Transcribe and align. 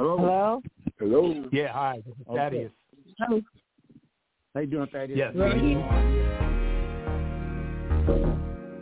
Hello. 0.00 0.16
Hello. 0.16 0.62
Hello. 0.98 1.44
Yeah, 1.52 1.68
hi. 1.74 2.00
This 2.06 2.14
is 2.16 2.26
Okay. 2.26 2.38
Thaddeus. 2.38 2.72
Hello. 3.18 3.40
How 4.54 4.60
you 4.62 4.66
doing, 4.66 4.86
Thaddeus? 4.90 5.18
Yes. 5.18 5.36
Ready? 5.36 5.76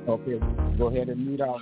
Okay. 0.09 0.41
Go 0.79 0.87
ahead 0.87 1.09
and 1.09 1.27
mute 1.27 1.41
out. 1.41 1.61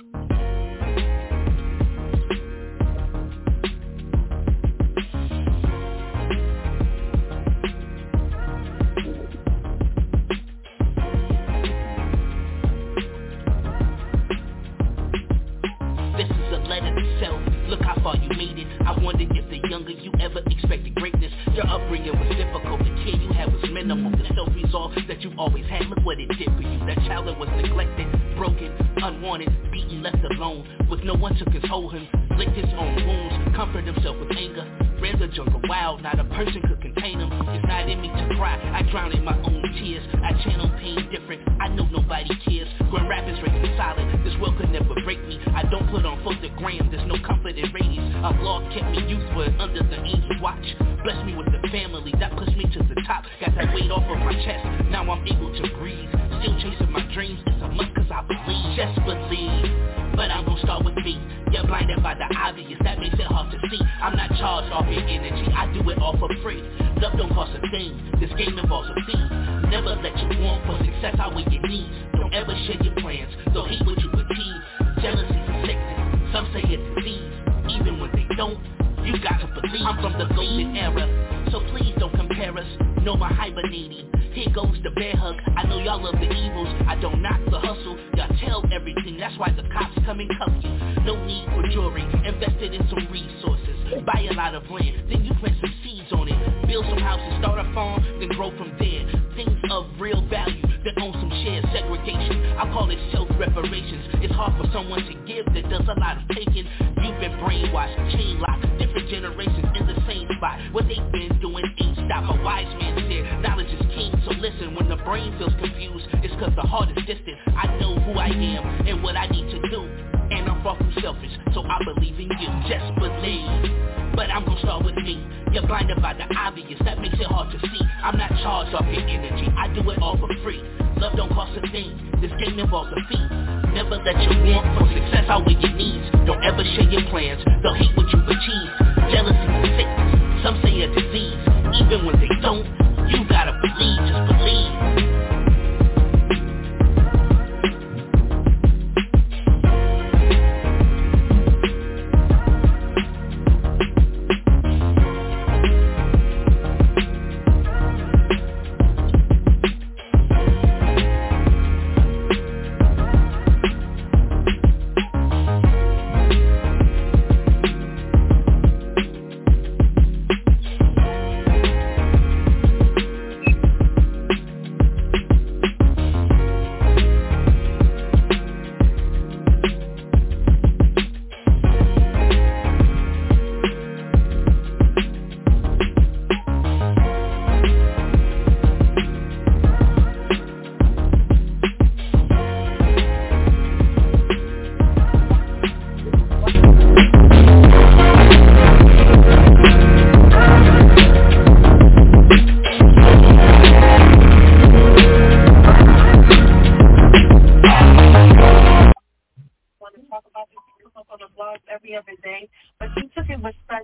I 18.37 18.95
wondered 19.01 19.31
if 19.35 19.49
the 19.49 19.67
younger 19.67 19.89
you 19.89 20.11
ever 20.19 20.41
expected 20.45 20.93
greatness. 20.93 21.33
Your 21.55 21.65
upbringing 21.65 22.13
was 22.19 22.29
difficult. 22.37 22.79
The 22.79 22.93
kid 23.03 23.19
you 23.19 23.33
had 23.33 23.51
was 23.51 23.63
minimal. 23.71 24.11
The 24.11 24.31
self-resolve 24.35 24.93
that 25.07 25.21
you 25.21 25.31
always 25.39 25.65
had. 25.65 25.87
Look 25.87 26.05
what 26.05 26.19
it 26.19 26.29
did 26.37 26.45
for 26.55 26.61
you. 26.61 26.77
That 26.85 26.97
child 27.07 27.27
that 27.27 27.39
was 27.39 27.49
neglected, 27.59 28.05
broken, 28.37 28.71
unwanted, 28.97 29.49
beaten, 29.71 30.03
left 30.03 30.23
alone. 30.31 30.67
With 30.87 31.03
no 31.03 31.15
one 31.15 31.35
to 31.35 31.45
console 31.45 31.89
him. 31.89 32.26
Licked 32.37 32.53
his 32.53 32.69
own 32.77 32.93
wounds. 32.93 33.55
Comfort 33.57 33.85
himself 33.85 34.15
with 34.21 34.29
anger. 34.37 34.61
Ran 35.01 35.17
the 35.17 35.27
jungle 35.27 35.59
wild. 35.67 36.03
Not 36.03 36.19
a 36.19 36.23
person 36.37 36.61
could 36.61 36.81
contain 36.81 37.19
him. 37.19 37.33
It's 37.33 37.65
not 37.65 37.89
in 37.89 37.99
me 37.99 38.09
to 38.09 38.35
cry. 38.37 38.61
I 38.77 38.85
drown 38.91 39.11
in 39.11 39.25
my 39.25 39.33
own 39.41 39.61
tears. 39.81 40.05
I 40.21 40.37
channel 40.45 40.69
pain 40.77 41.09
different. 41.09 41.41
I 41.59 41.67
know 41.69 41.89
nobody 41.89 42.29
cares. 42.45 42.69
Grand 42.93 43.09
Rapids 43.09 43.41
raised 43.41 43.57
me 43.57 43.73
solid. 43.73 44.05
This 44.23 44.37
world 44.37 44.53
could 44.61 44.69
never 44.69 44.93
break 45.03 45.17
me. 45.25 45.41
I 45.55 45.63
don't 45.65 45.89
put 45.89 46.05
on 46.05 46.21
folk 46.23 46.37
the 46.41 46.49
gram, 46.61 46.89
There's 46.93 47.07
no 47.09 47.17
comfort 47.25 47.57
in 47.57 47.73
ratings. 47.73 48.13
A 48.21 48.33
blog 48.37 48.69
kept 48.69 48.85
me 48.93 49.01
youthful 49.09 49.49
under 49.57 49.81
the 49.81 49.97
angel's 49.97 50.37
watch. 50.37 50.65
Bless 51.01 51.17
me 51.25 51.33
with 51.33 51.49
the 51.49 51.61
family 51.73 52.13
that 52.21 52.37
pushed 52.37 52.53
me 52.53 52.69
to 52.69 52.79
the 52.85 53.01
top. 53.09 53.25
Got 53.41 53.57
that 53.57 53.73
weight 53.73 53.89
off 53.89 54.05
of 54.05 54.19
my 54.21 54.37
chest. 54.45 54.61
Now 54.93 55.09
I'm 55.09 55.25
able 55.25 55.49
to 55.57 55.65
breathe. 55.81 56.09
Still 56.37 56.53
chasing 56.61 56.91
my 56.93 57.01
dreams. 57.17 57.41
It's 57.49 57.65
a 57.65 57.67
must 57.73 57.97
cause 57.97 58.13
I 58.13 58.21
believe. 58.29 58.77
Just 58.77 59.01
believe. 59.09 60.06
But 60.17 60.33
I'm 60.33 60.49
gonna 60.49 60.59
start 60.65 60.83
with 60.83 60.97
me. 61.05 61.21
You're 61.53 61.69
blinded 61.69 62.01
by 62.01 62.15
the 62.17 62.25
obvious. 62.33 62.81
That 62.81 62.97
makes 62.97 63.13
it 63.13 63.29
hard 63.29 63.53
to 63.53 63.57
see. 63.69 63.77
I'm 64.01 64.17
not 64.17 64.33
charged 64.41 64.73
off 64.73 64.89
your 64.89 65.05
energy. 65.05 65.45
I 65.53 65.69
do 65.71 65.87
it 65.93 66.01
all 66.01 66.17
for 66.17 66.27
free. 66.41 66.57
Love 66.97 67.13
don't 67.21 67.29
cost 67.37 67.53
a 67.53 67.61
thing. 67.69 67.93
This 68.19 68.33
game 68.33 68.57
involves 68.57 68.89
a 68.89 68.97
fee. 69.05 69.23
Never 69.69 69.93
let 70.01 70.17
you 70.17 70.41
want 70.41 70.65
for 70.65 70.73
success 70.81 71.13
outweigh 71.21 71.45
your 71.53 71.61
needs. 71.69 71.93
Don't 72.17 72.33
ever 72.33 72.49
share 72.65 72.81
your 72.81 72.97
plans. 72.97 73.29
Don't 73.53 73.69
hate 73.69 73.85
what 73.85 74.01
you 74.01 74.09
achieve. 74.09 74.57
Jealousy 75.05 75.37
is 75.37 75.55
sickness. 75.61 76.33
Some 76.33 76.49
say 76.49 76.65
it's 76.65 76.81
disease. 76.97 77.29
Even 77.77 78.01
when 78.01 78.09
they 78.17 78.25
don't, 78.33 78.57
you 79.05 79.21
got 79.21 79.37
to 79.37 79.47
believe. 79.53 79.85
I'm 79.85 80.01
from 80.01 80.17
the 80.17 80.33
golden 80.33 80.75
era. 80.75 81.36
So 81.51 81.59
please 81.71 81.93
don't 81.99 82.13
compare 82.15 82.57
us. 82.57 82.67
No 83.01 83.15
more 83.15 83.29
hibernating. 83.29 84.11
Here 84.33 84.53
goes 84.53 84.77
the 84.83 84.91
bear 84.91 85.15
hug. 85.15 85.35
I 85.55 85.63
know 85.63 85.79
y'all 85.79 86.03
love 86.03 86.13
the 86.13 86.29
evils. 86.29 86.69
I 86.87 86.95
don't 87.01 87.21
knock 87.21 87.41
the 87.49 87.59
hustle. 87.59 87.97
Y'all 88.15 88.29
tell 88.45 88.63
everything. 88.71 89.17
That's 89.17 89.37
why 89.39 89.49
the 89.49 89.63
cops 89.73 89.97
come 90.05 90.19
and 90.19 90.29
cuff 90.37 90.51
you. 90.61 90.69
No 91.05 91.15
need 91.25 91.45
for 91.55 91.63
jewelry. 91.71 92.03
Invested 92.21 92.73
in 92.73 92.85
some 92.89 93.07
resources. 93.09 94.03
Buy 94.05 94.27
a 94.29 94.33
lot 94.33 94.53
of 94.53 94.69
land. 94.69 95.09
Then 95.09 95.23
you 95.25 95.33
plant 95.39 95.55
some 95.61 95.73
seeds 95.83 96.11
on 96.11 96.27
it. 96.27 96.67
Build 96.67 96.85
some 96.85 96.99
houses. 96.99 97.39
Start 97.39 97.65
a 97.65 97.73
farm. 97.73 98.03
Then 98.19 98.29
grow 98.29 98.51
from 98.57 98.75
there. 98.77 99.07
Things 99.33 99.57
of 99.71 99.87
real 99.99 100.21
value. 100.27 100.61
That 100.83 101.01
own 101.01 101.13
some 101.13 101.31
shared 101.43 101.65
segregation. 101.73 102.59
I 102.59 102.69
call 102.71 102.91
it 102.91 102.99
self-reparations. 103.11 104.21
It's 104.21 104.33
hard 104.35 104.53
for 104.59 104.69
someone 104.71 105.01
to 105.01 105.15
give 105.25 105.45
that 105.53 105.69
does 105.69 105.87
a 105.87 105.97
lot 105.97 106.21
of 106.21 106.27
taking. 106.35 106.67
You've 107.01 107.19
been 107.23 107.39
brainwashed, 107.41 108.11
chain 108.13 108.37
locked. 108.37 108.67
Different 108.77 109.09
generations 109.09 109.76
same 110.07 110.27
spot. 110.37 110.57
What 110.71 110.87
they've 110.87 111.11
been 111.11 111.37
doing 111.39 111.65
ain't 111.77 111.99
stop. 112.07 112.23
A 112.31 112.41
wise 112.41 112.71
man 112.79 112.95
said, 113.05 113.43
knowledge 113.43 113.69
is 113.69 113.85
king. 113.93 114.15
So 114.25 114.31
listen, 114.39 114.73
when 114.73 114.89
the 114.89 114.97
brain 115.03 115.35
feels 115.37 115.53
confused, 115.59 116.07
it's 116.23 116.33
cause 116.39 116.55
the 116.55 116.65
heart 116.65 116.89
is 116.95 117.03
distant. 117.05 117.37
I 117.53 117.67
know 117.77 117.99
who 117.99 118.13
I 118.17 118.31
am 118.31 118.87
and 118.87 119.03
what 119.03 119.15
I 119.15 119.27
need 119.27 119.51
to 119.51 119.59
do. 119.69 119.83
And 120.31 120.49
I'm 120.49 120.63
far 120.63 120.75
from 120.75 120.91
selfish, 121.01 121.31
so 121.53 121.63
I 121.63 121.79
believe 121.83 122.19
in 122.19 122.31
you. 122.31 122.49
Just 122.67 122.87
believe. 122.99 124.15
But 124.15 124.31
I'm 124.31 124.43
gonna 124.43 124.59
start 124.59 124.83
with 124.83 124.95
me. 124.95 125.23
You're 125.53 125.67
blinded 125.67 126.01
by 126.01 126.13
the 126.13 126.27
obvious, 126.35 126.79
that 126.83 126.99
makes 126.99 127.15
it 127.15 127.27
hard 127.27 127.51
to 127.51 127.59
see. 127.59 127.81
I'm 128.03 128.17
not 128.17 128.29
charged 128.43 128.75
off 128.75 128.85
your 128.91 129.07
energy, 129.07 129.47
I 129.55 129.71
do 129.73 129.89
it 129.89 129.99
all 130.01 130.17
for 130.17 130.27
free. 130.43 130.59
Love 130.97 131.15
don't 131.15 131.31
cost 131.31 131.55
a 131.55 131.61
thing, 131.71 131.95
this 132.19 132.31
game 132.43 132.59
involves 132.59 132.91
a 132.91 132.99
fee. 133.07 133.27
Never 133.71 133.95
let 134.03 134.19
your 134.23 134.35
want 134.51 134.67
for 134.77 134.85
success 134.91 135.25
outweigh 135.29 135.55
your 135.61 135.71
needs. 135.71 136.09
Don't 136.25 136.43
ever 136.43 136.63
share 136.75 136.89
your 136.91 137.07
plans, 137.09 137.41
they'll 137.63 137.75
hate 137.75 137.95
what 137.95 138.11
you 138.11 138.19
achieve. 138.25 138.96
Jealousy 139.11 139.47
sickness, 139.63 140.43
some 140.43 140.59
say 140.63 140.81
a 140.81 140.87
disease. 140.93 141.39
Even 141.79 142.05
when 142.05 142.19
they 142.19 142.29
don't, 142.41 142.65
you 143.09 143.27
gotta 143.29 143.53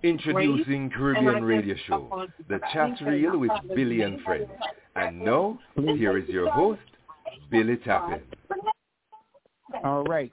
Introducing 0.03 0.89
Caribbean 0.89 1.43
Radio 1.43 1.75
Show, 1.87 2.27
the 2.49 2.59
chat 2.73 2.91
reel 3.05 3.37
with 3.37 3.51
Billy 3.75 4.01
and 4.01 4.21
friends. 4.21 4.49
And 4.95 5.21
now, 5.21 5.59
here 5.75 6.17
is 6.17 6.27
your 6.29 6.51
host, 6.51 6.81
Billy 7.49 7.77
Tappin. 7.77 8.21
All 9.83 10.03
right. 10.03 10.31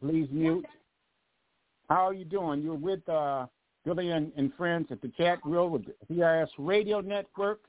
Please 0.00 0.28
mute. 0.30 0.66
How 1.88 2.08
are 2.08 2.14
you 2.14 2.24
doing? 2.24 2.62
You're 2.62 2.74
with 2.74 3.06
uh, 3.08 3.46
Billy 3.84 4.10
and, 4.10 4.32
and 4.36 4.52
friends 4.54 4.88
at 4.90 5.00
the 5.00 5.08
chat 5.08 5.38
reel 5.44 5.68
with 5.68 5.84
the 5.84 5.94
CRS 6.10 6.48
Radio 6.58 7.00
Network. 7.00 7.60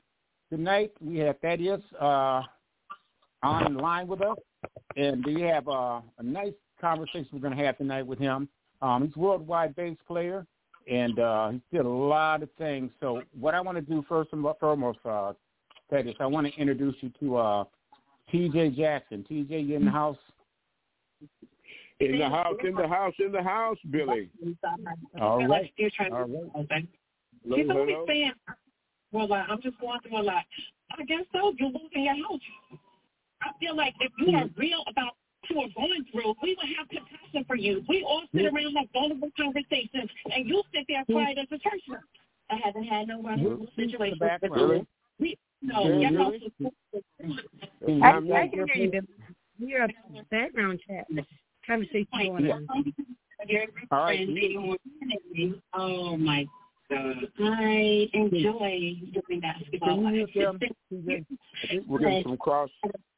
Tonight 0.50 0.92
we 1.00 1.18
have 1.18 1.38
Thaddeus 1.40 1.80
uh, 2.00 2.42
online 3.44 4.06
with 4.06 4.20
us, 4.22 4.38
and 4.96 5.24
we 5.24 5.42
have 5.42 5.68
uh, 5.68 6.00
a 6.18 6.22
nice 6.22 6.52
conversation 6.80 7.28
we're 7.32 7.40
going 7.40 7.56
to 7.56 7.64
have 7.64 7.78
tonight 7.78 8.06
with 8.06 8.18
him. 8.18 8.48
Um, 8.82 9.06
he's 9.06 9.16
a 9.16 9.18
worldwide 9.18 9.74
bass 9.76 9.96
player, 10.06 10.46
and 10.90 11.18
uh, 11.18 11.50
he 11.50 11.60
did 11.72 11.86
a 11.86 11.88
lot 11.88 12.42
of 12.42 12.48
things. 12.58 12.90
So 13.00 13.22
what 13.38 13.54
I 13.54 13.60
want 13.60 13.76
to 13.78 13.82
do 13.82 14.04
first 14.08 14.30
and 14.32 14.44
foremost, 14.60 14.98
uh, 15.04 15.32
Ted, 15.90 16.06
is 16.06 16.14
I 16.20 16.26
want 16.26 16.46
to 16.46 16.52
introduce 16.60 16.94
you 17.00 17.10
to 17.20 17.36
uh, 17.36 17.64
T.J. 18.30 18.70
Jackson. 18.70 19.24
T.J., 19.28 19.60
you 19.60 19.76
in 19.76 19.84
the 19.84 19.90
house? 19.90 20.16
In 22.00 22.18
the 22.18 22.28
house, 22.28 22.56
in 22.64 22.74
the 22.74 22.88
house, 22.88 23.14
in 23.18 23.32
the 23.32 23.42
house, 23.42 23.78
Billy. 23.90 24.28
All 25.20 25.46
right. 25.46 25.72
You're 25.76 25.90
trying 25.96 26.12
All 26.12 26.26
to, 26.26 26.32
right. 26.32 26.64
okay. 26.64 26.88
Hello, 27.44 27.56
She's 27.56 27.70
always 27.70 27.90
hello. 27.90 28.04
saying, 28.08 28.32
well, 29.12 29.28
like, 29.28 29.44
I'm 29.48 29.62
just 29.62 29.78
going 29.80 30.00
through 30.00 30.20
a 30.20 30.22
lot. 30.22 30.42
I 30.98 31.04
guess 31.04 31.24
so. 31.32 31.54
You're 31.58 31.68
losing 31.68 32.04
your 32.04 32.14
house. 32.14 32.40
I 33.42 33.50
feel 33.60 33.76
like 33.76 33.94
if 34.00 34.10
you 34.18 34.36
are 34.36 34.48
real 34.56 34.82
about 34.88 35.12
what 35.14 35.23
you 35.50 35.58
are 35.60 35.68
going 35.76 36.04
through, 36.10 36.34
we 36.42 36.56
would 36.56 36.70
have 36.78 36.88
compassion 36.88 37.44
for 37.46 37.56
you. 37.56 37.82
We 37.88 38.02
all 38.06 38.22
sit 38.34 38.44
around 38.46 38.74
have 38.76 38.86
vulnerable 38.92 39.30
conversations, 39.36 40.10
and 40.34 40.48
you 40.48 40.62
sit 40.74 40.84
there 40.88 41.04
quiet 41.06 41.38
as 41.38 41.46
a 41.50 41.58
church 41.58 41.80
member. 41.88 42.04
I 42.50 42.56
haven't 42.62 42.84
had 42.84 43.08
no 43.08 43.22
vulnerable 43.22 43.66
situations. 43.76 44.20
with 44.20 44.52
Really? 44.52 44.86
We, 45.18 45.38
no, 45.62 45.86
Really? 45.88 46.02
your 46.02 46.12
Really? 46.12 46.36
is 46.38 48.02
I, 48.02 48.10
I 48.10 48.48
can 48.48 48.66
hear 48.66 48.84
you. 48.84 48.90
Bill. 48.90 49.00
You're 49.58 49.84
a 49.84 49.88
background 50.30 50.80
chat. 50.86 51.06
Conversation 51.66 52.06
going 52.12 52.50
on. 52.50 52.66
Um, 52.74 52.94
all 53.90 53.98
right. 54.04 54.18
friend, 54.18 54.36
they 54.36 54.52
don't 54.52 54.68
want 54.68 54.80
to- 55.34 55.60
Oh 55.74 56.16
my 56.16 56.46
I 56.90 58.08
enjoy 58.12 58.96
doing 59.12 59.40
basketball. 59.40 59.96
Can 60.02 60.26
you 60.34 60.46
um, 60.48 60.60
We're 61.88 61.98
getting 61.98 62.22
some 62.24 62.36
cross. 62.36 62.70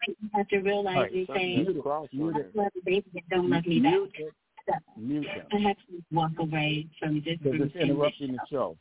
You 0.06 0.14
have 0.34 0.48
to 0.48 0.58
realize 0.58 0.96
Right, 0.96 1.12
these 1.12 1.26
things. 1.26 1.68
Cross. 1.82 2.08
I 2.14 2.16
love 2.22 2.34
the 2.54 2.80
baby 2.84 3.04
and 3.14 3.22
don't 3.30 3.50
love 3.50 3.66
me 3.66 3.80
Mute 3.80 4.12
back. 4.12 4.20
it. 4.20 4.82
Mute 4.96 5.26
I 5.52 5.56
have 5.58 5.76
to 5.76 6.02
walk 6.12 6.32
away 6.38 6.86
from 6.98 7.16
this 7.24 7.38
Because 7.42 7.60
it's 7.60 7.74
routine. 7.74 7.82
interrupting 7.90 8.32
the 8.32 8.38
show. 8.50 8.76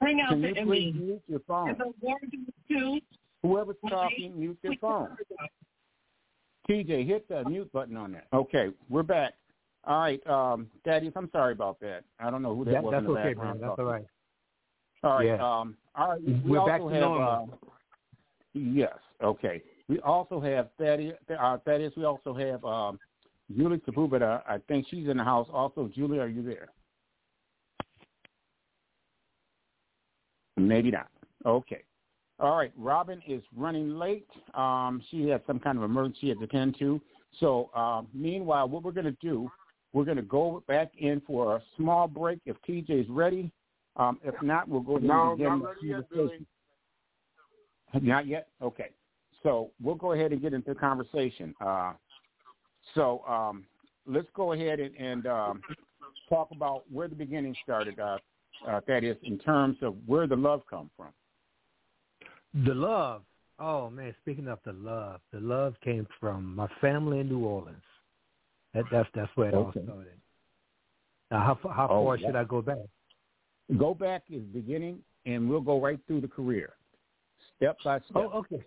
Bring 0.00 0.20
out 0.20 0.30
Can 0.30 0.42
the 0.42 0.48
you 0.48 0.66
please 0.66 0.94
mute 0.94 1.22
your 1.26 1.40
phone? 1.40 1.70
if 1.70 1.80
a 1.80 1.84
word 2.06 2.30
too. 2.68 3.00
Whoever's 3.42 3.76
talking, 3.88 4.38
mute 4.38 4.58
their 4.62 4.72
phone. 4.80 5.16
TJ, 6.68 7.06
hit 7.06 7.28
the 7.28 7.44
mute 7.48 7.72
button 7.72 7.96
on 7.96 8.12
that. 8.12 8.26
Okay, 8.32 8.68
we're 8.90 9.02
back. 9.04 9.34
All 9.86 10.00
right, 10.00 10.26
um, 10.26 10.66
Thaddeus, 10.84 11.12
I'm 11.14 11.30
sorry 11.30 11.52
about 11.52 11.78
that. 11.80 12.02
I 12.18 12.30
don't 12.30 12.42
know 12.42 12.56
who 12.56 12.64
that 12.64 12.72
That, 12.72 12.82
was 12.82 12.92
that's 12.92 13.06
in 13.06 13.12
the 13.12 13.20
okay, 13.20 13.28
background. 13.28 13.60
man. 13.60 13.68
That's 13.68 13.78
all 13.78 13.84
right. 13.84 14.04
All 15.04 15.16
right. 15.18 15.26
Yeah. 15.26 15.34
Um, 15.34 15.76
all 15.94 16.08
right. 16.08 16.22
We 16.22 16.32
We're 16.44 16.58
also 16.58 16.68
back 16.70 16.80
to 16.80 16.88
have, 16.88 17.00
normal. 17.00 17.60
Uh, 17.62 17.68
yes. 18.54 18.94
Okay. 19.22 19.62
We 19.88 20.00
also 20.00 20.40
have 20.40 20.70
Thaddeus. 20.78 21.16
Uh, 21.38 21.58
Thaddeus. 21.64 21.92
We 21.96 22.04
also 22.04 22.34
have 22.34 22.64
um, 22.64 22.98
Julie 23.56 23.78
Sepulveda. 23.86 24.42
I 24.48 24.58
think 24.66 24.86
she's 24.90 25.08
in 25.08 25.18
the 25.18 25.24
house. 25.24 25.46
Also, 25.52 25.88
Julie, 25.94 26.18
are 26.18 26.26
you 26.26 26.42
there? 26.42 26.68
Maybe 30.56 30.90
not. 30.90 31.08
Okay. 31.44 31.84
All 32.40 32.56
right. 32.56 32.72
Robin 32.76 33.22
is 33.28 33.42
running 33.54 33.96
late. 33.96 34.26
Um, 34.54 35.00
she 35.10 35.28
had 35.28 35.42
some 35.46 35.60
kind 35.60 35.78
of 35.78 35.84
emergency 35.84 36.34
to 36.34 36.42
attend 36.42 36.76
to. 36.80 37.00
So, 37.38 37.70
um, 37.74 38.08
meanwhile, 38.12 38.68
what 38.68 38.82
we're 38.82 38.92
going 38.92 39.04
to 39.04 39.16
do, 39.20 39.50
we're 39.96 40.04
going 40.04 40.18
to 40.18 40.22
go 40.22 40.62
back 40.68 40.90
in 40.98 41.22
for 41.26 41.56
a 41.56 41.62
small 41.74 42.06
break 42.06 42.38
if 42.44 42.54
TJ's 42.68 43.08
ready. 43.08 43.50
Um, 43.96 44.20
if 44.22 44.34
not, 44.42 44.68
we'll 44.68 44.82
go 44.82 44.98
ahead 44.98 45.08
No, 45.08 45.30
and 45.30 45.38
begin 45.38 45.48
not 45.48 45.58
the 45.60 45.66
ready 45.68 45.86
yet, 45.86 46.10
conversation. 46.10 46.46
Not 48.02 48.26
yet? 48.26 48.48
Okay. 48.60 48.90
So 49.42 49.70
we'll 49.82 49.94
go 49.94 50.12
ahead 50.12 50.32
and 50.32 50.42
get 50.42 50.52
into 50.52 50.74
the 50.74 50.78
conversation. 50.78 51.54
Uh, 51.62 51.94
so 52.94 53.22
um, 53.26 53.64
let's 54.06 54.28
go 54.34 54.52
ahead 54.52 54.80
and, 54.80 54.94
and 54.96 55.26
um, 55.26 55.62
talk 56.28 56.48
about 56.54 56.82
where 56.92 57.08
the 57.08 57.14
beginning 57.14 57.56
started, 57.64 57.98
uh, 57.98 58.18
uh, 58.68 58.80
that 58.86 59.02
is, 59.02 59.16
in 59.22 59.38
terms 59.38 59.78
of 59.80 59.94
where 60.04 60.26
the 60.26 60.36
love 60.36 60.60
come 60.68 60.90
from. 60.94 61.08
The 62.66 62.74
love. 62.74 63.22
Oh 63.58 63.88
man, 63.88 64.14
speaking 64.20 64.48
of 64.48 64.58
the 64.66 64.74
love, 64.74 65.20
the 65.32 65.40
love 65.40 65.74
came 65.82 66.06
from 66.20 66.54
my 66.54 66.68
family 66.82 67.20
in 67.20 67.30
New 67.30 67.46
Orleans. 67.46 67.80
That, 68.76 68.84
that's 68.92 69.08
that's 69.14 69.30
where 69.36 69.48
it 69.48 69.54
Okay. 69.54 69.80
all 69.80 69.84
started. 69.84 70.20
Now, 71.30 71.58
how 71.62 71.70
how 71.70 71.88
Oh, 71.90 72.04
far 72.04 72.16
yeah. 72.16 72.26
should 72.28 72.36
I 72.36 72.44
go 72.44 72.60
back? 72.60 72.78
Go 73.78 73.94
back 73.94 74.24
is 74.30 74.42
beginning, 74.52 75.02
and 75.24 75.48
we'll 75.48 75.62
go 75.62 75.80
right 75.80 75.98
through 76.06 76.20
the 76.20 76.28
career, 76.28 76.74
step 77.56 77.78
by 77.82 77.98
step. 78.00 78.10
Oh, 78.14 78.30
okay. 78.38 78.62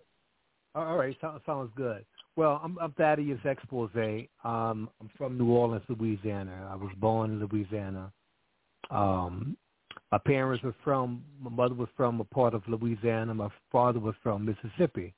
All 0.73 0.83
all 0.83 0.97
right, 0.97 1.15
so, 1.21 1.39
sounds 1.45 1.71
good. 1.75 2.05
Well, 2.35 2.59
I'm, 2.63 2.77
I'm 2.79 2.91
Thaddeus 2.93 3.39
Exposé. 3.45 4.29
Um, 4.43 4.89
I'm 4.99 5.09
from 5.17 5.37
New 5.37 5.51
Orleans, 5.51 5.83
Louisiana. 5.89 6.69
I 6.71 6.75
was 6.75 6.91
born 6.97 7.31
in 7.31 7.39
Louisiana. 7.45 8.11
Um, 8.89 9.57
my 10.11 10.17
parents 10.17 10.63
were 10.63 10.75
from. 10.83 11.23
My 11.39 11.51
mother 11.51 11.75
was 11.75 11.89
from 11.95 12.19
a 12.19 12.23
part 12.23 12.55
of 12.55 12.67
Louisiana. 12.67 13.33
My 13.33 13.49
father 13.71 13.99
was 13.99 14.15
from 14.23 14.43
Mississippi. 14.45 15.13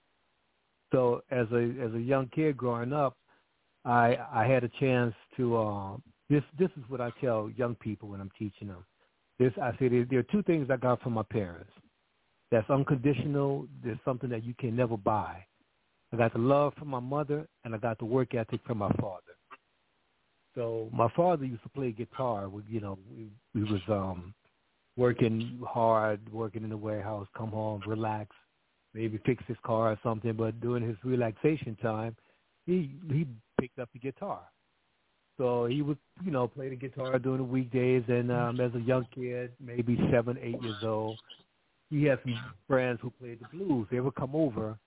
So 0.92 1.24
as 1.32 1.48
a 1.52 1.74
as 1.82 1.94
a 1.94 2.00
young 2.02 2.28
kid 2.28 2.58
growing 2.58 2.92
up, 2.92 3.16
I 3.86 4.18
I 4.32 4.46
had 4.46 4.64
a 4.64 4.70
chance 4.80 5.14
to. 5.38 5.58
Uh, 5.58 5.98
this 6.30 6.44
this 6.58 6.70
is 6.78 6.84
what 6.88 7.02
I 7.02 7.12
tell 7.20 7.50
young 7.56 7.76
people 7.76 8.10
when 8.10 8.22
I'm 8.22 8.32
teaching 8.38 8.68
them. 8.68 8.86
This 9.40 9.52
I 9.62 9.72
say 9.80 9.88
there, 9.90 10.06
there 10.10 10.20
are 10.20 10.32
two 10.32 10.44
things 10.44 10.70
I 10.70 10.78
got 10.78 11.02
from 11.02 11.14
my 11.14 11.24
parents 11.24 11.72
that's 12.52 12.70
unconditional. 12.70 13.68
There's 13.84 13.98
something 14.06 14.30
that 14.30 14.44
you 14.44 14.54
can 14.60 14.76
never 14.76 14.98
buy. 14.98 15.44
I 16.14 16.18
got 16.18 16.34
the 16.34 16.40
love 16.40 16.74
from 16.78 16.90
my 16.90 17.00
mother, 17.00 17.48
and 17.64 17.74
I 17.74 17.78
got 17.78 17.98
the 17.98 18.06
work 18.06 18.36
ethic 18.36 18.60
from 18.66 18.80
my 18.80 18.92
father. 19.00 19.24
So 20.56 20.90
my 20.92 21.08
father 21.16 21.46
used 21.46 21.64
to 21.64 21.70
play 21.70 21.92
guitar. 21.92 22.50
We, 22.50 22.64
you 22.70 22.82
know, 22.82 23.00
we, 23.10 23.30
we 23.56 23.72
was 23.72 23.82
um 23.88 24.34
working 24.98 25.60
hard, 25.66 26.20
working 26.32 26.64
in 26.64 26.70
the 26.70 26.78
warehouse, 26.78 27.28
come 27.38 27.52
home, 27.52 27.82
relax, 27.88 28.36
maybe 28.94 29.20
fix 29.26 29.44
his 29.48 29.58
car 29.66 29.92
or 29.92 30.00
something. 30.04 30.34
But 30.34 30.60
during 30.60 30.86
his 30.86 30.98
relaxation 31.04 31.78
time, 31.82 32.16
he 32.66 32.96
he 33.10 33.26
picked 33.62 33.80
up 33.80 33.90
the 33.94 34.00
guitar. 34.00 34.42
So 35.38 35.66
he 35.66 35.82
would, 35.82 35.98
you 36.24 36.32
know, 36.32 36.48
play 36.48 36.70
the 36.70 36.76
guitar 36.76 37.18
during 37.20 37.40
the 37.40 37.44
weekdays. 37.44 38.04
And 38.08 38.32
um, 38.32 38.60
as 38.60 38.74
a 38.76 38.80
young 38.80 39.08
kid, 39.14 39.52
maybe 39.60 39.98
seven, 40.12 40.38
eight 40.42 40.62
years 40.62 40.84
old, 40.84 41.20
he 41.90 42.06
had 42.06 42.20
some 42.24 42.40
friends 42.68 43.00
who 43.02 43.12
played 43.12 43.40
the 43.40 43.58
blues. 43.58 43.88
They 43.92 44.00
would 44.00 44.16
come 44.16 44.36
over, 44.36 44.78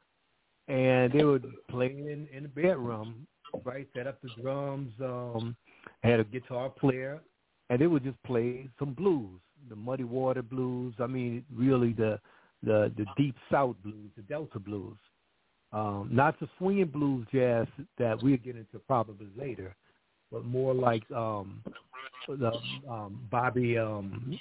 and 0.69 1.13
they 1.13 1.25
would 1.25 1.45
play 1.69 1.87
in 1.87 2.29
in 2.33 2.45
the 2.45 2.49
bedroom, 2.49 3.27
right? 3.65 3.87
Set 3.95 4.07
up 4.07 4.21
the 4.23 4.31
drums. 4.41 4.93
Um, 5.01 5.57
had 6.03 6.21
a 6.21 6.25
guitar 6.25 6.69
player, 6.69 7.21
and 7.69 7.81
they 7.81 7.87
would 7.87 8.05
just 8.05 8.23
play 8.23 8.69
some 8.79 8.95
blues, 8.95 9.41
the 9.69 9.77
Muddy 9.77 10.05
Water 10.05 10.43
blues. 10.43 10.95
I 10.99 11.07
mean, 11.07 11.45
really 11.55 11.93
the 11.93 12.19
the 12.63 12.93
the 12.97 13.07
deep 13.17 13.37
South 13.51 13.77
blues, 13.83 14.11
the 14.17 14.23
Delta 14.23 14.59
blues. 14.59 14.97
Um, 15.75 16.09
not 16.13 16.39
the 16.39 16.49
swinging 16.57 16.87
blues 16.87 17.27
jazz 17.33 17.67
that 17.99 18.23
we'll 18.23 18.37
get 18.37 18.55
into 18.55 18.79
probably 18.87 19.27
later, 19.37 19.75
but 20.31 20.45
more 20.45 20.73
like 20.73 21.03
um, 21.11 21.65
the 22.29 22.53
um, 22.89 23.21
Bobby 23.29 23.77
um, 23.77 24.39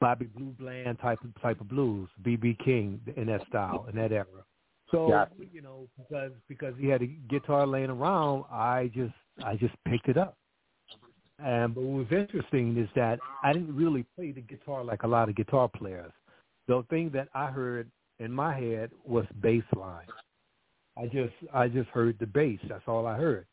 Bobby 0.00 0.24
Blue 0.34 0.54
Bland 0.58 0.98
type 0.98 1.18
of 1.22 1.42
type 1.42 1.60
of 1.60 1.68
blues, 1.68 2.08
BB 2.22 2.64
King 2.64 2.98
in 3.16 3.26
that 3.26 3.46
style 3.48 3.86
in 3.90 3.96
that 3.96 4.10
era. 4.10 4.24
So 4.90 5.08
Gotcha. 5.10 5.34
you 5.52 5.60
know 5.60 5.86
because 5.98 6.32
because 6.48 6.72
he 6.78 6.88
had 6.88 7.02
a 7.02 7.06
guitar 7.28 7.66
laying 7.66 7.90
around, 7.90 8.44
I 8.50 8.90
just 8.94 9.12
I 9.44 9.56
just 9.56 9.74
picked 9.86 10.08
it 10.08 10.16
up. 10.16 10.38
And 11.38 11.74
but 11.74 11.82
what 11.82 12.10
was 12.10 12.18
interesting 12.18 12.78
is 12.78 12.88
that 12.96 13.18
I 13.42 13.52
didn't 13.52 13.76
really 13.76 14.06
play 14.16 14.32
the 14.32 14.40
guitar 14.40 14.82
like 14.82 15.02
a 15.02 15.08
lot 15.08 15.28
of 15.28 15.36
guitar 15.36 15.68
players. 15.68 16.12
The 16.68 16.82
thing 16.88 17.10
that 17.12 17.28
I 17.34 17.48
heard 17.48 17.90
in 18.18 18.32
my 18.32 18.58
head 18.58 18.90
was 19.04 19.26
bass 19.42 19.62
line. 19.76 20.06
I 20.98 21.06
just 21.06 21.32
I 21.52 21.68
just 21.68 21.88
heard 21.90 22.18
the 22.18 22.26
bass. 22.26 22.58
That's 22.68 22.82
all 22.86 23.06
I 23.06 23.16
heard. 23.16 23.46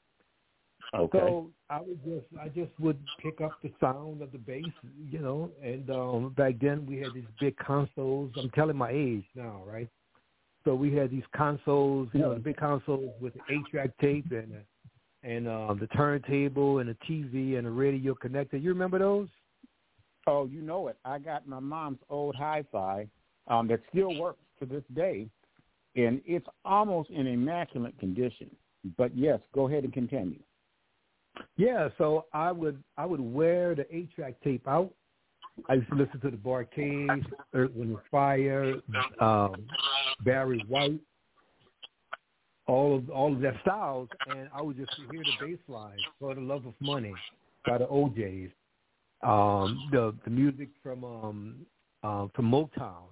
Okay. 0.96 1.20
So 1.20 1.50
I 1.70 1.82
would 1.82 2.04
just 2.04 2.26
I 2.40 2.48
just 2.50 2.72
would 2.80 2.98
pick 3.22 3.42
up 3.42 3.62
the 3.62 3.72
sound 3.80 4.22
of 4.22 4.32
the 4.32 4.38
bass, 4.38 4.66
you 5.10 5.20
know. 5.20 5.52
And 5.64 5.90
um 5.90 6.34
back 6.38 6.56
then 6.62 6.86
we 6.86 6.98
had 6.98 7.14
these 7.14 7.26
big 7.40 7.58
consoles. 7.58 8.32
I'm 8.38 8.50
telling 8.52 8.78
my 8.78 8.90
age 8.92 9.26
now, 9.36 9.62
right? 9.66 9.90
So 10.66 10.76
we 10.76 10.94
had 10.94 11.12
these 11.12 11.24
consoles, 11.36 12.10
you 12.14 12.22
know, 12.22 12.34
the 12.34 12.40
big 12.40 12.58
consoles 12.58 13.14
with 13.22 13.34
the 13.34 13.42
eight 13.50 13.66
track 13.72 13.92
tape 14.02 14.32
and 14.32 14.54
uh, 14.54 15.28
and 15.28 15.48
um 15.48 15.80
the 15.80 15.88
turntable 15.88 16.80
and 16.80 16.90
the 16.90 16.98
TV 17.10 17.58
and 17.58 17.68
the 17.68 17.72
radio 17.72 18.14
connector. 18.14 18.62
You 18.62 18.70
remember 18.70 19.00
those? 19.00 19.30
Oh, 20.26 20.46
you 20.46 20.62
know 20.62 20.90
it. 20.90 20.98
I 21.06 21.20
got 21.20 21.48
my 21.48 21.60
mom's 21.60 22.00
old 22.10 22.36
hi-fi 22.36 23.08
um, 23.48 23.68
that 23.70 23.80
still 23.90 24.14
works 24.16 24.44
to 24.60 24.66
this 24.66 24.84
day, 24.94 25.30
and 25.98 26.22
it's 26.26 26.48
almost 26.64 27.10
in 27.10 27.28
immaculate 27.28 27.98
condition. 28.00 28.50
But 28.98 29.16
yes, 29.18 29.40
go 29.54 29.68
ahead 29.68 29.84
and 29.84 29.92
continue. 29.92 30.40
Yeah, 31.58 31.90
so 31.98 32.26
I 32.34 32.52
would 32.52 32.82
I 32.98 33.06
would 33.06 33.20
wear 33.20 33.76
the 33.76 33.86
eight 33.94 34.10
track 34.16 34.36
tape 34.44 34.68
out. 34.68 34.94
I 35.68 35.74
used 35.74 35.90
to 35.90 35.96
listen 35.96 36.20
to 36.22 36.30
the 36.30 36.38
Bar-Kays, 36.38 37.10
Earth, 37.56 37.72
Wind 37.74 37.92
and 37.92 38.00
Fire, 38.12 38.76
um, 39.20 39.56
Barry 40.24 40.64
White, 40.68 41.00
all 42.68 42.96
of 42.96 43.10
all 43.10 43.34
of 43.34 43.42
their 43.42 43.60
styles, 43.62 44.08
and 44.28 44.50
I 44.54 44.62
would 44.62 44.78
just 44.78 44.92
hear 45.12 45.24
the 45.24 45.46
bass 45.46 45.60
line 45.68 45.98
for 46.20 46.36
the 46.36 46.42
love 46.42 46.66
of 46.66 46.74
money 46.80 47.14
by 47.66 47.80
the 47.80 47.88
O'Jays, 47.88 48.52
um, 49.24 49.90
the 49.92 50.14
the 50.24 50.30
music 50.30 50.70
from 50.84 51.04
um, 51.04 51.56
uh, 52.04 52.28
from 52.36 52.52
Motown, 52.52 53.10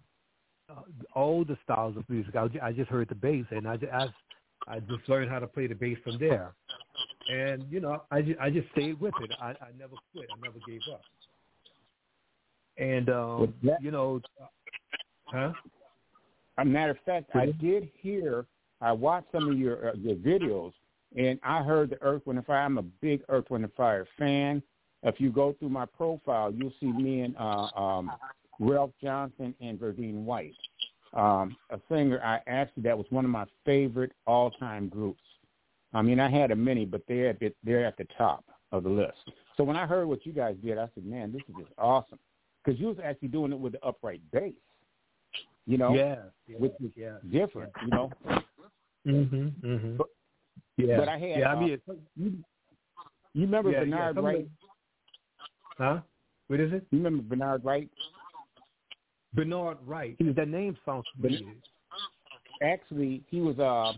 all 1.13 1.43
the 1.45 1.57
styles 1.63 1.98
of 1.98 2.10
music. 2.10 2.36
I, 2.36 2.48
I 2.62 2.72
just 2.72 2.89
heard 2.89 3.10
the 3.10 3.15
bass, 3.15 3.45
and 3.51 3.67
I, 3.67 3.77
I 3.93 4.07
I 4.67 4.79
just 4.79 5.07
learned 5.07 5.29
how 5.29 5.39
to 5.39 5.48
play 5.48 5.67
the 5.67 5.75
bass 5.75 5.98
from 6.03 6.17
there. 6.19 6.53
And 7.31 7.65
you 7.69 7.79
know, 7.79 8.03
I 8.12 8.22
just, 8.22 8.39
I 8.39 8.50
just 8.50 8.69
stayed 8.72 9.00
with 9.00 9.13
it. 9.22 9.31
I, 9.41 9.50
I 9.50 9.69
never 9.77 9.95
quit. 10.13 10.27
I 10.31 10.39
never 10.41 10.60
gave 10.67 10.81
up. 10.91 11.01
And 12.77 13.10
um, 13.10 13.53
that- 13.63 13.81
you 13.81 13.91
know, 13.91 14.22
huh? 15.27 15.53
A 16.57 16.65
matter 16.65 16.91
of 16.91 16.98
fact, 17.05 17.31
I 17.36 17.48
did 17.48 17.89
hear. 18.00 18.45
I 18.81 18.91
watched 18.91 19.27
some 19.31 19.50
of 19.50 19.57
your 19.57 19.89
uh, 19.89 19.93
your 19.95 20.15
videos, 20.15 20.72
and 21.17 21.39
I 21.43 21.63
heard 21.63 21.89
the 21.89 22.01
Earth, 22.01 22.22
Wind 22.25 22.38
and 22.38 22.45
Fire. 22.45 22.62
I'm 22.63 22.77
a 22.77 22.84
big 22.84 23.24
Earth, 23.29 23.45
Wind 23.50 23.63
and 23.65 23.74
Fire 23.74 24.07
fan. 24.17 24.62
If 25.03 25.19
you 25.19 25.31
go 25.31 25.53
through 25.60 25.69
my 25.69 25.86
profile, 25.86 26.51
you'll 26.51 26.74
see 26.79 26.88
me 26.88 27.22
and 27.22 27.36
uh, 27.38 27.67
um, 27.75 28.12
Ralph 28.59 28.91
Johnson 29.01 29.53
and 29.62 29.79
Verdine 29.79 30.24
White, 30.24 30.55
um, 31.13 31.55
a 31.69 31.79
singer. 31.89 32.21
I 32.24 32.39
actually 32.47 32.83
that 32.83 32.97
was 32.97 33.07
one 33.09 33.25
of 33.25 33.31
my 33.31 33.45
favorite 33.65 34.12
all-time 34.25 34.89
groups. 34.89 35.21
I 35.93 36.01
mean, 36.01 36.19
I 36.19 36.29
had 36.29 36.51
a 36.51 36.55
many, 36.55 36.85
but 36.85 37.01
they're 37.07 37.29
at 37.29 37.39
the, 37.39 37.53
they're 37.63 37.85
at 37.85 37.97
the 37.97 38.07
top 38.17 38.43
of 38.71 38.83
the 38.83 38.89
list. 38.89 39.17
So 39.57 39.63
when 39.63 39.77
I 39.77 39.85
heard 39.85 40.07
what 40.07 40.25
you 40.25 40.33
guys 40.33 40.55
did, 40.63 40.77
I 40.77 40.88
said, 40.93 41.05
"Man, 41.05 41.31
this 41.31 41.41
is 41.47 41.55
just 41.57 41.71
awesome." 41.77 42.19
because 42.65 42.79
you 42.79 42.88
was 42.88 42.97
actually 43.03 43.27
doing 43.27 43.51
it 43.51 43.59
with 43.59 43.74
the 43.74 43.85
upright 43.85 44.21
bass. 44.31 44.53
You 45.67 45.77
know, 45.77 45.93
yeah, 45.93 46.15
yeah 46.47 46.57
which 46.57 46.74
is 46.83 46.91
yeah. 46.95 47.17
different. 47.31 47.71
You 47.83 47.88
know. 47.89 48.12
Mhm. 49.05 49.51
Mhm. 49.63 49.97
But, 49.97 50.07
yeah. 50.77 50.97
But 50.97 51.09
I 51.09 51.17
had. 51.17 51.39
Yeah. 51.39 51.51
Uh, 51.51 51.55
I 51.55 51.59
mean, 51.59 51.81
you, 52.15 52.33
you 53.33 53.41
remember 53.41 53.71
yeah, 53.71 53.79
Bernard 53.81 54.15
yeah, 54.15 54.21
Wright? 54.21 54.47
Huh? 55.77 56.00
What 56.47 56.59
is 56.59 56.71
it? 56.74 56.85
You 56.91 57.00
remember 57.00 57.24
Bernard 57.24 57.63
Wright? 57.63 57.89
Bernard 59.36 59.77
Wright. 59.86 60.15
That 60.20 60.48
name 60.48 60.77
sounds 60.86 61.06
familiar. 61.15 61.54
Actually, 62.62 63.22
he 63.30 63.42
was 63.42 63.60
uh, 63.60 63.94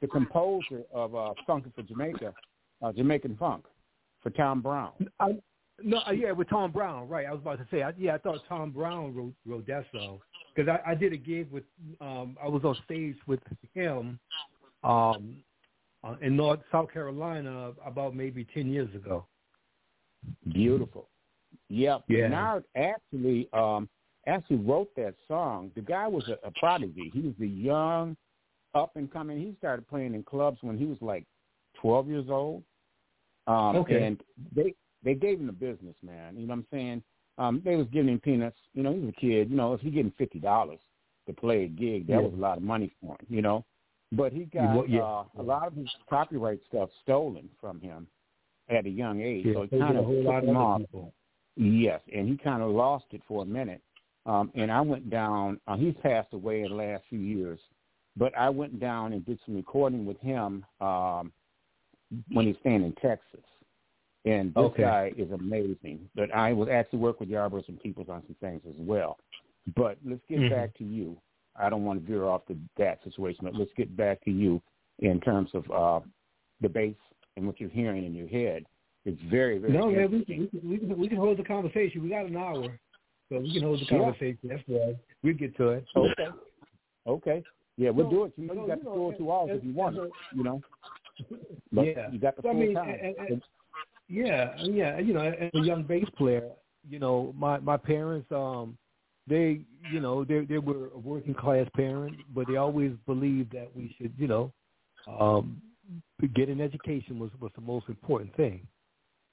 the 0.00 0.08
composer 0.08 0.82
of 0.92 1.14
uh, 1.14 1.32
"Funky 1.46 1.70
for 1.74 1.82
Jamaica," 1.82 2.34
uh, 2.82 2.92
Jamaican 2.92 3.36
funk 3.38 3.64
for 4.22 4.30
Tom 4.30 4.60
Browne. 4.60 5.08
I, 5.20 5.36
no, 5.82 6.00
uh, 6.06 6.10
yeah, 6.10 6.32
with 6.32 6.48
Tom 6.50 6.72
Browne, 6.72 7.08
right? 7.08 7.26
I 7.26 7.32
was 7.32 7.40
about 7.40 7.58
to 7.58 7.66
say, 7.70 7.82
I, 7.82 7.92
yeah, 7.96 8.14
I 8.14 8.18
thought 8.18 8.40
Tom 8.48 8.70
Browne 8.70 9.14
wrote, 9.14 9.32
wrote 9.46 9.66
that 9.68 9.86
song 9.92 10.18
because 10.54 10.68
I, 10.68 10.90
I 10.90 10.94
did 10.94 11.12
a 11.12 11.16
gig 11.16 11.50
with, 11.50 11.64
um, 12.00 12.36
I 12.42 12.48
was 12.48 12.62
on 12.64 12.76
stage 12.84 13.16
with 13.26 13.40
him, 13.72 14.18
um, 14.84 15.36
uh, 16.02 16.16
in 16.20 16.36
North 16.36 16.60
South 16.72 16.92
Carolina 16.92 17.72
about 17.84 18.14
maybe 18.14 18.46
ten 18.52 18.70
years 18.70 18.94
ago. 18.94 19.26
Beautiful. 20.52 21.08
Yep. 21.68 22.04
Yeah. 22.08 22.28
Bernard 22.28 22.64
actually 22.76 23.48
um, 23.52 23.88
actually 24.26 24.56
wrote 24.56 24.94
that 24.96 25.14
song. 25.28 25.70
The 25.74 25.80
guy 25.80 26.06
was 26.06 26.28
a, 26.28 26.46
a 26.46 26.50
prodigy. 26.58 27.10
He 27.12 27.20
was 27.20 27.34
the 27.38 27.48
young, 27.48 28.16
up 28.74 28.92
and 28.96 29.12
coming. 29.12 29.38
He 29.38 29.54
started 29.58 29.88
playing 29.88 30.14
in 30.14 30.22
clubs 30.22 30.58
when 30.62 30.78
he 30.78 30.84
was 30.84 30.98
like 31.00 31.24
twelve 31.80 32.08
years 32.08 32.26
old. 32.28 32.62
Um, 33.46 33.76
Okay. 33.76 34.04
And 34.04 34.22
they 34.54 34.74
they 35.02 35.14
gave 35.14 35.40
him 35.40 35.46
the 35.46 35.52
business, 35.52 35.96
man. 36.02 36.36
You 36.36 36.46
know 36.46 36.54
what 36.54 36.58
I'm 36.58 36.66
saying? 36.70 37.02
Um, 37.38 37.62
they 37.64 37.76
was 37.76 37.86
giving 37.92 38.12
him 38.12 38.20
peanuts. 38.20 38.58
You 38.74 38.82
know, 38.82 38.92
he 38.92 38.98
was 39.00 39.08
a 39.16 39.20
kid. 39.20 39.50
You 39.50 39.56
know, 39.56 39.72
if 39.72 39.80
he 39.80 39.90
getting 39.90 40.12
fifty 40.18 40.38
dollars 40.38 40.78
to 41.26 41.32
play 41.32 41.64
a 41.64 41.68
gig, 41.68 42.06
that 42.08 42.14
Yeah. 42.14 42.20
was 42.20 42.34
a 42.34 42.40
lot 42.40 42.58
of 42.58 42.62
money 42.62 42.92
for 43.00 43.12
him. 43.12 43.26
You 43.28 43.42
know, 43.42 43.64
but 44.12 44.32
he 44.32 44.44
got 44.44 44.88
yeah. 44.88 45.02
uh, 45.02 45.24
a 45.38 45.42
lot 45.42 45.66
of 45.66 45.74
his 45.74 45.88
copyright 46.08 46.60
stuff 46.68 46.90
stolen 47.02 47.48
from 47.60 47.80
him 47.80 48.06
at 48.68 48.86
a 48.86 48.90
young 48.90 49.20
age. 49.20 49.46
Yeah, 49.46 49.54
so 49.54 49.62
it 49.62 49.70
kind 49.70 49.96
of 49.96 50.06
took 50.06 50.44
him 50.44 50.56
off. 50.56 50.82
Yes, 51.56 52.00
and 52.14 52.28
he 52.28 52.36
kind 52.36 52.62
of 52.62 52.70
lost 52.70 53.06
it 53.10 53.22
for 53.26 53.42
a 53.42 53.46
minute. 53.46 53.82
Um, 54.26 54.50
and 54.54 54.70
I 54.70 54.80
went 54.80 55.10
down. 55.10 55.60
Uh, 55.66 55.76
he's 55.76 55.94
passed 56.02 56.32
away 56.32 56.62
in 56.62 56.70
the 56.70 56.74
last 56.76 57.04
few 57.08 57.18
years, 57.18 57.58
but 58.16 58.36
I 58.36 58.48
went 58.50 58.78
down 58.78 59.12
and 59.12 59.24
did 59.24 59.38
some 59.44 59.56
recording 59.56 60.04
with 60.04 60.20
him 60.20 60.64
um, 60.80 61.32
when 62.32 62.46
he 62.46 62.52
was 62.52 62.60
staying 62.60 62.84
in 62.84 62.92
Texas. 63.00 63.44
And 64.26 64.54
this 64.54 64.64
Okay. 64.64 64.82
guy 64.82 65.12
is 65.16 65.30
amazing. 65.32 66.08
But 66.14 66.34
I 66.34 66.52
was 66.52 66.68
actually 66.70 66.98
work 66.98 67.20
with 67.20 67.30
Yarborough 67.30 67.64
and 67.68 67.80
Peoples 67.80 68.08
on 68.10 68.22
some 68.26 68.36
things 68.40 68.60
as 68.68 68.74
well. 68.78 69.18
But 69.74 69.96
let's 70.04 70.24
get 70.28 70.40
Mhm. 70.40 70.50
back 70.50 70.74
to 70.74 70.84
you. 70.84 71.16
I 71.56 71.70
don't 71.70 71.84
want 71.84 72.00
to 72.00 72.06
veer 72.06 72.24
off 72.24 72.42
the 72.46 72.56
that 72.76 73.02
situation, 73.02 73.44
but 73.44 73.54
let's 73.54 73.72
get 73.76 73.96
back 73.96 74.22
to 74.24 74.30
you 74.30 74.62
in 75.00 75.20
terms 75.20 75.50
of 75.54 75.70
uh, 75.70 76.00
the 76.60 76.68
bass 76.68 76.96
and 77.36 77.46
what 77.46 77.60
you're 77.60 77.70
hearing 77.70 78.04
in 78.04 78.14
your 78.14 78.28
head. 78.28 78.66
It's 79.04 79.20
very, 79.22 79.58
very 79.58 79.72
No, 79.72 79.90
man, 79.90 80.10
we 80.10 80.18
we, 80.18 80.24
can, 80.24 80.70
we, 80.70 80.78
can, 80.78 80.98
we 80.98 81.08
can 81.08 81.16
hold 81.16 81.38
the 81.38 81.44
conversation. 81.44 82.02
We 82.02 82.10
got 82.10 82.26
an 82.26 82.36
hour, 82.36 82.78
so 83.30 83.38
we 83.38 83.52
can 83.54 83.62
hold 83.62 83.80
the 83.80 83.84
Yeah. 83.86 83.98
conversation. 83.98 84.38
That's 84.50 84.62
right. 84.68 84.96
We 85.22 85.32
get 85.32 85.56
to 85.56 85.68
it. 85.70 85.86
Okay. 85.96 86.28
Okay. 87.06 87.44
Yeah, 87.78 87.90
we'll 87.90 88.06
No, 88.06 88.10
do 88.10 88.24
it. 88.24 88.32
You 88.36 88.46
know, 88.48 88.54
no, 88.54 88.60
you 88.62 88.66
got 88.68 88.78
you 88.78 88.84
the 88.84 88.90
know, 88.90 88.96
full 88.96 89.12
two 89.14 89.32
hours 89.32 89.50
if 89.54 89.64
you 89.64 89.72
want 89.72 89.96
as 89.96 90.04
it. 90.04 90.12
You 90.32 90.42
know. 90.44 90.62
But 91.72 91.86
Yeah. 91.86 92.10
you 92.10 92.18
got 92.18 92.36
the 92.36 92.42
So, 92.42 92.48
I 92.50 92.52
full 92.52 92.60
mean, 92.60 92.74
time. 92.74 92.98
and- 93.00 93.16
and- 93.30 93.42
Yeah, 94.08 94.60
yeah. 94.64 94.98
You 94.98 95.14
know, 95.14 95.20
as 95.20 95.50
a 95.54 95.58
young 95.60 95.84
bass 95.84 96.08
player, 96.16 96.50
you 96.88 96.98
know, 96.98 97.32
my 97.38 97.58
my 97.60 97.76
parents, 97.76 98.30
um, 98.32 98.76
they, 99.28 99.60
you 99.88 100.00
know, 100.00 100.24
they 100.24 100.44
they 100.44 100.58
were 100.58 100.88
a 100.88 100.98
working 100.98 101.34
class 101.34 101.68
parent, 101.74 102.16
but 102.34 102.48
they 102.48 102.56
always 102.56 102.92
believed 103.06 103.52
that 103.52 103.74
we 103.76 103.94
should, 103.96 104.12
you 104.18 104.26
know, 104.26 104.52
um, 105.06 105.62
get 106.34 106.48
an 106.48 106.60
education 106.60 107.18
was 107.20 107.30
was 107.40 107.52
the 107.54 107.60
most 107.60 107.88
important 107.88 108.34
thing. 108.34 108.66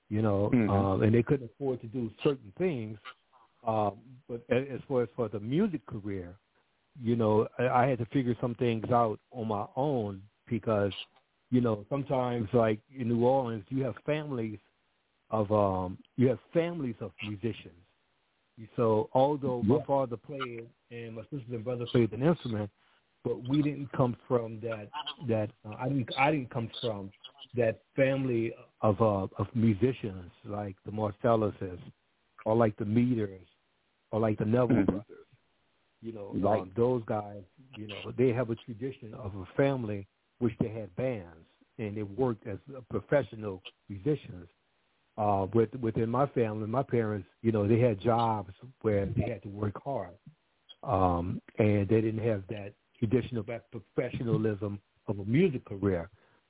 You 0.10 0.22
know, 0.22 0.50
Mhm. 0.54 0.70
um, 0.70 1.02
and 1.04 1.14
they 1.14 1.24
couldn't 1.24 1.50
afford 1.52 1.82
to 1.82 1.88
do 1.88 2.12
certain 2.24 2.52
things. 2.58 3.00
Um, 3.68 3.98
but 4.28 4.44
as 4.50 4.80
far 4.88 5.04
as 5.04 5.10
for 5.16 5.30
the 5.30 5.40
music 5.40 5.86
career, 5.86 6.36
you 7.02 7.16
know, 7.16 7.48
I, 7.60 7.68
I 7.68 7.88
had 7.88 8.00
to 8.00 8.06
figure 8.06 8.36
some 8.42 8.56
things 8.56 8.90
out 8.92 9.20
on 9.32 9.48
my 9.48 9.66
own 9.76 10.22
because 10.50 10.94
you 11.50 11.62
know, 11.62 11.86
sometimes 11.90 12.50
like 12.54 12.80
in 12.98 13.08
New 13.08 13.26
Orleans, 13.26 13.64
you 13.70 13.84
have 13.84 13.96
families 14.06 14.60
of 15.30 15.52
um, 15.52 15.98
you 16.16 16.28
have 16.28 16.40
families 16.54 16.96
of 17.00 17.12
musicians. 17.24 17.74
So 18.76 19.10
although 19.14 19.62
my 19.62 19.84
father 19.86 20.18
played 20.18 20.68
and 20.90 21.16
my 21.16 21.22
sister 21.24 21.46
and 21.52 21.64
brother 21.64 21.86
played 21.86 22.12
an 22.12 22.24
instrument, 22.24 22.72
but 23.24 23.48
we 23.48 23.62
didn't 23.62 23.92
come 23.92 24.18
from 24.28 24.60
that. 24.62 24.90
That 25.28 25.52
uh, 25.66 25.76
I 25.80 25.90
didn't. 25.90 26.10
I 26.18 26.32
didn't 26.32 26.50
come 26.50 26.70
from 26.82 27.12
that 27.56 27.82
family 27.96 28.54
of 28.82 29.00
uh, 29.02 29.28
of 29.38 29.48
musicians 29.54 30.32
like 30.46 30.76
the 30.86 30.92
Marsalises, 30.92 31.80
or 32.46 32.56
like 32.56 32.76
the 32.78 32.86
Meters, 32.86 33.48
or 34.12 34.20
like 34.20 34.38
the 34.38 34.46
Neville 34.46 34.78
Mhm. 34.78 34.86
brothers. 34.86 35.28
You 36.02 36.12
know, 36.12 36.36
Right. 36.36 36.62
um, 36.62 36.72
those 36.76 37.04
guys. 37.06 37.44
You 37.76 37.88
know, 37.88 38.12
they 38.12 38.32
have 38.34 38.50
a 38.50 38.56
tradition 38.56 39.14
of 39.14 39.36
a 39.36 39.46
family 39.58 40.08
which 40.40 40.58
they 40.60 40.70
had 40.70 40.96
bands 40.96 41.48
and 41.80 41.96
they 41.96 42.04
worked 42.04 42.46
as 42.48 42.60
professional 42.90 43.64
musicians. 43.90 44.50
Uh, 45.18 45.48
with 45.54 45.74
within 45.76 46.10
my 46.10 46.28
family, 46.28 46.68
my 46.68 46.84
parents, 46.84 47.28
you 47.42 47.52
know, 47.52 47.68
they 47.68 47.80
had 47.80 48.00
jobs 48.00 48.54
where 48.82 49.08
they 49.08 49.24
had 49.24 49.42
to 49.42 49.50
work 49.50 49.74
hard, 49.84 50.16
um, 50.84 51.42
and 51.58 51.88
they 51.88 52.02
didn't 52.02 52.24
have 52.24 52.44
that 52.48 52.74
traditional 53.00 53.42
that 53.44 53.66
professionalism 53.72 54.80
of 55.08 55.18
a 55.18 55.26
music 55.26 55.66
career. 55.66 56.08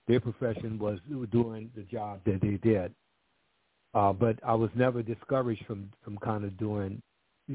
Their 0.08 0.20
profession 0.20 0.78
was 0.78 1.00
doing 1.32 1.72
the 1.76 1.84
job 1.84 2.20
that 2.26 2.42
they 2.42 2.58
did. 2.58 2.94
Uh, 3.94 4.12
but 4.12 4.38
I 4.46 4.54
was 4.54 4.70
never 4.76 5.02
discouraged 5.02 5.66
from 5.66 5.90
from 6.04 6.18
kind 6.18 6.44
of 6.44 6.58
doing 6.58 7.02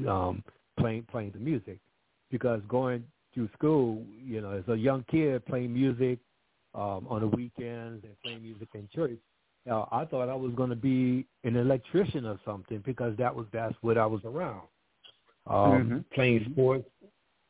um, 0.07 0.43
playing 0.77 1.05
playing 1.11 1.31
the 1.31 1.39
music 1.39 1.79
because 2.31 2.61
going 2.67 3.03
through 3.33 3.49
school, 3.53 4.03
you 4.23 4.41
know, 4.41 4.51
as 4.51 4.63
a 4.67 4.75
young 4.75 5.03
kid 5.09 5.45
playing 5.45 5.73
music 5.73 6.19
um, 6.75 7.07
on 7.09 7.21
the 7.21 7.27
weekends 7.27 8.03
and 8.03 8.13
playing 8.23 8.41
music 8.41 8.67
in 8.73 8.87
church, 8.93 9.17
uh, 9.69 9.85
I 9.91 10.05
thought 10.05 10.29
I 10.29 10.35
was 10.35 10.51
going 10.55 10.69
to 10.69 10.75
be 10.75 11.25
an 11.43 11.55
electrician 11.55 12.25
or 12.25 12.39
something 12.45 12.81
because 12.85 13.15
that 13.17 13.33
was 13.33 13.45
that's 13.51 13.75
what 13.81 13.97
I 13.97 14.05
was 14.05 14.21
around. 14.25 14.67
Um, 15.47 15.55
Mhm. 15.55 16.05
Playing 16.13 16.45
sports 16.51 16.89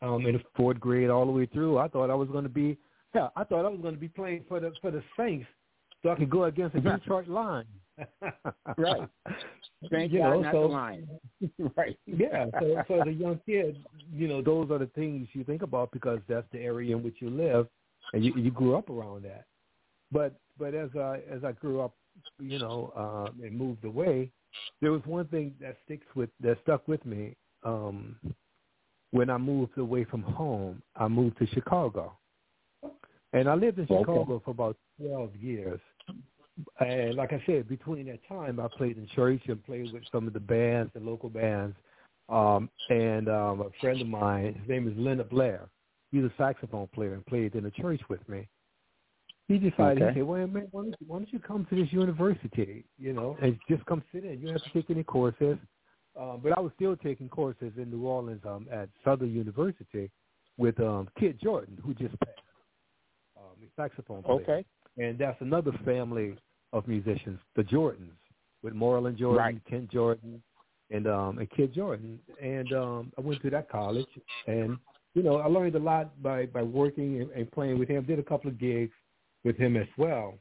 um, 0.02 0.26
in 0.26 0.34
the 0.34 0.44
fourth 0.56 0.80
grade 0.80 1.10
all 1.10 1.26
the 1.26 1.32
way 1.32 1.46
through, 1.46 1.78
I 1.78 1.88
thought 1.88 2.10
I 2.10 2.16
was 2.16 2.30
going 2.30 2.44
to 2.44 2.50
be. 2.50 2.78
Yeah, 3.16 3.30
I 3.36 3.44
thought 3.44 3.66
I 3.66 3.70
was 3.70 3.80
going 3.80 3.94
to 3.94 4.00
be 4.00 4.10
playing 4.10 4.44
for 4.50 4.60
the 4.60 4.74
for 4.82 4.92
the 4.92 5.04
Saints, 5.16 5.48
so 6.02 6.10
I 6.10 6.16
could 6.16 6.30
go 6.30 6.46
against 6.46 6.76
the 6.76 6.82
Detroit 6.82 7.28
Lions. 7.28 7.68
Right. 8.78 9.08
Thank 9.92 10.14
you 10.14 10.20
God, 10.20 10.30
know, 10.30 10.42
not 10.42 10.54
so, 10.54 10.68
right. 11.78 11.98
yeah, 12.06 12.46
so, 12.60 12.84
so 12.88 13.02
as 13.02 13.08
a 13.08 13.12
young 13.12 13.40
kid, 13.46 13.78
you 14.14 14.28
know, 14.28 14.42
those 14.42 14.72
are 14.72 14.78
the 14.78 14.90
things 14.96 15.28
you 15.34 15.44
think 15.44 15.62
about 15.62 15.92
because 15.92 16.20
that's 16.28 16.48
the 16.54 16.60
area 16.60 16.96
in 16.96 17.04
which 17.04 17.18
you 17.20 17.30
live, 17.30 17.68
and 18.14 18.24
you, 18.24 18.34
you 18.36 18.50
grew 18.50 18.78
up 18.78 18.90
around 18.90 19.24
that. 19.24 19.46
But 20.12 20.36
but 20.58 20.74
as 20.74 20.90
I 20.96 21.22
as 21.30 21.44
I 21.44 21.52
grew 21.52 21.82
up, 21.82 21.94
you 22.40 22.60
know, 22.60 22.94
um, 22.96 23.44
and 23.44 23.58
moved 23.58 23.84
away, 23.84 24.32
there 24.82 24.92
was 24.92 25.02
one 25.06 25.26
thing 25.28 25.54
that 25.60 25.76
sticks 25.84 26.06
with 26.16 26.30
that 26.42 26.58
stuck 26.64 26.88
with 26.88 27.06
me. 27.06 27.36
Um, 27.64 28.16
when 29.12 29.30
I 29.30 29.38
moved 29.38 29.78
away 29.78 30.06
from 30.06 30.22
home, 30.22 30.82
I 30.96 31.08
moved 31.08 31.38
to 31.40 31.48
Chicago, 31.48 32.18
and 33.34 33.50
I 33.50 33.56
lived 33.56 33.80
in 33.80 33.86
Okay. 33.86 34.00
Chicago 34.00 34.42
for 34.46 34.52
about 34.52 34.78
twelve 34.98 35.36
years. 35.36 35.80
And 36.80 37.16
like 37.16 37.34
I 37.34 37.42
said, 37.46 37.68
between 37.68 38.06
that 38.08 38.20
time, 38.28 38.60
I 38.60 38.68
played 38.78 38.98
in 38.98 39.08
church 39.16 39.42
and 39.48 39.64
played 39.66 39.92
with 39.92 40.04
some 40.12 40.28
of 40.28 40.34
the 40.34 40.40
bands, 40.40 40.92
the 40.94 41.00
local 41.00 41.30
bands. 41.30 41.76
Um, 42.30 42.70
and 42.90 43.28
um, 43.28 43.62
a 43.62 43.70
friend 43.82 44.02
of 44.02 44.08
mine, 44.08 44.54
his 44.60 44.70
name 44.70 44.88
is 44.88 44.94
Leonard 44.96 45.30
Blair. 45.30 45.70
He's 46.12 46.24
a 46.24 46.32
saxophone 46.38 46.88
player 46.94 47.14
and 47.14 47.26
played 47.26 47.56
in 47.56 47.64
the 47.64 47.72
church 47.72 48.02
with 48.08 48.28
me. 48.30 48.48
He 49.48 49.58
decided, 49.58 50.04
Okay. 50.04 50.14
he 50.14 50.20
said, 50.20 50.28
well, 50.28 50.48
man, 50.48 50.68
why 50.72 50.84
don't, 50.84 50.96
you, 51.00 51.08
why 51.08 51.18
don't 51.18 51.34
you 51.34 51.40
come 51.40 51.66
to 51.70 51.76
this 51.76 51.92
university, 51.92 52.86
you 52.98 53.14
know, 53.14 53.36
and 53.42 53.58
just 53.70 53.86
come 53.86 54.04
sit 54.14 54.24
in. 54.24 54.40
You 54.40 54.48
don't 54.48 54.54
have 54.54 54.64
to 54.64 54.70
take 54.74 54.90
any 54.90 55.04
courses. 55.04 55.58
Um, 56.20 56.40
but 56.44 56.56
I 56.56 56.62
was 56.62 56.72
still 56.76 56.96
taking 56.96 57.28
courses 57.28 57.74
in 57.76 57.90
New 57.90 58.06
Orleans 58.06 58.42
um, 58.46 58.68
at 58.72 58.88
Southern 59.04 59.32
University 59.32 60.12
with 60.58 60.80
um, 60.80 61.10
Kid 61.20 61.40
Jordan, 61.42 61.78
who 61.84 61.94
just 61.96 62.18
passed. 62.20 62.40
Um, 63.36 63.58
a 63.62 63.82
saxophone 63.82 64.22
player 64.22 64.36
Okay. 64.42 64.66
And 64.98 65.18
that's 65.18 65.40
another 65.42 65.72
family 65.86 66.36
of 66.72 66.88
musicians, 66.88 67.40
the 67.56 67.64
Jordans, 67.64 68.18
with 68.62 68.74
Marlon 68.74 69.18
Jordan, 69.18 69.38
Right. 69.38 69.66
Kent 69.70 69.92
Jordan, 69.92 70.42
and 70.92 71.08
um 71.08 71.38
and 71.40 71.50
Kid 71.52 71.74
Jordan. 71.74 72.20
And 72.42 72.72
um 72.74 73.12
I 73.18 73.22
went 73.22 73.42
to 73.42 73.50
that 73.52 73.70
college, 73.70 74.08
and 74.48 74.78
you 75.14 75.24
know 75.24 75.38
I 75.38 75.48
learned 75.48 75.76
a 75.76 75.80
lot 75.80 76.22
by 76.22 76.46
by 76.48 76.64
working 76.64 77.22
and, 77.22 77.32
and 77.32 77.52
playing 77.52 77.80
with 77.80 77.90
him. 77.90 78.04
Did 78.06 78.20
a 78.20 78.24
couple 78.24 78.50
of 78.50 78.60
gigs 78.60 78.94
with 79.44 79.58
him 79.58 79.76
as 79.78 79.88
well. 79.98 80.36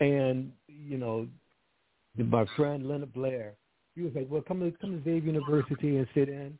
And 0.00 0.52
you 0.68 0.98
know, 0.98 1.26
my 2.16 2.46
friend 2.56 2.86
Leonard 2.86 3.12
Blair, 3.12 3.54
he 3.94 4.02
was 4.02 4.12
like, 4.14 4.26
well, 4.30 4.42
come 4.46 4.60
to 4.60 4.70
come 4.80 4.92
to 4.92 5.04
Xavier 5.04 5.32
University 5.32 5.96
and 5.96 6.06
sit 6.14 6.28
in. 6.28 6.58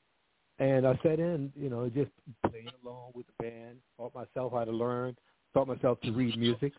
And 0.61 0.85
I 0.89 0.99
sat 1.05 1.21
in, 1.21 1.53
you 1.55 1.71
know, 1.71 1.89
just 1.89 2.11
playing 2.51 2.69
along 2.85 3.13
with 3.15 3.27
the 3.29 3.45
band, 3.45 3.77
taught 3.97 4.13
myself 4.13 4.53
how 4.53 4.65
to 4.65 4.73
learn, 4.73 5.17
taught 5.55 5.69
myself 5.69 6.01
to 6.03 6.13
read 6.13 6.39
music, 6.39 6.73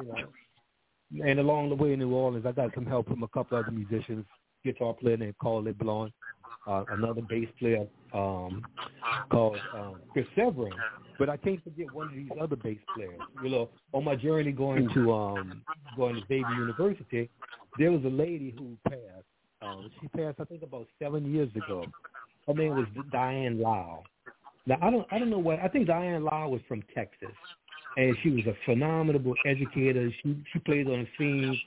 you 0.00 0.08
know. 0.08 1.26
And 1.26 1.40
along 1.40 1.70
the 1.70 1.74
way 1.74 1.94
in 1.94 1.98
New 2.00 2.12
Orleans, 2.12 2.44
I 2.46 2.52
got 2.52 2.74
some 2.74 2.84
help 2.84 3.08
from 3.08 3.22
a 3.22 3.28
couple 3.28 3.56
other 3.56 3.70
musicians, 3.70 4.26
guitar 4.64 4.92
player 4.92 5.16
named 5.16 5.36
Carl 5.40 5.62
LeBlanc, 5.62 6.12
uh, 6.66 6.84
another 6.90 7.22
bass 7.22 7.48
player 7.58 7.86
um, 8.12 8.62
called 9.30 9.56
um, 9.74 9.96
Chris 10.12 10.26
Severin. 10.36 10.72
But 11.18 11.28
I 11.30 11.36
can't 11.36 11.62
forget 11.64 11.92
one 11.92 12.08
of 12.08 12.14
these 12.14 12.28
other 12.40 12.56
bass 12.56 12.78
players. 12.94 13.18
You 13.42 13.50
know, 13.50 13.70
on 13.92 14.04
my 14.04 14.16
journey 14.16 14.52
going 14.52 14.88
to 14.94 15.12
um, 15.12 15.62
going 15.96 16.16
to 16.16 16.20
Xavier 16.28 16.54
University, 16.54 17.30
there 17.78 17.90
was 17.90 18.04
a 18.04 18.08
lady 18.08 18.54
who 18.56 18.76
passed. 18.88 19.24
Um, 19.60 19.90
she 20.00 20.08
passed, 20.08 20.38
I 20.40 20.44
think, 20.44 20.62
about 20.62 20.86
seven 21.02 21.32
years 21.32 21.50
ago. 21.56 21.84
Her 22.46 22.54
name 22.54 22.76
was 22.76 22.86
Diane 23.10 23.60
Lau. 23.60 24.04
Now 24.66 24.76
I 24.82 24.90
don't 24.90 25.06
I 25.10 25.18
don't 25.18 25.30
know 25.30 25.38
what 25.38 25.58
I 25.60 25.68
think 25.68 25.86
Diane 25.86 26.24
Lau 26.24 26.48
was 26.48 26.60
from 26.68 26.82
Texas, 26.94 27.34
and 27.96 28.16
she 28.22 28.30
was 28.30 28.46
a 28.46 28.54
phenomenal 28.64 29.34
educator. 29.44 30.10
She 30.22 30.42
she 30.52 30.58
played 30.60 30.86
on 30.88 31.06
the 31.06 31.08
scene 31.18 31.60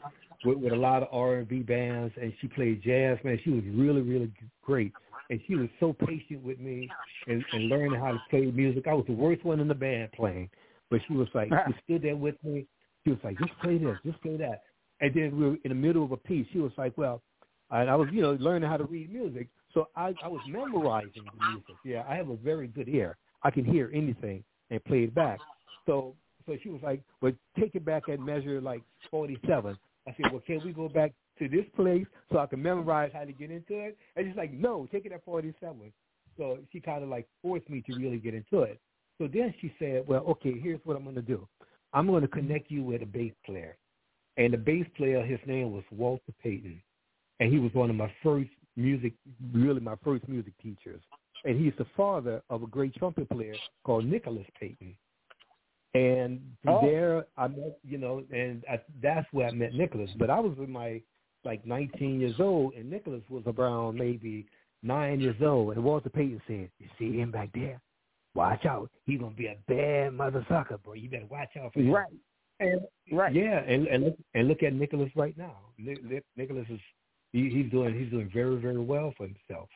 with, 0.46 0.58
with 0.58 0.74
a 0.74 0.76
lot 0.78 1.04
of 1.04 1.10
R 1.12 1.36
and 1.36 1.48
B 1.48 1.60
bands, 1.60 2.14
and 2.22 2.34
she 2.42 2.48
played 2.48 2.82
jazz. 2.84 3.18
Man, 3.24 3.40
she 3.44 3.50
was 3.50 3.64
really 3.74 4.02
really 4.02 4.32
great, 4.64 4.92
and 5.30 5.40
she 5.48 5.56
was 5.56 5.70
so 5.80 5.94
patient 5.94 6.44
with 6.44 6.60
me 6.60 6.90
and, 7.28 7.44
and 7.54 7.70
learning 7.70 8.00
how 8.00 8.12
to 8.12 8.22
play 8.30 8.46
music. 8.46 8.88
I 8.88 8.94
was 8.94 9.06
the 9.08 9.14
worst 9.14 9.44
one 9.44 9.60
in 9.60 9.68
the 9.68 9.76
band 9.76 10.12
playing, 10.14 10.50
but 10.90 11.02
she 11.08 11.14
was 11.14 11.28
like 11.34 11.50
she 11.68 11.74
stood 11.84 12.04
there 12.04 12.16
with 12.16 12.36
me. 12.44 12.66
She 13.04 13.12
was 13.12 13.20
like, 13.24 13.38
just 13.40 13.58
play 13.62 13.78
this, 13.78 13.98
just 14.06 14.22
play 14.22 14.38
that. 14.38 14.62
And 15.00 15.12
then 15.16 15.36
we 15.36 15.50
were 15.50 15.58
in 15.64 15.70
the 15.70 15.76
middle 15.76 16.04
of 16.04 16.12
a 16.12 16.18
piece. 16.18 16.46
She 16.54 16.60
was 16.60 16.72
like, 16.78 16.96
well, 16.96 17.24
and 17.72 17.90
I 17.90 17.96
was 17.96 18.08
you 18.12 18.22
know 18.22 18.38
learning 18.40 18.70
how 18.70 18.78
to 18.78 18.84
read 18.84 19.12
music. 19.12 19.48
So 19.74 19.88
I, 19.96 20.14
I 20.24 20.28
was 20.28 20.42
memorizing 20.48 21.12
the 21.16 21.48
music. 21.48 21.76
Yeah, 21.86 22.04
I 22.08 22.16
have 22.16 22.30
a 22.30 22.36
very 22.36 22.68
good 22.68 22.90
ear. 22.90 23.18
I 23.44 23.52
can 23.52 23.66
hear 23.66 23.90
anything 23.94 24.44
and 24.70 24.84
play 24.84 25.04
it 25.04 25.16
back. 25.16 25.40
So 25.86 26.16
so 26.46 26.58
she 26.62 26.70
was 26.70 26.82
like, 26.84 27.02
well, 27.22 27.32
take 27.60 27.76
it 27.76 27.86
back 27.86 28.04
and 28.08 28.26
measure 28.26 28.60
like 28.62 28.82
47. 29.10 29.78
I 30.08 30.16
said, 30.18 30.32
well, 30.32 30.42
can 30.46 30.62
we 30.66 30.74
go 30.74 30.90
back 30.90 31.14
to 31.40 31.48
this 31.48 31.66
place 31.76 32.06
so 32.32 32.40
I 32.40 32.48
can 32.48 32.62
memorize 32.62 33.12
how 33.14 33.24
to 33.24 33.32
get 33.32 33.52
into 33.52 33.80
it? 33.80 33.98
And 34.16 34.28
she's 34.28 34.36
like, 34.36 34.52
no, 34.52 34.88
take 34.92 35.06
it 35.06 35.12
at 35.12 35.24
47. 35.24 35.94
So 36.38 36.58
she 36.72 36.80
kind 36.80 37.04
of 37.04 37.10
like 37.10 37.28
forced 37.42 37.70
me 37.70 37.84
to 37.88 37.96
really 37.96 38.18
get 38.18 38.34
into 38.34 38.62
it. 38.62 38.80
So 39.20 39.28
then 39.32 39.54
she 39.62 39.72
said, 39.78 40.04
well, 40.08 40.24
okay, 40.30 40.60
here's 40.60 40.80
what 40.84 40.98
I'm 40.98 41.04
going 41.04 41.16
to 41.16 41.22
do. 41.22 41.48
I'm 41.94 42.08
going 42.08 42.22
to 42.22 42.28
connect 42.28 42.72
you 42.72 42.84
with 42.84 43.04
a 43.04 43.06
bass 43.06 43.34
player. 43.46 43.78
And 44.38 44.54
the 44.54 44.58
bass 44.58 44.86
player, 44.98 45.24
his 45.24 45.40
name 45.46 45.72
was 45.72 45.84
Walter 45.92 46.34
Payton. 46.42 46.82
And 47.40 47.52
he 47.52 47.60
was 47.60 47.74
one 47.74 47.90
of 47.90 47.96
my 47.96 48.12
first 48.24 48.50
music, 48.76 49.14
really 49.54 49.82
my 49.82 49.96
first 50.04 50.28
music 50.28 50.54
teachers. 50.62 51.02
And 51.44 51.60
he's 51.60 51.74
the 51.78 51.86
father 51.98 52.42
of 52.50 52.64
a 52.64 52.68
great 52.68 52.96
trumpet 52.96 53.30
player 53.30 53.56
called 53.84 54.06
Nicholas 54.06 54.46
Payton. 54.60 54.96
And 55.94 56.40
oh. 56.68 56.80
there 56.82 57.26
I 57.38 57.48
met, 57.48 57.78
you 57.84 57.98
know, 57.98 58.24
and 58.32 58.64
I, 58.70 58.80
that's 59.02 59.28
where 59.32 59.48
I 59.48 59.52
met 59.52 59.74
Nicholas. 59.74 60.10
But 60.18 60.30
I 60.30 60.40
was 60.40 60.58
with 60.58 60.70
my 60.70 61.02
like 61.44 61.66
19 61.66 62.20
years 62.20 62.36
old, 62.40 62.76
and 62.76 62.90
Nicholas 62.90 63.24
was 63.30 63.44
around 63.46 63.98
maybe 63.98 64.46
nine 64.84 65.20
years 65.20 65.36
old. 65.42 65.76
And 65.76 65.84
Walter 65.84 66.10
Payton 66.10 66.42
said, 66.48 66.70
"You 66.80 66.88
see 66.98 67.18
him 67.18 67.32
back 67.32 67.50
there? 67.54 67.82
Watch 68.36 68.66
out! 68.66 68.90
He's 69.06 69.20
gonna 69.20 69.36
be 69.36 69.48
a 69.48 69.58
bad 69.68 70.14
mother 70.14 70.46
sucker, 70.48 70.78
bro. 70.78 70.94
You 70.94 71.10
better 71.10 71.26
watch 71.26 71.50
out 71.62 71.74
for 71.74 71.80
him." 71.80 71.92
Right. 71.92 72.14
And, 72.60 72.82
right. 73.12 73.34
Yeah, 73.34 73.60
and 73.60 73.88
and 73.88 74.04
look, 74.06 74.18
and 74.34 74.48
look 74.48 74.64
at 74.64 74.74
Nicholas 74.74 75.10
right 75.16 75.38
now. 75.38 75.58
Nicholas 75.78 76.68
is 76.70 76.80
he, 77.34 77.50
he's 77.50 77.72
doing 77.72 77.98
he's 78.00 78.12
doing 78.12 78.30
very 78.34 78.56
very 78.58 78.80
well 78.80 79.14
for 79.18 79.28
himself. 79.28 79.68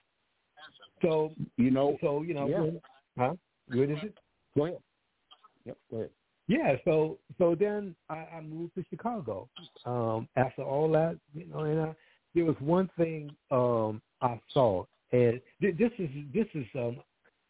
So 1.01 1.34
you 1.57 1.72
know, 1.72 1.98
so 2.01 2.22
you 2.22 2.34
know, 2.34 2.48
yeah. 2.48 2.79
huh? 3.17 3.34
What 3.67 3.89
is 3.89 3.98
it? 4.03 4.17
Go 4.55 4.65
ahead. 4.67 4.77
Yep, 5.65 5.78
go 5.89 5.97
ahead. 5.97 6.10
Yeah, 6.47 6.75
so 6.86 7.17
so 7.38 7.56
then 7.56 7.95
I, 8.10 8.25
I 8.36 8.41
moved 8.41 8.75
to 8.75 8.84
Chicago. 8.89 9.49
Um, 9.86 10.28
after 10.36 10.62
all 10.62 10.91
that, 10.91 11.17
you 11.34 11.47
know, 11.47 11.60
and 11.62 11.82
I, 11.82 11.95
there 12.36 12.45
was 12.45 12.56
one 12.60 12.89
thing 12.97 13.32
um, 13.49 14.01
I 14.21 14.39
saw, 14.54 14.86
and 15.12 15.41
th- 15.60 15.78
this 15.78 15.91
is 15.97 16.10
this 16.34 16.45
is 16.54 16.65
um, 16.75 16.97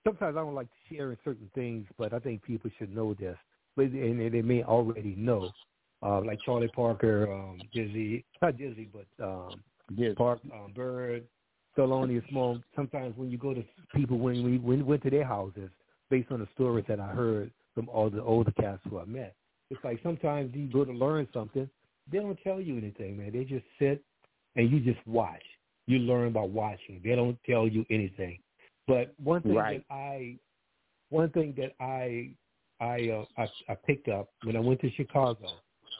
sometimes 0.05 0.37
I 0.37 0.39
don't 0.39 0.55
like 0.55 0.67
sharing 0.89 1.17
certain 1.25 1.49
things, 1.53 1.87
but 1.97 2.13
I 2.13 2.19
think 2.19 2.43
people 2.43 2.71
should 2.77 2.95
know 2.95 3.13
this, 3.13 3.37
but 3.75 3.87
and 3.87 4.33
they 4.33 4.41
may 4.41 4.63
already 4.63 5.15
know, 5.17 5.49
uh, 6.01 6.21
like 6.21 6.39
Charlie 6.45 6.69
Parker, 6.69 7.31
um, 7.31 7.59
Dizzy, 7.73 8.23
not 8.41 8.57
Dizzy, 8.57 8.87
but 8.93 9.25
um, 9.25 9.61
yes. 9.93 10.13
Park, 10.17 10.39
um, 10.53 10.71
Bird, 10.73 11.25
Thelonious 11.77 12.31
Monk. 12.31 12.63
Sometimes 12.77 13.17
when 13.17 13.29
you 13.29 13.37
go 13.37 13.53
to 13.53 13.63
people 13.93 14.19
when 14.19 14.41
we, 14.41 14.57
when 14.57 14.77
we 14.79 14.83
went 14.83 15.03
to 15.03 15.09
their 15.09 15.25
houses, 15.25 15.69
based 16.09 16.31
on 16.31 16.39
the 16.39 16.47
stories 16.53 16.85
that 16.87 17.01
I 17.01 17.07
heard 17.07 17.51
from 17.75 17.89
all 17.89 18.09
the 18.09 18.23
older 18.23 18.51
cats 18.51 18.81
who 18.89 18.99
I 18.99 19.05
met. 19.05 19.35
It's 19.69 19.83
like 19.83 19.99
sometimes 20.01 20.51
you 20.55 20.67
go 20.67 20.85
to 20.85 20.91
learn 20.91 21.27
something, 21.33 21.69
they 22.11 22.19
don't 22.19 22.39
tell 22.43 22.61
you 22.61 22.77
anything, 22.77 23.17
man. 23.17 23.31
They 23.33 23.43
just 23.43 23.65
sit 23.77 24.01
and 24.55 24.71
you 24.71 24.79
just 24.79 25.05
watch. 25.05 25.43
You 25.87 25.99
learn 25.99 26.31
by 26.33 26.41
watching. 26.41 27.01
They 27.03 27.15
don't 27.15 27.37
tell 27.45 27.67
you 27.67 27.85
anything. 27.91 28.39
But 28.87 29.13
one 29.23 29.41
thing 29.41 29.55
right. 29.55 29.83
that 29.89 29.93
I, 29.93 30.37
one 31.09 31.29
thing 31.31 31.53
that 31.57 31.73
I, 31.83 32.31
I, 32.79 33.09
uh, 33.09 33.25
I, 33.37 33.71
I 33.71 33.75
picked 33.85 34.07
up 34.07 34.29
when 34.43 34.55
I 34.55 34.59
went 34.59 34.81
to 34.81 34.91
Chicago, 34.91 35.47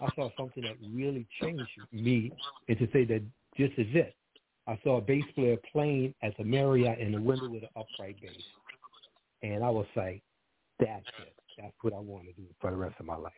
I 0.01 0.07
saw 0.15 0.29
something 0.37 0.63
that 0.63 0.75
really 0.93 1.27
changed 1.41 1.69
me, 1.91 2.31
and 2.67 2.77
to 2.77 2.87
say 2.91 3.05
that 3.05 3.21
this 3.57 3.71
is 3.77 3.87
it. 3.93 4.15
I 4.67 4.79
saw 4.83 4.97
a 4.97 5.01
bass 5.01 5.23
player 5.35 5.57
playing 5.71 6.13
at 6.21 6.35
the 6.37 6.43
Marriott 6.43 6.99
in 6.99 7.11
the 7.11 7.21
window 7.21 7.49
with 7.49 7.63
an 7.63 7.69
upright 7.75 8.19
bass, 8.21 8.31
and 9.43 9.63
I 9.63 9.69
was 9.69 9.85
like, 9.95 10.21
"That's 10.79 11.05
it 11.21 11.34
that's 11.57 11.73
what 11.81 11.93
I 11.93 11.99
want 11.99 12.25
to 12.25 12.33
do 12.33 12.47
for 12.59 12.71
the 12.71 12.77
rest 12.77 12.95
of 12.99 13.05
my 13.05 13.15
life. 13.15 13.33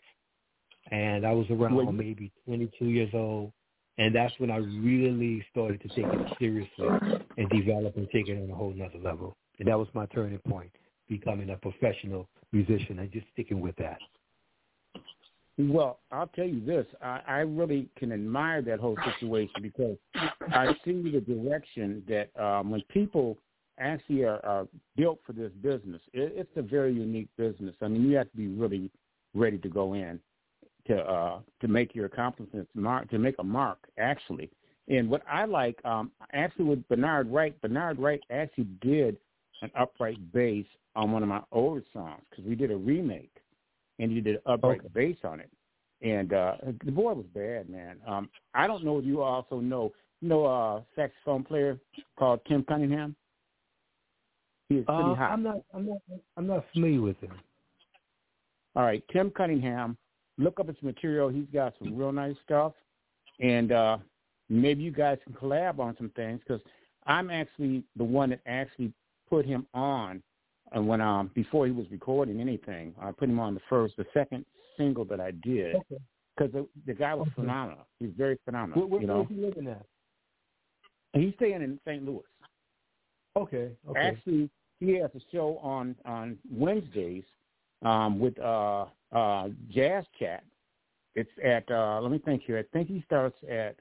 And 0.92 1.26
I 1.26 1.32
was 1.32 1.46
around 1.50 1.76
well, 1.76 1.92
maybe 1.92 2.32
22 2.46 2.86
years 2.86 3.10
old, 3.14 3.52
and 3.98 4.16
that's 4.16 4.34
when 4.38 4.52
I 4.52 4.58
really 4.58 5.46
started 5.52 5.82
to 5.82 5.88
take 5.90 6.06
it 6.06 6.28
seriously 6.40 7.20
and 7.38 7.50
develop 7.50 7.98
and 7.98 8.08
take 8.12 8.30
it 8.30 8.42
on 8.42 8.50
a 8.50 8.56
whole 8.56 8.74
nother 8.74 9.00
level. 9.00 9.36
And 9.60 9.68
that 9.68 9.78
was 9.78 9.88
my 9.94 10.06
turning 10.08 10.40
point, 10.40 10.72
becoming 11.10 11.50
a 11.50 11.58
professional 11.58 12.30
musician 12.52 13.00
and 13.00 13.12
just 13.12 13.26
sticking 13.34 13.60
with 13.60 13.76
that. 13.78 13.98
Well, 15.58 16.00
I'll 16.12 16.28
tell 16.28 16.46
you 16.46 16.64
this. 16.64 16.86
I, 17.02 17.22
I 17.28 17.38
really 17.40 17.90
can 17.98 18.12
admire 18.12 18.62
that 18.62 18.80
whole 18.80 18.96
situation 19.14 19.56
because 19.62 19.98
I 20.52 20.68
see 20.86 21.02
the 21.12 21.20
direction 21.20 22.04
that 22.08 22.30
um, 22.42 22.70
when 22.70 22.82
people 22.90 23.38
actually 23.80 24.24
are, 24.24 24.44
are 24.46 24.68
built 24.96 25.20
for 25.26 25.34
this 25.34 25.52
business. 25.62 26.02
It, 26.14 26.34
it's 26.36 26.52
a 26.56 26.62
very 26.62 26.94
unique 26.94 27.30
business. 27.38 27.76
I 27.82 27.88
mean, 27.88 28.04
you 28.04 28.18
have 28.18 28.30
to 28.32 28.38
be 28.38 28.48
really 28.48 28.92
ready 29.34 29.58
to 29.60 29.70
go 29.70 29.94
in 29.94 30.20
to 30.88 30.98
uh, 30.98 31.40
to 31.62 31.68
make 31.68 31.94
your 31.94 32.06
accomplishments 32.06 32.72
mark 32.74 33.10
to 33.10 33.20
make 33.20 33.36
a 33.40 33.44
mark 33.44 33.80
actually. 33.98 34.50
And 34.90 35.10
what 35.10 35.22
I 35.30 35.46
like, 35.46 35.84
um, 35.84 36.12
actually 36.32 36.66
with 36.66 36.88
Bernard 36.88 37.30
Wright, 37.30 37.60
Bernard 37.62 38.00
Wright 38.00 38.22
actually 38.30 38.68
did 38.82 39.18
an 39.62 39.70
upright 39.78 40.18
bass 40.32 40.66
on 40.96 41.12
one 41.12 41.24
of 41.24 41.30
my 41.30 41.42
older 41.52 41.84
songs 41.94 42.24
because 42.30 42.46
we 42.46 42.56
did 42.56 42.72
a 42.72 42.76
remake, 42.76 43.36
and 44.00 44.12
he 44.12 44.22
did 44.22 44.36
an 44.36 44.42
upright 44.46 44.80
okay. 44.80 44.90
bass 44.94 45.18
on 45.24 45.40
it. 45.40 45.50
And 46.02 46.32
uh, 46.32 46.56
the 46.86 46.92
boy 46.92 47.14
was 47.14 47.26
bad, 47.34 47.70
man. 47.70 47.98
Um, 48.08 48.30
I 48.54 48.68
don't 48.68 48.86
know 48.86 49.00
if 49.00 49.06
you 49.06 49.24
also 49.24 49.60
know, 49.60 49.92
you 50.22 50.30
know, 50.30 50.46
a 50.46 50.84
saxophone 50.96 51.44
player 51.44 51.78
called 52.18 52.40
Tim 52.48 52.64
Cunningham. 52.64 53.16
He 54.70 54.76
is 54.76 54.86
pretty 54.86 55.02
uh, 55.02 55.16
hot. 55.16 55.32
I'm 55.32 55.44
not. 55.44 55.58
I'm 55.74 55.88
not. 55.88 55.98
I'm 56.36 56.48
not 56.48 56.66
familiar 56.74 57.02
with 57.02 57.20
him. 57.20 57.34
All 58.76 58.84
right, 58.84 59.04
Tim 59.12 59.32
Cunningham. 59.32 59.98
Look 60.38 60.60
up 60.60 60.68
his 60.68 60.78
material. 60.84 61.30
He's 61.30 61.48
got 61.52 61.74
some 61.80 61.98
real 61.98 62.12
nice 62.12 62.36
stuff, 62.44 62.74
and 63.40 63.72
uh 63.72 63.98
maybe 64.50 64.84
you 64.84 64.92
guys 64.92 65.18
can 65.24 65.34
collab 65.34 65.80
on 65.80 65.96
some 65.98 66.10
things 66.16 66.40
because 66.46 66.62
I'm 67.06 67.30
actually 67.30 67.84
the 67.96 68.04
one 68.04 68.30
that 68.30 68.42
actually 68.46 68.94
put 69.30 69.46
him 69.46 69.66
on, 69.74 70.22
and 70.74 70.88
when 70.88 71.02
um 71.02 71.32
before 71.34 71.66
he 71.66 71.72
was 71.72 71.88
recording 71.90 72.40
anything, 72.40 72.94
I 73.02 73.12
put 73.12 73.30
him 73.30 73.40
on 73.40 73.56
the 73.56 73.62
first, 73.70 73.96
the 73.98 74.06
second 74.14 74.46
single 74.78 75.06
that 75.06 75.20
I 75.20 75.32
did 75.32 75.76
because 75.90 76.54
okay. 76.54 76.68
the, 76.86 76.94
the 76.94 76.94
guy 76.94 77.16
was 77.16 77.28
okay. 77.28 77.42
phenomenal. 77.42 77.88
He's 78.00 78.12
very 78.16 78.38
phenomenal. 78.46 78.82
Where, 78.82 78.88
where, 78.88 79.02
you 79.02 79.08
know? 79.08 79.28
where's 79.28 79.30
he 79.30 79.36
living 79.36 79.68
at? 79.68 79.86
He's 81.14 81.34
staying 81.36 81.64
in 81.64 81.80
St. 81.86 82.06
Louis. 82.06 82.22
Okay. 83.36 83.72
Okay. 83.90 84.00
Actually, 84.00 84.50
he 84.80 84.96
has 84.96 85.10
a 85.16 85.22
show 85.32 85.60
on 85.62 85.96
on 86.06 86.38
Wednesdays 86.52 87.24
um, 87.84 88.20
with 88.20 88.38
uh, 88.40 88.86
uh, 89.12 89.50
Jazz 89.70 90.06
Chat. 90.20 90.44
It's 91.16 91.30
at 91.44 91.70
uh, 91.72 92.00
let 92.02 92.12
me 92.12 92.20
think 92.20 92.44
here. 92.46 92.60
I 92.60 92.64
think 92.74 92.88
he 92.88 93.04
starts 93.06 93.38
at 93.50 93.76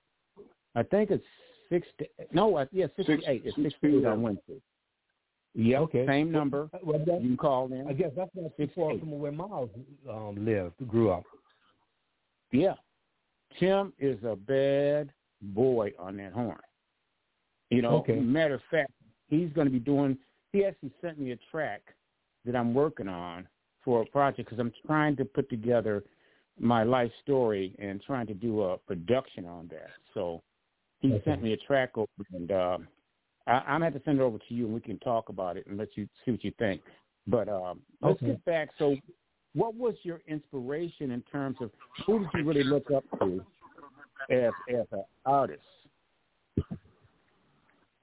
I 0.75 0.83
think 0.83 1.11
it's 1.11 1.25
six. 1.71 1.87
No, 2.33 2.67
yeah, 2.73 2.87
sixty 2.97 3.19
eight. 3.27 3.43
It's 3.45 3.57
sixty 3.57 3.99
eight 3.99 4.05
on 4.05 4.23
Wednesday. 4.23 4.61
Yeah, 5.55 5.79
okay. 5.81 6.07
Same 6.07 6.31
number. 6.31 6.69
Well, 6.83 7.03
that, 7.07 7.23
you 7.23 7.37
call 7.37 7.73
in. 7.73 7.87
I 7.89 7.95
guess 7.95 8.11
that's 8.15 8.31
not 8.35 8.55
too 8.59 8.69
far 8.75 8.99
from 8.99 9.19
where 9.19 9.33
Miles 9.33 9.71
um, 10.09 10.45
lived, 10.45 10.87
grew 10.87 11.11
up. 11.11 11.25
Yeah, 12.53 12.75
Tim 13.59 13.95
is 13.99 14.23
a 14.23 14.37
bad 14.37 15.11
boy 15.41 15.93
on 15.99 16.19
that 16.19 16.33
horn. 16.33 16.59
You 17.71 17.83
know, 17.83 17.97
okay. 17.97 18.17
matter 18.17 18.55
of 18.55 18.61
fact, 18.71 18.93
he's 19.29 19.51
going 19.55 19.67
to 19.67 19.73
be 19.73 19.79
doing. 19.79 20.19
He 20.57 20.65
actually 20.65 20.93
sent 21.03 21.19
me 21.19 21.33
a 21.33 21.39
track 21.51 21.83
that 22.47 22.57
I'm 22.57 22.73
working 22.73 23.09
on 23.09 23.47
for 23.85 24.01
a 24.01 24.07
project 24.07 24.49
because 24.49 24.59
I'm 24.59 24.73
trying 24.87 25.15
to 25.17 25.25
put 25.27 25.51
together 25.51 26.03
my 26.59 26.83
life 26.83 27.11
story 27.23 27.77
and 27.79 28.03
trying 28.07 28.27
to 28.29 28.33
do 28.33 28.63
a 28.63 28.79
production 28.79 29.45
on 29.45 29.69
that. 29.69 29.91
So 30.15 30.43
he 31.01 31.13
okay. 31.13 31.23
sent 31.27 31.43
me 31.43 31.53
a 31.53 31.59
track 31.59 31.91
over, 31.99 32.09
and 32.33 32.51
um, 32.53 32.89
I, 33.47 33.53
I'm 33.53 33.81
going 33.81 33.93
to 33.93 33.99
have 33.99 34.03
to 34.03 34.03
send 34.07 34.19
it 34.19 34.23
over 34.23 34.39
to 34.39 34.55
you, 34.55 34.65
and 34.65 34.73
we 34.73 34.81
can 34.81 34.99
talk 35.01 35.29
about 35.29 35.59
it 35.59 35.67
and 35.67 35.77
let 35.77 35.89
you 35.95 36.09
see 36.25 36.31
what 36.31 36.43
you 36.43 36.53
think. 36.59 36.81
But 37.27 37.51
um, 37.51 37.81
let's 38.01 38.21
get 38.23 38.43
back. 38.47 38.71
So, 38.79 38.97
what 39.55 39.75
was 39.75 39.95
your 40.05 40.23
inspiration 40.27 41.11
in 41.11 41.21
terms 41.31 41.59
of 41.61 41.71
who 42.07 42.21
did 42.21 42.29
you 42.35 42.45
really 42.45 42.65
look 42.65 42.91
up 42.91 43.05
to 43.21 43.45
as 44.31 44.53
as 44.71 44.87
an 44.93 45.05
artist? 45.27 45.61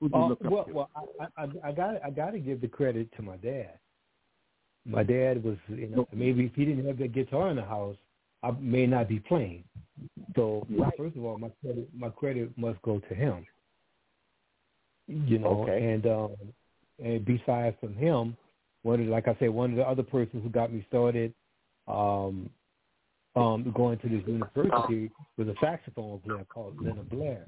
Who 0.04 0.10
did 0.10 0.18
you 0.18 0.24
uh, 0.24 0.28
look 0.28 0.39
well, 0.44 0.60
up 0.60 0.68
to? 0.68 0.74
well, 0.74 0.89
I, 1.22 1.44
I, 1.44 1.70
I 1.70 1.72
got 1.72 2.04
I 2.04 2.10
got 2.10 2.32
to 2.32 2.39
give 2.39 2.60
the 2.60 2.68
credit 2.68 3.08
to 3.16 3.22
my 3.22 3.38
dad. 3.38 3.80
My 4.86 5.02
dad 5.02 5.42
was, 5.42 5.56
you 5.70 5.88
know, 5.88 6.06
maybe 6.12 6.44
if 6.44 6.56
he 6.56 6.66
didn't 6.66 6.86
have 6.86 6.98
that 6.98 7.13
guitar 7.13 7.50
in 7.52 7.56
the 7.56 7.63
house, 7.63 7.96
I 8.44 8.52
may 8.60 8.86
not 8.86 9.08
be 9.08 9.20
playing. 9.20 9.63
So 10.36 10.68
Right. 10.70 10.92
first 10.98 11.16
of 11.16 11.24
all, 11.24 11.38
my 11.38 11.52
credit 11.62 11.88
my 11.96 12.10
credit 12.10 12.52
must 12.58 12.82
go 12.82 13.00
to 13.00 13.16
him. 13.16 13.46
You 15.08 15.39
know, 15.39 15.63
Okay. 15.63 15.94
and 15.94 16.06
um, 16.06 16.36
and 17.02 17.24
besides 17.24 17.78
from 17.80 17.96
him, 17.96 18.36
one 18.82 19.00
of 19.00 19.08
like 19.08 19.30
I 19.30 19.38
said, 19.39 19.52
one 19.52 19.70
of 19.72 19.78
the 19.78 19.88
other 19.88 20.04
persons 20.04 20.44
who 20.44 20.50
got 20.50 20.74
me 20.74 20.86
started, 20.89 21.34
um, 21.88 22.50
um, 23.38 23.72
going 23.74 24.00
to 24.00 24.10
this 24.10 24.28
university 24.28 25.12
was 25.38 25.48
a 25.48 25.56
saxophone 25.62 26.20
player 26.20 26.46
called 26.50 26.76
Leonard 26.82 27.10
Blair. 27.10 27.48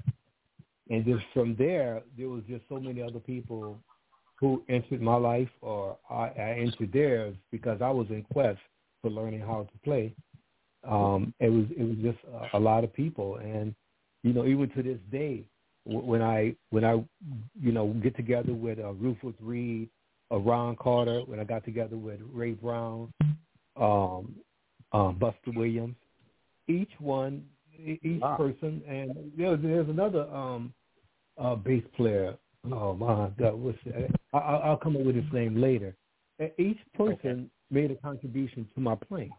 And 0.90 1.04
just 1.04 1.24
from 1.34 1.56
there, 1.56 2.02
there 2.16 2.28
was 2.28 2.42
just 2.48 2.62
so 2.68 2.78
many 2.78 3.02
other 3.02 3.18
people 3.18 3.78
who 4.38 4.62
entered 4.68 5.00
my 5.00 5.16
life 5.16 5.48
or 5.60 5.96
I, 6.10 6.30
I 6.38 6.58
entered 6.60 6.92
theirs 6.92 7.34
because 7.50 7.80
I 7.82 7.90
was 7.90 8.06
in 8.10 8.22
quest 8.32 8.60
for 9.02 9.10
learning 9.10 9.40
how 9.40 9.66
to 9.70 9.78
play. 9.84 10.12
Um, 10.86 11.34
it 11.40 11.48
was 11.48 11.64
it 11.76 11.82
was 11.82 11.96
just 12.02 12.18
a, 12.32 12.58
a 12.58 12.60
lot 12.60 12.84
of 12.84 12.92
people, 12.92 13.36
and 13.36 13.74
you 14.22 14.32
know 14.32 14.46
even 14.46 14.70
to 14.70 14.82
this 14.82 14.98
day, 15.10 15.44
when 15.84 16.22
I 16.22 16.54
when 16.70 16.84
I 16.84 17.02
you 17.60 17.72
know 17.72 17.88
get 18.02 18.14
together 18.14 18.52
with 18.52 18.78
uh, 18.78 18.92
Rufus 18.92 19.34
Reid, 19.40 19.88
uh, 20.30 20.36
Ron 20.36 20.76
Carter, 20.76 21.22
when 21.26 21.40
I 21.40 21.44
got 21.44 21.64
together 21.64 21.96
with 21.96 22.20
Ray 22.32 22.52
Brown, 22.52 23.12
um, 23.76 24.36
um, 24.92 25.16
Buster 25.18 25.50
Williams, 25.56 25.96
each 26.68 26.92
one, 27.00 27.44
each 27.78 28.20
Wow. 28.20 28.36
person, 28.36 28.82
and 28.88 29.14
there's 29.36 29.60
there's 29.62 29.88
another 29.88 30.22
um, 30.30 30.72
uh, 31.38 31.54
bass 31.54 31.82
player. 31.96 32.36
Oh 32.70 32.94
my 32.94 33.30
God, 33.38 33.54
what's 33.54 33.78
that? 33.86 34.10
I, 34.32 34.38
I'll 34.38 34.76
come 34.76 34.96
up 34.96 35.02
with 35.02 35.16
his 35.16 35.32
name 35.32 35.60
later. 35.60 35.96
Each 36.58 36.78
person 36.94 37.50
made 37.70 37.90
a 37.90 37.96
contribution 37.96 38.68
to 38.74 38.80
my 38.80 38.94
playing. 38.94 39.34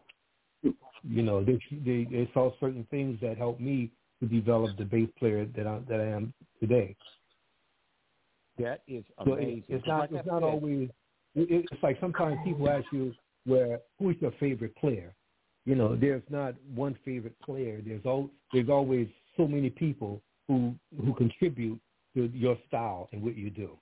You 0.63 1.23
know, 1.23 1.43
they, 1.43 1.60
they 1.86 2.06
they 2.06 2.30
saw 2.34 2.52
certain 2.60 2.86
things 2.89 3.19
that 3.21 3.38
helped 3.38 3.62
me 3.62 3.91
to 4.21 4.28
develop 4.28 4.78
the 4.78 4.86
bass 4.86 5.10
player 5.19 5.45
that 5.56 5.67
I 5.67 5.80
that 5.89 6.00
I 6.00 6.06
am 6.06 6.34
today. 6.60 6.95
that 8.58 8.82
is 8.88 9.04
So 9.23 9.34
amazing. 9.34 9.63
it, 9.69 9.76
it's 9.76 9.88
not 9.88 10.00
Like 10.00 10.12
it's 10.13 10.28
not 10.28 10.43
said, 10.43 10.50
always. 10.50 10.89
It, 11.36 11.67
it's 11.71 11.84
like 11.84 11.97
sometimes 12.00 12.38
people 12.43 12.67
ask 12.69 12.86
you 12.91 13.13
where 13.45 13.80
who 14.00 14.10
is 14.10 14.15
your 14.19 14.32
favorite 14.39 14.76
player. 14.76 15.13
You 15.68 15.76
know, 15.76 15.98
there's 15.98 16.24
not 16.30 16.56
one 16.74 16.98
favorite 17.04 17.36
player. 17.42 17.82
There's 17.86 18.06
al- 18.06 18.30
there's 18.54 18.70
always 18.70 19.10
so 19.36 19.46
many 19.46 19.70
people 19.70 20.22
who 20.48 20.74
who 21.04 21.14
contribute 21.14 21.78
to 22.16 22.32
your 22.34 22.58
style 22.70 23.10
and 23.12 23.22
what 23.22 23.36
you 23.36 23.50
do. 23.50 23.78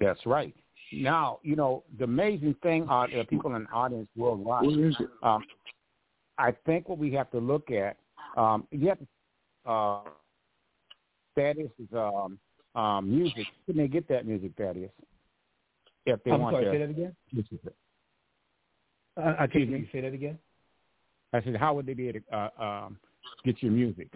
That's 0.00 0.26
right. 0.26 0.52
Now, 0.92 1.38
you 1.44 1.54
know, 1.54 1.84
the 1.96 2.04
amazing 2.04 2.56
thing 2.60 2.88
are 2.88 3.08
there 3.08 3.20
are 3.20 3.24
people 3.24 3.54
in 3.54 3.62
the 3.62 3.70
audience 3.70 4.08
worldwide. 4.16 4.66
What 4.66 4.78
is 4.80 4.96
it? 4.98 5.08
Um, 5.22 5.44
I 6.38 6.56
think 6.66 6.88
what 6.88 6.98
we 6.98 7.12
have 7.12 7.30
to 7.30 7.38
look 7.38 7.70
at, 7.70 7.96
um, 8.36 8.66
you 8.72 8.88
have 8.88 8.98
to, 8.98 9.70
uh, 9.70 10.00
Thaddeus 11.36 11.70
is 11.78 11.88
um, 11.92 12.36
um, 12.74 13.08
music. 13.08 13.46
Can 13.66 13.76
they 13.76 13.86
get 13.86 14.08
that 14.08 14.26
music, 14.26 14.52
Thaddeus? 14.58 14.90
If 16.04 16.24
they 16.24 16.32
I'm 16.32 16.40
want 16.40 16.54
sorry, 16.54 16.64
to. 16.64 16.72
say 16.72 16.78
that 16.78 16.90
again. 16.90 17.14
I, 19.16 19.44
I 19.44 19.46
can't 19.46 19.68
you. 19.68 19.86
Say 19.92 20.00
that 20.02 20.12
again. 20.14 20.38
I 21.32 21.42
said, 21.42 21.56
how 21.56 21.74
would 21.74 21.86
they 21.86 21.94
be 21.94 22.08
able 22.08 22.20
to 22.20 22.36
uh, 22.36 22.62
um, 22.62 22.98
get 23.44 23.62
your 23.62 23.72
music? 23.72 24.08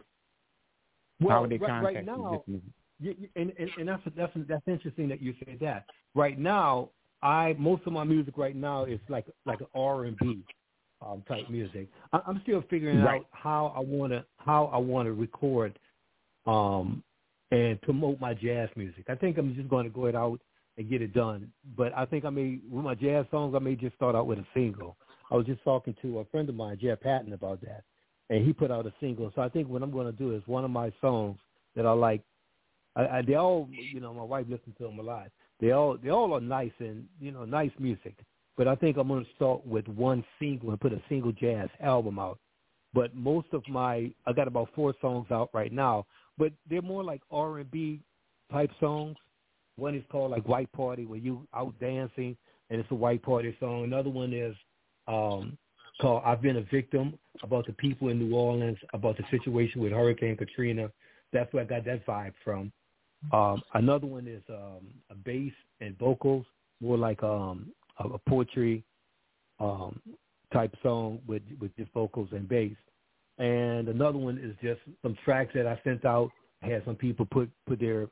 Well, 1.21 1.31
how 1.37 1.41
would 1.43 1.51
they 1.51 1.59
right, 1.59 1.69
contact 1.69 1.95
right 1.95 1.97
you? 2.01 2.07
now, 2.07 2.43
music? 2.47 2.63
You, 3.01 3.15
you, 3.19 3.29
and, 3.37 3.53
and, 3.59 3.71
and 3.79 3.89
that's 3.89 4.03
that's 4.17 4.33
that's 4.49 4.63
interesting 4.67 5.09
that 5.09 5.21
you 5.21 5.35
said 5.45 5.59
that. 5.61 5.87
Right 6.15 6.39
now, 6.39 6.91
I 7.23 7.55
most 7.59 7.83
of 7.87 7.93
my 7.93 8.05
music 8.05 8.37
right 8.37 8.57
now 8.57 8.85
is 8.85 9.01
like 9.09 9.27
like 9.47 9.61
an 9.61 9.67
R 9.75 10.05
and 10.05 10.17
B 10.19 10.41
um, 11.05 11.23
type 11.29 11.49
music. 11.51 11.89
I, 12.13 12.21
I'm 12.27 12.41
still 12.43 12.63
figuring 12.71 12.99
Right. 13.01 13.21
out 13.21 13.27
how 13.31 13.73
I 13.77 13.81
want 13.81 14.13
to 14.13 14.25
how 14.39 14.67
I 14.67 14.79
want 14.79 15.07
to 15.07 15.13
record 15.13 15.79
um, 16.47 17.03
and 17.51 17.81
promote 17.83 18.21
my 18.21 18.35
jazz 18.35 18.69
music. 18.77 19.05
I 19.09 19.15
think 19.15 19.39
I'm 19.39 19.55
just 19.55 19.69
going 19.69 19.85
to 19.85 19.91
go 19.91 20.07
it 20.07 20.15
out 20.15 20.41
and 20.77 20.89
get 20.89 21.03
it 21.03 21.13
done. 21.15 21.51
But 21.77 21.97
I 21.97 22.05
think 22.05 22.25
I 22.25 22.31
may 22.31 22.59
with 22.71 22.85
my 22.85 22.95
jazz 22.95 23.27
songs, 23.31 23.55
I 23.55 23.59
may 23.59 23.77
just 23.77 23.97
start 23.97 24.15
out 24.15 24.27
with 24.27 24.39
a 24.39 24.47
single. 24.55 24.97
I 25.31 25.37
was 25.37 25.47
just 25.47 25.63
talking 25.65 25.95
to 26.03 26.19
a 26.21 26.25
friend 26.27 26.49
of 26.49 26.55
mine, 26.55 26.79
Jeff 26.81 27.01
Patton, 27.01 27.33
about 27.33 27.61
that, 27.63 27.83
and 28.31 28.45
he 28.45 28.53
put 28.53 28.71
out 28.71 28.87
a 28.87 28.93
single. 29.01 29.33
So 29.35 29.43
I 29.43 29.49
think 29.49 29.69
what 29.69 29.83
I'm 29.83 29.91
going 29.91 30.07
to 30.07 30.13
do 30.13 30.35
is 30.35 30.43
one 30.47 30.65
of 30.65 30.71
my 30.71 30.93
songs 31.01 31.39
that 31.77 31.87
I 31.87 31.93
like. 31.93 32.23
I, 32.97 33.07
I, 33.07 33.23
they 33.23 33.35
all, 33.35 33.69
you 33.71 34.01
know, 34.01 34.15
my 34.15 34.23
wife 34.23 34.47
listens 34.49 34.77
to 34.79 34.85
them 34.85 34.99
a 34.99 35.03
lot. 35.03 35.29
They 35.61 35.73
all, 35.73 35.97
they 36.03 36.11
all 36.11 36.35
are 36.35 36.41
nice 36.41 36.73
and 36.79 37.07
you 37.21 37.33
know, 37.33 37.45
nice 37.45 37.73
music. 37.79 38.17
But 38.57 38.69
I 38.69 38.77
think 38.77 38.97
I'm 38.97 39.09
going 39.09 39.25
to 39.25 39.31
start 39.35 39.67
with 39.67 39.89
one 39.89 40.25
single 40.39 40.71
and 40.71 40.81
put 40.81 40.93
a 40.93 41.03
single 41.09 41.33
jazz 41.33 41.69
album 41.81 42.19
out. 42.19 42.39
But 42.93 43.15
most 43.17 43.49
of 43.53 43.67
my, 43.69 44.13
I 44.27 44.33
got 44.33 44.47
about 44.47 44.69
four 44.77 44.95
songs 45.01 45.27
out 45.33 45.51
right 45.53 45.73
now, 45.73 46.07
but 46.39 46.53
they're 46.71 46.83
more 46.83 47.03
like 47.03 47.21
R 47.33 47.59
and 47.59 47.71
B 47.71 48.01
type 48.53 48.71
songs. 48.79 49.17
One 49.77 49.95
is 49.95 50.05
called 50.11 50.31
like 50.31 50.47
White 50.47 50.71
Party, 50.73 51.05
where 51.07 51.19
you 51.19 51.47
out 51.55 51.75
dancing, 51.81 52.37
and 52.71 52.81
it's 52.81 52.91
a 52.91 52.95
white 52.95 53.23
party 53.23 53.57
song. 53.61 53.85
Another 53.85 54.11
one 54.11 54.33
is 54.33 54.55
um, 55.09 55.57
called 56.01 56.23
I've 56.25 56.43
Been 56.43 56.57
a 56.57 56.63
Victim, 56.63 57.19
about 57.43 57.67
the 57.67 57.73
people 57.73 58.09
in 58.09 58.19
New 58.19 58.35
Orleans, 58.37 58.79
about 58.93 59.17
the 59.17 59.25
situation 59.31 59.81
with 59.81 59.93
Hurricane 59.93 60.37
Katrina. 60.37 60.91
That's 61.33 61.53
where 61.53 61.65
I 61.65 61.67
got 61.67 61.85
that 61.85 62.07
vibe 62.07 62.35
from. 62.45 62.73
Um, 63.33 63.63
another 63.75 64.07
one 64.07 64.29
is 64.29 64.43
um, 64.49 64.87
a 65.11 65.15
bass 65.15 65.53
and 65.81 65.99
vocals, 65.99 66.45
more 66.81 66.99
like 66.99 67.23
um, 67.23 67.73
a, 67.99 68.09
a 68.09 68.19
poetry 68.29 68.85
um, 69.61 70.01
type 70.53 70.75
song 70.83 71.21
with 71.27 71.43
with 71.61 71.75
just 71.77 71.93
vocals 71.93 72.29
and 72.33 72.49
bass. 72.49 72.77
And 73.39 73.89
another 73.89 74.19
one 74.19 74.39
is 74.39 74.55
just 74.63 74.81
some 75.03 75.17
tracks 75.25 75.53
that 75.55 75.67
I 75.67 75.81
sent 75.83 76.05
out. 76.05 76.31
I 76.63 76.69
had 76.69 76.85
some 76.85 76.97
people 76.97 77.27
put 77.27 77.51
put 77.67 77.81
their 77.81 78.09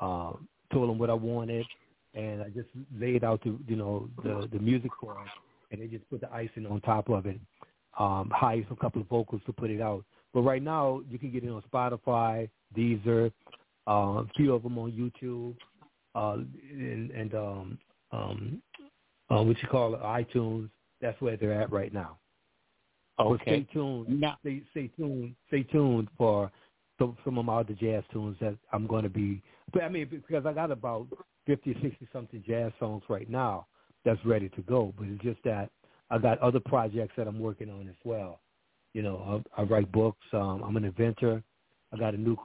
um, 0.00 0.48
told 0.72 0.90
them 0.90 0.98
what 0.98 1.10
I 1.10 1.14
wanted, 1.14 1.66
and 2.14 2.42
I 2.42 2.48
just 2.48 2.68
laid 2.98 3.24
out 3.24 3.42
the 3.42 3.56
you 3.66 3.76
know 3.76 4.08
the 4.22 4.48
the 4.52 4.58
music 4.58 4.92
for 5.00 5.14
them, 5.14 5.30
and 5.70 5.80
they 5.80 5.86
just 5.86 6.08
put 6.10 6.20
the 6.20 6.32
icing 6.32 6.66
on 6.66 6.80
top 6.82 7.08
of 7.08 7.26
it. 7.26 7.38
Um, 7.98 8.30
hired 8.34 8.66
a 8.70 8.76
couple 8.76 9.00
of 9.00 9.08
vocals 9.08 9.42
to 9.46 9.52
put 9.52 9.70
it 9.70 9.80
out. 9.80 10.04
But 10.32 10.42
right 10.42 10.62
now, 10.62 11.00
you 11.10 11.18
can 11.18 11.32
get 11.32 11.42
it 11.42 11.50
on 11.50 11.62
Spotify, 11.72 12.48
Deezer, 12.76 13.32
uh, 13.88 13.90
a 13.90 14.26
few 14.36 14.54
of 14.54 14.62
them 14.62 14.78
on 14.78 14.92
YouTube, 14.92 15.54
uh, 16.14 16.42
and, 16.70 17.10
and 17.10 17.34
um, 17.34 17.78
um, 18.12 18.62
uh, 19.30 19.42
what 19.42 19.60
you 19.60 19.68
call 19.68 19.94
it, 19.94 20.02
iTunes. 20.02 20.68
That's 21.00 21.20
where 21.20 21.36
they're 21.36 21.60
at 21.60 21.72
right 21.72 21.92
now. 21.92 22.18
But 23.16 23.24
Okay. 23.24 23.42
stay 23.42 23.66
tuned. 23.72 24.20
Now, 24.20 24.36
Stay, 24.40 24.62
stay 24.70 24.88
tuned. 24.96 25.34
Stay 25.48 25.64
tuned 25.64 26.08
for 26.16 26.50
some, 26.98 27.16
some 27.24 27.38
of 27.38 27.44
my 27.44 27.58
other 27.60 27.74
jazz 27.74 28.04
tunes 28.12 28.36
that 28.40 28.56
I'm 28.72 28.86
going 28.86 29.02
to 29.04 29.10
be. 29.10 29.42
But 29.72 29.82
I 29.82 29.88
mean, 29.88 30.08
because 30.10 30.46
I 30.46 30.52
got 30.52 30.70
about 30.70 31.06
50, 31.46 31.74
60 31.82 32.08
something 32.12 32.42
jazz 32.46 32.72
songs 32.78 33.02
right 33.08 33.28
now 33.28 33.66
that's 34.04 34.24
ready 34.24 34.48
to 34.50 34.62
go. 34.62 34.92
But 34.96 35.08
it's 35.08 35.22
just 35.22 35.42
that 35.44 35.70
I 36.10 36.18
got 36.18 36.38
other 36.38 36.60
projects 36.60 37.14
that 37.16 37.26
I'm 37.26 37.38
working 37.38 37.70
on 37.70 37.88
as 37.88 37.96
well. 38.04 38.40
You 38.94 39.02
know, 39.02 39.42
I, 39.56 39.62
I 39.62 39.64
write 39.64 39.90
books. 39.92 40.24
Um, 40.32 40.62
I'm 40.64 40.76
an 40.76 40.84
inventor. 40.84 41.42
I 41.92 41.96
got 41.96 42.14
a 42.14 42.18
new 42.18 42.36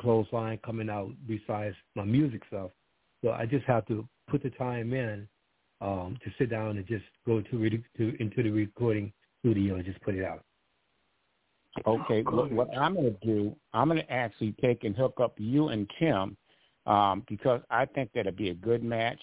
clothesline 0.00 0.58
coming 0.64 0.90
out 0.90 1.10
besides 1.26 1.74
my 1.94 2.04
music 2.04 2.42
stuff. 2.48 2.70
So 3.22 3.30
I 3.30 3.46
just 3.46 3.64
have 3.66 3.86
to 3.86 4.06
put 4.28 4.42
the 4.42 4.50
time 4.50 4.92
in 4.92 5.26
um, 5.80 6.18
to 6.24 6.30
sit 6.38 6.50
down 6.50 6.76
and 6.76 6.86
just 6.86 7.04
go 7.26 7.40
to, 7.40 7.58
re- 7.58 7.84
to 7.96 8.16
into 8.20 8.42
the 8.42 8.50
recording 8.50 9.12
studio 9.40 9.76
and 9.76 9.84
just 9.84 10.00
put 10.02 10.14
it 10.14 10.24
out. 10.24 10.42
Okay, 11.86 12.22
what, 12.22 12.50
what 12.50 12.76
I'm 12.76 12.94
going 12.94 13.14
to 13.20 13.26
do, 13.26 13.54
I'm 13.74 13.88
going 13.88 14.00
to 14.00 14.10
actually 14.10 14.54
take 14.62 14.84
and 14.84 14.96
hook 14.96 15.14
up 15.20 15.34
you 15.36 15.68
and 15.68 15.90
Kim 15.98 16.36
um, 16.86 17.24
because 17.28 17.60
I 17.70 17.84
think 17.84 18.10
that'd 18.14 18.36
be 18.36 18.50
a 18.50 18.54
good 18.54 18.82
match. 18.82 19.20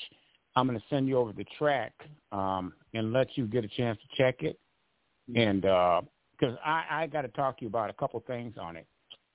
I'm 0.56 0.68
going 0.68 0.80
to 0.80 0.86
send 0.90 1.08
you 1.08 1.18
over 1.18 1.34
the 1.34 1.46
track 1.58 1.94
um, 2.32 2.74
and 2.94 3.12
let 3.12 3.36
you 3.36 3.48
get 3.48 3.64
a 3.64 3.68
chance 3.68 3.98
to 4.00 4.24
check 4.24 4.44
it. 4.44 4.60
And 5.36 5.62
because 5.62 6.58
I, 6.64 6.84
I 6.90 7.08
got 7.08 7.22
to 7.24 7.30
talk 7.30 7.58
to 7.58 7.64
you 7.64 7.70
about 7.70 7.90
a 7.90 7.94
couple 7.94 8.22
things 8.28 8.56
on 8.60 8.76
it. 8.76 8.86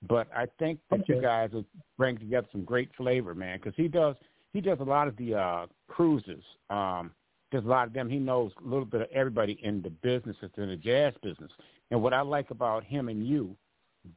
But 0.09 0.29
I 0.37 0.47
think 0.59 0.79
that 0.91 1.01
okay. 1.01 1.14
you 1.14 1.23
guys 1.23 1.51
will 1.53 1.64
bring 1.97 2.19
together 2.19 2.47
some 2.53 2.62
great 2.62 2.91
flavor, 2.97 3.35
man, 3.35 3.59
because 3.59 3.75
he 3.77 3.88
does 3.88 4.14
he 4.53 4.61
does 4.61 4.79
a 4.81 4.85
lot 4.85 5.09
of 5.09 5.17
the 5.17 5.35
uh 5.35 5.67
cruises. 5.88 6.45
Um, 6.71 7.11
does 7.51 7.64
a 7.64 7.69
lot 7.69 7.87
of 7.87 7.95
them. 7.95 8.09
He 8.09 8.19
knows 8.19 8.53
a 8.64 8.69
little 8.69 8.85
bit 8.85 9.01
of 9.01 9.09
everybody 9.12 9.59
in 9.62 9.83
the 9.83 9.91
business, 9.91 10.37
in 10.57 10.69
the 10.69 10.77
jazz 10.77 11.14
business. 11.23 11.51
And 11.91 12.03
what 12.03 12.12
I 12.12 12.21
like 12.21 12.51
about 12.51 12.85
him 12.85 13.09
and 13.09 13.27
you, 13.27 13.57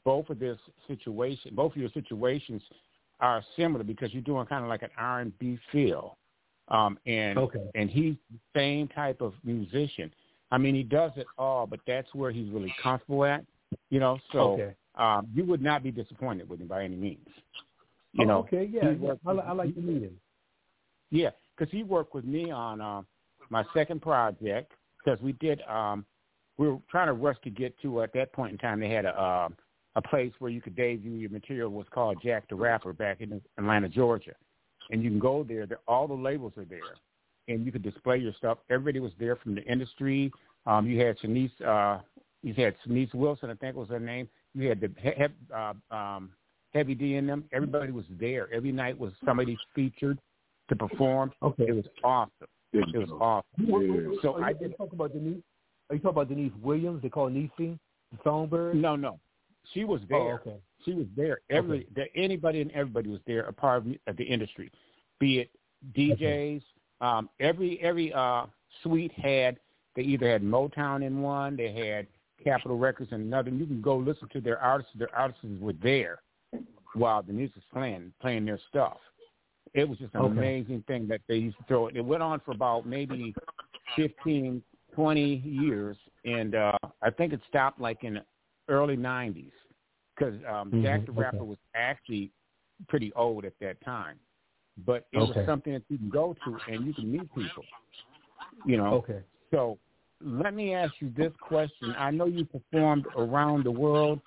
both 0.03 0.29
of 0.29 0.37
this 0.37 0.57
situation, 0.87 1.53
both 1.55 1.71
of 1.71 1.77
your 1.77 1.89
situations 1.93 2.61
are 3.21 3.43
similar 3.55 3.83
because 3.83 4.13
you're 4.13 4.23
doing 4.23 4.45
kind 4.47 4.63
of 4.63 4.69
like 4.69 4.81
an 4.81 4.89
R 4.97 5.21
and 5.21 5.37
B 5.39 5.57
feel. 5.71 6.17
Um, 6.67 6.97
and 7.05 7.37
okay. 7.37 7.69
and 7.75 7.89
he's 7.89 8.15
the 8.31 8.39
same 8.55 8.87
type 8.89 9.21
of 9.21 9.33
musician. 9.43 10.11
I 10.51 10.57
mean, 10.57 10.75
he 10.75 10.83
does 10.83 11.11
it 11.15 11.27
all, 11.37 11.65
but 11.65 11.79
that's 11.87 12.13
where 12.13 12.31
he's 12.31 12.51
really 12.51 12.73
comfortable 12.81 13.25
at. 13.25 13.45
You 13.89 13.99
know, 13.99 14.19
so 14.31 14.53
okay. 14.53 14.75
um, 14.95 15.27
you 15.33 15.45
would 15.45 15.61
not 15.61 15.83
be 15.83 15.91
disappointed 15.91 16.49
with 16.49 16.59
him 16.59 16.67
by 16.67 16.83
any 16.83 16.95
means. 16.95 17.27
You 18.13 18.25
oh, 18.25 18.27
know, 18.27 18.37
okay, 18.39 18.69
yeah, 18.71 18.91
yeah. 18.99 19.13
I, 19.25 19.31
I 19.31 19.51
like 19.53 19.73
to 19.75 19.81
meet 19.81 20.03
him. 20.03 20.17
Yeah, 21.09 21.29
because 21.57 21.71
he 21.71 21.83
worked 21.83 22.13
with 22.13 22.25
me 22.25 22.51
on 22.51 22.81
uh, 22.81 23.01
my 23.49 23.63
second 23.73 24.01
project 24.01 24.71
because 25.03 25.21
we 25.21 25.33
did. 25.33 25.61
Um, 25.63 26.05
we 26.57 26.67
were 26.67 26.77
trying 26.89 27.07
to 27.07 27.13
rush 27.13 27.37
to 27.43 27.49
get 27.49 27.79
to 27.81 28.01
at 28.01 28.13
that 28.13 28.33
point 28.33 28.51
in 28.51 28.57
time. 28.57 28.79
They 28.79 28.89
had 28.89 29.05
a 29.05 29.19
uh, 29.19 29.49
a 29.95 30.01
place 30.01 30.31
where 30.39 30.51
you 30.51 30.61
could 30.61 30.75
debut 30.75 31.11
your 31.11 31.29
material 31.29 31.69
was 31.69 31.85
called 31.91 32.17
Jack 32.23 32.47
the 32.49 32.55
Rapper 32.55 32.93
back 32.93 33.21
in 33.21 33.41
Atlanta, 33.57 33.89
Georgia, 33.89 34.33
and 34.89 35.03
you 35.03 35.09
can 35.09 35.19
go 35.19 35.43
there. 35.43 35.65
there 35.65 35.79
all 35.87 36.07
the 36.07 36.13
labels 36.13 36.53
are 36.57 36.65
there, 36.65 36.79
and 37.47 37.65
you 37.65 37.71
could 37.71 37.83
display 37.83 38.17
your 38.17 38.33
stuff. 38.33 38.57
Everybody 38.69 38.99
was 38.99 39.11
there 39.19 39.35
from 39.35 39.55
the 39.55 39.63
industry. 39.63 40.31
Um, 40.65 40.87
you 40.87 40.99
had 40.99 41.17
Shanice, 41.19 41.61
uh, 41.61 42.01
you 42.43 42.53
had 42.53 42.75
Shanice 42.87 43.13
Wilson, 43.13 43.49
I 43.49 43.55
think 43.55 43.75
was 43.75 43.89
her 43.89 43.99
name. 43.99 44.29
You 44.53 44.69
had 44.69 44.79
the 44.79 44.91
he- 45.01 45.53
uh, 45.53 45.73
um, 45.95 46.31
Heavy 46.73 46.95
D 46.95 47.15
in 47.15 47.27
them. 47.27 47.43
Everybody 47.51 47.91
was 47.91 48.05
there. 48.19 48.47
Every 48.53 48.71
night 48.71 48.97
was 48.97 49.11
somebody 49.25 49.57
featured 49.75 50.19
to 50.69 50.75
perform. 50.75 51.31
Okay, 51.43 51.65
it 51.67 51.75
was 51.75 51.85
awesome. 52.03 52.47
It 52.73 52.97
was 52.97 53.09
awesome. 53.19 53.43
Yeah. 53.57 54.15
So 54.21 54.35
are 54.35 54.45
I 54.45 54.49
you, 54.51 54.55
did 54.55 54.77
talk 54.77 54.93
about 54.93 55.11
Deniece. 55.11 55.43
Are 55.89 55.95
you 55.95 56.01
talking 56.01 56.15
about 56.15 56.29
Deniece 56.29 56.53
Williams? 56.61 57.01
They 57.01 57.09
call 57.09 57.29
Niecy 57.29 57.77
the 58.11 58.17
songbird. 58.23 58.75
No, 58.75 58.95
no, 58.95 59.19
she 59.73 59.83
was 59.83 60.01
there. 60.09 60.19
Oh, 60.19 60.39
okay. 60.47 60.57
She 60.85 60.93
was 60.93 61.05
there. 61.15 61.39
Every 61.49 61.79
okay. 61.79 61.87
the, 62.13 62.21
anybody 62.21 62.61
and 62.61 62.71
everybody 62.71 63.09
was 63.09 63.19
there, 63.27 63.41
a 63.43 63.53
part 63.53 63.83
of, 64.07 64.17
the 64.17 64.23
industry, 64.23 64.71
be 65.19 65.39
it 65.39 65.49
DJs. 65.95 66.57
Okay. 66.57 66.63
Um, 67.01 67.29
every 67.39 67.79
every 67.81 68.13
uh, 68.13 68.45
suite 68.83 69.11
had 69.13 69.57
they 69.95 70.03
either 70.03 70.29
had 70.29 70.41
Motown 70.41 71.05
in 71.05 71.21
one, 71.21 71.55
they 71.55 71.73
had 71.73 72.07
Capitol 72.43 72.77
Records 72.77 73.11
in 73.11 73.21
another. 73.21 73.49
And 73.49 73.59
you 73.59 73.65
can 73.65 73.81
go 73.81 73.97
listen 73.97 74.27
to 74.33 74.41
their 74.41 74.59
artists. 74.59 74.93
Their 74.95 75.13
artists 75.15 75.43
were 75.59 75.73
there 75.73 76.21
while 76.93 77.21
the 77.23 77.33
music's 77.33 77.65
playing, 77.73 78.13
playing 78.21 78.45
their 78.45 78.59
stuff. 78.69 78.97
It 79.73 79.87
was 79.87 79.97
just 79.99 80.13
an 80.15 80.21
okay. 80.21 80.37
amazing 80.37 80.83
thing 80.87 81.07
that 81.07 81.21
they 81.27 81.35
used 81.35 81.57
to 81.57 81.63
throw. 81.65 81.87
It 81.87 81.95
It 81.95 82.05
went 82.05 82.23
on 82.23 82.41
for 82.41 82.51
about 82.51 82.85
maybe 82.85 83.33
fifteen, 83.95 84.61
twenty 84.93 85.35
years, 85.45 85.95
and 86.25 86.55
uh, 86.55 86.77
I 87.01 87.09
think 87.09 87.31
it 87.31 87.39
stopped 87.47 87.79
like 87.79 88.03
in 88.03 88.19
early 88.71 88.97
90s 88.97 89.51
because 90.15 90.35
um, 90.47 90.69
mm-hmm. 90.69 90.83
Jack 90.83 91.05
the 91.05 91.11
Rapper 91.11 91.37
okay. 91.37 91.45
was 91.45 91.57
actually 91.75 92.31
pretty 92.87 93.11
old 93.13 93.45
at 93.45 93.53
that 93.61 93.83
time. 93.83 94.17
But 94.85 95.05
it 95.11 95.17
okay. 95.17 95.39
was 95.39 95.45
something 95.45 95.73
that 95.73 95.83
you 95.89 95.97
can 95.97 96.09
go 96.09 96.35
to 96.45 96.57
and 96.71 96.87
you 96.87 96.93
can 96.93 97.11
meet 97.11 97.33
people, 97.35 97.63
you 98.65 98.77
know. 98.77 98.93
Okay. 98.95 99.19
So 99.51 99.77
let 100.23 100.53
me 100.53 100.73
ask 100.73 100.93
you 100.99 101.11
this 101.15 101.33
question. 101.41 101.93
I 101.97 102.09
know 102.11 102.25
you 102.25 102.45
performed 102.45 103.05
around 103.17 103.65
the 103.65 103.71
world. 103.71 104.19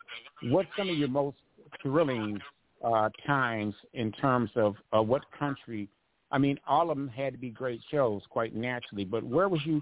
What's 0.45 0.69
some 0.77 0.89
of 0.91 0.97
your 0.97 1.09
most 1.09 1.39
thrilling 1.83 2.39
uh, 2.85 3.09
times 3.27 3.75
in 3.95 4.13
terms 4.13 4.51
of 4.55 4.77
uh, 4.97 5.03
what 5.03 5.23
country? 5.37 5.89
I 6.31 6.39
mean, 6.39 6.59
all 6.67 6.91
of 6.91 6.99
them 6.99 7.09
had 7.09 7.33
to 7.33 7.39
be 7.39 7.51
great 7.51 7.81
shows, 7.91 8.23
quite 8.29 8.55
naturally. 8.55 9.05
But 9.05 9.25
where 9.25 9.49
was 9.49 9.61
you? 9.65 9.81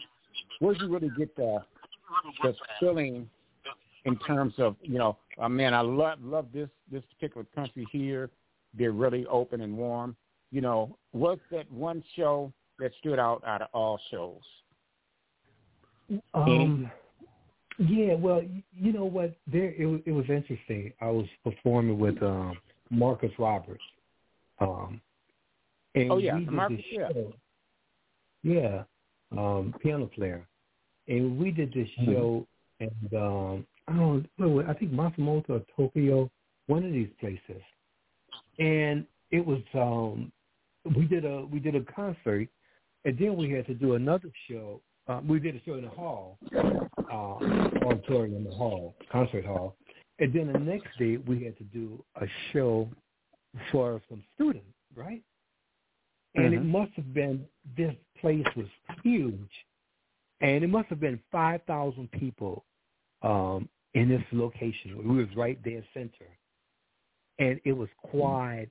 Where 0.60 0.74
did 0.74 0.82
you 0.82 0.88
really 0.88 1.10
get 1.18 1.34
the 1.36 1.58
the 2.42 2.54
feeling 2.78 3.28
in 4.04 4.18
terms 4.18 4.54
of 4.58 4.76
you 4.82 4.98
know, 4.98 5.16
uh, 5.40 5.48
man, 5.48 5.74
I 5.74 5.80
love 5.80 6.18
love 6.22 6.46
this 6.52 6.68
this 6.90 7.02
particular 7.14 7.46
country 7.54 7.86
here. 7.90 8.30
They're 8.76 8.92
really 8.92 9.26
open 9.26 9.60
and 9.60 9.76
warm. 9.76 10.16
You 10.50 10.60
know, 10.60 10.96
what's 11.12 11.40
that 11.50 11.70
one 11.70 12.02
show 12.16 12.52
that 12.78 12.92
stood 12.98 13.18
out 13.18 13.42
out 13.46 13.62
of 13.62 13.68
all 13.72 14.00
shows? 14.10 14.40
Um, 16.34 16.90
yeah, 17.78 18.14
well, 18.14 18.42
you 18.74 18.92
know 18.92 19.04
what? 19.04 19.34
There, 19.50 19.70
it, 19.70 20.02
it 20.04 20.12
was 20.12 20.26
interesting. 20.28 20.92
I 21.00 21.06
was 21.06 21.26
performing 21.42 21.98
with 21.98 22.22
um, 22.22 22.58
Marcus 22.90 23.32
Roberts. 23.38 23.82
Um, 24.60 25.00
and 25.94 26.10
oh 26.10 26.18
yeah, 26.18 26.36
Marcus. 26.36 26.80
Yeah. 26.90 27.08
Yeah, 28.44 28.82
um, 29.30 29.72
piano 29.80 30.06
player, 30.06 30.44
and 31.06 31.38
we 31.38 31.52
did 31.52 31.72
this 31.72 31.88
show, 32.04 32.44
and 32.80 33.14
um, 33.16 33.66
I 33.88 33.96
don't 33.96 34.28
know, 34.38 34.62
I 34.66 34.74
think 34.74 34.92
Matsumoto 34.92 35.50
or 35.50 35.62
Tokyo, 35.76 36.30
one 36.66 36.84
of 36.84 36.92
these 36.92 37.10
places, 37.20 37.62
and 38.58 39.04
it 39.30 39.44
was 39.44 39.60
um, 39.74 40.30
we 40.96 41.06
did 41.06 41.24
a 41.24 41.44
we 41.46 41.58
did 41.58 41.74
a 41.74 41.84
concert, 41.92 42.48
and 43.04 43.18
then 43.18 43.36
we 43.36 43.50
had 43.50 43.66
to 43.66 43.74
do 43.74 43.94
another 43.94 44.30
show. 44.48 44.80
Uh, 45.08 45.20
we 45.26 45.40
did 45.40 45.56
a 45.56 45.60
show 45.64 45.74
in 45.74 45.82
the 45.82 45.90
hall, 45.90 46.38
uh, 46.54 47.84
auditorium 47.84 48.36
in 48.36 48.44
the 48.44 48.54
hall, 48.54 48.94
concert 49.10 49.44
hall, 49.44 49.76
and 50.20 50.32
then 50.32 50.52
the 50.52 50.58
next 50.58 50.86
day 50.98 51.16
we 51.16 51.42
had 51.42 51.56
to 51.58 51.64
do 51.64 52.02
a 52.20 52.26
show 52.52 52.88
for 53.72 54.00
some 54.08 54.22
students, 54.34 54.66
right? 54.94 55.22
And 56.34 56.52
mm-hmm. 56.52 56.62
it 56.62 56.64
must 56.64 56.92
have 56.92 57.12
been 57.12 57.44
this 57.76 57.94
place 58.20 58.46
was 58.56 58.66
huge, 59.02 59.50
and 60.40 60.62
it 60.62 60.68
must 60.68 60.88
have 60.88 61.00
been 61.00 61.18
five 61.32 61.62
thousand 61.66 62.10
people 62.12 62.64
um, 63.22 63.68
in 63.94 64.08
this 64.08 64.22
location. 64.32 64.96
We 65.04 65.18
was 65.18 65.28
right 65.36 65.58
there 65.64 65.84
center, 65.94 66.30
and 67.38 67.60
it 67.64 67.72
was 67.72 67.88
quiet 67.98 68.70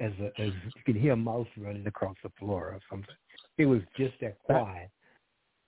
as 0.00 0.12
a, 0.20 0.26
as 0.40 0.52
you 0.74 0.82
can 0.84 1.00
hear 1.00 1.12
a 1.12 1.16
mouse 1.16 1.46
running 1.56 1.86
across 1.86 2.16
the 2.22 2.30
floor 2.38 2.68
or 2.68 2.80
something. 2.90 3.14
It 3.58 3.66
was 3.66 3.80
just 3.96 4.14
that 4.20 4.38
quiet. 4.44 4.90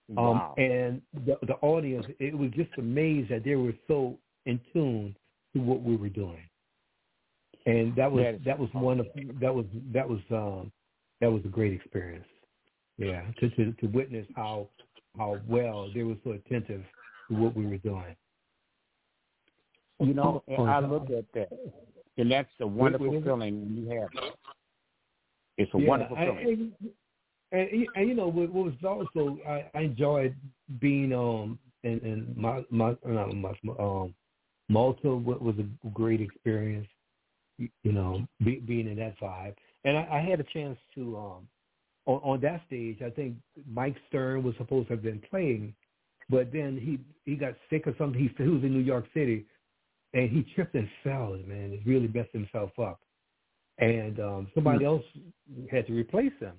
Wow. 0.08 0.54
Um, 0.56 0.64
and 0.64 1.02
the, 1.26 1.38
the 1.46 1.54
audience, 1.62 2.06
it 2.18 2.36
was 2.36 2.50
just 2.50 2.70
amazed 2.78 3.30
that 3.30 3.44
they 3.44 3.54
were 3.54 3.72
so 3.88 4.18
in 4.46 4.60
tune 4.72 5.16
to 5.54 5.60
what 5.60 5.82
we 5.82 5.96
were 5.96 6.08
doing. 6.08 6.42
And 7.66 7.96
that 7.96 8.10
was 8.12 8.36
that 8.44 8.58
was 8.58 8.68
one 8.72 9.00
of 9.00 9.06
that 9.40 9.54
was 9.54 9.64
that 9.92 10.06
was 10.06 10.20
um 10.30 10.70
that 11.22 11.32
was 11.32 11.42
a 11.46 11.48
great 11.48 11.72
experience. 11.72 12.26
Yeah, 12.98 13.22
to 13.40 13.48
to, 13.50 13.72
to 13.72 13.86
witness 13.86 14.26
how 14.36 14.68
how 15.16 15.38
well 15.48 15.88
they 15.94 16.02
were 16.02 16.16
so 16.24 16.32
attentive 16.32 16.82
to 17.28 17.34
what 17.34 17.56
we 17.56 17.66
were 17.66 17.78
doing. 17.78 18.14
You 20.00 20.14
know, 20.14 20.42
and 20.48 20.68
I 20.68 20.80
look 20.80 21.10
at 21.10 21.24
that, 21.34 21.50
and 22.16 22.30
that's 22.30 22.48
a 22.60 22.66
wonderful 22.66 23.10
feeling 23.22 23.60
when 23.60 23.76
you 23.76 24.00
have. 24.00 24.10
It's 25.56 25.72
a 25.74 25.78
yeah, 25.78 25.88
wonderful 25.88 26.16
I- 26.16 26.24
feeling. 26.26 26.72
And, 27.52 27.68
and, 27.70 27.86
and 27.94 28.08
you 28.08 28.14
know 28.14 28.26
what, 28.26 28.52
what 28.52 28.64
was 28.64 28.74
also 28.84 29.38
I, 29.46 29.70
I 29.74 29.82
enjoyed 29.82 30.34
being 30.80 31.12
um 31.12 31.58
in, 31.84 32.00
in 32.00 32.34
my 32.36 32.64
my 32.70 32.96
not 33.06 33.32
my 33.34 33.52
um 33.78 34.14
Malta 34.68 35.14
wa- 35.14 35.36
was 35.36 35.54
a 35.58 35.88
great 35.90 36.20
experience. 36.20 36.88
You 37.58 37.68
you 37.84 37.92
know, 37.92 38.26
be, 38.44 38.56
being 38.56 38.88
in 38.88 38.96
that 38.96 39.18
vibe, 39.20 39.54
and 39.84 39.96
I, 39.96 40.08
I 40.14 40.20
had 40.20 40.40
a 40.40 40.44
chance 40.44 40.76
to 40.96 41.16
um 41.16 41.48
on, 42.06 42.20
on 42.24 42.40
that 42.40 42.62
stage. 42.66 43.00
I 43.04 43.10
think 43.10 43.36
Mike 43.70 43.96
Stern 44.08 44.42
was 44.42 44.54
supposed 44.58 44.88
to 44.88 44.94
have 44.94 45.02
been 45.02 45.22
playing, 45.30 45.74
but 46.28 46.52
then 46.52 46.78
he 46.80 46.98
he 47.30 47.36
got 47.36 47.54
sick 47.70 47.86
or 47.86 47.94
something. 47.98 48.20
He, 48.20 48.42
he 48.42 48.48
was 48.48 48.64
in 48.64 48.72
New 48.72 48.80
York 48.80 49.06
City, 49.14 49.46
and 50.14 50.30
he 50.30 50.42
tripped 50.54 50.74
and 50.74 50.88
fell. 51.02 51.36
Man, 51.46 51.72
it 51.72 51.80
really 51.84 52.08
messed 52.08 52.32
himself 52.32 52.70
up, 52.78 53.00
and 53.78 54.18
um 54.20 54.48
somebody 54.54 54.84
else 54.84 55.04
had 55.70 55.86
to 55.88 55.92
replace 55.92 56.32
him. 56.40 56.54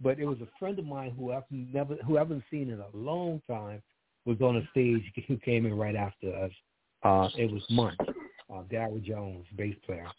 But 0.00 0.18
it 0.18 0.26
was 0.26 0.38
a 0.40 0.48
friend 0.58 0.78
of 0.78 0.84
mine 0.84 1.14
who 1.16 1.32
I've 1.32 1.44
never 1.50 1.96
who 2.06 2.16
I 2.16 2.20
haven't 2.20 2.44
seen 2.50 2.70
in 2.70 2.80
a 2.80 2.88
long 2.92 3.40
time 3.48 3.82
was 4.26 4.40
on 4.40 4.56
the 4.56 4.66
stage 4.70 5.02
who 5.28 5.38
came 5.38 5.64
in 5.64 5.74
right 5.76 5.96
after 5.96 6.34
us. 6.34 6.52
Uh, 7.02 7.28
it 7.36 7.50
was 7.50 7.62
Munch, 7.70 7.98
uh, 8.52 8.62
Darryl 8.70 9.02
Jones, 9.02 9.46
bass 9.56 9.76
player. 9.86 10.12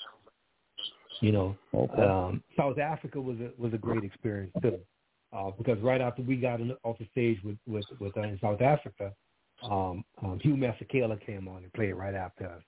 You 1.21 1.33
know, 1.33 1.55
Okay. 1.73 2.01
um, 2.01 2.41
South 2.55 2.77
Africa 2.79 3.19
was 3.19 3.37
a 3.39 3.51
was 3.61 3.73
a 3.73 3.77
great 3.77 4.05
experience 4.05 4.53
too, 4.61 4.79
uh, 5.33 5.51
because 5.57 5.77
right 5.81 5.99
after 5.99 6.21
we 6.21 6.37
got 6.37 6.61
in, 6.61 6.73
off 6.83 6.97
the 6.97 7.07
stage 7.11 7.37
with 7.43 7.57
with 7.67 7.85
with 7.99 8.15
uh, 8.15 8.21
in 8.21 8.39
South 8.39 8.61
Africa, 8.61 9.13
um, 9.63 10.03
um, 10.23 10.39
Hugh 10.41 10.55
Masekela 10.55 11.23
came 11.25 11.47
on 11.47 11.63
and 11.63 11.73
played 11.73 11.93
right 11.93 12.15
after 12.15 12.45
us. 12.47 12.63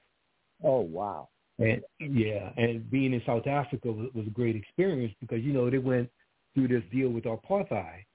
Oh 0.64 0.82
wow. 0.82 1.30
And 1.60 1.82
yeah, 2.00 2.52
and 2.58 2.90
being 2.90 3.14
in 3.14 3.22
South 3.26 3.46
Africa 3.46 3.92
was, 3.92 4.10
was 4.14 4.26
a 4.28 4.32
great 4.32 4.56
experience 4.56 5.14
because 5.20 5.44
you 5.44 5.54
know 5.54 5.70
they 5.70 5.78
went 5.78 6.10
through 6.54 6.70
this 6.70 6.84
deal 6.92 7.10
with 7.10 7.26
apartheid, 7.26 8.06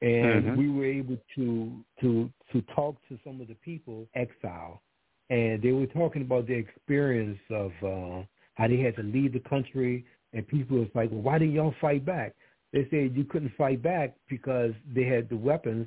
and 0.00 0.44
Mhm. 0.44 0.56
we 0.56 0.70
were 0.70 0.86
able 0.86 1.18
to 1.34 1.84
to 2.00 2.30
to 2.52 2.62
talk 2.74 2.96
to 3.08 3.18
some 3.24 3.40
of 3.40 3.48
the 3.48 3.54
people 3.56 4.08
exile, 4.14 4.82
and 5.30 5.60
they 5.62 5.72
were 5.72 5.86
talking 5.86 6.22
about 6.22 6.46
their 6.46 6.58
experience 6.58 7.40
of 7.50 7.72
uh, 7.82 8.24
how 8.54 8.68
they 8.68 8.78
had 8.78 8.96
to 8.96 9.02
leave 9.02 9.32
the 9.32 9.40
country, 9.40 10.04
and 10.32 10.46
people 10.48 10.78
was 10.78 10.88
like, 10.94 11.10
well, 11.10 11.20
why 11.20 11.38
didn't 11.38 11.54
y'all 11.54 11.74
fight 11.80 12.04
back? 12.04 12.34
They 12.72 12.86
said 12.90 13.14
you 13.14 13.24
couldn't 13.24 13.54
fight 13.56 13.82
back 13.82 14.14
because 14.28 14.72
they 14.94 15.04
had 15.04 15.28
the 15.28 15.36
weapons, 15.36 15.86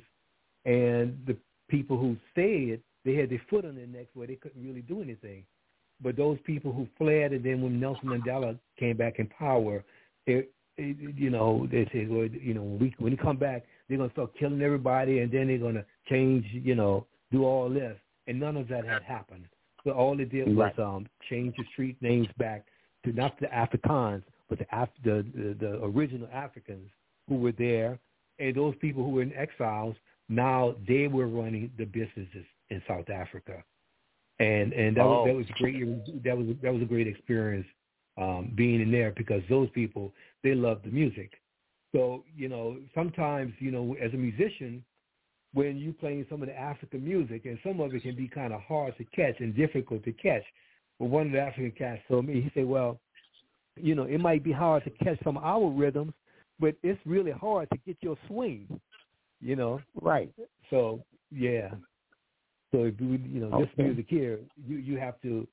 and 0.64 1.18
the 1.26 1.36
people 1.68 1.98
who 1.98 2.16
said 2.34 2.80
they 3.04 3.14
had 3.14 3.30
their 3.30 3.42
foot 3.48 3.64
on 3.64 3.76
their 3.76 3.86
necks 3.86 4.10
where 4.14 4.26
they 4.26 4.34
couldn't 4.34 4.64
really 4.64 4.82
do 4.82 5.00
anything. 5.02 5.44
But 6.02 6.16
those 6.16 6.38
people 6.44 6.72
who 6.72 6.86
fled, 6.98 7.32
and 7.32 7.42
then 7.42 7.62
when 7.62 7.80
Nelson 7.80 8.08
Mandela 8.08 8.58
came 8.78 8.96
back 8.96 9.18
in 9.18 9.28
power, 9.28 9.82
it, 10.26 10.52
it, 10.76 11.14
you 11.16 11.30
know, 11.30 11.66
they 11.70 11.88
said, 11.92 12.10
well, 12.10 12.26
you 12.26 12.52
know, 12.52 12.62
when 12.62 12.78
we 12.78 12.94
when 12.98 13.12
he 13.12 13.16
come 13.16 13.38
back, 13.38 13.64
they're 13.88 13.96
gonna 13.96 14.12
start 14.12 14.36
killing 14.38 14.60
everybody, 14.60 15.20
and 15.20 15.32
then 15.32 15.46
they're 15.46 15.58
gonna 15.58 15.84
change, 16.08 16.44
you 16.52 16.74
know, 16.74 17.06
do 17.32 17.44
all 17.44 17.70
this, 17.70 17.96
and 18.26 18.38
none 18.38 18.56
of 18.56 18.68
that 18.68 18.84
had 18.84 19.02
happened. 19.02 19.46
So 19.84 19.92
all 19.92 20.16
they 20.16 20.24
did 20.24 20.48
was 20.48 20.56
right. 20.56 20.78
um, 20.78 21.06
change 21.30 21.54
the 21.56 21.64
street 21.72 21.96
names 22.02 22.28
back 22.38 22.66
to 23.04 23.12
not 23.12 23.38
the 23.40 23.46
Afrikaans, 23.46 24.22
but 24.50 24.58
the, 24.58 24.66
Af- 24.72 24.88
the, 25.02 25.24
the 25.34 25.56
the 25.58 25.84
original 25.84 26.28
Africans 26.32 26.90
who 27.28 27.36
were 27.36 27.52
there, 27.52 27.98
and 28.38 28.54
those 28.54 28.74
people 28.80 29.02
who 29.02 29.10
were 29.10 29.22
in 29.22 29.32
exiles 29.32 29.96
now 30.28 30.74
they 30.86 31.06
were 31.06 31.26
running 31.26 31.70
the 31.78 31.84
businesses 31.84 32.44
in 32.70 32.82
South 32.88 33.10
Africa, 33.10 33.62
and 34.40 34.72
and 34.72 34.96
that 34.96 35.02
oh. 35.02 35.24
was 35.24 35.26
that 35.26 35.36
was 35.36 35.46
great. 35.58 36.24
That 36.24 36.36
was 36.36 36.46
that 36.62 36.72
was 36.72 36.82
a 36.82 36.86
great 36.86 37.06
experience 37.06 37.66
um, 38.18 38.52
being 38.56 38.80
in 38.80 38.90
there 38.90 39.12
because 39.16 39.42
those 39.48 39.70
people 39.70 40.12
they 40.42 40.54
loved 40.54 40.84
the 40.84 40.90
music. 40.90 41.32
So 41.94 42.24
you 42.36 42.48
know 42.48 42.78
sometimes 42.94 43.52
you 43.58 43.70
know 43.70 43.96
as 44.02 44.12
a 44.12 44.16
musician 44.16 44.84
when 45.52 45.78
you're 45.78 45.94
playing 45.94 46.26
some 46.28 46.42
of 46.42 46.48
the 46.48 46.58
African 46.58 47.04
music 47.04 47.46
and 47.46 47.58
some 47.64 47.80
of 47.80 47.94
it 47.94 48.02
can 48.02 48.14
be 48.16 48.28
kind 48.28 48.52
of 48.52 48.60
hard 48.62 48.94
to 48.98 49.04
catch 49.04 49.40
and 49.40 49.56
difficult 49.56 50.04
to 50.04 50.12
catch. 50.12 50.42
But 50.98 51.06
one 51.06 51.26
of 51.26 51.32
the 51.32 51.40
African 51.40 51.72
cats 51.72 52.02
told 52.08 52.26
me 52.26 52.34
he 52.40 52.50
said, 52.52 52.66
well, 52.66 52.98
you 53.76 53.94
know 53.94 54.04
it 54.04 54.18
might 54.18 54.42
be 54.42 54.52
hard 54.52 54.82
to 54.84 54.90
catch 54.90 55.18
some 55.22 55.36
of 55.36 55.44
our 55.44 55.70
rhythms, 55.70 56.14
but 56.58 56.74
it's 56.82 57.00
really 57.06 57.30
hard 57.30 57.68
to 57.70 57.78
get 57.86 57.96
your 58.00 58.16
swing 58.26 58.80
you 59.40 59.56
know. 59.56 59.80
Right. 60.00 60.30
So 60.70 61.02
yeah. 61.30 61.70
So 62.72 62.84
if 62.84 63.00
you 63.00 63.18
you 63.24 63.40
know 63.40 63.60
this 63.60 63.68
music 63.76 64.06
here, 64.08 64.40
you 64.66 64.76
you 64.78 64.98
have 64.98 65.20
to, 65.22 65.46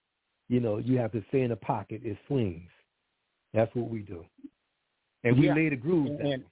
you 0.50 0.60
know, 0.60 0.78
you 0.78 0.98
have 0.98 1.12
to 1.12 1.24
stay 1.30 1.42
in 1.42 1.50
the 1.50 1.56
pocket. 1.56 2.02
It 2.04 2.18
swings. 2.28 2.70
That's 3.54 3.74
what 3.76 3.90
we 3.90 4.00
do, 4.00 4.26
and 5.24 5.38
we 5.38 5.48
yeah. 5.48 5.56
lay 5.56 5.70
the 5.70 5.76
groove 5.76 6.18
down. 6.18 6.32
And, 6.32 6.44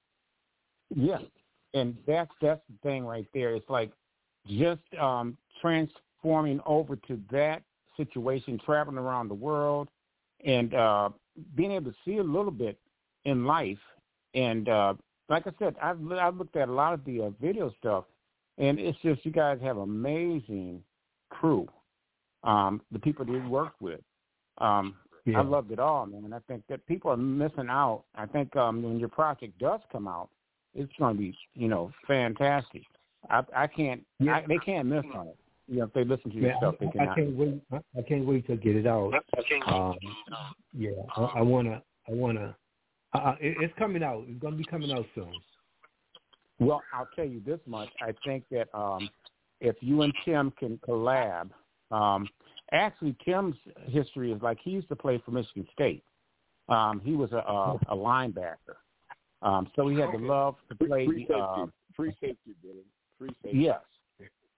yeah, 0.96 1.18
and 1.74 1.98
that's 2.06 2.32
that's 2.42 2.62
the 2.70 2.90
thing 2.90 3.06
right 3.06 3.26
there. 3.34 3.56
It's 3.56 3.70
like 3.70 3.92
just 4.48 4.82
um 5.00 5.38
transforming 5.60 6.60
over 6.66 6.96
to 6.96 7.20
that 7.32 7.64
situation, 7.98 8.60
traveling 8.64 8.98
around 8.98 9.30
the 9.30 9.36
world, 9.36 9.88
and 10.46 10.74
uh 10.74 11.10
being 11.56 11.72
able 11.72 11.92
to 11.92 11.98
see 12.06 12.18
a 12.18 12.24
little 12.24 12.52
bit 12.52 12.78
in 13.26 13.46
life 13.46 13.80
and 14.34 14.70
uh 14.70 14.94
like 15.32 15.48
I 15.48 15.52
said, 15.58 15.76
I've 15.82 15.98
I've 16.12 16.36
looked 16.36 16.56
at 16.58 16.68
a 16.68 16.72
lot 16.72 16.94
of 16.94 17.04
the 17.06 17.24
uh, 17.24 17.30
video 17.42 17.74
stuff, 17.80 18.04
and 18.58 18.78
it's 18.78 18.98
just 19.02 19.26
you 19.26 19.32
guys 19.32 19.60
have 19.64 19.78
amazing 19.78 20.84
crew. 21.30 21.68
Um, 22.44 22.82
the 22.92 23.00
people 23.00 23.24
that 23.26 23.32
you 23.32 23.50
work 23.50 23.74
with, 23.80 24.02
um, 24.58 24.96
yeah. 25.26 25.40
I 25.40 25.44
loved 25.44 25.72
it 25.72 25.80
all, 25.80 26.06
man. 26.06 26.26
And 26.26 26.36
I 26.36 26.40
think 26.48 26.64
that 26.70 26.86
people 26.86 27.12
are 27.12 27.18
missing 27.18 27.68
out. 27.70 28.04
I 28.16 28.26
think 28.26 28.56
um, 28.56 28.84
when 28.84 29.00
your 29.00 29.10
project 29.10 29.58
does 29.60 29.80
come 29.92 30.08
out, 30.08 30.30
it's 30.76 30.92
going 31.00 31.16
to 31.16 31.20
be 31.20 31.38
you 31.54 31.70
know 31.70 31.92
fantastic. 32.06 32.84
I 33.30 33.42
I 33.56 33.68
can't 33.68 34.04
yeah. 34.20 34.38
I, 34.38 34.46
they 34.48 34.58
can't 34.58 34.88
miss 34.88 35.06
on 35.16 35.28
it. 35.28 35.38
You 35.68 35.78
know, 35.78 35.86
if 35.86 35.94
they 35.94 36.04
listen 36.04 36.32
to 36.32 36.38
your 36.38 36.50
yeah, 36.50 36.58
stuff, 36.58 36.76
they 36.82 36.88
cannot. 36.88 37.12
I 37.12 37.16
can't 37.16 37.36
wait. 37.38 37.62
I 37.72 38.02
can't 38.02 38.26
wait 38.26 38.48
to 38.48 38.58
get 38.58 38.76
it 38.76 38.86
out. 38.86 39.14
Um, 39.68 39.96
yeah, 40.74 40.90
I, 41.16 41.22
I 41.22 41.42
wanna 41.42 41.82
I 42.10 42.12
wanna 42.12 42.56
uh, 43.14 43.36
it, 43.40 43.58
it's 43.60 43.74
coming 43.78 44.04
out. 44.04 44.26
It's 44.28 44.40
going 44.40 44.54
to 44.54 44.58
be 44.58 44.66
coming 44.66 44.92
out 44.92 45.06
soon. 45.16 45.34
Well, 46.60 46.82
I'll 46.94 47.08
tell 47.16 47.26
you 47.26 47.42
this 47.46 47.60
much. 47.66 47.90
I 48.02 48.14
think 48.26 48.44
that 48.52 48.68
um, 48.78 49.10
if 49.60 49.76
you 49.82 50.04
and 50.04 50.14
Tim 50.24 50.52
can 50.60 50.80
collab, 50.88 51.50
um, 51.92 52.28
actually 52.72 53.16
Tim's 53.26 53.56
history 53.88 54.32
is 54.32 54.42
like 54.42 54.60
he 54.64 54.72
used 54.72 54.88
to 54.90 54.96
play 54.96 55.22
for 55.26 55.32
Michigan 55.32 55.68
State. 55.74 56.04
Um, 56.70 57.02
he 57.04 57.14
was 57.14 57.32
a, 57.32 57.38
a, 57.38 57.80
a 57.90 57.96
linebacker, 57.96 58.78
um, 59.42 59.68
so 59.76 59.88
he 59.88 59.98
had 59.98 60.14
the 60.14 60.20
love 60.20 60.56
to 60.70 60.76
play. 60.76 61.06
Free 61.06 61.26
safety, 61.28 61.34
uh, 61.34 61.66
free 61.96 62.16
safety, 62.22 62.56
Billy. 62.62 62.86
Free 63.18 63.36
safety. 63.44 63.58
Yes, 63.58 63.82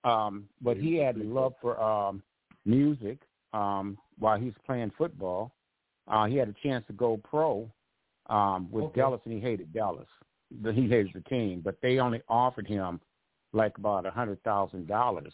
um, 0.04 0.46
but 0.62 0.78
he 0.78 0.96
had 0.98 1.16
the 1.16 1.24
love 1.24 1.54
for 1.62 1.82
um, 1.82 2.22
music 2.66 3.20
um, 3.54 3.98
while 4.20 4.38
he 4.38 4.46
was 4.46 4.54
playing 4.66 4.92
football. 4.98 5.54
Uh, 6.08 6.26
he 6.26 6.36
had 6.36 6.50
a 6.50 6.56
chance 6.62 6.86
to 6.88 6.94
go 6.94 7.20
pro 7.24 7.72
um, 8.28 8.70
with 8.72 8.86
okay. 8.86 9.02
Dallas, 9.02 9.22
and 9.26 9.34
he 9.34 9.40
hated 9.40 9.74
Dallas. 9.74 10.08
He 10.50 10.88
hated 10.88 11.12
the 11.14 11.22
team, 11.22 11.62
but 11.64 11.78
they 11.82 12.00
only 12.00 12.22
offered 12.30 12.68
him 12.68 13.00
like 13.54 13.78
about 13.78 14.06
a 14.06 14.12
hundred 14.12 14.42
thousand 14.44 14.88
dollars 14.88 15.34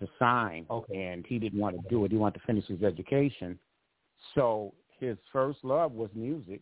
to 0.00 0.08
sign, 0.18 0.66
okay. 0.70 1.04
and 1.04 1.24
he 1.26 1.38
didn't 1.38 1.58
want 1.58 1.76
to 1.76 1.88
do 1.88 2.04
it. 2.04 2.10
He 2.10 2.18
wanted 2.18 2.40
to 2.40 2.46
finish 2.46 2.66
his 2.66 2.82
education. 2.82 3.58
So 4.34 4.74
his 4.98 5.16
first 5.32 5.58
love 5.62 5.92
was 5.92 6.10
music, 6.14 6.60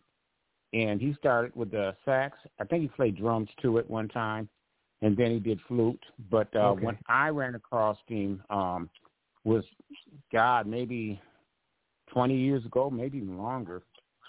and 0.73 1.01
he 1.01 1.13
started 1.19 1.55
with 1.55 1.71
the 1.71 1.95
sax. 2.05 2.37
I 2.59 2.65
think 2.65 2.83
he 2.83 2.87
played 2.89 3.17
drums 3.17 3.49
too 3.61 3.77
at 3.79 3.89
one 3.89 4.07
time, 4.07 4.47
and 5.01 5.17
then 5.17 5.31
he 5.31 5.39
did 5.39 5.59
flute. 5.67 6.03
But 6.29 6.47
uh, 6.55 6.69
okay. 6.69 6.85
when 6.85 6.97
I 7.07 7.29
ran 7.29 7.55
across 7.55 7.97
him, 8.07 8.41
um, 8.49 8.89
was 9.43 9.63
God 10.31 10.67
maybe 10.67 11.21
twenty 12.11 12.37
years 12.37 12.65
ago, 12.65 12.89
maybe 12.89 13.17
even 13.17 13.37
longer. 13.37 13.83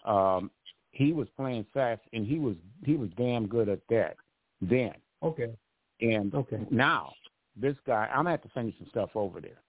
Um, 0.05 0.51
he 0.97 1.13
was 1.13 1.29
playing 1.37 1.67
sax 1.75 2.01
and 2.13 2.27
he 2.27 2.39
was 2.39 2.57
he 2.85 2.97
was 2.97 3.11
damn 3.17 3.47
good 3.47 3.69
at 3.69 3.81
that 3.91 4.17
then. 4.63 4.95
Okay. 5.23 5.51
And 6.01 6.35
okay. 6.35 6.61
now 6.71 7.13
this 7.61 7.77
guy, 7.87 8.09
I'm 8.11 8.21
gonna 8.21 8.31
have 8.31 8.43
to 8.43 8.51
send 8.55 8.69
you 8.69 8.73
some 8.79 8.89
stuff 8.91 9.11
over 9.15 9.41
there, 9.41 9.61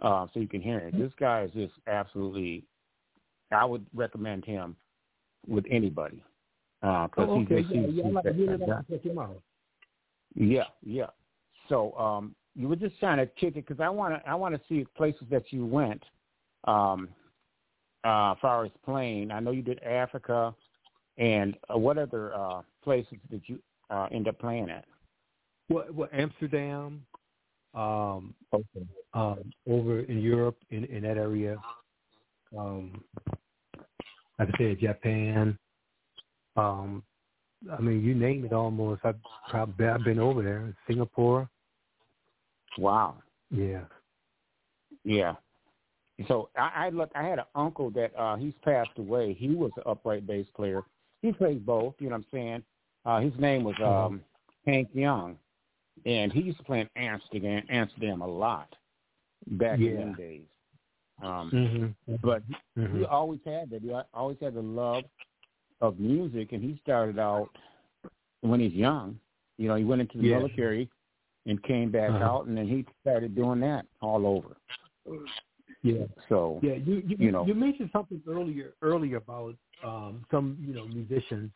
uh, 0.00 0.26
so 0.32 0.40
you 0.40 0.48
can 0.48 0.60
hear 0.60 0.78
it. 0.78 0.98
This 0.98 1.12
guy 1.18 1.42
is 1.42 1.52
just 1.52 1.74
absolutely. 1.86 2.64
I 3.52 3.64
would 3.64 3.86
recommend 3.94 4.44
him 4.44 4.76
with 5.46 5.64
anybody 5.70 6.22
because 6.80 7.10
uh, 7.18 7.22
oh, 7.22 7.42
okay. 7.42 7.62
he's, 7.62 7.66
yeah, 7.70 7.86
he's, 7.86 7.94
yeah, 7.94 8.04
he's 8.04 8.14
like, 8.14 8.24
that, 8.24 8.36
really 8.36 8.56
like 8.56 8.88
check 8.88 9.02
him 9.02 9.18
out. 9.18 9.42
Yeah, 10.34 10.64
yeah. 10.82 11.10
So 11.68 11.92
um, 11.92 12.34
you 12.56 12.68
were 12.68 12.76
just 12.76 12.98
trying 12.98 13.18
to 13.18 13.26
kick 13.26 13.56
it 13.56 13.66
because 13.66 13.80
I 13.80 13.88
want 13.88 14.14
to 14.14 14.28
I 14.28 14.34
want 14.34 14.54
to 14.54 14.60
see 14.68 14.84
places 14.96 15.26
that 15.30 15.52
you 15.52 15.64
went. 15.64 16.02
Um, 16.64 17.08
uh, 18.04 18.32
as 18.32 18.38
far 18.42 18.64
as 18.64 18.72
playing, 18.84 19.30
I 19.30 19.38
know 19.38 19.52
you 19.52 19.62
did 19.62 19.80
Africa. 19.82 20.54
And 21.18 21.56
uh, 21.72 21.78
what 21.78 21.98
other 21.98 22.34
uh, 22.34 22.62
places 22.82 23.18
did 23.30 23.42
you 23.46 23.58
uh, 23.90 24.08
end 24.10 24.28
up 24.28 24.38
playing 24.38 24.70
at? 24.70 24.84
Well, 25.68 25.84
well 25.92 26.08
Amsterdam, 26.12 27.04
um, 27.74 28.34
okay. 28.52 28.86
um, 29.14 29.52
over 29.68 30.00
in 30.00 30.20
Europe, 30.20 30.56
in, 30.70 30.84
in 30.84 31.02
that 31.02 31.16
area. 31.16 31.56
Um, 32.56 33.02
like 34.38 34.48
I 34.54 34.58
said, 34.58 34.80
Japan. 34.80 35.58
Um, 36.56 37.02
I 37.70 37.80
mean, 37.80 38.02
you 38.02 38.14
name 38.14 38.44
it 38.44 38.52
almost. 38.52 39.02
I've 39.04 39.16
probably 39.48 39.86
I've 39.86 40.04
been 40.04 40.18
over 40.18 40.42
there. 40.42 40.74
Singapore. 40.88 41.48
Wow. 42.78 43.16
Yeah. 43.50 43.82
Yeah. 45.04 45.34
So 46.28 46.50
I, 46.56 46.86
I 46.86 46.88
look. 46.90 47.10
I 47.14 47.22
had 47.22 47.38
an 47.38 47.44
uncle 47.54 47.90
that 47.90 48.12
uh 48.18 48.36
he's 48.36 48.54
passed 48.64 48.90
away. 48.98 49.34
He 49.34 49.50
was 49.50 49.70
an 49.76 49.84
upright 49.86 50.26
bass 50.26 50.46
player, 50.54 50.82
he 51.22 51.32
plays 51.32 51.60
both. 51.64 51.94
You 51.98 52.10
know 52.10 52.16
what 52.16 52.24
I'm 52.24 52.26
saying? 52.32 52.62
Uh, 53.04 53.20
his 53.20 53.32
name 53.38 53.64
was 53.64 53.74
um, 53.82 54.20
Hank 54.66 54.88
Young, 54.92 55.36
and 56.04 56.32
he 56.32 56.40
used 56.40 56.58
to 56.58 56.64
play 56.64 56.80
in 56.80 56.88
Amsterdam, 56.96 57.62
Amsterdam 57.70 58.20
a 58.20 58.26
lot 58.26 58.74
back 59.46 59.78
yeah. 59.78 59.90
in 59.90 60.10
the 60.12 60.16
days. 60.16 60.42
Um, 61.22 61.50
mm-hmm. 61.52 62.14
But 62.22 62.42
mm-hmm. 62.78 62.98
he 62.98 63.04
always 63.04 63.40
had 63.44 63.70
that. 63.70 63.82
He 63.82 63.92
always 64.12 64.36
had 64.40 64.54
the 64.54 64.62
love 64.62 65.04
of 65.80 65.98
music, 65.98 66.52
and 66.52 66.62
he 66.62 66.78
started 66.82 67.18
out 67.18 67.50
when 68.40 68.60
he's 68.60 68.72
young. 68.72 69.18
You 69.58 69.68
know, 69.68 69.76
he 69.76 69.84
went 69.84 70.00
into 70.00 70.18
the 70.18 70.28
military 70.28 70.88
and 71.46 71.62
came 71.64 71.90
back 71.90 72.10
uh-huh. 72.10 72.24
out, 72.24 72.46
and 72.46 72.56
then 72.56 72.66
he 72.66 72.84
started 73.00 73.34
doing 73.34 73.60
that 73.60 73.86
all 74.00 74.26
over. 74.26 74.56
Yeah. 75.82 76.04
So 76.28 76.60
yeah, 76.62 76.74
you 76.74 77.02
you, 77.06 77.16
you 77.18 77.32
know 77.32 77.44
you 77.44 77.54
mentioned 77.54 77.90
something 77.92 78.22
earlier 78.28 78.74
earlier 78.82 79.16
about 79.16 79.56
um, 79.84 80.24
some 80.30 80.56
you 80.60 80.74
know 80.74 80.86
musicians 80.86 81.50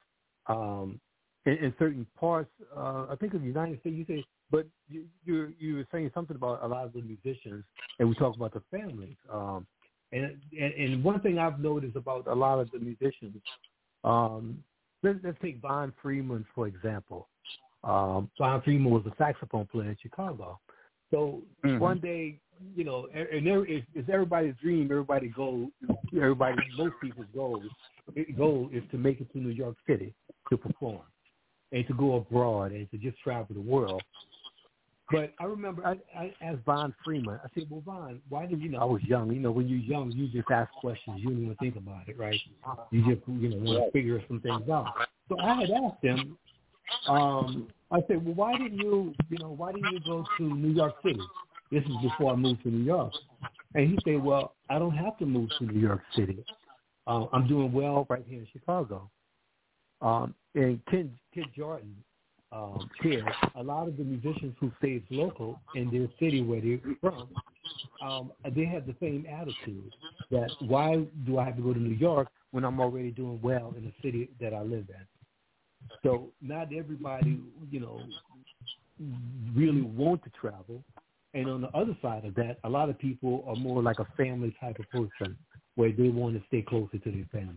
um, 0.48 1.00
in, 1.44 1.52
in 1.54 1.74
certain 1.78 2.06
parts. 2.18 2.50
Uh, 2.76 3.06
I 3.10 3.16
think 3.20 3.34
of 3.34 3.40
the 3.40 3.46
United 3.46 3.80
States. 3.80 3.96
You 3.96 4.04
say, 4.06 4.24
but 4.50 4.66
you 4.88 5.04
you 5.24 5.52
you 5.58 5.76
were 5.76 5.86
saying 5.92 6.10
something 6.12 6.36
about 6.36 6.62
a 6.64 6.66
lot 6.66 6.86
of 6.86 6.92
the 6.92 7.02
musicians, 7.02 7.64
and 7.98 8.08
we 8.08 8.14
talk 8.16 8.34
about 8.34 8.52
the 8.52 8.62
families. 8.70 9.16
Um, 9.32 9.66
and, 10.12 10.36
and 10.58 10.74
and 10.74 11.04
one 11.04 11.20
thing 11.20 11.38
I've 11.38 11.60
noticed 11.60 11.96
about 11.96 12.26
a 12.26 12.34
lot 12.34 12.58
of 12.58 12.70
the 12.72 12.78
musicians, 12.80 13.36
um, 14.02 14.62
let's, 15.04 15.18
let's 15.22 15.38
take 15.40 15.60
Von 15.60 15.92
Freeman 16.02 16.44
for 16.52 16.66
example. 16.66 17.28
Um, 17.84 18.28
Von 18.38 18.60
Freeman 18.62 18.90
was 18.90 19.04
a 19.06 19.14
saxophone 19.18 19.66
player 19.66 19.90
in 19.90 19.96
Chicago, 20.02 20.58
So 21.10 21.42
mm-hmm. 21.64 21.78
one 21.78 21.98
day, 22.00 22.38
you 22.74 22.84
know, 22.84 23.08
and 23.14 23.46
there 23.46 23.64
is 23.64 23.82
it's 23.94 24.08
everybody's 24.12 24.54
dream, 24.62 24.88
everybody 24.90 25.28
goal, 25.28 25.68
everybody, 26.16 26.56
most 26.76 26.94
people's 27.02 27.26
goal, 27.34 27.62
goal 28.36 28.70
is 28.72 28.82
to 28.90 28.98
make 28.98 29.20
it 29.20 29.30
to 29.32 29.38
New 29.38 29.50
York 29.50 29.76
City 29.86 30.14
to 30.48 30.56
perform 30.56 31.02
and 31.72 31.86
to 31.86 31.94
go 31.94 32.16
abroad 32.16 32.72
and 32.72 32.90
to 32.90 32.98
just 32.98 33.18
travel 33.20 33.54
the 33.54 33.60
world. 33.60 34.02
But 35.10 35.34
I 35.38 35.44
remember 35.44 35.86
I, 35.86 35.98
I 36.18 36.34
asked 36.40 36.64
Von 36.64 36.92
Freeman. 37.04 37.38
I 37.44 37.48
said, 37.54 37.68
"Well, 37.70 37.82
Von, 37.84 38.20
why 38.28 38.46
did 38.46 38.60
you 38.60 38.70
know 38.70 38.78
I 38.78 38.84
was 38.84 39.02
young? 39.04 39.30
You 39.32 39.38
know, 39.38 39.52
when 39.52 39.68
you're 39.68 39.78
young, 39.78 40.10
you 40.10 40.26
just 40.26 40.50
ask 40.50 40.70
questions. 40.72 41.20
You 41.20 41.30
don't 41.30 41.44
even 41.44 41.56
think 41.56 41.76
about 41.76 42.08
it, 42.08 42.18
right? 42.18 42.40
You 42.90 43.14
just 43.14 43.22
you 43.28 43.50
know 43.50 43.56
want 43.58 43.84
to 43.84 43.90
figure 43.92 44.20
some 44.26 44.40
things 44.40 44.68
out." 44.68 44.92
So 45.28 45.38
I 45.38 45.60
had 45.60 45.70
asked 45.70 46.02
him. 46.02 46.36
Um, 47.08 47.68
I 47.90 48.00
said, 48.08 48.24
"Well, 48.24 48.34
why 48.34 48.52
didn't 48.58 48.78
you, 48.78 49.14
you 49.28 49.38
know, 49.38 49.50
why 49.50 49.72
didn't 49.72 49.92
you 49.92 50.00
go 50.04 50.24
to 50.38 50.42
New 50.42 50.72
York 50.72 50.94
City? 51.02 51.20
This 51.70 51.84
is 51.84 51.96
before 52.02 52.32
I 52.32 52.36
moved 52.36 52.62
to 52.62 52.68
New 52.68 52.84
York." 52.84 53.12
And 53.74 53.88
he 53.88 53.98
said, 54.04 54.22
"Well, 54.22 54.54
I 54.68 54.78
don't 54.78 54.96
have 54.96 55.18
to 55.18 55.26
move 55.26 55.50
to 55.58 55.64
New 55.64 55.80
York 55.80 56.02
City. 56.14 56.44
Uh, 57.06 57.26
I'm 57.32 57.46
doing 57.46 57.72
well 57.72 58.06
right 58.08 58.24
here 58.26 58.40
in 58.40 58.46
Chicago." 58.52 59.10
Um, 60.00 60.34
and 60.54 60.84
Ken, 60.86 61.10
Kidd 61.32 61.46
Jordan 61.56 61.94
um, 62.52 62.88
here, 63.02 63.26
a 63.56 63.62
lot 63.62 63.88
of 63.88 63.96
the 63.96 64.04
musicians 64.04 64.54
who 64.60 64.70
stay 64.78 65.02
local 65.10 65.60
in 65.74 65.90
their 65.90 66.08
city 66.20 66.42
where 66.42 66.60
they're 66.60 66.78
from, 67.00 67.28
um, 68.02 68.32
they 68.54 68.64
have 68.64 68.86
the 68.86 68.94
same 69.00 69.26
attitude 69.28 69.92
that 70.30 70.50
why 70.60 71.04
do 71.26 71.38
I 71.38 71.44
have 71.44 71.56
to 71.56 71.62
go 71.62 71.74
to 71.74 71.80
New 71.80 71.96
York 71.96 72.28
when 72.52 72.64
I'm 72.64 72.80
already 72.80 73.10
doing 73.10 73.40
well 73.42 73.74
in 73.76 73.84
the 73.84 73.92
city 74.02 74.30
that 74.40 74.54
I 74.54 74.60
live 74.62 74.86
in? 74.88 75.15
So 76.02 76.28
not 76.40 76.72
everybody, 76.72 77.40
you 77.70 77.80
know, 77.80 78.00
really 79.54 79.82
want 79.82 80.22
to 80.24 80.30
travel. 80.30 80.82
And 81.34 81.48
on 81.50 81.60
the 81.60 81.68
other 81.76 81.96
side 82.00 82.24
of 82.24 82.34
that, 82.36 82.58
a 82.64 82.68
lot 82.68 82.88
of 82.88 82.98
people 82.98 83.44
are 83.46 83.56
more 83.56 83.82
like 83.82 83.98
a 83.98 84.06
family 84.16 84.56
type 84.60 84.78
of 84.78 84.88
person 84.90 85.36
where 85.74 85.92
they 85.92 86.08
want 86.08 86.34
to 86.34 86.42
stay 86.48 86.62
closer 86.62 86.98
to 86.98 87.10
their 87.10 87.26
family. 87.30 87.56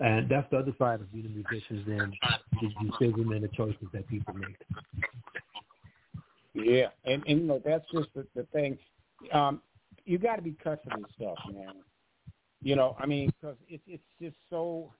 And 0.00 0.28
that's 0.28 0.50
the 0.50 0.58
other 0.58 0.74
side 0.78 1.00
of 1.00 1.10
being 1.12 1.32
musicians 1.32 1.86
and 1.86 2.12
the 2.60 2.68
decisions 2.90 3.32
and 3.32 3.42
the 3.42 3.48
choices 3.48 3.86
that 3.92 4.06
people 4.08 4.34
make. 4.34 4.56
Yeah, 6.52 6.88
and 7.04 7.22
and 7.26 7.40
you 7.40 7.46
know 7.46 7.62
that's 7.64 7.84
just 7.92 8.08
the, 8.14 8.26
the 8.34 8.44
thing. 8.52 8.78
Um, 9.32 9.60
you 10.04 10.18
got 10.18 10.36
to 10.36 10.42
be 10.42 10.52
custom 10.52 11.06
stuff, 11.14 11.36
man. 11.52 11.74
You 12.62 12.76
know, 12.76 12.96
I 12.98 13.06
mean, 13.06 13.30
because 13.40 13.56
it's 13.68 13.82
it's 13.86 14.02
just 14.20 14.36
so. 14.50 14.92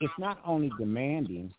It's 0.00 0.12
not 0.18 0.38
only 0.46 0.70
demanding, 0.78 1.52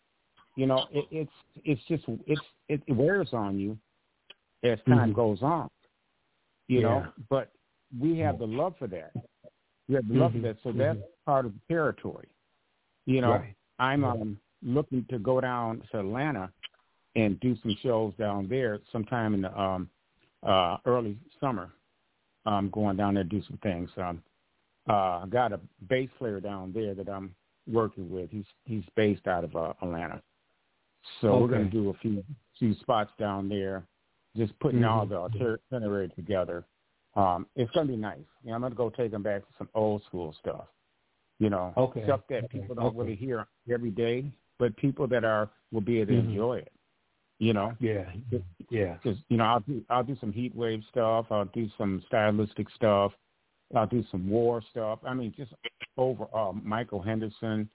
you 0.55 0.65
know, 0.65 0.85
it, 0.91 1.05
it's 1.11 1.31
it's 1.63 1.81
just 1.87 2.03
it's 2.25 2.41
it 2.67 2.81
wears 2.89 3.29
on 3.33 3.59
you 3.59 3.77
as 4.63 4.79
time 4.87 4.97
mm-hmm. 4.97 5.13
goes 5.13 5.41
on. 5.41 5.69
You 6.67 6.81
yeah. 6.81 6.87
know, 6.87 7.05
but 7.29 7.51
we 7.99 8.17
have 8.19 8.39
the 8.39 8.47
love 8.47 8.75
for 8.79 8.87
that. 8.87 9.11
We 9.87 9.95
have 9.95 10.07
the 10.07 10.13
love 10.13 10.31
mm-hmm. 10.31 10.41
for 10.41 10.47
that, 10.47 10.57
so 10.63 10.71
that's 10.71 10.97
mm-hmm. 10.97 11.25
part 11.25 11.45
of 11.45 11.53
the 11.53 11.59
territory. 11.73 12.27
You 13.05 13.21
know, 13.21 13.31
right. 13.31 13.55
I'm 13.79 14.03
um, 14.03 14.39
looking 14.63 15.05
to 15.09 15.19
go 15.19 15.41
down 15.41 15.83
to 15.91 15.99
Atlanta 15.99 16.51
and 17.15 17.39
do 17.39 17.57
some 17.61 17.75
shows 17.81 18.13
down 18.17 18.47
there 18.47 18.79
sometime 18.91 19.33
in 19.33 19.41
the 19.41 19.59
um, 19.59 19.89
uh, 20.43 20.77
early 20.85 21.17
summer. 21.39 21.71
I'm 22.45 22.69
going 22.69 22.97
down 22.97 23.15
there 23.15 23.23
to 23.23 23.29
do 23.29 23.43
some 23.47 23.59
things. 23.61 23.89
Um, 23.97 24.23
uh, 24.89 24.93
I 24.93 25.25
got 25.29 25.51
a 25.51 25.59
bass 25.89 26.09
player 26.17 26.39
down 26.39 26.71
there 26.73 26.95
that 26.95 27.09
I'm 27.09 27.35
working 27.71 28.09
with. 28.09 28.29
He's 28.29 28.45
he's 28.65 28.83
based 28.95 29.27
out 29.27 29.43
of 29.43 29.55
uh, 29.55 29.73
Atlanta, 29.81 30.21
so 31.19 31.29
okay. 31.29 31.41
we're 31.41 31.47
going 31.47 31.65
to 31.65 31.71
do 31.71 31.89
a 31.89 31.93
few 31.95 32.23
few 32.57 32.75
spots 32.75 33.11
down 33.19 33.49
there, 33.49 33.83
just 34.35 34.57
putting 34.59 34.81
mm-hmm. 34.81 34.89
all 34.89 35.05
the 35.05 35.51
itinerary 35.71 36.09
together. 36.09 36.65
Um, 37.15 37.47
it's 37.55 37.71
going 37.71 37.87
to 37.87 37.93
be 37.93 37.97
nice. 37.97 38.19
You 38.43 38.49
know, 38.49 38.55
I'm 38.55 38.61
going 38.61 38.71
to 38.71 38.77
go 38.77 38.89
take 38.89 39.11
them 39.11 39.23
back 39.23 39.41
to 39.41 39.53
some 39.57 39.69
old 39.73 40.03
school 40.05 40.33
stuff. 40.39 40.65
You 41.39 41.49
know, 41.49 41.73
okay. 41.75 42.03
stuff 42.03 42.21
that 42.29 42.45
okay. 42.45 42.59
people 42.59 42.75
don't 42.75 42.85
okay. 42.85 42.97
really 42.99 43.15
hear 43.15 43.47
every 43.71 43.89
day, 43.89 44.25
but 44.59 44.75
people 44.77 45.07
that 45.07 45.23
are 45.23 45.49
will 45.71 45.81
be 45.81 45.99
able 45.99 46.13
to 46.13 46.19
mm-hmm. 46.19 46.29
enjoy 46.29 46.57
it. 46.59 46.71
You 47.39 47.53
know, 47.53 47.73
yeah, 47.79 48.05
yeah. 48.69 48.97
Because 49.01 49.17
you 49.29 49.37
know, 49.37 49.45
I'll 49.45 49.61
do 49.61 49.81
I'll 49.89 50.03
do 50.03 50.15
some 50.21 50.31
Heatwave 50.31 50.87
stuff. 50.89 51.25
I'll 51.31 51.45
do 51.45 51.67
some 51.75 52.03
stylistic 52.05 52.67
stuff. 52.75 53.11
I'll 53.75 53.87
do 53.87 54.03
some 54.11 54.29
war 54.29 54.61
stuff. 54.71 54.99
I 55.05 55.13
mean, 55.13 55.33
just 55.35 55.53
overall, 55.97 56.53
Michael 56.53 57.01
Henderson, 57.01 57.69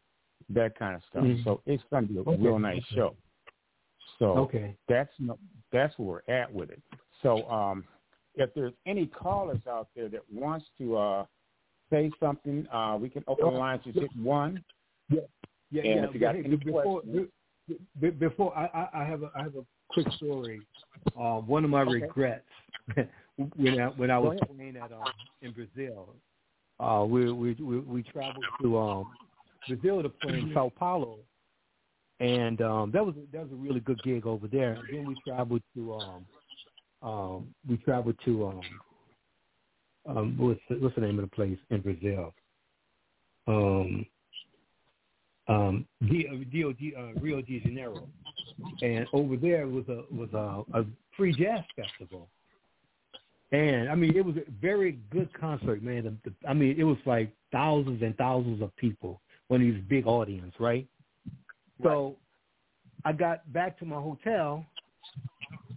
that 0.51 0.79
kind 0.79 0.97
of 0.97 1.03
stuff. 1.11 1.25
Mm-hmm. 1.25 1.43
So 1.45 1.61
it's 1.67 1.83
going 1.91 2.07
to 2.07 2.13
be 2.13 2.19
a 2.19 2.23
okay. 2.23 2.43
real 2.43 2.59
nice 2.59 2.83
show. 2.95 3.15
So 4.19 4.27
okay, 4.39 4.77
that's 4.89 5.11
that's 5.73 5.99
where 5.99 6.23
we're 6.27 6.35
at 6.35 6.53
with 6.53 6.71
it. 6.71 6.81
So 7.23 7.49
um, 7.51 7.85
if 8.35 8.55
there's 8.55 8.73
any 8.87 9.07
callers 9.07 9.61
out 9.69 9.89
there 9.95 10.09
that 10.09 10.23
wants 10.33 10.67
to 10.79 10.97
uh, 10.97 11.25
say 11.91 12.11
something, 12.21 12.67
uh, 12.73 12.97
we 13.01 13.09
can 13.09 13.25
open 13.27 13.53
the 13.53 13.59
lines 13.59 13.83
to 13.85 13.93
six 13.93 14.07
one. 14.17 14.63
Yeah, 15.11 15.21
yeah, 15.71 15.83
and 15.83 16.01
yeah. 16.01 16.09
If 16.09 16.15
you 16.15 16.21
got 16.21 16.35
hey, 16.35 16.43
any 16.45 16.57
before, 16.57 17.01
questions, 17.03 17.29
before 18.19 18.57
I, 18.57 18.89
I 18.95 19.05
have 19.05 19.23
a 19.23 19.31
I 19.37 19.43
have 19.43 19.57
a 19.57 19.65
quick 19.89 20.07
story. 20.17 20.61
Uh, 21.19 21.41
one 21.41 21.65
of 21.65 21.71
my 21.71 21.83
okay. 21.83 21.93
regrets 21.93 22.45
when 23.57 23.81
I 23.81 23.87
when 23.89 24.11
I 24.11 24.19
was 24.19 24.39
playing 24.55 24.77
at 24.77 24.93
um, 24.93 25.05
in 25.43 25.53
Brazil, 25.53 26.15
uh, 26.81 27.05
we 27.07 27.31
we 27.33 27.55
we, 27.55 27.79
we 27.81 28.03
traveled 28.03 28.45
to 28.63 28.79
um, 28.79 29.11
Brazil 29.69 30.03
to 30.03 30.09
play 30.09 30.39
in 30.39 30.51
Sao 30.55 30.73
Paulo, 30.79 31.19
and 32.21 32.61
um, 32.63 32.91
that 32.93 33.05
was 33.05 33.15
that 33.33 33.43
was 33.43 33.53
a 33.53 33.57
really 33.57 33.81
good 33.81 34.03
gig 34.03 34.27
over 34.27 34.47
there. 34.47 34.75
And 34.75 34.85
then 34.91 35.07
we 35.07 35.17
traveled 35.27 35.63
to 35.75 35.95
um, 35.95 36.27
um, 37.03 37.55
we 37.69 37.77
traveled 37.79 38.17
to 38.25 38.47
um, 38.47 38.61
um, 40.09 40.35
what's 40.39 40.61
the, 40.69 40.77
what's 40.77 40.95
the 40.95 41.01
name 41.01 41.19
of 41.19 41.29
the 41.29 41.35
place 41.35 41.59
in 41.71 41.81
Brazil? 41.81 42.35
Um, 43.49 44.07
um, 45.49 45.87
Rio, 46.01 46.73
uh, 46.99 47.21
Rio 47.21 47.41
de 47.41 47.61
Janeiro, 47.61 48.09
and 48.83 49.07
over 49.13 49.37
there 49.37 49.69
was 49.69 49.85
a 49.89 50.03
was 50.13 50.29
a, 50.33 50.79
a 50.79 50.85
free 51.17 51.33
jazz 51.33 51.63
festival, 51.77 52.29
and 53.53 53.89
I 53.89 53.95
mean 53.95 54.17
it 54.17 54.25
was 54.25 54.37
a 54.37 54.51
very 54.61 54.99
good 55.11 55.33
concert, 55.39 55.83
man. 55.83 56.19
The, 56.25 56.31
the, 56.31 56.49
I 56.49 56.55
mean 56.55 56.77
it 56.79 56.85
was 56.85 56.99
like 57.07 57.33
thousands 57.53 58.03
and 58.03 58.17
thousands 58.17 58.63
of 58.63 58.75
people, 58.77 59.21
one 59.49 59.61
of 59.61 59.67
these 59.67 59.83
big 59.89 60.07
audience, 60.07 60.55
right? 60.59 60.87
right. 61.79 61.85
So 61.85 62.17
I 63.05 63.13
got 63.13 63.51
back 63.53 63.79
to 63.79 63.85
my 63.85 63.97
hotel, 63.97 64.65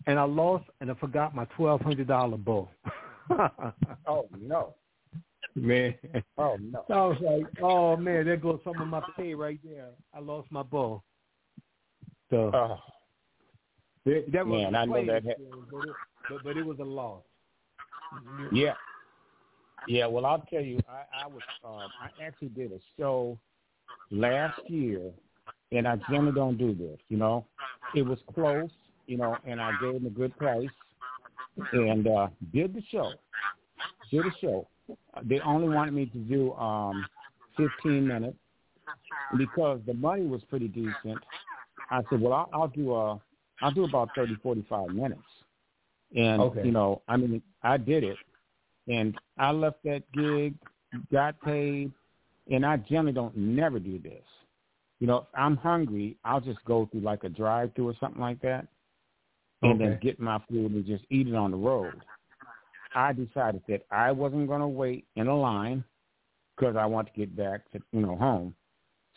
and 0.08 0.20
I 0.20 0.24
lost 0.24 0.66
and 0.82 0.90
I 0.90 0.96
forgot 0.96 1.36
my 1.36 1.46
twelve 1.56 1.82
hundred 1.82 2.08
dollar 2.08 2.38
bowl. 2.38 2.70
oh 4.08 4.28
no. 4.40 4.74
Man. 5.56 5.96
Oh 6.38 6.58
no. 6.60 6.86
So 6.88 6.94
I 6.94 7.06
was 7.08 7.18
like, 7.22 7.64
oh 7.64 7.98
man, 7.98 8.26
there 8.26 8.38
goes 8.38 8.60
some 8.64 8.82
of 8.82 8.88
my 8.88 9.02
pay 9.16 9.34
right 9.36 9.60
there. 9.64 9.90
I 10.14 10.20
lost 10.20 10.52
my 10.52 10.64
ball. 10.64 11.04
So 12.30 12.52
oh. 12.54 12.78
that, 14.06 14.26
that 14.32 14.46
was 14.46 14.64
man, 14.64 14.76
I 14.76 14.86
know 14.86 15.06
that. 15.06 15.24
but, 15.24 15.32
it, 15.32 15.40
but, 16.30 16.44
but 16.44 16.58
it 16.58 16.66
was 16.66 16.78
a 16.80 16.84
loss. 16.84 17.24
Yeah. 18.52 18.74
Yeah, 19.88 20.06
well, 20.06 20.26
I'll 20.26 20.46
tell 20.52 20.62
you, 20.62 20.80
I, 20.88 21.24
I 21.24 21.28
was, 21.28 21.42
um, 21.64 21.92
I 22.00 22.10
actually 22.22 22.50
did 22.50 22.72
a 22.72 22.80
show 22.98 23.38
last 24.12 24.60
year, 24.68 25.12
and 25.72 25.88
I 25.88 25.96
generally 26.10 26.32
don't 26.32 26.58
do 26.58 26.76
this. 26.76 27.00
You 27.10 27.18
know, 27.18 27.46
it 27.96 28.06
was 28.06 28.20
close, 28.34 28.70
you 29.08 29.18
know, 29.18 29.40
and 29.48 29.60
I 29.60 29.72
gave 29.74 29.96
them 29.96 30.06
a 30.06 30.10
good 30.10 30.38
price, 30.38 30.70
and 31.72 32.08
uh, 32.08 32.28
did 32.54 32.76
the 32.76 32.84
show. 32.92 33.18
Did 34.12 34.26
the 34.26 34.32
show. 34.42 34.68
They 35.24 35.40
only 35.40 35.68
wanted 35.70 35.94
me 35.94 36.06
to 36.08 36.18
do 36.18 36.54
um, 36.54 37.08
15 37.58 38.08
minutes 38.08 38.38
because 39.38 39.80
the 39.86 39.94
money 39.94 40.26
was 40.26 40.42
pretty 40.50 40.68
decent. 40.68 41.22
I 41.92 42.02
said, 42.10 42.22
well, 42.22 42.34
I'll, 42.34 42.50
I'll 42.54 42.68
do 42.68 42.94
a, 42.94 43.20
I'll 43.62 43.72
do 43.72 43.84
about 43.84 44.10
30, 44.16 44.38
45 44.42 44.92
minutes. 44.92 45.22
And 46.16 46.42
okay. 46.42 46.66
you 46.66 46.72
know, 46.72 47.02
I 47.08 47.18
mean, 47.18 47.42
I 47.62 47.78
did 47.78 48.04
it, 48.04 48.18
and 48.88 49.16
I 49.38 49.52
left 49.52 49.84
that 49.84 50.04
gig, 50.12 50.56
got 51.12 51.40
paid, 51.42 51.92
and 52.52 52.66
I 52.66 52.78
generally 52.78 53.14
don't 53.14 53.38
never 53.38 53.80
do 53.80 54.00
this. 54.00 54.24
You 55.00 55.08
know, 55.08 55.18
if 55.20 55.28
I'm 55.36 55.56
hungry, 55.56 56.18
I'll 56.26 56.42
just 56.42 56.64
go 56.66 56.90
through 56.92 57.02
like 57.02 57.24
a 57.24 57.30
drive-through 57.30 57.90
or 57.90 57.96
something 58.00 58.22
like 58.22 58.42
that 58.42 58.68
and 59.62 59.74
okay. 59.74 59.90
then 59.90 60.00
get 60.02 60.20
my 60.20 60.40
food 60.50 60.72
and 60.72 60.86
just 60.86 61.04
eat 61.10 61.28
it 61.28 61.36
on 61.36 61.52
the 61.52 61.58
road. 61.58 61.94
I 62.96 63.14
decided 63.14 63.62
that 63.68 63.86
I 63.92 64.12
wasn't 64.12 64.48
going 64.48 64.62
to 64.62 64.68
wait 64.68 65.06
in 65.16 65.28
a 65.28 65.36
line 65.38 65.84
because 66.56 66.76
I 66.76 66.86
want 66.86 67.08
to 67.08 67.14
get 67.14 67.36
back 67.36 67.70
to 67.72 67.80
you 67.92 68.02
know 68.02 68.16
home. 68.16 68.56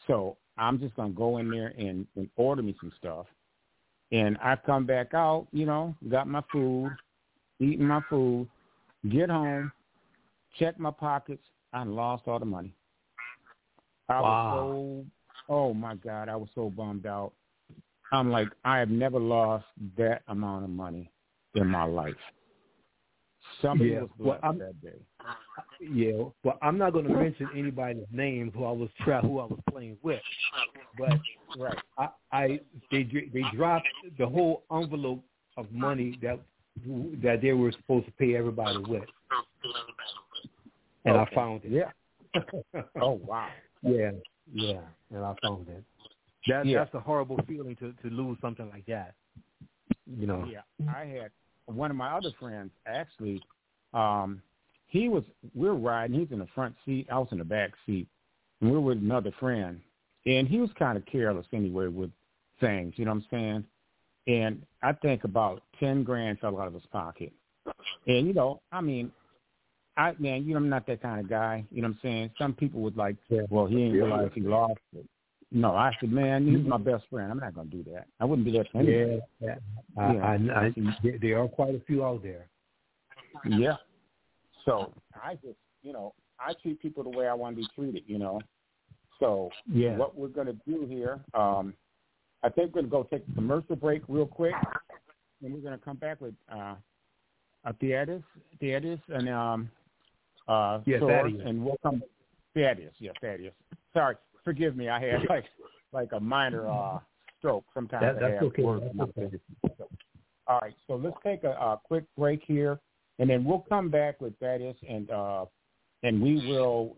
So 0.06 0.36
I'm 0.58 0.78
just 0.78 0.94
going 0.94 1.12
to 1.12 1.16
go 1.16 1.38
in 1.38 1.50
there 1.50 1.72
and, 1.78 2.06
and 2.16 2.28
order 2.36 2.62
me 2.62 2.76
some 2.80 2.92
stuff. 2.98 3.26
And 4.12 4.36
I 4.42 4.56
come 4.56 4.84
back 4.86 5.14
out, 5.14 5.46
you 5.52 5.64
know, 5.64 5.94
got 6.10 6.28
my 6.28 6.42
food, 6.52 6.90
eating 7.58 7.86
my 7.86 8.00
food, 8.10 8.46
get 9.10 9.30
home, 9.30 9.72
check 10.58 10.78
my 10.78 10.90
pockets. 10.90 11.42
I 11.72 11.84
lost 11.84 12.24
all 12.26 12.38
the 12.38 12.44
money. 12.44 12.74
I 14.10 14.20
wow. 14.20 14.66
was 14.66 15.04
so, 15.48 15.52
oh 15.52 15.74
my 15.74 15.94
God, 15.94 16.28
I 16.28 16.36
was 16.36 16.48
so 16.54 16.68
bummed 16.68 17.06
out. 17.06 17.32
I'm 18.12 18.30
like, 18.30 18.48
I 18.64 18.78
have 18.78 18.90
never 18.90 19.18
lost 19.18 19.64
that 19.96 20.20
amount 20.28 20.64
of 20.64 20.70
money. 20.70 21.10
in 21.54 21.66
my 21.66 21.84
life. 21.84 22.14
Somebody 23.60 23.90
yeah. 23.90 24.00
was 24.00 24.10
blessed 24.18 24.42
well, 24.42 24.52
that 24.54 24.82
day. 24.82 24.98
Yeah, 25.80 26.24
well, 26.44 26.58
I'm 26.62 26.78
not 26.78 26.92
going 26.92 27.06
to 27.06 27.14
mention 27.14 27.48
anybody's 27.56 28.06
name 28.12 28.52
who 28.54 28.64
I 28.64 28.72
was 28.72 28.88
tra- 29.00 29.20
who 29.20 29.40
I 29.40 29.44
was 29.44 29.58
playing 29.70 29.96
with, 30.02 30.20
but 30.96 31.18
right, 31.58 31.78
I, 31.98 32.08
I 32.32 32.60
they 32.90 33.02
they 33.02 33.42
dropped 33.54 33.88
the 34.18 34.26
whole 34.26 34.62
envelope 34.72 35.24
of 35.56 35.70
money 35.72 36.18
that 36.22 36.38
that 37.22 37.40
they 37.42 37.52
were 37.52 37.72
supposed 37.72 38.06
to 38.06 38.12
pay 38.12 38.36
everybody 38.36 38.78
with, 38.78 39.02
and 41.04 41.16
okay. 41.16 41.30
I 41.30 41.34
found 41.34 41.62
it. 41.64 41.72
Yeah. 41.72 42.42
oh 43.02 43.20
wow. 43.24 43.48
Yeah, 43.82 44.12
yeah, 44.52 44.80
and 45.10 45.24
I 45.24 45.34
found 45.42 45.68
it. 45.68 45.82
That 46.48 46.66
yeah. 46.66 46.78
that's 46.78 46.94
a 46.94 47.00
horrible 47.00 47.40
feeling 47.46 47.76
to 47.76 47.92
to 48.02 48.14
lose 48.14 48.38
something 48.40 48.68
like 48.70 48.86
that. 48.86 49.14
You 50.06 50.26
know. 50.26 50.48
Yeah, 50.50 50.60
I 50.88 51.04
had 51.04 51.30
one 51.66 51.90
of 51.90 51.96
my 51.96 52.12
other 52.12 52.30
friends 52.38 52.70
actually. 52.86 53.42
Um, 53.94 54.42
he 54.88 55.08
was 55.08 55.24
we 55.54 55.68
were 55.68 55.74
riding. 55.74 56.18
He's 56.18 56.30
in 56.30 56.38
the 56.38 56.48
front 56.54 56.74
seat. 56.84 57.06
I 57.10 57.18
was 57.18 57.28
in 57.32 57.38
the 57.38 57.44
back 57.44 57.70
seat, 57.86 58.06
and 58.60 58.70
we 58.70 58.76
were 58.76 58.82
with 58.82 58.98
another 58.98 59.32
friend. 59.40 59.80
And 60.26 60.46
he 60.46 60.58
was 60.58 60.70
kind 60.78 60.96
of 60.96 61.04
careless 61.06 61.46
anyway 61.52 61.88
with 61.88 62.10
things. 62.60 62.94
You 62.96 63.06
know 63.06 63.12
what 63.12 63.24
I'm 63.24 63.26
saying? 63.30 63.64
And 64.28 64.62
I 64.82 64.92
think 64.92 65.24
about 65.24 65.62
ten 65.80 66.04
grand 66.04 66.38
fell 66.40 66.60
out 66.60 66.68
of 66.68 66.74
his 66.74 66.86
pocket. 66.92 67.32
And 68.06 68.26
you 68.26 68.34
know, 68.34 68.60
I 68.70 68.80
mean, 68.80 69.10
I 69.96 70.14
man, 70.18 70.44
you 70.44 70.50
know, 70.54 70.58
I'm 70.58 70.68
not 70.68 70.86
that 70.86 71.02
kind 71.02 71.20
of 71.20 71.28
guy. 71.28 71.64
You 71.70 71.82
know 71.82 71.88
what 71.88 71.94
I'm 71.94 72.00
saying? 72.02 72.30
Some 72.38 72.52
people 72.54 72.80
would 72.82 72.96
like, 72.96 73.16
well, 73.50 73.66
he 73.66 73.76
didn't 73.76 73.92
realize 73.92 74.30
he 74.34 74.40
lost 74.42 74.80
it. 74.96 75.06
No, 75.54 75.74
I 75.76 75.92
said, 76.00 76.10
man, 76.10 76.46
he's 76.46 76.66
my 76.66 76.78
best 76.78 77.04
friend. 77.10 77.30
I'm 77.30 77.38
not 77.38 77.54
gonna 77.54 77.68
do 77.68 77.84
that. 77.92 78.06
I 78.18 78.24
wouldn't 78.24 78.46
do 78.46 78.52
that 78.52 78.70
to 78.72 78.78
anybody. 78.78 79.20
Yeah, 79.40 79.54
yeah. 79.98 80.02
I, 80.02 80.02
I, 80.02 80.66
I, 80.66 80.72
there 81.20 81.42
are 81.42 81.48
quite 81.48 81.74
a 81.74 81.80
few 81.80 82.04
out 82.04 82.22
there. 82.22 82.46
Yeah. 83.46 83.76
So 84.64 84.94
I 85.14 85.34
just, 85.34 85.58
you 85.82 85.92
know, 85.92 86.14
I 86.40 86.54
treat 86.62 86.80
people 86.80 87.02
the 87.02 87.10
way 87.10 87.28
I 87.28 87.34
want 87.34 87.56
to 87.56 87.62
be 87.62 87.68
treated. 87.74 88.04
You 88.06 88.18
know. 88.18 88.40
So 89.20 89.50
yeah. 89.70 89.96
what 89.96 90.16
we're 90.16 90.28
gonna 90.28 90.54
do 90.66 90.86
here, 90.88 91.20
um, 91.34 91.74
I 92.42 92.48
think 92.48 92.74
we're 92.74 92.82
gonna 92.82 92.90
go 92.90 93.02
take 93.04 93.24
a 93.30 93.34
commercial 93.34 93.76
break 93.76 94.02
real 94.08 94.26
quick, 94.26 94.54
and 95.44 95.52
we're 95.52 95.60
gonna 95.60 95.78
come 95.78 95.96
back 95.96 96.20
with 96.20 96.34
uh, 96.50 96.74
a 97.64 97.72
Thaddeus, 97.74 98.22
Thaddeus, 98.58 99.00
and 99.08 99.28
um, 99.28 99.70
uh, 100.48 100.80
yeah, 100.86 100.96
and 100.96 101.62
we'll 101.64 101.76
come. 101.82 102.02
Thaddeus, 102.54 102.94
yeah, 102.98 103.12
Thaddeus. 103.20 103.54
Sorry, 103.92 104.16
forgive 104.44 104.76
me. 104.76 104.88
I 104.88 105.00
had 105.00 105.20
like 105.28 105.44
like 105.92 106.10
a 106.12 106.20
minor 106.20 106.68
uh, 106.68 106.98
stroke. 107.38 107.64
Sometimes 107.74 108.02
that, 108.02 108.16
I 108.16 108.30
that's 108.30 108.34
have 108.34 108.42
okay. 108.44 108.90
That's 108.96 109.10
okay. 109.18 109.40
so, 109.78 109.88
all 110.46 110.58
right, 110.60 110.74
so 110.86 110.94
let's 110.96 111.16
take 111.24 111.44
a, 111.44 111.50
a 111.50 111.80
quick 111.84 112.04
break 112.16 112.42
here, 112.46 112.80
and 113.18 113.28
then 113.28 113.44
we'll 113.44 113.64
come 113.68 113.90
back 113.90 114.20
with 114.20 114.38
Thaddeus, 114.38 114.76
and 114.88 115.10
uh, 115.10 115.44
and 116.02 116.20
we 116.20 116.46
will 116.46 116.96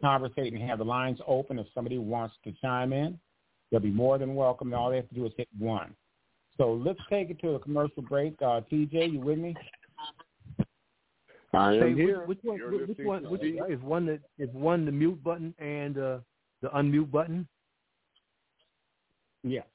conversate 0.00 0.52
and 0.52 0.62
have 0.62 0.78
the 0.78 0.84
lines 0.84 1.18
open 1.26 1.58
if 1.58 1.66
somebody 1.74 1.98
wants 1.98 2.34
to 2.44 2.52
chime 2.62 2.92
in. 2.92 3.18
They'll 3.70 3.80
be 3.80 3.90
more 3.90 4.16
than 4.18 4.34
welcome. 4.34 4.72
All 4.72 4.90
they 4.90 4.96
have 4.96 5.08
to 5.10 5.14
do 5.14 5.26
is 5.26 5.32
hit 5.36 5.48
one. 5.58 5.94
So 6.56 6.72
let's 6.72 6.98
take 7.10 7.30
it 7.30 7.40
to 7.40 7.50
a 7.50 7.58
commercial 7.58 8.02
break. 8.02 8.34
Uh, 8.40 8.62
TJ, 8.72 9.12
you 9.12 9.20
with 9.20 9.38
me? 9.38 9.54
I 11.54 11.74
am 11.74 11.80
Say, 11.80 11.94
here. 11.94 12.24
Which, 12.26 12.38
which 12.42 12.44
one? 12.44 12.56
You're 12.58 12.86
Which 12.86 12.98
one? 12.98 13.30
Which, 13.30 13.42
is 13.42 13.80
one 13.80 14.06
that 14.06 14.20
is 14.38 14.50
one 14.52 14.84
the 14.84 14.92
mute 14.92 15.22
button 15.22 15.54
and 15.58 15.98
uh, 15.98 16.18
the 16.62 16.68
unmute 16.68 17.10
button? 17.10 17.46
Yes. 19.42 19.66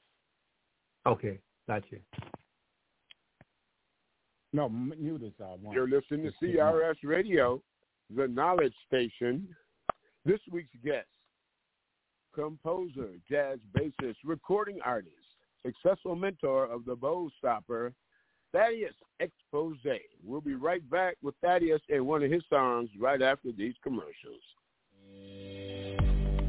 Okay, 1.06 1.38
gotcha. 1.66 1.96
No, 4.52 4.68
mute 4.68 5.22
is 5.22 5.32
uh, 5.40 5.56
one. 5.60 5.74
You're 5.74 5.88
listening 5.88 6.30
to 6.40 6.46
CRS 6.46 6.94
Radio, 7.02 7.60
the 8.14 8.28
knowledge 8.28 8.74
station. 8.86 9.48
This 10.24 10.40
week's 10.50 10.70
guest, 10.84 11.08
composer, 12.34 13.10
jazz 13.28 13.58
bassist, 13.76 14.16
recording 14.24 14.78
artist, 14.84 15.12
successful 15.66 16.14
mentor 16.14 16.66
of 16.66 16.84
the 16.84 16.94
Bow 16.94 17.28
Stopper, 17.38 17.92
Thaddeus 18.52 18.94
Exposé. 19.20 19.98
We'll 20.22 20.40
be 20.40 20.54
right 20.54 20.88
back 20.88 21.16
with 21.20 21.34
Thaddeus 21.42 21.82
and 21.88 22.06
one 22.06 22.22
of 22.22 22.30
his 22.30 22.44
songs 22.48 22.88
right 22.98 23.20
after 23.20 23.50
these 23.50 23.74
commercials. 23.82 24.40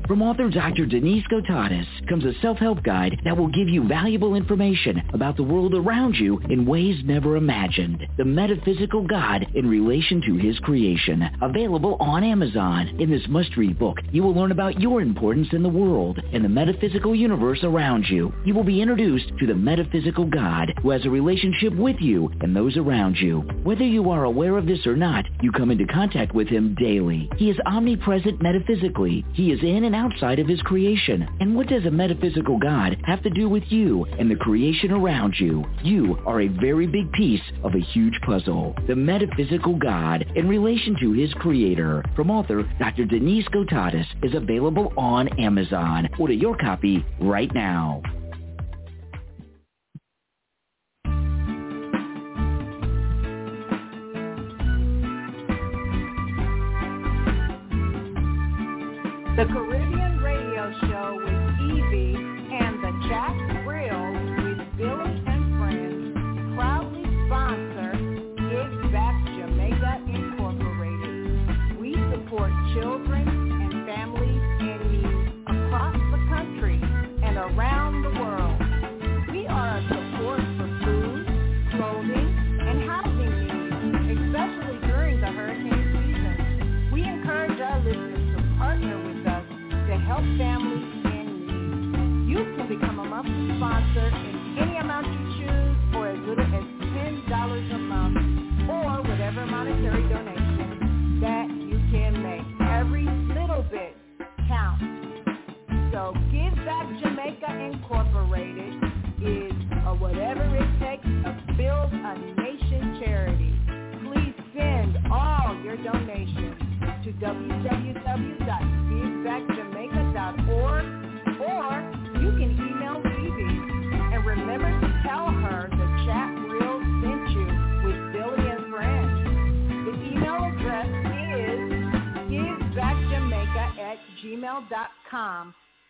From 0.07 0.21
author 0.21 0.51
Dr. 0.51 0.85
Denise 0.85 1.25
Gotatis 1.31 1.87
comes 2.07 2.25
a 2.25 2.39
self-help 2.39 2.83
guide 2.83 3.19
that 3.25 3.35
will 3.35 3.47
give 3.47 3.67
you 3.67 3.87
valuable 3.87 4.35
information 4.35 5.01
about 5.15 5.35
the 5.35 5.41
world 5.41 5.73
around 5.73 6.13
you 6.13 6.39
in 6.47 6.67
ways 6.67 7.01
never 7.03 7.37
imagined. 7.37 8.05
The 8.17 8.23
Metaphysical 8.23 9.07
God 9.07 9.47
in 9.55 9.67
Relation 9.67 10.21
to 10.27 10.35
His 10.35 10.59
Creation. 10.59 11.27
Available 11.41 11.97
on 11.99 12.23
Amazon. 12.23 12.89
In 12.99 13.09
this 13.09 13.27
must-read 13.27 13.79
book, 13.79 13.97
you 14.11 14.21
will 14.21 14.35
learn 14.35 14.51
about 14.51 14.79
your 14.79 15.01
importance 15.01 15.47
in 15.53 15.63
the 15.63 15.69
world 15.69 16.19
and 16.33 16.45
the 16.45 16.49
metaphysical 16.49 17.15
universe 17.15 17.63
around 17.63 18.05
you. 18.07 18.31
You 18.45 18.53
will 18.53 18.63
be 18.63 18.83
introduced 18.83 19.31
to 19.39 19.47
the 19.47 19.55
metaphysical 19.55 20.25
God 20.25 20.71
who 20.83 20.91
has 20.91 21.03
a 21.07 21.09
relationship 21.09 21.73
with 21.75 21.97
you 21.99 22.31
and 22.41 22.55
those 22.55 22.77
around 22.77 23.17
you. 23.17 23.39
Whether 23.63 23.85
you 23.85 24.11
are 24.11 24.25
aware 24.25 24.57
of 24.57 24.67
this 24.67 24.85
or 24.85 24.95
not, 24.95 25.25
you 25.41 25.51
come 25.51 25.71
into 25.71 25.87
contact 25.87 26.35
with 26.35 26.47
him 26.47 26.75
daily. 26.75 27.27
He 27.37 27.49
is 27.49 27.57
omnipresent 27.65 28.39
metaphysically. 28.39 29.25
He 29.33 29.51
is 29.51 29.59
in 29.63 29.85
and 29.85 29.94
outside 29.95 30.37
of 30.39 30.47
his 30.47 30.61
creation. 30.61 31.27
And 31.39 31.55
what 31.55 31.67
does 31.67 31.85
a 31.85 31.91
metaphysical 31.91 32.59
God 32.59 32.97
have 33.05 33.23
to 33.23 33.29
do 33.31 33.49
with 33.49 33.63
you 33.69 34.05
and 34.19 34.29
the 34.29 34.35
creation 34.35 34.91
around 34.91 35.33
you? 35.39 35.65
You 35.83 36.19
are 36.25 36.41
a 36.41 36.47
very 36.47 36.85
big 36.85 37.11
piece 37.13 37.41
of 37.63 37.73
a 37.73 37.79
huge 37.79 38.19
puzzle. 38.25 38.75
The 38.87 38.95
metaphysical 38.95 39.75
God 39.75 40.25
in 40.35 40.47
relation 40.47 40.95
to 40.99 41.13
his 41.13 41.33
creator 41.35 42.03
from 42.15 42.29
author 42.29 42.63
Dr. 42.77 43.05
Denise 43.05 43.47
Gotatis 43.47 44.05
is 44.21 44.35
available 44.35 44.93
on 44.97 45.27
Amazon. 45.39 46.09
Order 46.19 46.33
your 46.33 46.57
copy 46.57 47.03
right 47.19 47.51
now. 47.55 48.01
The 59.35 59.43
Caribbean 59.43 59.74
help 90.15 90.37
families 90.37 90.74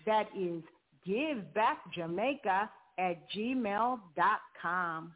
That 0.05 0.27
is 0.37 0.61
givebackjamaica 1.07 2.69
at 2.97 3.29
gmail.com. 3.31 5.13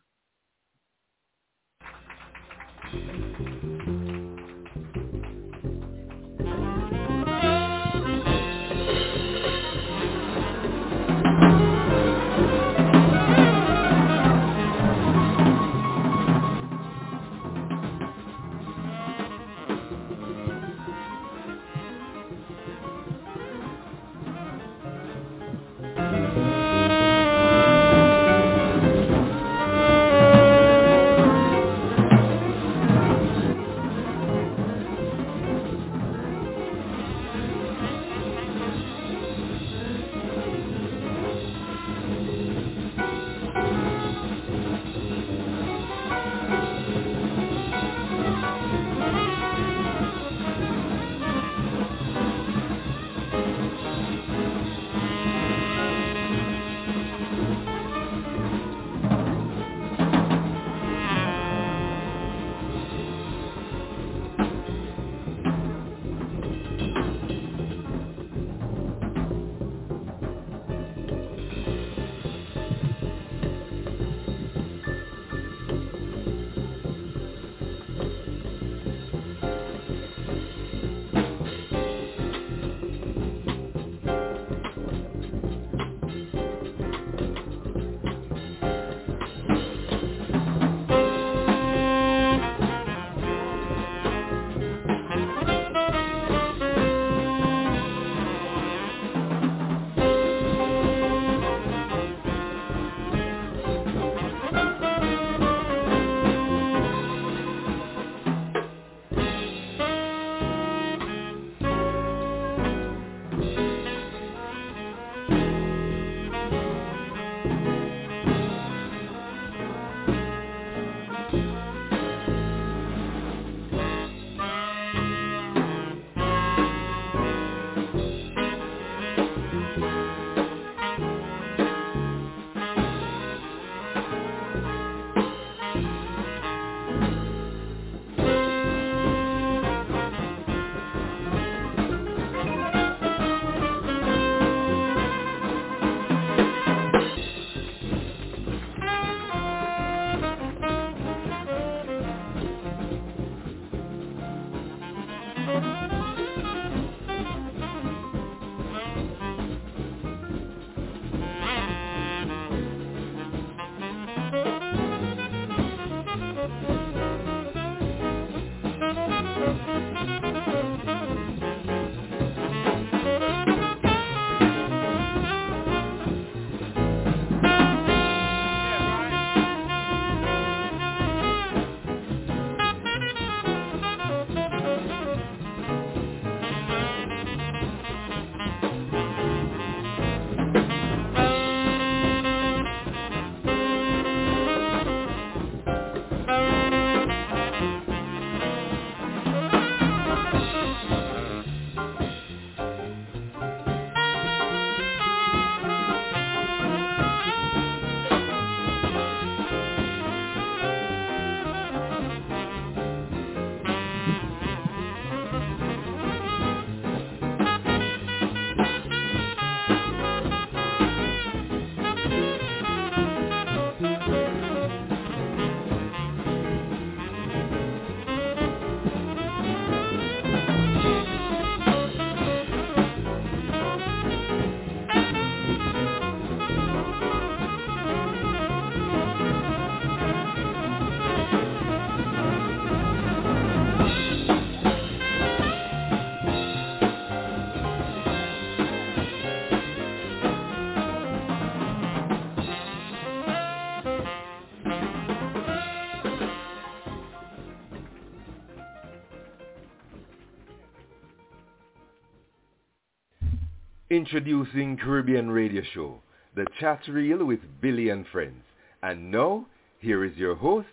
Introducing 263.99 264.77
Caribbean 264.77 265.29
Radio 265.29 265.61
Show, 265.73 266.01
The 266.33 266.45
Chat 266.57 266.79
Reel 266.87 267.25
with 267.25 267.41
Billy 267.59 267.89
and 267.89 268.07
Friends. 268.13 268.41
And 268.81 269.11
now, 269.11 269.45
here 269.79 270.05
is 270.05 270.15
your 270.15 270.35
host, 270.35 270.69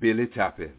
Billy 0.00 0.28
Tappin. 0.28 0.70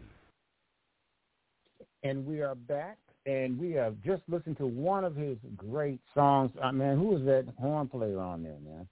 And 2.02 2.24
we 2.24 2.40
are 2.40 2.54
back, 2.54 2.96
and 3.26 3.60
we 3.60 3.72
have 3.72 3.96
just 4.02 4.22
listened 4.28 4.56
to 4.56 4.66
one 4.66 5.04
of 5.04 5.14
his 5.14 5.36
great 5.58 6.00
songs. 6.14 6.50
Uh, 6.62 6.72
man, 6.72 6.96
who 6.96 7.08
was 7.08 7.22
that 7.24 7.44
horn 7.60 7.86
player 7.86 8.18
on 8.18 8.42
there, 8.42 8.56
man? 8.64 8.88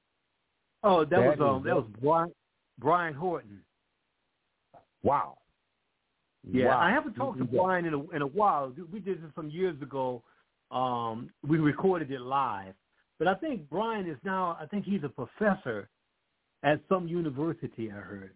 Oh, 0.85 1.07
that, 1.07 1.11
that 1.13 1.39
was 1.39 1.41
um, 1.41 1.63
that 1.65 1.75
was 1.75 1.87
Brian 2.03 2.33
Brian 2.79 3.15
Horton. 3.15 3.63
Wow. 5.03 5.39
Yeah, 6.47 6.67
wow. 6.67 6.79
I 6.79 6.91
haven't 6.91 7.15
talked 7.15 7.39
to 7.39 7.45
Brian 7.45 7.87
in 7.87 7.95
a 7.95 8.11
in 8.11 8.21
a 8.21 8.27
while. 8.27 8.71
We 8.93 9.01
did 9.01 9.23
this 9.23 9.31
some 9.35 9.49
years 9.49 9.81
ago. 9.81 10.23
Um, 10.71 11.31
we 11.47 11.59
recorded 11.59 12.11
it 12.11 12.23
live, 12.23 12.73
but 13.23 13.31
I 13.31 13.35
think 13.37 13.71
Brian 13.71 14.11
is 14.11 14.17
now. 14.25 14.59
I 14.61 14.67
think 14.67 14.85
he's 14.85 15.05
a 15.05 15.09
professor 15.09 15.89
at 16.65 16.81
some 16.89 17.07
university. 17.07 17.89
I 17.89 17.95
heard. 17.95 18.35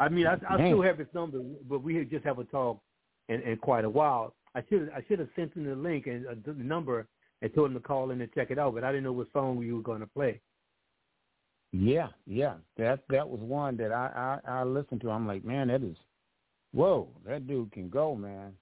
I 0.00 0.08
mean, 0.08 0.26
I, 0.26 0.34
I 0.48 0.56
still 0.56 0.82
have 0.82 0.98
his 0.98 1.06
number, 1.14 1.38
but 1.68 1.84
we 1.84 1.94
had 1.94 2.10
just 2.10 2.24
haven't 2.24 2.50
talked 2.50 2.80
in, 3.28 3.40
in 3.42 3.56
quite 3.58 3.84
a 3.84 3.88
while. 3.88 4.34
I 4.56 4.64
should 4.68 4.90
I 4.92 5.04
should 5.06 5.20
have 5.20 5.28
sent 5.36 5.54
him 5.54 5.64
the 5.64 5.76
link 5.76 6.08
and 6.08 6.26
uh, 6.26 6.34
the 6.44 6.54
number 6.54 7.06
and 7.40 7.54
told 7.54 7.68
him 7.70 7.74
to 7.74 7.80
call 7.80 8.10
in 8.10 8.20
and 8.20 8.32
check 8.32 8.50
it 8.50 8.58
out, 8.58 8.74
but 8.74 8.82
I 8.82 8.90
didn't 8.90 9.04
know 9.04 9.12
what 9.12 9.28
song 9.32 9.54
we 9.56 9.72
were 9.72 9.80
going 9.80 10.00
to 10.00 10.08
play. 10.08 10.40
Yeah, 11.72 12.08
yeah, 12.26 12.54
that 12.78 13.04
that 13.10 13.28
was 13.28 13.40
one 13.40 13.76
that 13.76 13.92
I 13.92 14.40
I, 14.44 14.50
I 14.54 14.64
listened 14.64 15.02
to. 15.02 15.10
I'm 15.12 15.28
like, 15.28 15.44
man, 15.44 15.68
that 15.68 15.84
is, 15.84 15.96
whoa, 16.72 17.06
that 17.28 17.46
dude 17.46 17.70
can 17.70 17.88
go, 17.88 18.16
man. 18.16 18.54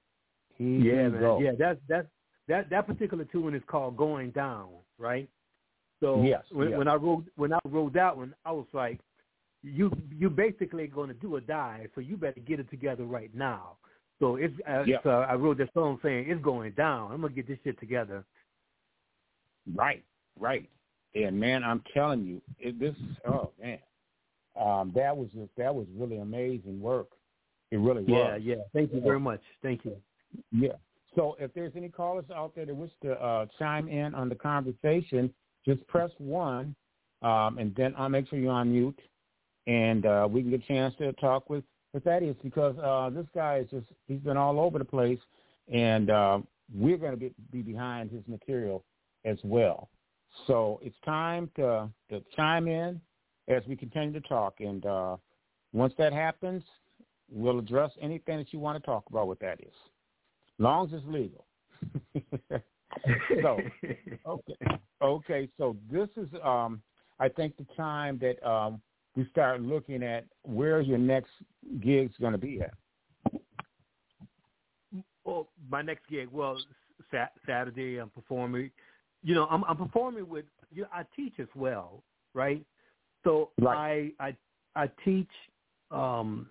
He 0.57 0.76
yeah, 0.76 1.05
can 1.05 1.12
man. 1.12 1.20
go. 1.22 1.40
Yeah, 1.40 1.53
that 1.59 1.78
that 1.88 2.07
that 2.49 2.68
that 2.68 2.86
particular 2.86 3.24
tune 3.24 3.55
is 3.55 3.62
called 3.66 3.96
"Going 3.96 4.30
Down," 4.32 4.68
right? 4.99 5.26
So 6.01 6.22
yes, 6.22 6.44
when, 6.51 6.70
yes. 6.70 6.78
when 6.78 6.88
I 6.88 6.94
wrote 6.94 7.24
when 7.36 7.53
I 7.53 7.59
wrote 7.64 7.92
that 7.94 8.16
one, 8.16 8.34
I 8.44 8.53
was 8.53 8.66
like, 8.72 9.01
you 9.62 9.90
you 10.16 10.30
basically 10.30 10.86
going 10.86 11.09
to 11.09 11.14
do 11.14 11.34
or 11.34 11.40
die, 11.40 11.86
so 11.94 12.01
you 12.01 12.16
better 12.16 12.40
get 12.40 12.61
it 12.61 12.70
together 12.70 13.05
right 13.05 13.34
now. 13.34 13.76
So 14.20 14.36
it's, 14.36 14.55
uh, 14.68 14.82
yeah. 14.84 14.99
so 15.03 15.11
I 15.11 15.34
wrote 15.34 15.59
that 15.59 15.72
song 15.74 15.99
saying 16.03 16.26
it's 16.28 16.42
going 16.42 16.72
down. 16.72 17.12
I'm 17.12 17.20
gonna 17.20 17.32
get 17.32 17.46
this 17.46 17.59
shit 17.62 17.78
together. 17.78 18.24
Right, 19.74 20.05
right. 20.38 20.68
And 21.14 21.38
man, 21.38 21.62
I'm 21.62 21.82
telling 21.94 22.24
you, 22.24 22.40
it, 22.59 22.78
this 22.78 22.94
oh 23.28 23.51
man, 23.61 23.78
um, 24.61 24.92
that 24.94 25.16
was 25.16 25.28
just 25.34 25.51
that 25.57 25.74
was 25.74 25.86
really 25.96 26.18
amazing 26.18 26.80
work. 26.80 27.09
It 27.70 27.78
really 27.78 28.05
yeah, 28.07 28.34
was. 28.34 28.42
Yeah, 28.42 28.55
yeah. 28.57 28.62
Thank 28.72 28.92
you 28.92 29.01
very 29.01 29.20
much. 29.20 29.40
Thank 29.62 29.84
you. 29.84 29.96
Yeah. 30.53 30.72
So 31.14 31.36
if 31.38 31.53
there's 31.55 31.72
any 31.76 31.88
callers 31.88 32.24
out 32.34 32.55
there 32.55 32.66
that 32.66 32.74
wish 32.74 32.90
to 33.03 33.12
uh, 33.12 33.46
chime 33.59 33.88
in 33.88 34.14
on 34.14 34.28
the 34.28 34.34
conversation, 34.34 35.32
just 35.65 35.87
press 35.87 36.11
one, 36.19 36.75
um, 37.23 37.59
and 37.59 37.75
then 37.77 37.95
I'll 37.99 38.09
make 38.09 38.29
sure 38.29 38.39
you're 38.39 38.53
on 38.53 38.73
mute, 38.73 38.99
and 39.67 40.07
uh, 40.07 40.29
we 40.31 40.43
can 40.43 40.51
get 40.51 40.63
a 40.63 40.67
chance 40.67 40.95
to 40.99 41.13
talk 41.15 41.51
with 41.51 41.65
with 41.95 42.05
Thaddeus 42.05 42.37
because 42.43 42.77
uh, 42.79 43.11
this 43.11 43.27
guy 43.35 43.59
is 43.59 43.71
just 43.71 43.87
he's 44.07 44.21
been 44.21 44.37
all 44.37 44.61
over 44.61 44.79
the 44.79 44.85
place, 44.85 45.19
and 45.73 46.11
uh, 46.11 46.39
we're 46.75 46.99
going 46.99 47.13
to 47.13 47.17
be, 47.17 47.33
be 47.51 47.63
behind 47.63 48.11
his 48.11 48.23
material 48.27 48.85
as 49.25 49.39
well. 49.43 49.89
So 50.47 50.81
it's 50.83 50.97
time 51.05 51.51
to 51.57 51.89
to 52.11 52.23
chime 52.37 52.69
in 52.69 53.01
as 53.49 53.63
we 53.67 53.77
continue 53.77 54.13
to 54.21 54.29
talk, 54.29 54.55
and 54.61 54.85
uh, 54.85 55.17
once 55.73 55.93
that 55.99 56.13
happens, 56.13 56.63
we'll 57.31 57.59
address 57.59 57.91
anything 58.01 58.39
that 58.39 58.53
you 58.53 58.59
want 58.59 58.83
to 58.83 58.87
talk 58.87 59.05
about 59.11 59.29
with 59.29 59.39
Thaddeus, 59.41 59.69
As 59.69 60.63
long 60.63 60.87
as 60.87 60.95
it's 60.95 61.07
legal. 61.07 61.45
so 63.43 63.61
okay, 64.27 64.81
okay. 65.03 65.49
So 65.59 65.76
this 65.90 66.09
is, 66.16 66.28
um, 66.44 66.82
I 67.18 67.28
think, 67.28 67.57
the 67.57 67.66
time 67.76 68.18
that 68.18 68.46
um, 68.49 68.80
we 69.16 69.26
start 69.30 69.61
looking 69.61 70.03
at 70.03 70.24
where 70.42 70.80
your 70.80 70.99
next 70.99 71.30
gig's 71.80 72.14
going 72.20 72.32
to 72.32 72.38
be 72.38 72.61
at. 72.61 72.74
Well, 75.24 75.49
my 75.70 75.82
next 75.82 76.09
gig, 76.09 76.28
well, 76.32 76.57
sat- 77.11 77.32
Saturday 77.46 77.99
I'm 77.99 78.11
performing 78.11 78.70
you 79.22 79.34
know, 79.34 79.46
I'm, 79.51 79.64
I'm 79.64 79.76
performing 79.76 80.28
with. 80.28 80.44
You 80.72 80.82
know, 80.82 80.88
I 80.92 81.03
teach 81.16 81.34
as 81.38 81.49
well, 81.55 82.03
right? 82.34 82.64
So 83.24 83.51
right. 83.61 84.14
I 84.18 84.26
I 84.76 84.84
I 84.84 84.90
teach. 85.05 85.30
Um, 85.90 86.51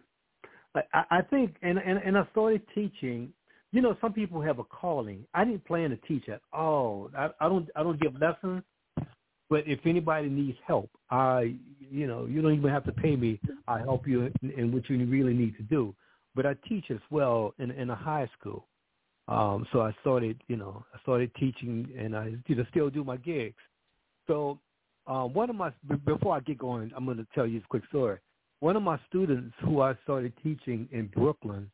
I, 0.75 1.03
I 1.09 1.21
think, 1.21 1.55
and, 1.61 1.77
and 1.77 1.99
and 1.99 2.17
I 2.17 2.27
started 2.31 2.61
teaching. 2.73 3.31
You 3.71 3.81
know, 3.81 3.97
some 3.99 4.13
people 4.13 4.41
have 4.41 4.59
a 4.59 4.63
calling. 4.63 5.25
I 5.33 5.43
didn't 5.43 5.65
plan 5.65 5.89
to 5.89 5.97
teach 6.07 6.29
at 6.29 6.41
all. 6.53 7.09
I, 7.17 7.29
I 7.39 7.49
don't 7.49 7.69
I 7.75 7.83
don't 7.83 7.99
give 7.99 8.13
lessons. 8.19 8.63
But 9.49 9.63
if 9.65 9.79
anybody 9.85 10.27
needs 10.29 10.57
help, 10.65 10.89
I 11.09 11.55
you 11.79 12.07
know 12.07 12.25
you 12.25 12.41
don't 12.41 12.53
even 12.53 12.71
have 12.71 12.85
to 12.85 12.91
pay 12.91 13.15
me. 13.15 13.39
I 13.67 13.79
help 13.79 14.07
you 14.07 14.31
in, 14.41 14.51
in 14.51 14.73
what 14.73 14.89
you 14.89 15.05
really 15.05 15.33
need 15.33 15.55
to 15.57 15.63
do. 15.63 15.95
But 16.35 16.45
I 16.45 16.55
teach 16.67 16.85
as 16.91 16.99
well 17.09 17.53
in 17.59 17.71
in 17.71 17.89
a 17.89 17.95
high 17.95 18.29
school. 18.39 18.67
Um, 19.29 19.67
so 19.73 19.81
I 19.81 19.93
started, 20.01 20.41
you 20.47 20.55
know, 20.55 20.85
I 20.93 21.01
started 21.01 21.31
teaching, 21.35 21.89
and 21.97 22.15
I 22.15 22.33
you 22.47 22.55
know, 22.55 22.65
still 22.69 22.89
do 22.89 23.03
my 23.03 23.17
gigs. 23.17 23.57
So 24.25 24.59
uh, 25.05 25.23
one 25.23 25.49
of 25.49 25.55
my 25.55 25.71
before 26.05 26.35
I 26.35 26.39
get 26.41 26.57
going, 26.57 26.91
I'm 26.95 27.05
going 27.05 27.17
to 27.17 27.27
tell 27.33 27.47
you 27.47 27.59
a 27.59 27.67
quick 27.69 27.83
story. 27.89 28.19
One 28.59 28.75
of 28.75 28.83
my 28.83 28.99
students 29.07 29.53
who 29.63 29.81
I 29.81 29.95
started 30.03 30.33
teaching 30.43 30.87
in 30.91 31.07
Brooklyn, 31.07 31.69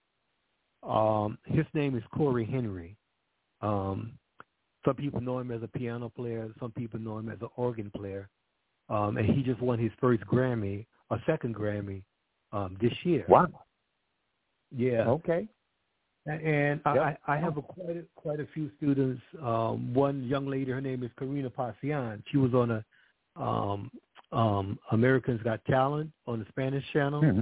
um, 0.88 1.38
his 1.46 1.66
name 1.74 1.98
is 1.98 2.04
Cory 2.14 2.46
Henry. 2.46 2.98
Um, 3.62 4.14
some 4.86 4.96
people 4.96 5.22
know 5.22 5.40
him 5.40 5.52
as 5.52 5.64
a 5.64 5.68
piano 5.68 6.10
player. 6.10 6.50
Some 6.60 6.72
people 6.72 7.00
know 7.00 7.18
him 7.18 7.30
as 7.30 7.42
an 7.42 7.50
organ 7.56 7.92
player. 7.96 8.30
Um, 8.90 9.18
and 9.18 9.26
he 9.26 9.42
just 9.44 9.62
won 9.62 9.80
his 9.80 9.92
first 10.00 10.24
Grammy, 10.26 10.86
a 11.10 11.18
second 11.26 11.56
Grammy, 11.56 12.04
um, 12.52 12.78
this 12.82 12.94
year. 13.04 13.26
Wow. 13.30 13.48
Yeah. 14.76 15.08
Okay. 15.08 15.48
And 16.26 16.82
yep. 16.86 16.86
I, 16.86 17.18
I 17.28 17.38
have 17.38 17.58
a, 17.58 17.62
quite 17.62 17.98
a, 17.98 18.04
quite 18.16 18.40
a 18.40 18.48
few 18.54 18.70
students. 18.78 19.22
Um, 19.42 19.94
one 19.94 20.24
young 20.24 20.48
lady, 20.48 20.72
her 20.72 20.82
name 20.82 21.04
is 21.04 21.12
Karina 21.18 21.50
Pasian. 21.50 22.24
She 22.32 22.38
was 22.38 22.54
on 22.54 22.72
a 22.72 23.42
um, 23.42 23.92
um, 24.32 24.80
Americans 24.92 25.42
Got 25.44 25.64
Talent 25.66 26.12
on 26.28 26.40
the 26.40 26.46
Spanish 26.50 26.84
channel. 26.92 27.22
Mm-hmm. 27.22 27.42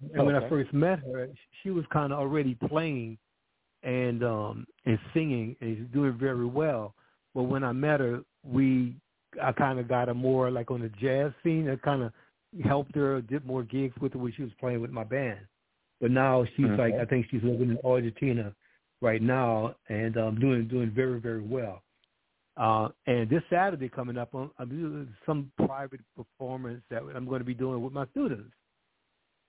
And 0.00 0.20
okay. 0.20 0.22
when 0.22 0.36
I 0.36 0.48
first 0.48 0.72
met 0.72 1.00
her, 1.00 1.28
she 1.62 1.70
was 1.70 1.84
kind 1.92 2.12
of 2.12 2.18
already 2.18 2.56
playing 2.68 3.18
and 3.82 4.24
um, 4.24 4.66
and 4.86 4.98
singing, 5.14 5.56
and 5.60 5.90
doing 5.92 6.16
very 6.18 6.46
well. 6.46 6.94
But 7.34 7.44
when 7.44 7.62
I 7.64 7.72
met 7.72 8.00
her, 8.00 8.22
we 8.42 8.96
I 9.42 9.52
kind 9.52 9.78
of 9.78 9.88
got 9.88 10.08
her 10.08 10.14
more 10.14 10.50
like 10.50 10.70
on 10.70 10.80
the 10.80 10.88
jazz 11.00 11.32
scene. 11.42 11.68
I 11.68 11.76
kind 11.76 12.02
of 12.02 12.12
helped 12.64 12.94
her, 12.96 13.20
did 13.20 13.46
more 13.46 13.62
gigs 13.62 13.94
with 14.00 14.14
her 14.14 14.18
when 14.18 14.32
she 14.32 14.42
was 14.42 14.52
playing 14.58 14.80
with 14.80 14.90
my 14.90 15.04
band. 15.04 15.40
But 16.00 16.10
now 16.10 16.44
she's 16.56 16.66
okay. 16.66 16.76
like 16.76 16.94
I 16.94 17.04
think 17.04 17.26
she's 17.30 17.42
living 17.42 17.70
in 17.70 17.78
Argentina 17.84 18.52
right 19.00 19.22
now 19.22 19.74
and 19.88 20.16
um, 20.16 20.40
doing 20.40 20.66
doing 20.68 20.90
very 20.90 21.20
very 21.20 21.42
well. 21.42 21.82
Uh, 22.56 22.88
and 23.06 23.30
this 23.30 23.42
Saturday 23.48 23.88
coming 23.88 24.18
up, 24.18 24.30
I'm, 24.34 24.50
I'm 24.58 24.68
doing 24.68 25.08
some 25.24 25.52
private 25.64 26.00
performance 26.16 26.82
that 26.90 27.02
I'm 27.14 27.24
going 27.24 27.38
to 27.38 27.44
be 27.44 27.54
doing 27.54 27.80
with 27.80 27.92
my 27.92 28.04
students. 28.06 28.50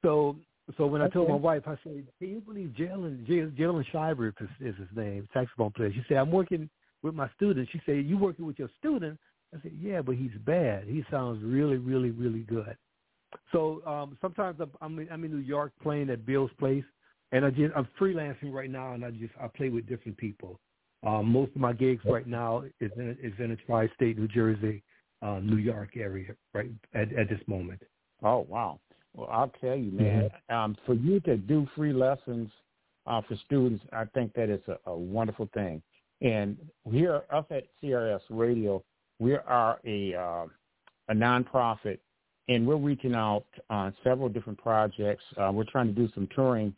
So 0.02 0.38
so 0.78 0.86
when 0.86 1.02
okay. 1.02 1.10
I 1.10 1.14
told 1.14 1.30
my 1.30 1.36
wife, 1.36 1.64
I 1.66 1.78
said, 1.84 2.06
"Can 2.20 2.30
you 2.30 2.42
believe 2.42 2.74
Jalen 2.78 3.28
Jalen 3.28 3.86
Shiver 3.92 4.28
is, 4.28 4.50
is 4.60 4.76
his 4.78 4.88
name, 4.96 5.28
saxophone 5.34 5.72
player?" 5.72 5.92
She 5.92 6.04
said, 6.08 6.18
"I'm 6.18 6.32
working 6.32 6.70
with 7.02 7.16
my 7.16 7.30
students." 7.36 7.72
She 7.72 7.82
said, 7.86 8.06
"You 8.06 8.18
working 8.18 8.46
with 8.46 8.60
your 8.60 8.70
student?" 8.78 9.20
I 9.54 9.62
said, 9.62 9.72
"Yeah, 9.80 10.02
but 10.02 10.16
he's 10.16 10.32
bad. 10.46 10.86
He 10.86 11.04
sounds 11.10 11.44
really 11.44 11.78
really 11.78 12.12
really 12.12 12.42
good." 12.42 12.78
So 13.52 13.86
um, 13.86 14.18
sometimes 14.22 14.60
I'm, 14.60 14.72
I'm 14.82 15.08
I'm 15.12 15.24
in 15.24 15.32
New 15.32 15.38
York 15.38 15.72
playing 15.82 16.10
at 16.10 16.26
Bill's 16.26 16.52
place, 16.60 16.86
and 17.32 17.46
I 17.46 17.50
just 17.50 17.74
I'm 17.76 17.88
freelancing 18.00 18.54
right 18.54 18.70
now, 18.70 18.94
and 18.94 19.04
I 19.04 19.12
just 19.12 19.34
I 19.42 19.48
play 19.48 19.70
with 19.70 19.88
different 19.88 20.18
people. 20.18 20.60
Um, 21.06 21.32
most 21.32 21.52
of 21.56 21.62
my 21.62 21.74
gigs 21.74 22.04
right 22.06 22.28
now 22.28 22.64
is 22.80 22.92
in 22.98 23.18
is 23.22 23.34
in 23.40 23.52
a 23.52 23.56
tri-state 23.56 24.18
New 24.18 24.28
Jersey, 24.28 24.84
uh, 25.22 25.40
New 25.40 25.58
York 25.58 25.98
area 25.98 26.36
right 26.54 26.70
at 26.94 27.12
at 27.14 27.30
this 27.30 27.42
moment. 27.48 27.82
Oh 28.22 28.46
wow! 28.50 28.80
Well, 29.20 29.30
I'll 29.32 29.52
tell 29.62 29.76
you, 29.76 29.92
man. 29.92 30.30
Mm-hmm. 30.50 30.56
Um, 30.56 30.78
for 30.86 30.94
you 30.94 31.20
to 31.22 31.36
do 31.36 31.68
free 31.76 31.94
lessons 31.94 32.50
uh, 33.06 33.22
for 33.28 33.36
students, 33.46 33.84
I 33.92 34.06
think 34.06 34.34
that 34.34 34.50
is 34.50 34.62
a, 34.68 34.90
a 34.90 34.98
wonderful 34.98 35.50
thing. 35.54 35.82
And 36.22 36.58
here, 36.90 37.24
us 37.32 37.46
at 37.52 37.64
CRS 37.84 38.22
Radio, 38.30 38.84
we 39.20 39.34
are 39.36 39.80
a 39.86 40.14
uh, 40.16 40.46
a 41.10 41.14
nonprofit 41.14 42.00
and 42.48 42.66
we're 42.66 42.78
reaching 42.78 43.14
out 43.14 43.46
on 43.70 43.94
several 44.04 44.30
different 44.30 44.58
projects. 44.60 45.24
Uh, 45.38 45.52
we're 45.54 45.66
trying 45.66 45.88
to 45.88 45.94
do 45.94 46.10
some 46.14 46.28
touring, 46.36 46.74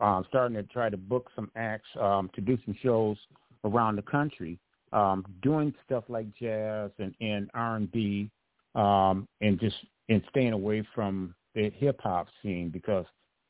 uh, 0.00 0.22
starting 0.28 0.56
to 0.56 0.62
try 0.64 0.90
to 0.90 0.96
book 0.96 1.30
some 1.34 1.50
acts 1.56 1.88
um, 2.00 2.30
to 2.34 2.40
do 2.40 2.58
some 2.64 2.76
shows 2.82 3.16
around 3.64 3.96
the 3.96 4.02
country, 4.02 4.58
um, 4.92 5.24
doing 5.42 5.72
stuff 5.84 6.04
like 6.08 6.26
jazz 6.38 6.90
and, 6.98 7.14
and 7.20 7.50
R&B, 7.54 8.30
um, 8.74 9.26
and 9.40 9.58
just 9.58 9.76
and 10.08 10.22
staying 10.30 10.52
away 10.52 10.86
from 10.94 11.34
the 11.56 11.70
hip 11.70 12.00
hop 12.00 12.28
scene 12.42 12.68
because 12.68 13.06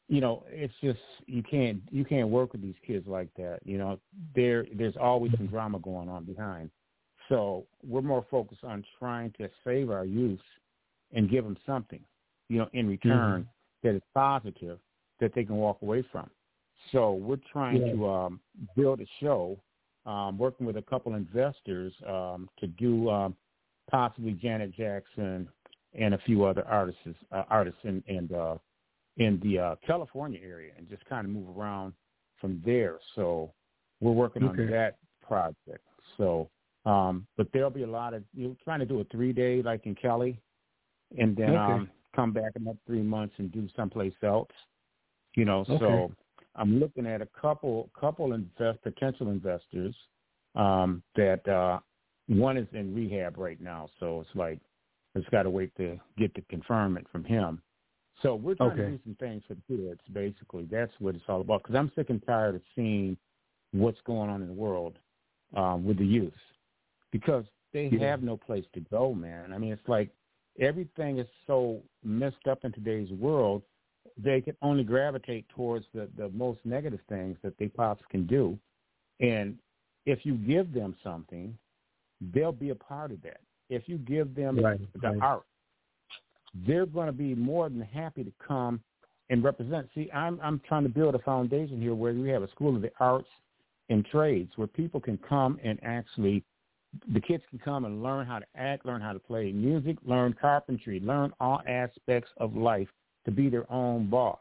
you 0.09 0.22
know 0.22 0.44
it's 0.48 0.72
just 0.82 1.00
you 1.26 1.42
can't 1.42 1.82
you 1.90 2.04
can't 2.04 2.28
work 2.28 2.52
with 2.52 2.62
these 2.62 2.76
kids 2.86 3.07
like 3.07 3.28
that. 3.36 3.59
You 3.64 3.76
know 3.76 3.98
there 4.34 4.64
there's 4.72 4.96
always 4.98 5.32
some 5.36 5.48
drama 5.48 5.78
going 5.80 6.09
on 6.09 6.24
behind. 6.24 6.70
So 7.28 7.66
we're 7.84 8.02
more 8.02 8.24
focused 8.30 8.62
on 8.62 8.84
trying 8.98 9.32
to 9.38 9.50
save 9.64 9.90
our 9.90 10.04
youth 10.04 10.40
and 11.12 11.28
give 11.28 11.42
them 11.42 11.57
something, 11.66 12.00
you 12.48 12.59
know, 12.59 12.68
in 12.72 12.88
return 12.88 13.42
mm-hmm. 13.42 13.88
that 13.88 13.96
is 13.96 14.02
positive 14.14 14.78
that 15.20 15.34
they 15.34 15.44
can 15.44 15.57
walk 15.57 15.78
away 15.82 16.04
from. 16.12 16.30
So 16.92 17.14
we're 17.14 17.40
trying 17.52 17.84
yeah. 17.84 17.92
to 17.94 18.09
um, 18.09 18.40
build 18.76 19.00
a 19.00 19.07
show, 19.20 19.59
um, 20.04 20.38
working 20.38 20.66
with 20.66 20.76
a 20.76 20.82
couple 20.82 21.14
investors 21.14 21.92
um, 22.07 22.48
to 22.61 22.68
do 22.68 23.11
um, 23.11 23.34
possibly 23.90 24.32
Janet 24.32 24.72
Jackson 24.76 25.48
and 25.97 26.14
a 26.14 26.18
few 26.18 26.44
other 26.44 26.64
artists, 26.66 27.01
uh, 27.32 27.44
artists 27.49 27.80
in, 27.84 28.03
and 28.07 28.32
uh, 28.32 28.57
in 29.16 29.40
the 29.42 29.59
uh, 29.59 29.74
California 29.86 30.40
area, 30.42 30.72
and 30.76 30.88
just 30.88 31.05
kind 31.07 31.26
of 31.26 31.32
move 31.32 31.57
around 31.57 31.94
from 32.40 32.62
there. 32.64 32.99
So 33.14 33.53
we're 34.01 34.12
working 34.12 34.44
okay. 34.44 34.62
on 34.62 34.70
that 34.70 34.97
project. 35.26 35.84
So, 36.16 36.49
um, 36.84 37.26
but 37.36 37.49
there'll 37.53 37.70
be 37.70 37.82
a 37.82 37.88
lot 37.88 38.14
of 38.14 38.22
you 38.34 38.49
know, 38.49 38.57
trying 38.62 38.80
to 38.80 38.86
do 38.86 39.01
a 39.01 39.05
three 39.05 39.32
day 39.32 39.62
like 39.62 39.86
in 39.86 39.94
Cali, 39.94 40.38
and 41.18 41.36
then 41.36 41.51
okay. 41.51 41.72
um, 41.72 41.90
come 42.14 42.32
back 42.32 42.53
in 42.57 42.62
about 42.62 42.76
three 42.86 43.03
months 43.03 43.34
and 43.38 43.51
do 43.51 43.68
someplace 43.74 44.14
else. 44.22 44.49
You 45.34 45.44
know, 45.44 45.61
okay. 45.68 45.78
so 45.78 46.12
I'm 46.55 46.78
looking 46.78 47.07
at 47.07 47.20
a 47.22 47.28
couple 47.40 47.90
couple 47.99 48.32
invest 48.32 48.82
potential 48.82 49.30
investors 49.30 49.94
um, 50.55 51.03
that 51.16 51.47
uh, 51.49 51.78
one 52.28 52.57
is 52.57 52.68
in 52.72 52.94
rehab 52.94 53.38
right 53.38 53.61
now, 53.61 53.88
so 53.99 54.20
it's 54.20 54.30
like 54.34 54.59
it's 55.16 55.28
got 55.30 55.44
to 55.44 55.50
wait 55.50 55.74
to 55.76 55.98
get 56.18 56.34
the 56.34 56.42
confirmation 56.50 57.06
from 57.10 57.24
him. 57.24 57.60
So 58.22 58.34
we're 58.34 58.54
trying 58.54 58.70
okay. 58.70 58.82
to 58.82 58.90
do 58.90 58.98
some 59.04 59.16
things 59.16 59.42
for 59.46 59.54
the 59.54 59.62
kids. 59.68 60.00
Basically, 60.12 60.66
that's 60.70 60.92
what 61.00 61.14
it's 61.14 61.24
all 61.28 61.40
about. 61.40 61.62
Because 61.62 61.76
I'm 61.76 61.90
sick 61.94 62.10
and 62.10 62.24
tired 62.24 62.54
of 62.54 62.62
seeing 62.74 63.16
what's 63.72 64.00
going 64.06 64.30
on 64.30 64.42
in 64.42 64.48
the 64.48 64.54
world 64.54 64.98
um, 65.54 65.84
with 65.84 65.98
the 65.98 66.06
youth, 66.06 66.32
because 67.12 67.44
they 67.72 67.88
yeah. 67.92 68.08
have 68.10 68.22
no 68.22 68.36
place 68.36 68.64
to 68.74 68.80
go, 68.80 69.12
man. 69.12 69.52
I 69.52 69.58
mean, 69.58 69.72
it's 69.72 69.88
like 69.88 70.10
everything 70.58 71.18
is 71.18 71.26
so 71.46 71.80
messed 72.04 72.46
up 72.48 72.64
in 72.64 72.72
today's 72.72 73.10
world. 73.10 73.62
They 74.16 74.40
can 74.40 74.56
only 74.62 74.84
gravitate 74.84 75.46
towards 75.50 75.84
the 75.92 76.08
the 76.16 76.30
most 76.30 76.60
negative 76.64 77.00
things 77.08 77.36
that 77.42 77.58
they 77.58 77.68
possibly 77.68 78.06
can 78.10 78.26
do, 78.26 78.58
and 79.20 79.58
if 80.06 80.24
you 80.24 80.34
give 80.36 80.72
them 80.72 80.96
something, 81.04 81.56
they'll 82.32 82.52
be 82.52 82.70
a 82.70 82.74
part 82.74 83.10
of 83.10 83.20
that. 83.22 83.40
If 83.68 83.82
you 83.86 83.98
give 83.98 84.34
them 84.34 84.58
right, 84.58 84.80
the 85.00 85.08
right. 85.08 85.18
art, 85.20 85.42
they're 86.66 86.86
going 86.86 87.06
to 87.06 87.12
be 87.12 87.34
more 87.34 87.68
than 87.68 87.80
happy 87.80 88.24
to 88.24 88.32
come 88.46 88.80
and 89.28 89.42
represent. 89.42 89.88
See, 89.94 90.10
I'm 90.12 90.38
I'm 90.42 90.60
trying 90.68 90.84
to 90.84 90.88
build 90.88 91.14
a 91.14 91.18
foundation 91.20 91.80
here 91.80 91.94
where 91.94 92.12
we 92.12 92.28
have 92.30 92.42
a 92.42 92.50
school 92.50 92.74
of 92.76 92.82
the 92.82 92.92
arts 93.00 93.28
and 93.88 94.04
trades 94.06 94.52
where 94.56 94.68
people 94.68 95.00
can 95.00 95.18
come 95.28 95.58
and 95.62 95.78
actually 95.82 96.44
the 97.12 97.20
kids 97.20 97.42
can 97.50 97.58
come 97.58 97.84
and 97.84 98.02
learn 98.02 98.26
how 98.26 98.38
to 98.38 98.46
act, 98.56 98.86
learn 98.86 99.00
how 99.00 99.12
to 99.12 99.18
play 99.18 99.52
music, 99.52 99.96
learn 100.04 100.34
carpentry, 100.40 101.00
learn 101.00 101.32
all 101.40 101.60
aspects 101.68 102.30
of 102.38 102.56
life 102.56 102.88
to 103.24 103.30
be 103.30 103.48
their 103.48 103.70
own 103.70 104.08
boss. 104.08 104.38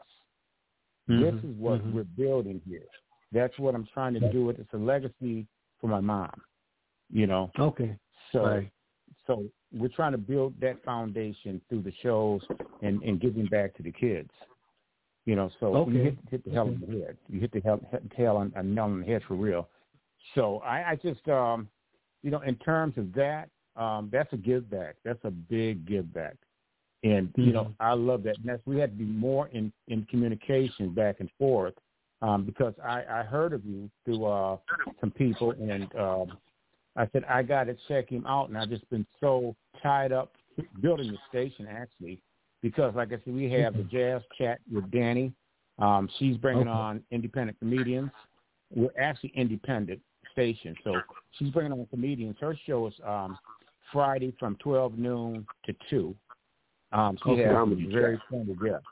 Mm-hmm, 1.08 1.22
this 1.22 1.44
is 1.44 1.56
what 1.58 1.80
mm-hmm. 1.80 1.96
we're 1.96 2.04
building 2.04 2.60
here. 2.66 2.86
That's 3.32 3.56
what 3.58 3.74
I'm 3.74 3.86
trying 3.92 4.14
to 4.14 4.32
do. 4.32 4.46
With 4.46 4.58
it. 4.58 4.62
It's 4.62 4.72
a 4.72 4.78
legacy 4.78 5.46
for 5.80 5.88
my 5.88 6.00
mom. 6.00 6.32
You 7.12 7.26
know. 7.26 7.50
Okay. 7.58 7.96
So 8.32 8.44
right. 8.44 8.70
So 9.26 9.44
we're 9.72 9.88
trying 9.88 10.12
to 10.12 10.18
build 10.18 10.54
that 10.60 10.82
foundation 10.84 11.60
through 11.68 11.82
the 11.82 11.92
shows 12.02 12.40
and, 12.82 13.02
and 13.02 13.20
giving 13.20 13.46
back 13.46 13.74
to 13.76 13.82
the 13.82 13.92
kids. 13.92 14.30
You 15.24 15.34
know, 15.34 15.50
so 15.58 15.74
okay. 15.76 15.92
you 15.92 16.02
hit, 16.02 16.18
hit 16.30 16.44
the 16.44 16.52
hell 16.52 16.68
on 16.68 16.80
the 16.86 17.00
head. 17.00 17.16
You 17.28 17.40
hit 17.40 17.52
the 17.52 17.60
hell, 17.60 17.80
tail 18.16 18.36
on 18.36 18.52
a 18.54 18.62
nail 18.62 18.84
on 18.84 19.00
the 19.00 19.06
head 19.06 19.22
for 19.26 19.34
real. 19.34 19.68
So 20.34 20.58
I, 20.58 20.90
I 20.90 20.96
just, 20.96 21.26
um, 21.28 21.68
you 22.22 22.30
know, 22.30 22.40
in 22.42 22.54
terms 22.56 22.94
of 22.96 23.12
that, 23.14 23.48
um, 23.74 24.08
that's 24.12 24.32
a 24.32 24.36
give 24.36 24.70
back. 24.70 24.96
That's 25.04 25.18
a 25.24 25.30
big 25.30 25.86
give 25.86 26.12
back. 26.14 26.36
And 27.02 27.28
mm-hmm. 27.28 27.42
you 27.42 27.52
know, 27.52 27.74
I 27.80 27.94
love 27.94 28.22
that. 28.22 28.36
And 28.38 28.46
that's, 28.46 28.62
we 28.66 28.78
had 28.78 28.92
to 28.92 28.96
be 28.96 29.04
more 29.04 29.48
in 29.48 29.72
in 29.88 30.04
communication 30.04 30.94
back 30.94 31.16
and 31.18 31.28
forth 31.38 31.74
um, 32.22 32.44
because 32.44 32.74
I, 32.82 33.02
I 33.10 33.22
heard 33.22 33.52
of 33.52 33.64
you 33.64 33.90
through 34.04 34.24
uh, 34.24 34.56
some 35.00 35.10
people, 35.10 35.50
and 35.50 35.94
um, 35.96 36.38
I 36.96 37.08
said 37.12 37.24
I 37.24 37.42
got 37.42 37.64
to 37.64 37.76
check 37.88 38.08
him 38.08 38.26
out, 38.26 38.48
and 38.48 38.56
I've 38.56 38.70
just 38.70 38.88
been 38.90 39.06
so 39.20 39.54
tied 39.82 40.12
up 40.12 40.32
building 40.80 41.10
the 41.10 41.18
station 41.28 41.66
actually 41.68 42.20
because, 42.62 42.94
like 42.94 43.08
I 43.08 43.18
said, 43.24 43.34
we 43.34 43.50
have 43.52 43.76
the 43.76 43.82
jazz 43.84 44.22
chat 44.38 44.60
with 44.72 44.90
Danny. 44.90 45.32
Um, 45.78 46.08
she's 46.18 46.36
bringing 46.38 46.68
okay. 46.68 46.70
on 46.70 47.02
independent 47.10 47.58
comedians. 47.58 48.10
We're 48.74 48.88
actually 48.98 49.32
independent 49.36 50.00
station, 50.32 50.74
so 50.82 50.94
she's 51.32 51.50
bringing 51.50 51.72
on 51.72 51.86
comedians. 51.90 52.36
Her 52.40 52.56
show 52.66 52.86
is 52.86 52.94
um, 53.06 53.38
Friday 53.92 54.34
from 54.38 54.56
twelve 54.56 54.98
noon 54.98 55.46
to 55.66 55.74
two. 55.90 56.14
Um, 56.92 57.18
she 57.22 57.30
okay. 57.30 57.42
has 57.42 57.52
comedy 57.52 57.88
very 57.92 58.16
chat. 58.16 58.26
funny 58.30 58.56
guests. 58.62 58.86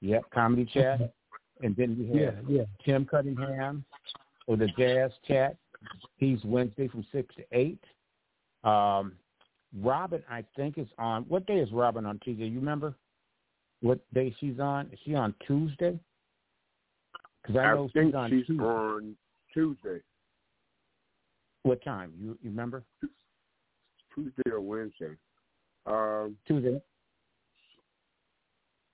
Yep, 0.00 0.24
comedy 0.34 0.64
chat, 0.72 1.14
and 1.62 1.74
then 1.76 1.96
we 1.98 2.20
have 2.20 2.34
yeah, 2.48 2.58
yeah. 2.58 2.64
Tim 2.84 3.06
Cunningham 3.06 3.84
for 4.44 4.56
the 4.56 4.68
jazz 4.78 5.10
chat. 5.26 5.56
He's 6.16 6.38
Wednesday 6.44 6.88
from 6.88 7.04
six 7.12 7.34
to 7.36 7.44
eight. 7.52 7.82
Um, 8.64 9.12
Robin, 9.80 10.22
I 10.30 10.44
think, 10.56 10.78
is 10.78 10.88
on. 10.98 11.24
What 11.24 11.46
day 11.46 11.58
is 11.58 11.70
Robin 11.72 12.06
on 12.06 12.18
Tuesday? 12.20 12.46
You 12.46 12.58
remember 12.58 12.94
what 13.82 14.00
day 14.14 14.34
she's 14.40 14.58
on? 14.58 14.86
Is 14.92 14.98
she 15.04 15.14
on 15.14 15.34
Tuesday? 15.46 15.98
Because 17.42 17.56
I, 17.56 17.60
I 17.64 17.74
know 17.74 17.90
think 17.92 18.08
she's 18.08 18.14
on 18.14 18.30
she's 18.30 18.46
Tuesday. 18.46 18.64
on 18.64 19.16
Tuesday, 19.52 20.00
What 21.62 21.82
time? 21.84 22.12
You 22.18 22.38
you 22.42 22.50
remember? 22.50 22.84
Tuesday 24.14 24.50
or 24.50 24.60
Wednesday. 24.60 25.14
Um, 25.86 26.36
Tuesday. 26.48 26.80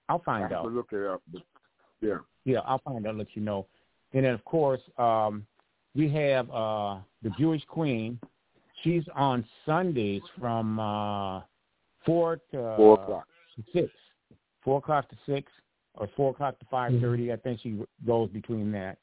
I'll 0.09 0.21
I 0.23 0.25
find 0.25 0.43
have 0.43 0.53
out. 0.53 0.73
look 0.73 0.89
it 0.93 1.07
up. 1.07 1.23
But 1.33 1.43
yeah. 2.01 2.19
Yeah, 2.45 2.59
I'll 2.67 2.81
find 2.81 3.07
out. 3.07 3.17
Let 3.17 3.29
you 3.35 3.43
know. 3.43 3.67
And 4.13 4.25
then 4.25 4.35
of 4.35 4.45
course 4.45 4.81
um, 4.99 5.47
we 5.95 6.09
have 6.11 6.51
uh, 6.51 6.97
the 7.23 7.31
Jewish 7.39 7.65
Queen. 7.67 8.19
She's 8.83 9.05
on 9.15 9.45
Sundays 9.67 10.23
from 10.39 10.79
uh, 10.81 11.41
four 12.05 12.37
to 12.53 12.75
Four 12.77 12.95
o'clock. 12.95 13.29
six, 13.73 13.91
four 14.63 14.79
o'clock 14.79 15.09
to 15.11 15.17
six, 15.27 15.53
or 15.95 16.09
four 16.17 16.31
o'clock 16.31 16.59
to 16.59 16.67
five 16.71 16.93
I 16.93 17.37
think 17.37 17.61
she 17.61 17.79
goes 18.07 18.31
between 18.31 18.73
that. 18.73 18.99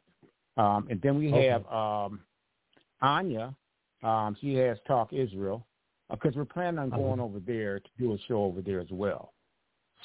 Um, 0.58 0.88
and 0.90 1.02
then 1.02 1.18
we 1.18 1.32
Okay. 1.32 1.48
have 1.48 1.66
um, 1.72 2.22
Anya. 3.02 3.56
Um, 4.04 4.36
she 4.40 4.56
has 4.56 4.78
Talk 4.88 5.14
Israel 5.14 5.66
because 6.10 6.36
we're 6.36 6.46
planning 6.46 6.80
on 6.80 6.90
going 6.90 7.20
over 7.20 7.40
there 7.40 7.80
to 7.80 7.90
do 7.98 8.14
a 8.14 8.18
show 8.28 8.44
over 8.44 8.62
there 8.62 8.80
as 8.80 8.90
well. 8.90 9.34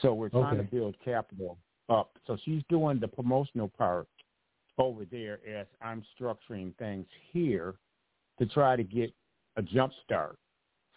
So 0.02 0.12
we're 0.12 0.28
trying 0.28 0.58
Okay. 0.58 0.64
to 0.64 0.70
build 0.70 0.96
capital 1.04 1.58
up. 1.88 2.18
So 2.26 2.36
she's 2.44 2.62
doing 2.68 2.98
the 3.00 3.08
promotional 3.08 3.68
part 3.68 4.08
over 4.78 5.04
there 5.04 5.40
as 5.48 5.66
I'm 5.80 6.02
structuring 6.18 6.76
things 6.78 7.06
here 7.32 7.76
to 8.38 8.46
try 8.46 8.76
to 8.76 8.82
get 8.84 9.12
a 9.56 9.62
jump 9.62 9.92
start 10.04 10.38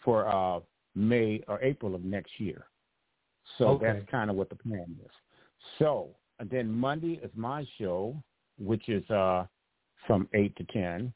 for 0.04 0.28
uh, 0.28 0.60
May 0.94 1.42
or 1.48 1.62
April 1.62 1.94
of 1.94 2.04
next 2.04 2.32
year. 2.38 2.66
So 3.56 3.68
Okay. 3.68 3.86
that's 3.86 4.10
kind 4.10 4.30
of 4.30 4.36
what 4.36 4.48
the 4.50 4.56
plan 4.56 4.96
is. 5.04 5.10
So 5.78 6.10
and 6.40 6.48
then 6.50 6.70
Monday 6.70 7.18
is 7.22 7.30
my 7.34 7.66
show, 7.78 8.14
which 8.58 8.88
is 8.88 9.08
uh, 9.10 9.46
from 10.06 10.28
eight 10.34 10.54
to 10.56 10.64
ten. 10.64 11.12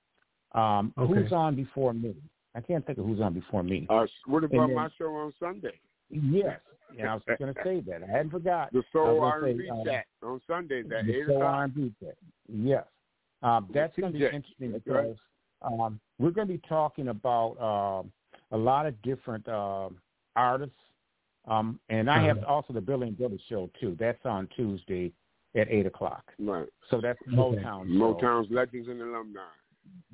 Um, 0.52 0.92
Okay. 0.98 1.22
Who's 1.22 1.32
on 1.32 1.54
before 1.54 1.94
me? 1.94 2.14
I 2.54 2.60
can't 2.60 2.84
think 2.86 2.98
of 2.98 3.06
who's 3.06 3.20
on 3.20 3.32
before 3.34 3.62
me. 3.62 3.86
Uh, 3.88 4.06
what 4.26 4.44
about 4.44 4.66
then- 4.66 4.74
my 4.74 4.88
show 4.98 5.14
on 5.14 5.32
Sunday? 5.38 5.78
Yes, 6.10 6.60
and 6.98 7.08
I 7.08 7.14
was 7.14 7.22
going 7.38 7.52
to 7.54 7.60
say 7.64 7.80
that. 7.80 8.02
I 8.02 8.06
hadn't 8.10 8.30
forgot. 8.30 8.72
The 8.72 8.80
I 8.80 8.82
Soul 8.92 9.20
was 9.20 9.32
R&B 9.42 9.68
say, 9.84 10.04
um, 10.22 10.28
on 10.30 10.40
Sundays 10.46 10.86
at 10.96 11.06
the 11.06 11.14
eight 11.20 11.26
Soul 11.26 11.36
o'clock. 11.36 11.54
R&B 11.54 11.92
chat. 12.00 12.16
Yes, 12.48 12.84
um, 13.42 13.68
that's 13.72 13.96
going 13.98 14.12
to 14.12 14.18
be 14.18 14.24
interesting 14.24 14.72
That's 14.72 14.84
because 14.84 15.16
um, 15.62 16.00
we're 16.18 16.30
going 16.30 16.46
to 16.48 16.52
be 16.54 16.60
talking 16.68 17.08
about 17.08 17.52
um, 17.60 18.12
a 18.52 18.56
lot 18.56 18.86
of 18.86 19.00
different 19.02 19.48
um 19.48 19.96
artists, 20.36 20.74
um, 21.46 21.78
and 21.88 22.10
I 22.10 22.22
have 22.24 22.38
Uh-huh. 22.38 22.52
also 22.54 22.72
the 22.72 22.80
Billy 22.80 23.08
and 23.08 23.18
Billy 23.18 23.40
show 23.48 23.70
too. 23.80 23.96
That's 23.98 24.24
on 24.24 24.48
Tuesday 24.56 25.12
at 25.54 25.68
eight 25.70 25.86
o'clock. 25.86 26.24
Right. 26.38 26.68
So 26.90 27.00
that's 27.00 27.18
Motown. 27.28 27.86
show. 27.88 28.14
Motown's 28.14 28.50
Legends 28.50 28.88
and 28.88 29.00
Alumni. 29.02 29.40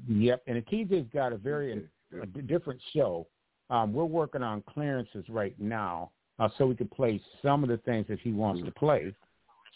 Yep, 0.09 0.43
and 0.47 0.57
the 0.57 0.63
TJ's 0.63 1.09
got 1.13 1.33
a 1.33 1.37
very 1.37 1.87
Yeah. 2.13 2.23
a 2.23 2.27
d- 2.27 2.41
different 2.43 2.81
show. 2.95 3.27
Um, 3.71 3.93
we're 3.93 4.05
working 4.07 4.43
on 4.43 4.63
clearances 4.63 5.29
right 5.29 5.55
now, 5.61 6.11
uh, 6.39 6.49
so 6.57 6.67
we 6.67 6.75
can 6.75 6.89
play 6.89 7.21
some 7.43 7.63
of 7.63 7.69
the 7.69 7.79
things 7.79 8.07
that 8.09 8.19
he 8.21 8.33
wants 8.33 8.63
to 8.65 8.71
play. 8.73 9.15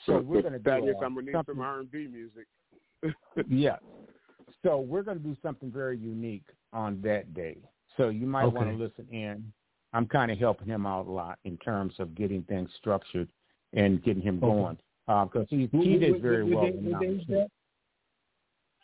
So 0.07 0.19
we're 0.21 0.43
going 0.43 0.53
to 0.55 0.59
do 0.59 0.65
That 0.71 0.85
is, 0.85 0.95
uh, 1.01 1.05
I'm 1.05 1.15
gonna 1.15 1.27
need 1.27 1.33
something. 1.33 1.55
some 1.55 1.61
R&B 1.63 2.09
music. 2.09 2.47
yeah. 3.49 3.77
So 4.63 4.79
we're 4.81 5.03
going 5.03 5.19
to 5.19 5.23
do 5.25 5.37
something 5.43 5.71
very 5.71 5.99
unique 5.99 6.45
on 6.73 7.01
that 7.03 7.35
day. 7.35 7.57
So 7.97 8.09
you 8.09 8.27
might 8.27 8.47
want 8.47 8.69
to 8.71 8.75
listen 8.77 9.07
in. 9.13 9.53
I'm 9.93 10.07
kind 10.07 10.31
of 10.31 10.39
helping 10.39 10.69
him 10.69 10.87
out 10.87 11.07
a 11.07 11.11
lot 11.11 11.39
in 11.45 11.57
terms 11.59 11.95
of 11.99 12.15
getting 12.15 12.43
things 12.45 12.71
structured 12.79 13.29
and 13.75 14.03
getting 14.03 14.23
him 14.23 14.41
going 14.41 14.79
because 15.07 15.47
he's 15.51 15.69
What- 15.73 15.81
what- 15.81 15.87
TJ's 15.87 16.13
what- 16.13 16.21
very 16.23 16.45
what 16.45 16.55
well 16.55 16.65
day- 16.65 16.79
what 16.79 17.01
day 17.01 17.07
is 17.09 17.13
announced. 17.29 17.29
that? 17.29 17.51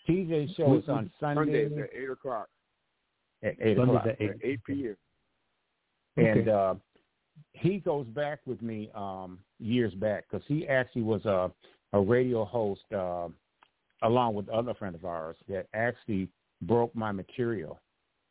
TJ's 0.06 0.54
show 0.54 0.74
is 0.74 0.88
on 0.88 1.10
Sundays 1.20 1.68
Sunday. 1.70 1.82
at 1.82 1.90
eight 1.94 2.10
o'clock. 2.10 2.48
at 3.42 3.54
eight 3.60 3.76
Sundays 3.76 3.96
o'clock. 3.96 4.06
at 4.06 4.20
eight. 4.20 4.32
Eight 4.42 4.64
p.m. 4.64 4.96
And 6.16 6.48
uh, 6.48 6.74
he 7.52 7.78
goes 7.78 8.06
back 8.08 8.40
with 8.46 8.62
me 8.62 8.90
um, 8.94 9.38
years 9.58 9.94
back 9.94 10.24
because 10.30 10.44
he 10.46 10.66
actually 10.68 11.02
was 11.02 11.24
a 11.24 11.50
a 11.94 12.00
radio 12.00 12.44
host 12.44 12.82
uh, 12.94 13.28
along 14.02 14.34
with 14.34 14.48
other 14.50 14.74
friend 14.74 14.94
of 14.94 15.04
ours 15.04 15.36
that 15.48 15.66
actually 15.74 16.28
broke 16.62 16.94
my 16.94 17.10
material, 17.12 17.80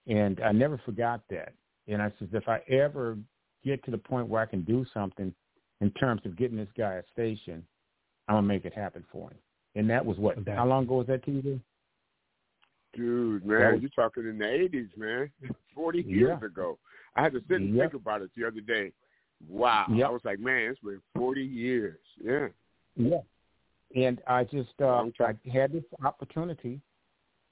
and 0.08 0.40
I 0.42 0.52
never 0.52 0.80
forgot 0.86 1.22
that. 1.30 1.54
And 1.88 2.02
I 2.02 2.12
said, 2.20 2.30
if 2.34 2.48
I 2.48 2.60
ever 2.70 3.18
get 3.66 3.84
to 3.86 3.92
the 3.92 3.98
point 3.98 4.28
where 4.28 4.42
I 4.42 4.46
can 4.46 4.64
do 4.64 4.86
something 4.94 5.34
in 5.82 5.92
terms 5.92 6.22
of 6.26 6.38
getting 6.38 6.58
this 6.58 6.68
guy 6.78 6.96
a 6.96 7.04
station, 7.14 7.66
I'm 8.28 8.36
gonna 8.36 8.48
make 8.48 8.66
it 8.66 8.74
happen 8.74 9.04
for 9.12 9.30
him. 9.32 9.38
And 9.76 9.90
that 9.90 10.06
was 10.06 10.18
what? 10.18 10.38
How 10.48 10.66
long 10.68 10.84
ago 10.84 10.96
was 10.96 11.08
that, 11.08 11.26
TJ? 11.26 11.60
Dude, 12.94 13.46
man, 13.46 13.74
was- 13.74 13.82
you're 13.82 13.90
talking 13.92 14.24
in 14.28 14.38
the 14.38 14.50
eighties, 14.50 14.90
man. 14.98 15.30
Forty 15.76 16.02
years 16.02 16.38
Yeah. 16.42 16.46
ago. 16.46 16.78
I 17.18 17.24
had 17.24 17.34
to 17.34 17.42
sit 17.48 17.62
and 17.62 17.76
Yeah. 17.76 17.84
think 17.84 17.96
about 17.96 18.22
it 18.22 18.32
the 18.36 18.46
other 18.46 18.62
day. 18.62 18.92
Wow. 19.48 19.86
Yep. 19.90 20.08
I 20.08 20.10
was 20.10 20.26
like, 20.26 20.40
man, 20.40 20.72
it's 20.72 20.80
been 20.80 21.02
forty 21.16 21.44
years. 21.44 22.00
Yeah. 22.22 22.48
Yeah. 22.96 23.22
And 23.96 24.22
I 24.28 24.44
just 24.44 24.80
uh, 24.82 25.06
I 25.20 25.34
had 25.52 25.72
this 25.72 25.84
opportunity 26.04 26.82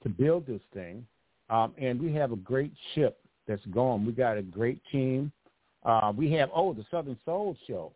to 0.02 0.08
build 0.08 0.46
this 0.46 0.60
thing, 0.74 1.06
um, 1.48 1.74
and 1.78 2.00
we 2.00 2.12
have 2.14 2.32
a 2.32 2.36
great 2.36 2.72
ship 2.94 3.18
that's 3.46 3.64
going. 3.66 4.04
We 4.04 4.12
got 4.12 4.36
a 4.36 4.42
great 4.42 4.80
team. 4.90 5.32
Uh, 5.84 6.12
we 6.16 6.32
have 6.32 6.50
oh 6.54 6.74
the 6.74 6.84
Southern 6.90 7.18
Soul 7.24 7.56
Show 7.66 7.92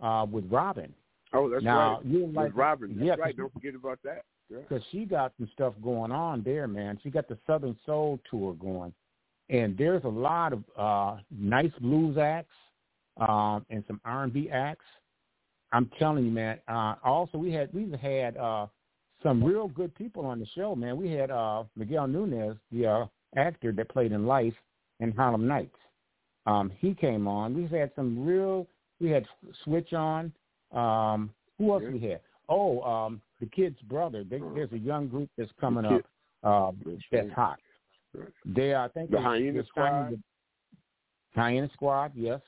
uh, 0.00 0.26
with 0.30 0.44
Robin. 0.50 0.92
Oh, 1.32 1.50
that's 1.50 1.64
now, 1.64 1.96
right. 1.96 2.06
You 2.06 2.26
With 2.26 2.36
like 2.36 2.56
Robin. 2.56 2.94
That's 2.96 3.06
yeah, 3.06 3.14
right. 3.14 3.36
Don't 3.36 3.52
forget 3.52 3.74
about 3.74 3.98
that. 4.04 4.24
Yeah. 4.50 4.58
because 4.68 4.84
she 4.92 5.06
got 5.06 5.32
some 5.38 5.48
stuff 5.54 5.72
going 5.82 6.12
on 6.12 6.42
there, 6.42 6.68
man. 6.68 7.00
She 7.02 7.08
got 7.08 7.28
the 7.28 7.38
Southern 7.46 7.76
Soul 7.86 8.20
tour 8.30 8.52
going, 8.52 8.92
and 9.50 9.76
there's 9.76 10.04
a 10.04 10.08
lot 10.08 10.52
of 10.52 10.64
uh, 10.76 11.20
nice 11.30 11.72
blues 11.80 12.16
acts 12.18 12.54
um, 13.18 13.64
and 13.70 13.84
some 13.86 14.00
R&B 14.04 14.48
acts. 14.50 14.84
I'm 15.72 15.90
telling 15.98 16.24
you, 16.24 16.30
man. 16.30 16.58
Uh, 16.68 16.94
also, 17.02 17.36
we 17.36 17.52
had 17.52 17.68
we've 17.74 17.92
had 17.92 18.36
uh, 18.36 18.66
some 19.22 19.42
real 19.42 19.68
good 19.68 19.94
people 19.94 20.24
on 20.24 20.38
the 20.38 20.46
show, 20.54 20.76
man. 20.76 20.96
We 20.96 21.10
had 21.10 21.30
uh, 21.30 21.64
Miguel 21.76 22.06
Nunez, 22.06 22.56
the 22.70 22.86
uh, 22.86 23.06
actor 23.36 23.72
that 23.72 23.88
played 23.88 24.12
in 24.12 24.26
Life 24.26 24.54
and 25.00 25.12
Harlem 25.14 25.48
Nights. 25.48 25.76
Um, 26.46 26.70
he 26.78 26.94
came 26.94 27.26
on. 27.26 27.54
We've 27.54 27.70
had 27.70 27.90
some 27.96 28.24
real. 28.24 28.66
We 29.00 29.10
had 29.10 29.24
Switch 29.64 29.92
on. 29.92 30.32
Um, 30.72 31.30
who 31.58 31.72
else 31.72 31.82
we 31.90 32.00
had? 32.00 32.20
Oh, 32.48 32.80
um, 32.82 33.20
the 33.40 33.46
kid's 33.46 33.80
brother. 33.82 34.24
They, 34.24 34.38
there's 34.54 34.72
a 34.72 34.78
young 34.78 35.08
group 35.08 35.30
that's 35.36 35.50
coming 35.60 35.84
up. 35.84 36.02
Uh, 36.42 36.72
that's 37.10 37.32
hot. 37.34 37.58
They, 38.44 38.72
are, 38.72 38.84
I 38.84 38.88
think, 38.88 39.10
The 39.10 39.20
Hyena 39.20 39.64
Squad? 39.66 40.10
the- 40.12 40.20
Hyena 41.34 41.68
Squad, 41.74 42.12
yes. 42.14 42.40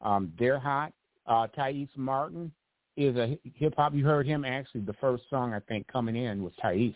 Um, 0.00 0.32
they're 0.38 0.58
hot. 0.58 0.92
Uh, 1.26 1.46
Thais 1.48 1.88
Martin 1.96 2.52
is 2.96 3.16
a 3.16 3.38
hip 3.54 3.74
hop. 3.76 3.94
You 3.94 4.04
heard 4.04 4.26
him 4.26 4.44
actually. 4.44 4.82
The 4.82 4.92
first 4.94 5.24
song 5.30 5.54
I 5.54 5.60
think 5.60 5.86
coming 5.88 6.16
in 6.16 6.42
was 6.42 6.52
Thais. 6.60 6.94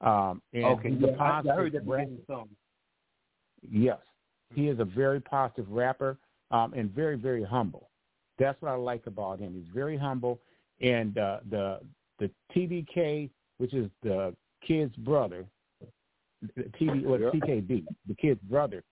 Um, 0.00 0.40
and 0.52 0.64
Okay, 0.64 0.90
yeah, 0.98 1.08
I, 1.18 1.40
I 1.40 1.54
heard 1.54 1.72
that 1.72 1.84
beginning 1.84 2.18
song. 2.26 2.48
Yes, 3.70 3.98
he 4.54 4.68
is 4.68 4.78
a 4.80 4.84
very 4.84 5.20
positive 5.20 5.68
rapper 5.70 6.16
um, 6.50 6.72
and 6.74 6.90
very 6.90 7.16
very 7.16 7.44
humble. 7.44 7.90
That's 8.38 8.60
what 8.62 8.70
I 8.72 8.76
like 8.76 9.06
about 9.06 9.38
him. 9.38 9.54
He's 9.54 9.72
very 9.74 9.98
humble, 9.98 10.40
and 10.80 11.18
uh, 11.18 11.40
the 11.50 11.80
the 12.18 12.30
TBK, 12.54 13.28
which 13.58 13.74
is 13.74 13.90
the 14.02 14.34
kid's 14.66 14.94
brother, 14.96 15.44
the 15.44 15.48
TB 16.78 17.06
or 17.06 17.18
Yeah. 17.18 17.30
TKB, 17.30 17.86
the 18.06 18.14
kid's 18.14 18.40
brother. 18.42 18.82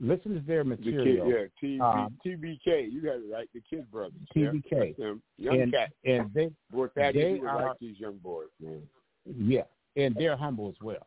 Listen 0.00 0.34
to 0.34 0.40
their 0.40 0.62
The 0.64 0.76
kid, 0.76 0.94
material. 0.94 1.28
yeah, 1.28 1.46
TB, 1.60 1.80
Um, 1.80 2.18
TBK. 2.24 2.88
You 2.92 3.00
got 3.02 3.16
it 3.16 3.24
right. 3.32 3.48
The 3.52 3.60
Kid 3.62 3.90
Brothers. 3.90 4.20
TBK. 4.34 4.94
Yeah. 4.96 5.14
Young 5.38 5.60
and, 5.62 5.72
cat. 5.72 5.92
and 6.04 6.32
they 6.34 6.50
Boy, 6.70 6.86
they 6.94 7.40
are- 7.40 7.68
like 7.68 7.78
these 7.80 7.98
young 7.98 8.18
boys, 8.18 8.48
man. 8.60 8.88
Yeah, 9.26 9.64
and 9.96 10.14
they're 10.14 10.36
humble 10.36 10.68
as 10.68 10.80
well. 10.80 11.06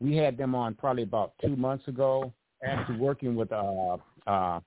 We 0.00 0.16
had 0.16 0.36
them 0.38 0.54
on 0.54 0.74
probably 0.74 1.02
about 1.02 1.34
two 1.42 1.56
months 1.56 1.86
ago, 1.88 2.32
actually 2.64 2.98
working 2.98 3.34
with 3.36 3.52
uh 3.52 3.98
uh 4.26 4.60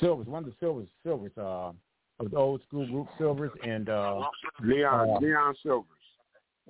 Sylvers, 0.00 0.26
one 0.26 0.44
of 0.44 0.50
the 0.50 0.56
Sylvers, 0.58 0.88
Sylvers, 1.02 1.36
uh, 1.36 1.72
of 2.20 2.30
the 2.30 2.36
old 2.36 2.62
school 2.62 2.86
group 2.86 3.08
Sylvers, 3.18 3.50
and 3.62 3.88
uh, 3.90 4.22
Leon 4.62 5.10
uh, 5.10 5.18
Leon 5.18 5.54
Sylvers. 5.62 5.88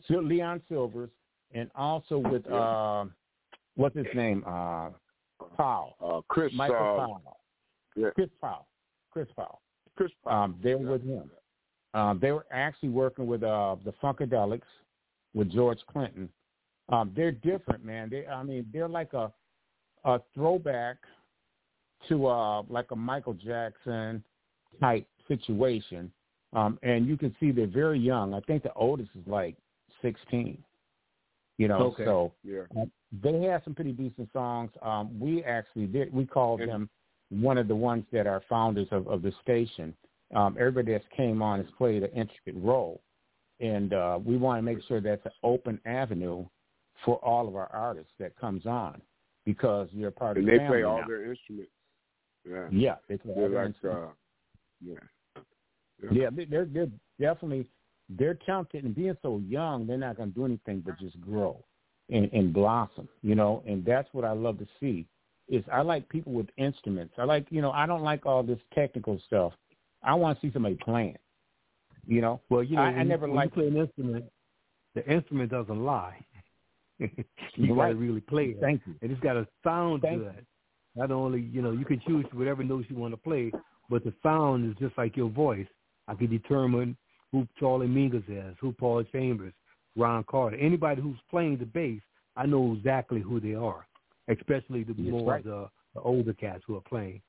Sil- 0.08 0.24
Leon 0.24 0.60
Sylvers, 0.68 1.10
and 1.52 1.70
also 1.76 2.18
with 2.18 2.44
uh, 2.50 3.04
what's 3.76 3.96
his 3.96 4.06
name, 4.14 4.44
uh, 4.46 4.90
Powell, 5.56 5.96
Uh, 6.00 6.20
Chris. 6.28 6.52
Michael 6.54 6.76
uh, 6.76 7.06
Powell, 7.06 7.38
yeah. 7.96 8.10
Chris 8.14 8.30
Powell, 8.40 8.66
Chris 9.10 9.28
Powell. 9.36 9.60
Chris. 9.96 10.10
Um, 10.26 10.58
they 10.62 10.74
were 10.74 10.92
with 10.92 11.04
him. 11.04 11.30
Um, 11.94 12.18
they 12.20 12.32
were 12.32 12.46
actually 12.50 12.88
working 12.88 13.26
with 13.26 13.42
uh, 13.42 13.76
the 13.84 13.92
Funkadelics, 14.02 14.62
with 15.34 15.50
George 15.52 15.80
Clinton. 15.92 16.28
Um, 16.88 17.12
they're 17.14 17.32
different, 17.32 17.84
man. 17.84 18.08
They, 18.10 18.26
I 18.26 18.42
mean, 18.42 18.66
they're 18.72 18.88
like 18.88 19.12
a 19.12 19.32
a 20.04 20.20
throwback 20.34 20.96
to 22.08 22.26
uh, 22.26 22.62
like 22.68 22.90
a 22.90 22.96
Michael 22.96 23.34
Jackson 23.34 24.22
type 24.80 25.06
situation. 25.28 26.10
Um, 26.54 26.78
and 26.82 27.06
you 27.06 27.16
can 27.16 27.34
see 27.38 27.50
they're 27.50 27.66
very 27.66 27.98
young. 27.98 28.34
I 28.34 28.40
think 28.40 28.62
the 28.62 28.72
oldest 28.74 29.10
is 29.14 29.26
like 29.26 29.56
sixteen. 30.00 30.62
You 31.62 31.68
know, 31.68 31.78
Okay. 31.92 32.04
so 32.04 32.32
Yeah. 32.42 32.62
uh, 32.76 32.86
they 33.12 33.40
have 33.42 33.62
some 33.62 33.74
pretty 33.74 33.92
decent 33.92 34.32
songs. 34.32 34.72
Um, 34.82 35.18
we 35.20 35.44
actually 35.44 35.86
did. 35.86 36.12
We 36.12 36.26
called 36.26 36.60
And- 36.60 36.70
them 36.70 36.90
one 37.30 37.56
of 37.56 37.68
the 37.68 37.76
ones 37.76 38.04
that 38.10 38.26
are 38.26 38.40
founders 38.48 38.88
of, 38.90 39.06
of 39.06 39.22
the 39.22 39.30
station. 39.42 39.94
Um, 40.34 40.56
everybody 40.58 40.90
that's 40.92 41.06
came 41.16 41.40
on 41.40 41.62
has 41.62 41.70
played 41.78 42.02
an 42.02 42.10
intricate 42.10 42.56
role, 42.56 43.00
and 43.60 43.92
uh, 43.92 44.18
we 44.24 44.36
want 44.36 44.58
to 44.58 44.62
make 44.62 44.82
sure 44.88 45.00
that's 45.00 45.24
an 45.24 45.32
open 45.44 45.80
avenue 45.84 46.44
for 47.04 47.16
all 47.18 47.46
of 47.46 47.54
our 47.54 47.68
artists 47.68 48.12
that 48.18 48.34
comes 48.36 48.66
on 48.66 49.00
because 49.44 49.88
you're 49.92 50.08
a 50.08 50.12
part 50.12 50.36
And 50.36 50.48
of 50.48 50.52
the 50.52 50.58
they 50.58 50.66
play 50.66 50.82
all 50.82 51.00
now. 51.00 51.06
their 51.06 51.24
instruments. 51.30 51.70
Yeah. 52.44 52.68
Yeah, 52.72 52.96
they 53.08 53.18
play 53.18 53.34
They're 53.34 53.48
their 53.50 53.58
like, 53.60 53.66
instruments. 53.68 54.16
uh, 55.36 55.40
yeah. 56.00 56.10
Yeah, 56.10 56.30
they- 56.30 56.46
they're 56.46 56.64
they're 56.64 56.90
definitely 57.20 57.68
they're 58.18 58.38
talented 58.46 58.84
and 58.84 58.94
being 58.94 59.16
so 59.22 59.40
young, 59.46 59.86
they're 59.86 59.98
not 59.98 60.16
going 60.16 60.30
to 60.30 60.34
do 60.34 60.44
anything 60.44 60.82
but 60.84 60.98
just 60.98 61.20
grow 61.20 61.62
and, 62.10 62.30
and 62.32 62.52
blossom, 62.52 63.08
you 63.22 63.34
know. 63.34 63.62
And 63.66 63.84
that's 63.84 64.08
what 64.12 64.24
I 64.24 64.32
love 64.32 64.58
to 64.58 64.66
see. 64.80 65.06
Is 65.48 65.64
I 65.72 65.82
like 65.82 66.08
people 66.08 66.32
with 66.32 66.46
instruments. 66.56 67.14
I 67.18 67.24
like 67.24 67.46
you 67.50 67.60
know 67.60 67.72
I 67.72 67.86
don't 67.86 68.02
like 68.02 68.26
all 68.26 68.42
this 68.42 68.60
technical 68.74 69.20
stuff. 69.26 69.52
I 70.02 70.14
want 70.14 70.40
to 70.40 70.46
see 70.46 70.52
somebody 70.52 70.76
playing. 70.76 71.18
You 72.06 72.20
know, 72.20 72.40
Well, 72.50 72.64
you 72.64 72.74
know, 72.74 72.82
I, 72.82 72.90
when 72.90 72.98
I 72.98 73.02
never 73.04 73.28
liked 73.28 73.56
you 73.56 73.62
play 73.62 73.68
an 73.68 73.76
instrument. 73.76 74.24
The 74.94 75.08
instrument 75.08 75.50
doesn't 75.50 75.84
lie. 75.84 76.18
you 76.98 77.74
got 77.74 77.88
to 77.88 77.94
really 77.94 78.20
play 78.20 78.46
it, 78.46 78.58
Thank 78.60 78.82
you. 78.86 78.94
and 79.00 79.10
it's 79.10 79.20
got 79.20 79.34
to 79.34 79.46
sound 79.64 80.02
Thank 80.02 80.22
good. 80.22 80.46
Not 80.94 81.10
only 81.10 81.40
you 81.40 81.62
know 81.62 81.72
you 81.72 81.84
can 81.84 82.00
choose 82.06 82.26
whatever 82.32 82.62
notes 82.62 82.86
you 82.88 82.96
want 82.96 83.12
to 83.12 83.18
play, 83.18 83.52
but 83.88 84.04
the 84.04 84.12
sound 84.22 84.68
is 84.70 84.76
just 84.78 84.96
like 84.98 85.16
your 85.16 85.30
voice. 85.30 85.66
I 86.08 86.14
can 86.14 86.28
determine 86.28 86.96
who 87.32 87.46
Charlie 87.58 87.86
Mingus 87.88 88.28
is, 88.28 88.54
who 88.60 88.72
Paul 88.72 89.02
Chambers, 89.04 89.54
Ron 89.96 90.24
Carter, 90.24 90.56
anybody 90.56 91.00
who's 91.02 91.18
playing 91.30 91.58
the 91.58 91.64
bass. 91.66 92.00
I 92.36 92.46
know 92.46 92.74
exactly 92.74 93.20
who 93.20 93.40
they 93.40 93.54
are, 93.54 93.86
especially 94.28 94.84
the 94.84 94.92
That's 94.94 95.08
more 95.10 95.32
right. 95.32 95.44
the, 95.44 95.68
the 95.94 96.00
older 96.00 96.32
cats 96.32 96.62
who 96.66 96.76
are 96.76 96.80
playing, 96.82 97.20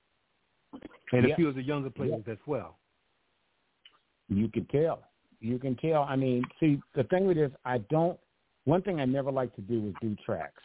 and 1.12 1.28
Yeah. 1.28 1.34
a 1.34 1.36
few 1.36 1.48
of 1.50 1.56
the 1.56 1.64
younger 1.64 1.90
players 1.90 2.24
as 2.28 2.38
well. 2.46 2.78
You 4.30 4.48
can 4.48 4.66
tell. 4.66 5.00
You 5.42 5.60
can 5.60 5.76
tell. 5.76 6.04
I 6.04 6.16
mean, 6.16 6.44
see, 6.60 6.82
the 6.96 7.04
thing 7.06 7.26
with 7.26 7.36
this, 7.38 7.52
I 7.66 7.80
don't. 7.90 8.18
One 8.66 8.82
thing 8.82 9.02
I 9.02 9.06
never 9.06 9.30
like 9.32 9.54
to 9.56 9.62
do 9.62 9.88
is 9.90 9.94
do 10.02 10.16
tracks. 10.26 10.62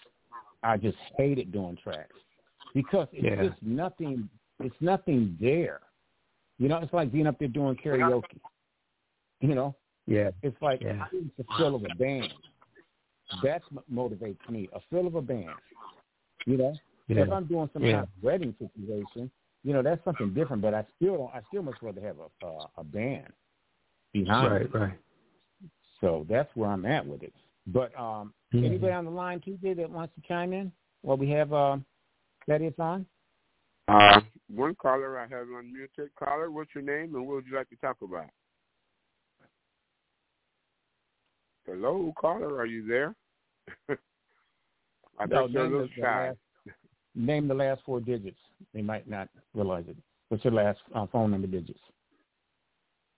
I 0.62 0.76
just 0.76 0.96
hated 1.16 1.50
doing 1.52 1.76
tracks 1.82 2.14
because 2.74 3.08
it's 3.12 3.24
Yeah. 3.24 3.48
just 3.48 3.60
nothing. 3.62 4.28
It's 4.60 4.80
nothing 4.80 5.36
there. 5.40 5.80
You 6.58 6.68
know, 6.68 6.78
it's 6.78 6.92
like 6.92 7.10
being 7.12 7.26
up 7.26 7.38
there 7.38 7.48
doing 7.48 7.76
karaoke. 7.76 8.40
You 9.40 9.54
know, 9.54 9.74
Yeah, 10.06 10.30
it's 10.42 10.60
like 10.62 10.80
Yeah. 10.80 11.06
it's 11.12 11.36
the 11.36 11.44
feel 11.56 11.74
of 11.74 11.84
a 11.84 11.94
band. 11.94 12.32
That's 13.42 13.64
what 13.70 13.84
motivates 13.92 14.48
me. 14.48 14.68
A 14.72 14.80
feel 14.88 15.06
of 15.06 15.14
a 15.16 15.22
band. 15.22 15.54
You 16.46 16.56
know, 16.56 16.78
yeah. 17.08 17.24
if 17.24 17.30
I'm 17.32 17.44
doing 17.44 17.68
some 17.74 17.82
Yeah. 17.82 17.92
kind 17.92 18.04
of 18.04 18.22
wedding 18.22 18.54
situation, 18.58 19.30
you 19.64 19.74
know, 19.74 19.82
that's 19.82 20.02
something 20.04 20.32
different. 20.32 20.62
But 20.62 20.72
I 20.72 20.86
still 20.96 21.16
don't. 21.18 21.34
I 21.34 21.42
still 21.48 21.62
much 21.62 21.76
rather 21.82 22.00
have 22.00 22.16
a 22.18 22.46
a, 22.46 22.70
a 22.78 22.84
band 22.84 23.32
behind. 24.12 24.46
it. 24.46 24.74
right, 24.74 24.74
right. 24.74 24.98
So 26.00 26.24
that's 26.28 26.54
where 26.56 26.70
I'm 26.70 26.86
at 26.86 27.04
with 27.06 27.22
it. 27.22 27.34
But 27.66 27.94
um, 27.98 28.32
Mhm. 28.54 28.64
anybody 28.64 28.92
on 28.94 29.04
the 29.04 29.10
line, 29.10 29.40
TJ, 29.40 29.76
that 29.76 29.90
wants 29.90 30.14
to 30.14 30.22
chime 30.22 30.54
in? 30.54 30.72
Well, 31.02 31.18
we 31.18 31.28
have 31.30 31.52
uh, 31.52 31.78
that 32.46 32.62
is 32.62 32.78
on. 32.78 33.04
Uh, 33.88 34.20
one 34.48 34.74
caller 34.76 35.18
I 35.18 35.26
have 35.26 35.48
unmuted. 35.48 36.14
Caller, 36.14 36.50
what's 36.50 36.74
your 36.74 36.82
name 36.82 37.14
and 37.14 37.26
what 37.26 37.36
would 37.36 37.46
you 37.46 37.56
like 37.56 37.68
to 37.68 37.76
talk 37.76 38.00
about? 38.00 38.30
Hello, 41.68 42.14
caller, 42.18 42.56
are 42.56 42.66
you 42.66 42.86
there? 42.86 43.14
I 45.18 45.26
No, 45.26 45.42
think 45.42 45.52
you're 45.52 45.66
a 45.66 45.68
little 45.68 45.82
of 45.82 45.90
the 45.94 46.00
shy. 46.00 46.28
last- 46.28 46.38
name 47.14 47.46
the 47.46 47.54
last 47.54 47.82
four 47.84 48.00
digits. 48.00 48.38
They 48.72 48.80
might 48.80 49.08
not 49.08 49.28
realize 49.54 49.84
it. 49.86 49.96
What's 50.30 50.44
your 50.44 50.54
last 50.54 50.78
uh, 50.94 51.06
phone 51.12 51.30
number 51.30 51.46
digits? 51.46 51.80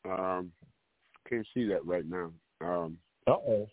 Um, 0.05 0.51
can't 1.29 1.47
see 1.55 1.69
that 1.69 1.85
right 1.87 2.05
now. 2.09 2.33
Um, 2.61 2.99
uh 3.29 3.33
oh. 3.33 3.69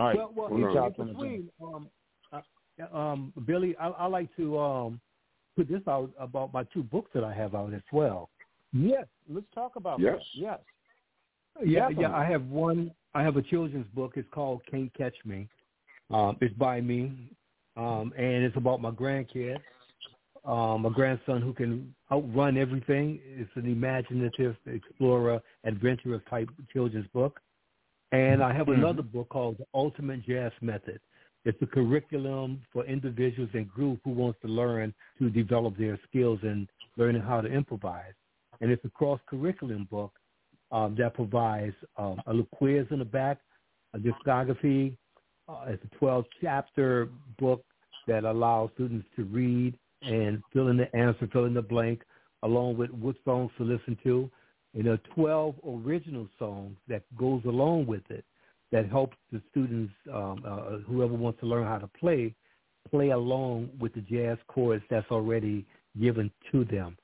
All 0.00 0.06
right. 0.06 0.16
Well, 0.16 0.32
well 0.34 0.48
in, 0.56 1.06
between, 1.06 1.48
um, 1.62 1.88
uh, 2.32 2.96
um, 2.96 3.34
Billy, 3.46 3.76
I, 3.78 3.88
I 3.88 4.06
like 4.06 4.34
to 4.36 4.58
um, 4.58 5.00
put 5.56 5.68
this 5.68 5.82
out 5.86 6.10
about 6.18 6.54
my 6.54 6.64
two 6.72 6.82
books 6.82 7.10
that 7.12 7.24
I 7.24 7.34
have 7.34 7.54
out 7.54 7.74
as 7.74 7.82
well. 7.92 8.30
Yes, 8.72 9.04
let's 9.28 9.46
talk 9.54 9.76
about 9.76 10.00
yes. 10.00 10.14
that. 10.16 10.22
Yes. 10.32 10.58
Yeah, 11.64 11.80
Definitely. 11.80 12.02
yeah. 12.04 12.16
I 12.16 12.24
have 12.24 12.44
one. 12.46 12.92
I 13.14 13.22
have 13.22 13.36
a 13.36 13.42
children's 13.42 13.86
book. 13.94 14.12
It's 14.16 14.28
called 14.32 14.62
Can't 14.70 14.92
Catch 14.94 15.16
Me. 15.24 15.48
Um, 16.10 16.36
it's 16.40 16.54
by 16.54 16.80
me, 16.80 17.12
um, 17.76 18.12
and 18.16 18.44
it's 18.44 18.56
about 18.56 18.80
my 18.82 18.90
grandkid, 18.90 19.56
um, 20.44 20.84
a 20.84 20.90
grandson 20.90 21.40
who 21.40 21.54
can 21.54 21.94
outrun 22.10 22.58
everything. 22.58 23.20
It's 23.24 23.50
an 23.54 23.66
imaginative 23.66 24.56
explorer, 24.66 25.40
adventurous 25.64 26.20
type 26.28 26.50
children's 26.72 27.06
book. 27.08 27.40
And 28.12 28.42
I 28.42 28.52
have 28.52 28.66
mm-hmm. 28.66 28.82
another 28.82 29.02
book 29.02 29.30
called 29.30 29.56
The 29.58 29.64
Ultimate 29.72 30.26
Jazz 30.26 30.52
Method. 30.60 31.00
It's 31.44 31.60
a 31.62 31.66
curriculum 31.66 32.60
for 32.72 32.84
individuals 32.84 33.50
and 33.54 33.68
groups 33.68 34.00
who 34.04 34.10
wants 34.10 34.38
to 34.42 34.48
learn 34.48 34.94
to 35.18 35.30
develop 35.30 35.76
their 35.76 35.98
skills 36.08 36.38
and 36.42 36.68
learning 36.96 37.22
how 37.22 37.40
to 37.40 37.48
improvise. 37.48 38.12
And 38.60 38.70
it's 38.70 38.84
a 38.84 38.90
cross-curriculum 38.90 39.88
book 39.90 40.12
um, 40.72 40.96
that 40.98 41.14
provides 41.14 41.74
um, 41.96 42.20
a 42.26 42.30
little 42.30 42.48
quiz 42.52 42.86
in 42.90 42.98
the 42.98 43.04
back, 43.04 43.38
a 43.94 43.98
discography. 43.98 44.96
Uh, 45.48 45.64
it's 45.68 45.84
a 45.84 46.04
12-chapter 46.04 47.08
book 47.38 47.64
that 48.08 48.24
allows 48.24 48.70
students 48.74 49.06
to 49.16 49.24
read 49.24 49.78
and 50.02 50.42
fill 50.52 50.68
in 50.68 50.76
the 50.76 50.94
answer, 50.96 51.28
fill 51.32 51.44
in 51.44 51.54
the 51.54 51.62
blank, 51.62 52.02
along 52.42 52.76
with 52.76 52.90
what 52.90 53.14
songs 53.24 53.50
to 53.58 53.64
listen 53.64 53.96
to. 54.02 54.30
And 54.74 54.86
there 54.86 54.94
are 54.94 55.14
12 55.14 55.54
original 55.66 56.26
songs 56.38 56.76
that 56.88 57.02
goes 57.16 57.42
along 57.44 57.86
with 57.86 58.02
it 58.10 58.24
that 58.72 58.88
helps 58.88 59.16
the 59.30 59.40
students, 59.50 59.92
um, 60.12 60.42
uh, 60.46 60.78
whoever 60.88 61.12
wants 61.12 61.38
to 61.40 61.46
learn 61.46 61.66
how 61.66 61.78
to 61.78 61.88
play, 61.88 62.34
play 62.90 63.10
along 63.10 63.68
with 63.78 63.92
the 63.94 64.00
jazz 64.00 64.38
chords 64.48 64.82
that's 64.90 65.10
already 65.10 65.66
given 66.00 66.30
to 66.50 66.64
them. 66.64 66.96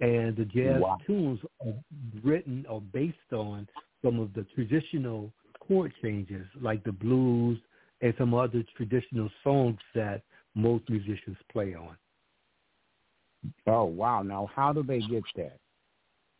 And 0.00 0.36
the 0.36 0.46
jazz 0.46 0.80
wow. 0.80 0.98
tunes 1.06 1.38
are 1.64 1.74
written 2.22 2.66
or 2.68 2.80
based 2.80 3.32
on 3.32 3.68
some 4.02 4.18
of 4.18 4.32
the 4.32 4.46
traditional 4.54 5.30
chord 5.66 5.92
changes, 6.02 6.46
like 6.60 6.82
the 6.84 6.92
blues 6.92 7.58
and 8.00 8.14
some 8.18 8.34
other 8.34 8.64
traditional 8.76 9.30
songs 9.44 9.78
that 9.94 10.22
most 10.54 10.88
musicians 10.88 11.36
play 11.52 11.74
on. 11.74 11.96
Oh 13.66 13.84
wow! 13.84 14.22
Now, 14.22 14.50
how 14.54 14.72
do 14.72 14.82
they 14.82 15.00
get 15.00 15.24
that? 15.36 15.58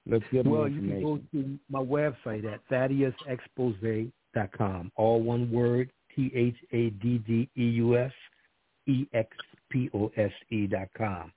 Let's 0.06 0.24
get 0.32 0.46
well. 0.46 0.66
You 0.68 0.80
can 0.80 1.02
go 1.02 1.20
to 1.32 1.58
my 1.70 1.80
website 1.80 2.50
at 2.50 2.60
thaddeusexpose.com. 2.70 4.92
All 4.96 5.22
one 5.22 5.50
word: 5.50 5.90
T 6.14 6.30
H 6.34 6.56
A 6.72 6.90
D 6.90 7.18
D 7.26 7.48
E 7.56 7.62
U 7.62 7.96
S 7.96 8.12
E 8.86 9.06
X 9.14 9.34
P 9.70 9.88
O 9.94 10.12
S 10.16 10.32
E 10.50 10.66
dot 10.66 10.88
com. 10.96 11.32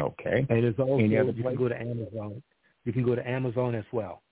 Okay. 0.00 0.46
And 0.48 0.64
it's 0.64 0.78
also 0.78 0.98
you 0.98 1.18
place? 1.18 1.34
can 1.42 1.56
go 1.56 1.68
to 1.68 1.80
Amazon. 1.80 2.42
You 2.84 2.92
can 2.92 3.04
go 3.04 3.14
to 3.14 3.28
Amazon 3.28 3.74
as 3.74 3.84
well. 3.92 4.22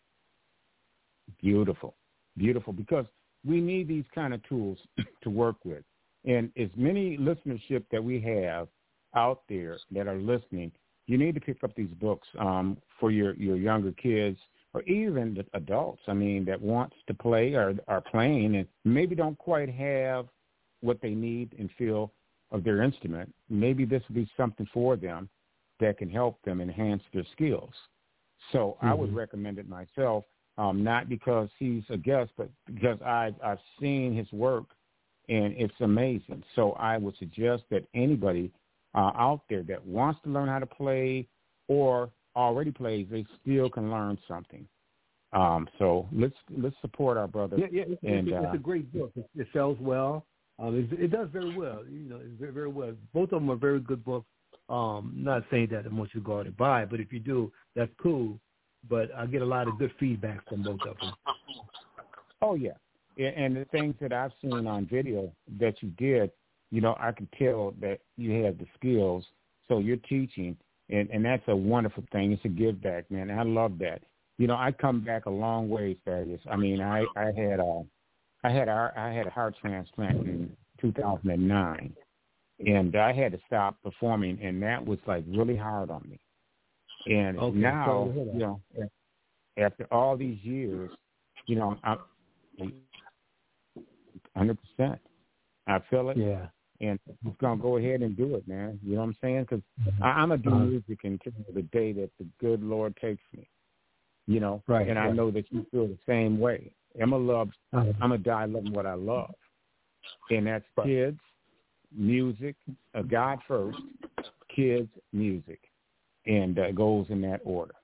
Beautiful, 1.41 1.95
beautiful. 2.37 2.73
Because 2.73 3.07
we 3.47 3.61
need 3.61 3.89
these 3.89 4.05
kind 4.15 4.33
of 4.33 4.43
tools 4.49 4.79
to 5.23 5.31
work 5.31 5.57
with, 5.65 5.85
and 6.25 6.51
as 6.57 6.71
many 6.77 7.19
listenership 7.19 7.85
that 7.93 8.03
we 8.03 8.21
have 8.21 8.69
out 9.15 9.43
there 9.49 9.79
that 9.93 10.07
are 10.07 10.17
listening, 10.17 10.73
you 11.07 11.19
need 11.19 11.35
to 11.35 11.41
pick 11.41 11.63
up 11.65 11.75
these 11.75 11.91
books 12.01 12.27
um, 12.39 12.77
for 12.99 13.11
your, 13.11 13.35
your 13.35 13.57
younger 13.57 13.93
kids 13.93 14.39
or 14.75 14.83
even 14.83 15.35
the 15.35 15.47
adults, 15.55 16.03
I 16.07 16.13
mean, 16.13 16.45
that 16.45 16.61
wants 16.61 16.97
to 17.07 17.15
play 17.15 17.55
or 17.55 17.75
are 17.89 18.03
playing 18.03 18.57
and 18.57 18.67
maybe 18.85 19.15
don't 19.15 19.39
quite 19.39 19.71
have 19.71 20.27
what 20.81 21.01
they 21.01 21.11
need 21.11 21.55
and 21.59 21.71
feel 21.79 22.13
of 22.51 22.65
their 22.65 22.83
instrument. 22.83 23.35
Maybe 23.49 23.85
this 23.85 24.03
will 24.09 24.17
be 24.17 24.31
something 24.37 24.69
for 24.73 24.97
them 24.97 25.29
that 25.81 25.99
can 25.99 26.09
help 26.09 26.41
them 26.43 26.61
enhance 26.61 27.03
their 27.13 27.25
skills. 27.33 27.73
So 28.53 28.77
mm-hmm. 28.79 28.87
I 28.87 28.95
would 28.95 29.09
mm-hmm. 29.11 29.19
recommend 29.19 29.59
it 29.59 29.69
myself, 29.69 30.25
um, 30.57 30.83
not 30.83 31.09
because 31.09 31.49
he's 31.59 31.85
a 31.91 31.97
guest, 31.97 32.31
but 32.37 32.51
because 32.67 32.99
I've, 33.05 33.35
I've 33.45 33.59
seen 33.81 34.15
his 34.15 34.31
work 34.33 34.67
and 35.29 35.55
it's 35.57 35.75
amazing. 35.81 36.43
So 36.57 36.73
I 36.73 36.97
would 36.97 37.17
suggest 37.19 37.65
that 37.71 37.85
anybody 37.95 38.51
uh, 38.95 39.13
out 39.15 39.43
there 39.49 39.63
that 39.65 39.85
wants 39.85 40.21
to 40.25 40.31
learn 40.31 40.49
how 40.49 40.59
to 40.59 40.67
play 40.67 41.27
or 41.69 42.11
already 42.35 42.71
plays, 42.71 43.07
they 43.11 43.27
still 43.43 43.69
can 43.69 43.91
learn 43.91 44.19
something. 44.27 44.67
Um, 45.35 45.69
so 45.79 46.09
let's 46.11 46.35
let's 46.57 46.77
support 46.81 47.19
our 47.19 47.29
brother. 47.29 47.59
Yeah, 47.59 47.67
yeah, 47.71 47.85
it's, 47.87 48.03
and, 48.03 48.29
it's, 48.29 48.47
uh, 48.47 48.53
a 48.53 48.59
great 48.59 48.91
book. 48.93 49.13
It, 49.15 49.29
it 49.37 49.47
sells 49.53 49.77
well. 49.79 50.25
Um, 50.59 50.89
it, 50.91 50.99
it 50.99 51.09
does 51.09 51.29
very 51.31 51.55
well. 51.55 51.83
You 51.89 52.09
know, 52.09 52.17
it's 52.17 52.41
very, 52.41 52.53
very 52.53 52.69
well. 52.69 52.95
Both 53.13 53.33
of 53.33 53.41
them 53.43 53.51
are 53.51 53.57
very 53.57 53.81
good 53.81 54.03
books. 54.05 54.27
Um, 54.69 55.15
not 55.17 55.45
saying 55.51 55.69
that 55.71 55.87
I 55.87 55.95
want 55.95 56.11
you 56.15 56.21
to 56.21 56.51
buy, 56.57 56.85
but 56.85 57.01
if 57.01 57.13
you 57.13 57.21
do, 57.21 57.51
that's 57.75 57.91
cool. 58.03 58.39
But 58.89 59.15
I 59.17 59.27
get 59.27 59.43
a 59.43 59.47
lot 59.47 59.67
of 59.67 59.79
good 59.79 59.93
feedback 59.99 60.47
from 60.49 60.63
both 60.63 60.81
of 60.83 60.97
them. 60.99 61.13
Oh 62.43 62.55
yeah, 62.55 62.73
and 63.19 63.57
the 63.57 63.65
things 63.67 63.95
that 64.01 64.13
I've 64.13 64.31
seen 64.41 64.67
on 64.67 64.87
video 64.87 65.33
that 65.59 65.83
you 65.83 65.91
did, 65.99 66.31
you 66.71 66.81
know, 66.81 66.97
I 67.01 67.13
can 67.13 67.29
tell 67.39 67.75
that 67.81 67.99
you 68.17 68.45
have 68.45 68.59
the 68.59 68.67
skills. 68.79 69.25
So 69.67 69.79
you're 69.79 69.97
teaching, 69.97 70.57
and 70.91 71.09
and 71.11 71.25
that's 71.25 71.43
a 71.49 71.57
wonderful 71.57 72.05
thing. 72.13 72.33
It's 72.33 72.45
a 72.45 72.49
give 72.49 72.81
back, 72.83 73.11
man. 73.11 73.31
I 73.31 73.43
love 73.43 73.79
that. 73.81 74.03
You 74.39 74.47
know, 74.47 74.55
I 74.55 74.71
come 74.71 75.01
back 75.01 75.27
a 75.27 75.31
long 75.31 75.69
way, 75.69 75.97
Thaddeus. 76.05 76.41
I 76.51 76.57
mean, 76.57 76.81
I 76.81 77.05
I 77.17 77.33
had 77.37 77.59
a 77.59 77.83
I 78.45 78.51
had 78.51 78.69
a 78.69 78.93
I 78.97 79.11
had 79.11 79.27
a 79.27 79.31
heart 79.31 79.57
transplant 79.61 80.19
in 80.19 80.57
2009, 80.81 81.95
and 82.59 82.97
I 82.97 83.13
had 83.13 83.33
to 83.33 83.39
stop 83.47 83.77
performing, 83.83 84.39
and 84.43 84.63
that 84.63 84.85
was 84.85 84.99
like 85.07 85.25
really 85.29 85.57
hard 85.57 85.91
on 85.91 86.07
me. 86.09 86.19
And 87.07 87.39
okay, 87.39 87.57
now, 87.57 87.85
so 87.87 88.13
you 88.33 88.39
know, 88.39 88.61
after 89.57 89.87
all 89.93 90.17
these 90.17 90.39
years, 90.43 90.91
you 91.47 91.57
know, 91.57 91.77
I'm 91.85 91.99
hundred 94.37 94.59
percent. 94.61 95.01
I 95.67 95.79
feel 95.91 96.11
it. 96.11 96.17
Yeah 96.17 96.47
and 96.81 96.99
I'm 97.25 97.37
gonna 97.41 97.61
go 97.61 97.77
ahead 97.77 98.03
and 98.03 98.17
do 98.17 98.35
it, 98.37 98.47
man. 98.47 98.79
You 98.83 98.95
know 98.95 99.01
what 99.01 99.09
I'm 99.09 99.17
saying? 99.21 99.43
Because 99.43 99.63
I'm 100.03 100.29
gonna 100.29 100.39
do 100.39 100.51
uh-huh. 100.51 100.59
music 100.61 100.99
until 101.05 101.33
the 101.55 101.63
day 101.63 101.93
that 101.93 102.11
the 102.19 102.27
good 102.41 102.63
Lord 102.63 102.97
takes 102.97 103.23
me. 103.37 103.49
You 104.27 104.41
know, 104.41 104.63
right? 104.67 104.87
And 104.87 104.99
right. 104.99 105.09
I 105.09 105.13
know 105.13 105.31
that 105.31 105.51
you 105.51 105.67
feel 105.71 105.87
the 105.87 105.99
same 106.07 106.39
way. 106.39 106.71
I'm 107.01 107.13
a 107.13 107.19
love. 107.19 107.49
Uh-huh. 107.73 107.93
I'm 108.01 108.13
a 108.13 108.19
die 108.19 108.45
loving 108.45 108.73
what 108.73 108.87
I 108.87 108.95
love, 108.95 109.35
and 110.31 110.47
that's 110.47 110.65
kids, 110.85 111.19
music, 111.97 112.57
uh, 112.95 113.03
God 113.03 113.39
first, 113.47 113.79
kids, 114.55 114.89
music, 115.13 115.61
and 116.27 116.59
uh, 116.59 116.73
goes 116.73 117.07
in 117.09 117.21
that 117.23 117.41
order. 117.45 117.75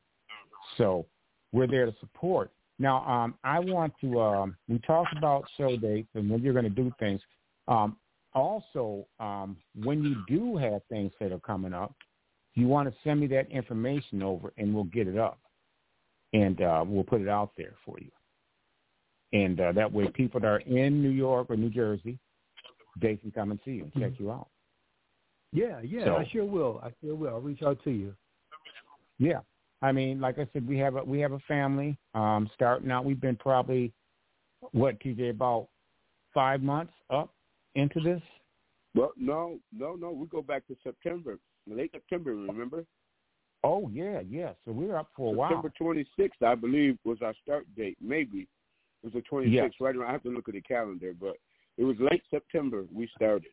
So 0.76 1.06
we're 1.52 1.66
there 1.66 1.86
to 1.86 1.94
support. 2.00 2.50
Now, 2.78 3.04
um, 3.06 3.34
I 3.44 3.60
want 3.60 3.92
to. 4.00 4.20
Um, 4.20 4.56
we 4.68 4.78
talked 4.80 5.16
about 5.16 5.44
show 5.56 5.76
dates 5.76 6.08
and 6.14 6.28
when 6.28 6.42
you're 6.42 6.52
going 6.52 6.64
to 6.64 6.70
do 6.70 6.92
things. 6.98 7.20
Um, 7.68 7.96
also, 8.34 9.06
um, 9.20 9.56
when 9.80 10.02
you 10.02 10.16
do 10.26 10.56
have 10.56 10.82
things 10.88 11.12
that 11.20 11.30
are 11.30 11.40
coming 11.40 11.72
up, 11.72 11.94
you 12.54 12.66
want 12.66 12.88
to 12.88 12.94
send 13.04 13.20
me 13.20 13.26
that 13.28 13.48
information 13.50 14.22
over, 14.22 14.52
and 14.58 14.74
we'll 14.74 14.84
get 14.84 15.06
it 15.06 15.18
up, 15.18 15.38
and 16.32 16.60
uh, 16.60 16.84
we'll 16.86 17.04
put 17.04 17.20
it 17.20 17.28
out 17.28 17.52
there 17.56 17.74
for 17.84 17.98
you. 18.00 18.10
And 19.32 19.60
uh, 19.60 19.72
that 19.72 19.92
way, 19.92 20.08
people 20.08 20.40
that 20.40 20.46
are 20.46 20.58
in 20.60 21.02
New 21.02 21.10
York 21.10 21.48
or 21.50 21.56
New 21.56 21.70
Jersey, 21.70 22.18
they 23.00 23.16
can 23.16 23.30
come 23.30 23.50
and 23.50 23.60
see 23.64 23.72
you 23.72 23.84
and 23.84 23.92
check 23.94 24.12
you 24.18 24.30
out. 24.30 24.48
Yeah, 25.52 25.80
yeah, 25.82 26.04
so, 26.04 26.16
I 26.16 26.28
sure 26.32 26.44
will. 26.44 26.80
I 26.82 26.90
sure 27.00 27.14
will. 27.14 27.28
I'll 27.28 27.40
reach 27.40 27.62
out 27.62 27.78
to 27.84 27.90
you. 27.90 28.14
Yeah, 29.18 29.40
I 29.82 29.92
mean, 29.92 30.20
like 30.20 30.38
I 30.38 30.48
said, 30.52 30.66
we 30.66 30.78
have 30.78 30.96
a 30.96 31.04
we 31.04 31.20
have 31.20 31.32
a 31.32 31.38
family. 31.40 31.96
Um, 32.14 32.50
starting 32.54 32.90
out, 32.90 33.04
we've 33.04 33.20
been 33.20 33.36
probably 33.36 33.92
what 34.72 34.98
TJ 35.00 35.30
about 35.30 35.68
five 36.32 36.62
months 36.62 36.92
up 37.10 37.32
into 37.74 38.00
this? 38.00 38.20
Well, 38.94 39.12
no, 39.16 39.58
no, 39.76 39.94
no. 39.94 40.10
We 40.10 40.26
go 40.26 40.42
back 40.42 40.66
to 40.68 40.76
September, 40.82 41.38
late 41.68 41.90
September. 41.92 42.34
Remember? 42.34 42.84
Oh 43.62 43.88
yeah, 43.92 44.20
yeah. 44.28 44.52
So 44.64 44.72
we're 44.72 44.96
up 44.96 45.08
for 45.16 45.34
a 45.34 45.36
September 45.36 45.38
while. 45.38 45.62
September 45.62 46.04
26th, 46.20 46.46
I 46.46 46.54
believe, 46.54 46.98
was 47.04 47.18
our 47.22 47.34
start 47.42 47.66
date. 47.76 47.96
Maybe 48.00 48.48
it 49.02 49.04
was 49.04 49.12
the 49.12 49.22
26th. 49.22 49.52
Yes. 49.52 49.70
Right 49.80 49.96
around. 49.96 50.08
I 50.08 50.12
have 50.12 50.22
to 50.24 50.30
look 50.30 50.48
at 50.48 50.54
the 50.54 50.60
calendar, 50.60 51.12
but 51.18 51.36
it 51.76 51.84
was 51.84 51.96
late 51.98 52.22
September 52.30 52.84
we 52.92 53.08
started. 53.16 53.50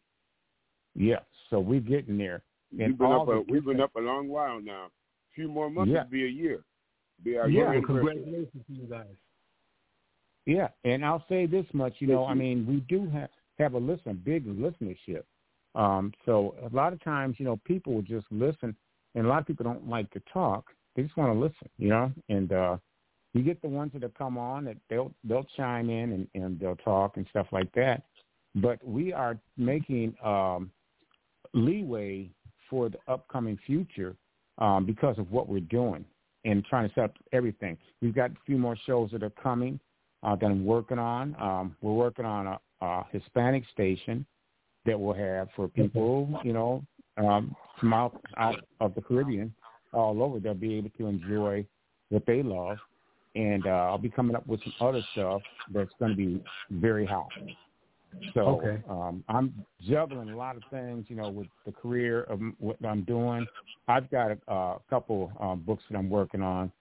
Yeah. 0.95 1.19
So 1.49 1.59
we're 1.59 1.79
getting 1.79 2.17
there. 2.17 2.43
And 2.71 2.89
we've 2.89 2.97
been 2.97 3.11
up. 3.11 3.27
A, 3.27 3.41
we've 3.49 3.65
been 3.65 3.81
up 3.81 3.95
a 3.95 3.99
long 3.99 4.27
while 4.29 4.61
now. 4.61 4.85
A 4.85 5.35
few 5.35 5.47
more 5.47 5.69
months 5.69 5.91
yeah. 5.93 6.01
would 6.01 6.11
be 6.11 6.25
a 6.25 6.29
year. 6.29 6.63
Be 7.23 7.37
our 7.37 7.49
yeah. 7.49 7.71
Year 7.71 7.81
congratulations 7.85 8.63
to 8.67 8.73
you 8.73 8.83
guys. 8.83 9.05
Yeah, 10.45 10.69
and 10.83 11.05
I'll 11.05 11.23
say 11.29 11.45
this 11.45 11.65
much. 11.73 11.93
You 11.99 12.07
know, 12.07 12.25
I 12.25 12.33
mean, 12.33 12.65
we 12.65 12.77
do 12.87 13.09
have 13.11 13.29
have 13.59 13.73
a 13.73 13.77
listen, 13.77 14.19
big 14.25 14.45
listenership. 14.47 15.23
Um, 15.75 16.11
so 16.25 16.55
a 16.63 16.75
lot 16.75 16.93
of 16.93 17.03
times, 17.03 17.35
you 17.37 17.45
know, 17.45 17.59
people 17.63 17.93
will 17.93 18.01
just 18.01 18.25
listen, 18.31 18.75
and 19.13 19.25
a 19.25 19.29
lot 19.29 19.39
of 19.39 19.47
people 19.47 19.63
don't 19.63 19.87
like 19.87 20.09
to 20.11 20.21
talk. 20.33 20.65
They 20.95 21.03
just 21.03 21.15
want 21.15 21.33
to 21.33 21.39
listen, 21.39 21.69
you 21.77 21.89
know. 21.89 22.11
And 22.29 22.51
uh, 22.51 22.77
you 23.33 23.43
get 23.43 23.61
the 23.61 23.67
ones 23.67 23.91
that 23.93 24.01
have 24.01 24.13
come 24.15 24.37
on 24.37 24.65
that 24.65 24.77
they'll 24.89 25.11
they'll 25.23 25.47
chime 25.55 25.89
in 25.89 26.11
and, 26.11 26.27
and 26.33 26.59
they'll 26.59 26.75
talk 26.77 27.17
and 27.17 27.25
stuff 27.29 27.47
like 27.51 27.71
that. 27.73 28.03
But 28.55 28.85
we 28.85 29.13
are 29.13 29.37
making 29.57 30.15
um, 30.23 30.71
leeway 31.53 32.29
for 32.69 32.89
the 32.89 32.97
upcoming 33.07 33.57
future 33.65 34.15
um, 34.57 34.85
because 34.85 35.17
of 35.17 35.31
what 35.31 35.47
we're 35.47 35.59
doing 35.61 36.05
and 36.45 36.65
trying 36.65 36.87
to 36.87 36.95
set 36.95 37.03
up 37.05 37.13
everything. 37.33 37.77
We've 38.01 38.15
got 38.15 38.31
a 38.31 38.35
few 38.45 38.57
more 38.57 38.77
shows 38.85 39.11
that 39.11 39.23
are 39.23 39.29
coming 39.29 39.79
uh, 40.23 40.35
that 40.35 40.45
I'm 40.45 40.65
working 40.65 40.99
on. 40.99 41.35
Um, 41.39 41.75
we're 41.81 41.93
working 41.93 42.25
on 42.25 42.47
a, 42.47 42.59
a 42.81 43.05
Hispanic 43.11 43.63
station 43.73 44.25
that 44.85 44.99
we'll 44.99 45.13
have 45.13 45.49
for 45.55 45.67
people, 45.67 46.41
you 46.43 46.53
know, 46.53 46.83
um, 47.17 47.55
from 47.79 47.93
out, 47.93 48.19
out 48.37 48.63
of 48.79 48.95
the 48.95 49.01
Caribbean 49.01 49.53
all 49.93 50.21
over. 50.23 50.39
They'll 50.39 50.53
be 50.53 50.75
able 50.75 50.89
to 50.97 51.07
enjoy 51.07 51.65
what 52.09 52.25
they 52.25 52.41
love. 52.41 52.77
And 53.35 53.65
uh, 53.65 53.69
I'll 53.69 53.97
be 53.97 54.09
coming 54.09 54.35
up 54.35 54.45
with 54.45 54.61
some 54.63 54.73
other 54.81 55.01
stuff 55.13 55.41
that's 55.73 55.91
going 55.99 56.11
to 56.11 56.17
be 56.17 56.43
very 56.71 57.05
hot. 57.05 57.29
So 58.33 58.41
okay. 58.41 58.81
um, 58.89 59.23
I'm 59.27 59.65
juggling 59.81 60.29
a 60.29 60.35
lot 60.35 60.55
of 60.55 60.63
things, 60.71 61.05
you 61.09 61.15
know, 61.15 61.29
with 61.29 61.47
the 61.65 61.71
career 61.71 62.23
of 62.23 62.39
what 62.59 62.77
I'm 62.85 63.03
doing. 63.03 63.47
I've 63.87 64.09
got 64.09 64.31
a, 64.31 64.51
a 64.51 64.77
couple 64.89 65.31
um, 65.39 65.61
books 65.65 65.83
that 65.89 65.97
I'm 65.97 66.09
working 66.09 66.41
on 66.41 66.71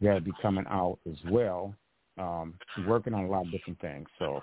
that'll 0.00 0.20
be 0.20 0.34
coming 0.42 0.64
out 0.68 0.98
as 1.10 1.16
well. 1.26 1.74
Um, 2.18 2.54
working 2.86 3.12
on 3.14 3.24
a 3.24 3.28
lot 3.28 3.42
of 3.42 3.52
different 3.52 3.80
things. 3.80 4.08
So, 4.18 4.40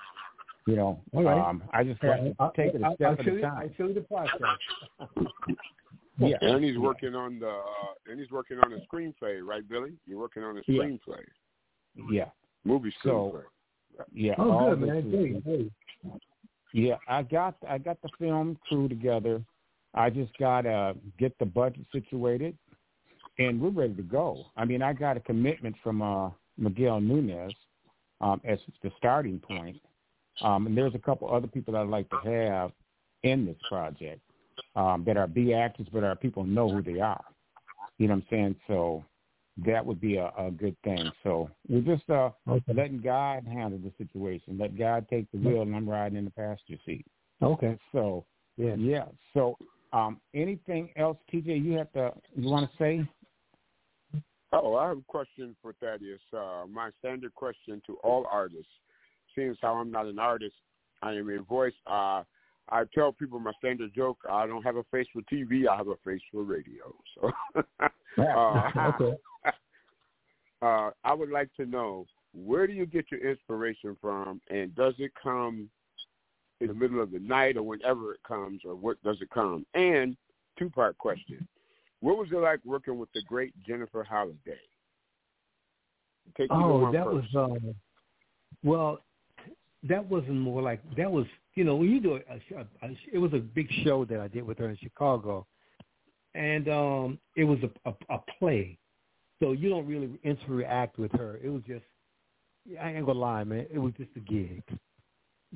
you 0.67 0.75
know, 0.75 1.01
right. 1.13 1.49
um, 1.49 1.63
I 1.73 1.83
just 1.83 2.01
have 2.03 2.17
to 2.17 2.35
take 2.55 2.75
it 2.75 2.81
a 2.81 2.93
step 2.95 3.19
at 3.19 3.27
a 3.27 3.41
time. 3.41 3.57
I'll 3.57 3.75
show 3.75 3.87
you 3.87 3.95
the 3.95 4.01
process. 4.01 4.39
yeah, 6.19 6.37
and 6.41 6.63
he's 6.63 6.77
working 6.77 7.15
on 7.15 7.39
the 7.39 7.49
uh, 7.49 8.11
and 8.11 8.19
he's 8.19 8.29
working 8.29 8.59
on 8.59 8.73
a 8.73 8.77
screenplay, 8.93 9.43
right, 9.43 9.67
Billy? 9.67 9.93
You're 10.05 10.19
working 10.19 10.43
on 10.43 10.57
a 10.57 10.71
screenplay. 10.71 11.23
Yeah, 12.11 12.25
movie 12.63 12.93
screenplay. 13.03 13.43
So, 13.97 14.05
yeah. 14.13 14.33
Oh, 14.37 14.75
good 14.75 14.87
man. 14.87 15.41
Hey, 15.43 15.51
hey. 15.51 15.71
Yeah, 16.73 16.95
I 17.07 17.21
got 17.21 17.55
I 17.69 17.77
got 17.77 18.01
the 18.01 18.09
film 18.19 18.57
crew 18.67 18.89
together. 18.89 19.41
I 19.93 20.09
just 20.09 20.35
gotta 20.39 20.95
get 21.19 21.37
the 21.37 21.45
budget 21.45 21.85
situated, 21.91 22.57
and 23.37 23.61
we're 23.61 23.69
ready 23.69 23.93
to 23.93 24.01
go. 24.01 24.45
I 24.57 24.65
mean, 24.65 24.81
I 24.81 24.93
got 24.93 25.15
a 25.15 25.19
commitment 25.19 25.75
from 25.83 26.01
uh, 26.01 26.31
Miguel 26.57 26.99
Nunez 26.99 27.53
um, 28.21 28.41
as 28.43 28.57
the 28.81 28.91
starting 28.97 29.39
point, 29.39 29.79
um, 30.41 30.65
and 30.65 30.75
there's 30.75 30.95
a 30.95 30.99
couple 30.99 31.31
other 31.31 31.47
people 31.47 31.73
that 31.73 31.81
I'd 31.81 31.89
like 31.89 32.09
to 32.09 32.19
have 32.25 32.71
in 33.21 33.45
this 33.45 33.57
project 33.69 34.21
um, 34.75 35.03
that 35.05 35.15
are 35.15 35.27
B 35.27 35.53
actors, 35.53 35.87
but 35.93 36.03
are 36.03 36.15
people 36.15 36.43
know 36.43 36.67
who 36.69 36.81
they 36.81 36.99
are. 36.99 37.23
You 37.99 38.07
know 38.07 38.15
what 38.15 38.23
I'm 38.23 38.27
saying? 38.31 38.55
So 38.67 39.05
that 39.65 39.85
would 39.85 40.01
be 40.01 40.17
a, 40.17 40.31
a 40.37 40.51
good 40.51 40.75
thing. 40.83 41.11
So 41.23 41.49
we're 41.67 41.81
just 41.81 42.09
uh, 42.09 42.31
okay. 42.47 42.73
letting 42.73 43.01
God 43.01 43.45
handle 43.45 43.79
the 43.79 43.91
situation. 43.97 44.57
Let 44.59 44.77
God 44.77 45.05
take 45.09 45.31
the 45.31 45.37
wheel, 45.37 45.61
and 45.61 45.75
I'm 45.75 45.89
riding 45.89 46.17
in 46.17 46.25
the 46.25 46.31
passenger 46.31 46.81
seat. 46.85 47.05
Okay. 47.41 47.77
So 47.91 48.25
yeah, 48.57 48.75
yeah. 48.75 49.05
So 49.33 49.57
um, 49.91 50.19
anything 50.33 50.89
else, 50.95 51.17
TJ? 51.31 51.63
You 51.63 51.73
have 51.73 51.91
to 51.93 52.11
you 52.35 52.49
want 52.49 52.69
to 52.69 52.77
say? 52.77 53.07
Oh, 54.51 54.75
I 54.75 54.89
have 54.89 54.97
a 54.99 55.03
question 55.07 55.55
for 55.61 55.73
Thaddeus. 55.73 56.19
Uh, 56.31 56.65
my 56.69 56.89
standard 56.99 57.33
question 57.33 57.81
to 57.87 57.95
all 58.03 58.27
artists, 58.31 58.71
seeing 59.35 59.55
how 59.61 59.73
I'm 59.73 59.91
not 59.91 60.05
an 60.05 60.19
artist, 60.19 60.55
I 61.01 61.13
am 61.13 61.29
a 61.29 61.41
voice. 61.41 61.73
Uh, 61.87 62.23
I 62.69 62.83
tell 62.93 63.11
people 63.11 63.39
my 63.39 63.51
standard 63.59 63.91
joke: 63.95 64.17
I 64.29 64.47
don't 64.47 64.63
have 64.63 64.77
a 64.77 64.83
face 64.91 65.07
for 65.13 65.21
TV, 65.21 65.67
I 65.67 65.75
have 65.75 65.87
a 65.87 65.95
face 66.05 66.21
for 66.31 66.43
radio. 66.43 66.93
So, 67.15 67.31
uh, 68.21 68.91
okay. 68.99 69.17
uh, 70.63 70.91
I 71.03 71.13
would 71.13 71.29
like 71.29 71.49
to 71.57 71.65
know 71.65 72.05
where 72.33 72.65
do 72.65 72.73
you 72.73 72.85
get 72.85 73.11
your 73.11 73.19
inspiration 73.29 73.97
from, 74.01 74.41
and 74.49 74.73
does 74.75 74.93
it 74.97 75.11
come 75.21 75.69
in 76.61 76.67
the 76.67 76.73
middle 76.73 77.01
of 77.01 77.11
the 77.11 77.19
night 77.19 77.57
or 77.57 77.63
whenever 77.63 78.13
it 78.13 78.21
comes, 78.27 78.61
or 78.65 78.73
what 78.75 79.01
does 79.03 79.17
it 79.21 79.29
come? 79.29 79.65
And 79.73 80.15
two 80.57 80.69
part 80.69 80.97
question: 80.97 81.47
What 81.99 82.17
was 82.17 82.29
it 82.31 82.37
like 82.37 82.59
working 82.65 82.97
with 82.97 83.09
the 83.13 83.21
great 83.27 83.53
Jennifer 83.67 84.03
Holliday? 84.03 84.59
Take 86.37 86.47
oh, 86.51 86.91
that 86.91 87.03
first. 87.03 87.33
was 87.33 87.51
um, 87.51 87.75
well, 88.63 88.99
that 89.87 90.03
wasn't 90.03 90.39
more 90.39 90.61
like 90.61 90.81
that 90.95 91.11
was 91.11 91.25
you 91.55 91.63
know 91.63 91.75
when 91.75 91.89
you 91.89 91.99
do 91.99 92.15
a, 92.15 92.55
a, 92.55 92.87
a 92.87 92.95
it 93.11 93.19
was 93.19 93.33
a 93.33 93.39
big 93.39 93.67
show 93.83 94.05
that 94.05 94.19
I 94.19 94.27
did 94.29 94.43
with 94.43 94.57
her 94.59 94.69
in 94.69 94.77
Chicago, 94.77 95.45
and 96.33 96.69
um 96.69 97.19
it 97.35 97.43
was 97.43 97.59
a, 97.63 97.89
a, 97.89 98.15
a 98.15 98.19
play, 98.39 98.77
so 99.43 99.51
you 99.51 99.69
don't 99.69 99.85
really 99.85 100.09
interact 100.23 100.97
with 100.97 101.11
her. 101.13 101.39
It 101.43 101.49
was 101.49 101.61
just 101.67 101.83
I 102.81 102.91
ain't 102.91 103.05
gonna 103.05 103.19
lie, 103.19 103.43
man. 103.43 103.65
It 103.71 103.79
was 103.79 103.93
just 103.97 104.11
a 104.15 104.21
gig, 104.21 104.63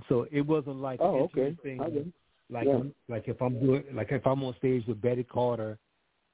so 0.09 0.27
it 0.31 0.41
wasn't 0.41 0.77
like 0.77 0.99
oh 1.01 1.30
okay 1.35 1.55
thing, 1.64 1.80
like 2.49 2.65
yeah. 2.65 2.80
like 3.07 3.27
if 3.27 3.41
I'm 3.41 3.59
doing 3.59 3.84
like 3.93 4.11
if 4.11 4.27
I'm 4.27 4.43
on 4.43 4.55
stage 4.57 4.85
with 4.88 5.01
Betty 5.01 5.23
Carter, 5.23 5.77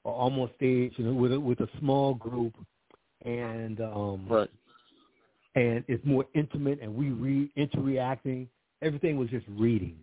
or 0.03 0.27
I'm 0.27 0.39
on 0.39 0.49
stage 0.55 0.93
you 0.97 1.05
know, 1.05 1.13
with 1.13 1.33
a, 1.33 1.39
with 1.39 1.59
a 1.59 1.67
small 1.79 2.15
group, 2.15 2.55
and 3.23 3.79
um 3.81 4.25
right 4.27 4.49
and 5.55 5.83
it's 5.87 6.03
more 6.05 6.25
intimate 6.33 6.79
and 6.81 6.93
we 6.93 7.09
re 7.09 7.51
interacting. 7.55 8.47
Everything 8.81 9.17
was 9.17 9.29
just 9.29 9.45
reading. 9.49 9.97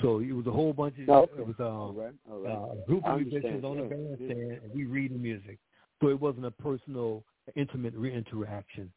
So 0.00 0.18
it 0.18 0.32
was 0.32 0.46
a 0.46 0.50
whole 0.50 0.72
bunch 0.72 0.94
of 1.00 1.08
okay. 1.08 1.40
it 1.40 1.46
was 1.46 1.56
um, 1.58 1.66
all 1.66 1.92
right. 1.92 2.12
All 2.30 2.38
right. 2.40 2.52
uh, 2.52 2.82
a 2.82 2.86
group 2.86 3.04
of 3.06 3.20
musicians 3.20 3.64
on 3.64 3.76
the 3.76 3.82
Yeah. 3.84 3.88
bandstand 3.88 4.60
and 4.62 4.74
we 4.74 4.84
reading 4.84 5.22
music. 5.22 5.58
So 6.00 6.08
it 6.08 6.20
wasn't 6.20 6.46
a 6.46 6.50
personal, 6.50 7.24
intimate 7.56 7.94
re 7.94 8.12
interaction. 8.14 8.92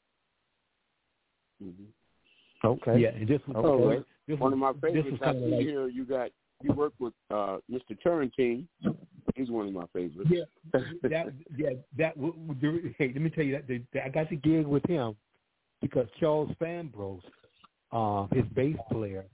Mm-hmm. 1.64 1.84
Okay. 2.68 3.00
Yeah, 3.00 3.10
and 3.10 3.28
this 3.28 3.42
was 3.48 3.56
Okay. 3.58 4.06
this 4.28 4.34
was, 4.34 4.40
One 4.40 4.54
of 4.54 4.60
my 4.60 4.72
this 4.74 4.82
favorites. 4.82 5.12
was 5.12 5.22
I 5.24 5.34
see 5.34 5.40
like 5.40 5.62
here 5.62 5.88
you 5.88 6.06
got 6.06 6.30
you 6.62 6.74
work 6.74 6.94
with 7.00 7.14
uh 7.30 7.58
Mr. 7.72 7.96
Turrentine. 8.04 8.68
He's 9.36 9.52
one 9.52 9.68
of 9.68 9.74
my 9.74 9.86
favorites. 9.94 10.30
yeah, 10.32 10.44
that 11.04 11.34
yeah 11.56 11.70
that 11.98 12.16
hey 12.98 13.12
let 13.14 13.22
me 13.22 13.30
tell 13.30 13.44
you 13.44 13.54
that, 13.54 13.68
that, 13.68 13.84
that 13.94 14.06
I 14.06 14.10
got 14.10 14.30
the 14.30 14.36
gig 14.38 14.66
with 14.66 14.86
him 14.88 15.16
because 15.82 16.08
Charles 16.20 16.50
Fambrough, 16.60 17.22
uh, 17.92 18.26
his 18.34 18.46
bass 18.56 18.76
player, 18.92 19.26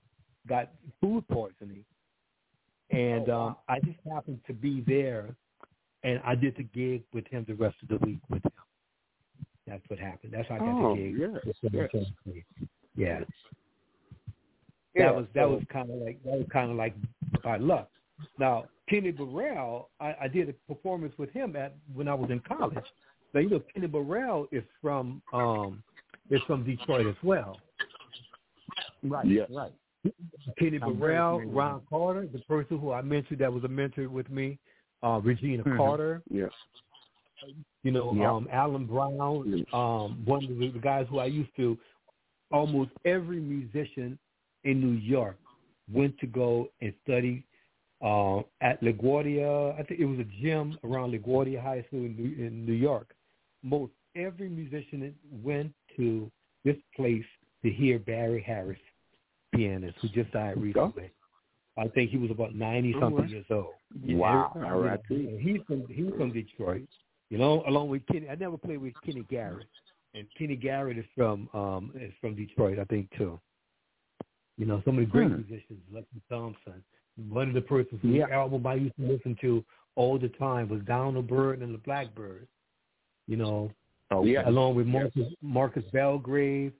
got 0.47 0.71
food 0.99 1.25
poisoning, 1.29 1.85
and 2.89 3.29
um, 3.29 3.55
I 3.69 3.79
just 3.79 3.99
happened 4.11 4.41
to 4.47 4.53
be 4.53 4.83
there, 4.85 5.33
and 6.03 6.19
I 6.25 6.35
did 6.35 6.55
the 6.57 6.63
gig 6.63 7.03
with 7.13 7.25
him 7.27 7.45
the 7.47 7.55
rest 7.55 7.75
of 7.81 7.87
the 7.89 8.05
week 8.05 8.19
with 8.29 8.43
him. 8.45 8.51
That's 9.67 9.83
what 9.87 9.99
happened. 9.99 10.33
That's 10.35 10.47
how 10.49 10.55
I 10.55 10.59
got 10.59 10.67
Oh, 10.67 10.95
the 10.95 11.01
gig. 11.01 11.15
yes, 11.19 11.55
with 11.61 11.73
him 11.73 11.89
yes. 11.93 12.05
in 12.25 12.43
Yeah. 12.95 13.19
Yeah, 14.95 15.05
that 15.05 15.15
was 15.15 15.25
that 15.33 15.43
so- 15.45 15.49
was 15.55 15.63
kind 15.71 15.89
of 15.89 15.95
like 15.97 16.23
that 16.23 16.37
was 16.37 16.47
kind 16.51 16.69
of 16.71 16.77
like 16.77 16.95
by 17.43 17.57
luck. 17.57 17.89
Now 18.37 18.65
Kenny 18.89 19.11
Burrell, 19.11 19.89
I, 19.99 20.15
I 20.23 20.27
did 20.27 20.49
a 20.49 20.53
performance 20.71 21.13
with 21.17 21.31
him 21.31 21.55
at 21.55 21.75
when 21.93 22.07
I 22.07 22.13
was 22.13 22.29
in 22.29 22.39
college. 22.41 22.77
Now 23.33 23.39
you 23.39 23.49
know 23.49 23.61
Kenny 23.73 23.87
Burrell 23.87 24.47
is 24.51 24.63
from 24.81 25.21
um 25.33 25.81
is 26.29 26.41
from 26.45 26.63
Detroit 26.63 27.07
as 27.07 27.15
well. 27.23 27.59
Right. 29.03 29.25
Yes. 29.25 29.49
Right. 29.51 29.71
Kenny 30.59 30.79
I'm 30.81 30.99
Burrell, 30.99 31.41
Ron 31.45 31.81
Carter, 31.89 32.27
the 32.31 32.39
person 32.39 32.77
who 32.77 32.91
I 32.91 33.01
mentioned 33.01 33.39
that 33.39 33.51
was 33.51 33.63
a 33.63 33.67
mentor 33.69 34.09
with 34.09 34.29
me, 34.29 34.59
uh, 35.03 35.19
Regina 35.23 35.63
Mhm. 35.63 35.77
Carter, 35.77 36.23
Yes. 36.29 36.51
you 37.83 37.91
know, 37.91 38.13
Yep. 38.13 38.25
um, 38.29 38.47
Alan 38.51 38.85
Brown, 38.85 39.43
Yes. 39.45 39.67
um, 39.73 40.23
one 40.25 40.45
of 40.45 40.57
the, 40.57 40.69
the 40.69 40.79
guys 40.79 41.05
who 41.09 41.19
I 41.19 41.25
used 41.25 41.55
to, 41.57 41.77
almost 42.51 42.91
every 43.05 43.39
musician 43.39 44.17
in 44.63 44.79
New 44.79 44.97
York 44.99 45.37
went 45.91 46.17
to 46.19 46.27
go 46.27 46.69
and 46.81 46.93
study 47.03 47.43
uh, 48.01 48.39
at 48.61 48.81
LaGuardia. 48.81 49.77
I 49.79 49.83
think 49.83 49.99
it 49.99 50.05
was 50.05 50.19
a 50.19 50.25
gym 50.41 50.77
around 50.83 51.13
LaGuardia 51.13 51.61
High 51.61 51.83
School 51.87 52.05
in 52.05 52.15
New, 52.15 52.45
in 52.45 52.65
New 52.65 52.73
York. 52.73 53.13
Most 53.63 53.93
every 54.15 54.49
musician 54.49 55.15
went 55.43 55.73
to 55.95 56.31
this 56.63 56.77
place 56.95 57.25
to 57.63 57.69
hear 57.69 57.99
Barry 57.99 58.41
Harris, 58.41 58.79
pianist, 59.53 59.97
who 60.01 60.09
just 60.09 60.31
died 60.31 60.61
recently. 60.61 61.11
I 61.77 61.87
think 61.87 62.11
he 62.11 62.17
was 62.17 62.29
about 62.31 62.53
ninety 62.55 62.93
something 62.93 63.13
Alright. 63.15 63.29
years 63.29 63.45
old. 63.49 63.73
Wow. 64.05 64.51
And, 64.55 64.65
All 64.65 64.79
right. 64.79 64.99
you 65.09 65.17
know, 65.31 65.37
he's 65.39 65.61
from 65.67 65.85
he's 65.87 66.11
from 66.17 66.31
Detroit. 66.31 66.87
You 67.29 67.37
know, 67.39 67.63
along 67.67 67.89
with 67.89 68.05
Kenny. 68.07 68.29
I 68.29 68.35
never 68.35 68.57
played 68.57 68.77
with 68.77 68.93
Kenny 69.03 69.23
Garrett, 69.29 69.65
and 70.13 70.27
Kenny 70.37 70.55
Garrett 70.55 70.97
is 70.99 71.05
from 71.15 71.49
um 71.53 71.91
is 71.95 72.13
from 72.21 72.35
Detroit, 72.35 72.77
I 72.79 72.83
think 72.85 73.09
too. 73.17 73.39
You 74.57 74.65
know, 74.67 74.81
some 74.85 74.99
of 74.99 75.05
the 75.05 75.11
great 75.11 75.29
Hmm. 75.29 75.37
musicians, 75.47 75.79
Lucky 75.91 76.21
Thompson. 76.29 76.83
One 77.29 77.47
of 77.47 77.53
the 77.55 77.61
persons 77.61 78.01
whose 78.01 78.15
Yeah. 78.15 78.27
album 78.29 78.65
I 78.67 78.75
used 78.75 78.95
to 78.97 79.07
listen 79.07 79.35
to 79.41 79.63
all 79.95 80.17
the 80.19 80.29
time 80.29 80.69
was 80.69 80.81
Down 80.83 81.15
the 81.15 81.21
Bird 81.21 81.61
and 81.61 81.73
the 81.73 81.77
Blackbird. 81.79 82.47
You 83.27 83.37
know, 83.37 83.71
Okay. 84.11 84.31
Yeah. 84.33 84.47
along 84.47 84.75
with 84.75 84.85
Marcus 84.85 85.33
Marcus 85.41 85.85
Belgrave, 85.91 86.73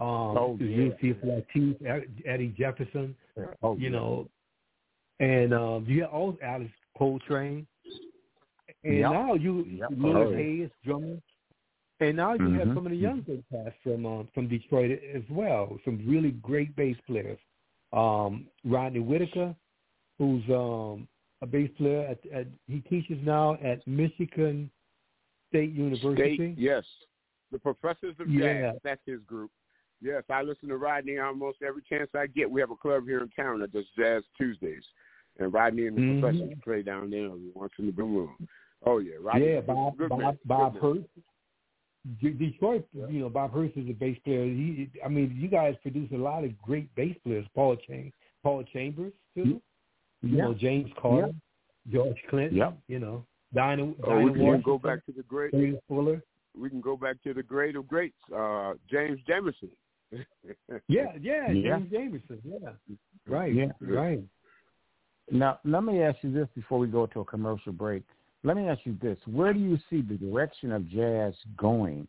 Um, 0.00 0.36
oh, 0.36 0.58
yeah. 0.60 2.00
Eddie 2.26 2.54
Jefferson. 2.58 3.16
Oh, 3.62 3.76
you 3.76 3.84
yeah. 3.84 3.90
know, 3.90 4.28
and 5.20 5.54
um, 5.54 5.84
you 5.88 6.02
have 6.02 6.10
all 6.10 6.36
Alice 6.42 6.68
Coltrane, 6.96 7.66
and 8.84 8.98
yep. 8.98 9.10
now 9.10 9.34
you 9.34 9.64
yep. 9.68 9.88
Louis 9.96 10.14
oh. 10.14 10.32
Hayes 10.34 10.70
drummer, 10.84 11.16
and 12.00 12.16
now 12.16 12.34
you 12.34 12.40
mm-hmm. 12.40 12.58
have 12.58 12.68
some 12.68 12.86
of 12.86 12.90
the 12.90 12.96
young 12.96 13.24
cats 13.50 13.74
from 13.82 14.04
um, 14.04 14.28
from 14.34 14.48
Detroit 14.48 15.00
as 15.14 15.22
well. 15.30 15.78
Some 15.84 16.04
really 16.06 16.32
great 16.32 16.76
bass 16.76 16.96
players. 17.06 17.38
Um, 17.92 18.46
Rodney 18.64 19.00
Whitaker, 19.00 19.54
who's 20.18 20.44
um, 20.50 21.08
a 21.40 21.46
bass 21.46 21.70
player 21.78 22.06
at, 22.06 22.18
at 22.32 22.46
he 22.66 22.80
teaches 22.80 23.18
now 23.22 23.54
at 23.64 23.86
Michigan 23.86 24.70
State 25.48 25.72
University. 25.72 26.36
State, 26.36 26.58
yes, 26.58 26.84
the 27.50 27.58
Professors 27.58 28.14
of 28.20 28.28
yeah. 28.28 28.72
Jazz. 28.72 28.76
That's 28.84 29.00
his 29.06 29.20
group. 29.26 29.50
Yes, 30.02 30.22
I 30.30 30.42
listen 30.42 30.68
to 30.68 30.76
Rodney 30.76 31.18
almost 31.18 31.58
every 31.66 31.82
chance 31.88 32.10
I 32.14 32.26
get. 32.26 32.50
We 32.50 32.60
have 32.60 32.70
a 32.70 32.76
club 32.76 33.04
here 33.06 33.20
in 33.20 33.30
town 33.30 33.60
that 33.60 33.72
does 33.72 33.86
Jazz 33.98 34.22
Tuesdays, 34.36 34.84
and 35.38 35.52
Rodney 35.52 35.86
and 35.86 35.96
the 35.96 36.00
mm-hmm. 36.02 36.20
Professors 36.20 36.58
play 36.62 36.82
down 36.82 37.10
there 37.10 37.30
once 37.54 37.72
in 37.78 37.86
the 37.86 37.92
blue 37.92 38.08
moon. 38.08 38.48
Oh 38.84 38.98
yeah, 38.98 39.14
Rodney. 39.20 39.54
Yeah, 39.54 39.60
Bob 39.60 39.96
good 39.96 40.10
Bob, 40.10 40.20
man. 40.20 40.38
Bob 40.44 40.72
good 40.74 40.82
Hurst. 40.82 42.38
Detroit, 42.38 42.86
yeah. 42.92 43.08
you 43.08 43.18
know, 43.20 43.28
Bob 43.28 43.52
Hurst 43.52 43.76
is 43.76 43.88
a 43.90 43.92
bass 43.92 44.16
player. 44.24 44.44
He, 44.44 44.88
I 45.04 45.08
mean, 45.08 45.36
you 45.36 45.48
guys 45.48 45.74
produce 45.82 46.08
a 46.12 46.16
lot 46.16 46.44
of 46.44 46.56
great 46.62 46.94
bass 46.94 47.16
players. 47.24 47.46
Paul 47.54 47.76
Chang, 47.86 48.12
Paul 48.42 48.62
Chambers 48.72 49.12
too. 49.34 49.60
Yeah. 50.22 50.30
You 50.30 50.36
know, 50.36 50.54
James 50.54 50.90
Carter, 51.00 51.32
yeah. 51.88 51.92
George 51.92 52.16
Clinton. 52.30 52.56
Yeah. 52.56 52.72
You 52.86 53.00
know, 53.00 53.24
Dinah. 53.54 53.94
Oh, 54.04 54.20
we 54.20 54.32
can 54.32 54.42
Washington, 54.42 54.62
go 54.64 54.78
back 54.78 55.04
to 55.06 55.12
the 55.12 55.22
great. 55.22 55.52
James 55.52 55.78
Fuller. 55.88 56.22
We 56.58 56.70
can 56.70 56.80
go 56.80 56.96
back 56.96 57.22
to 57.24 57.34
the 57.34 57.42
great 57.42 57.76
of 57.76 57.86
greats, 57.88 58.14
uh, 58.34 58.74
James 58.90 59.18
Jamerson. 59.28 59.70
Yeah, 60.10 60.22
yeah, 60.88 61.06
yeah, 61.20 61.46
James 61.48 61.92
Jamerson. 61.92 62.40
Yeah, 62.44 62.70
right, 63.26 63.54
yeah. 63.54 63.66
right. 63.80 64.22
Now, 65.30 65.58
let 65.64 65.82
me 65.82 66.02
ask 66.02 66.18
you 66.22 66.32
this 66.32 66.48
before 66.54 66.78
we 66.78 66.86
go 66.86 67.06
to 67.06 67.20
a 67.20 67.24
commercial 67.24 67.72
break. 67.72 68.04
Let 68.44 68.56
me 68.56 68.68
ask 68.68 68.80
you 68.84 68.96
this: 69.02 69.18
Where 69.26 69.52
do 69.52 69.58
you 69.58 69.78
see 69.90 70.02
the 70.02 70.14
direction 70.14 70.72
of 70.72 70.88
jazz 70.88 71.34
going 71.56 72.06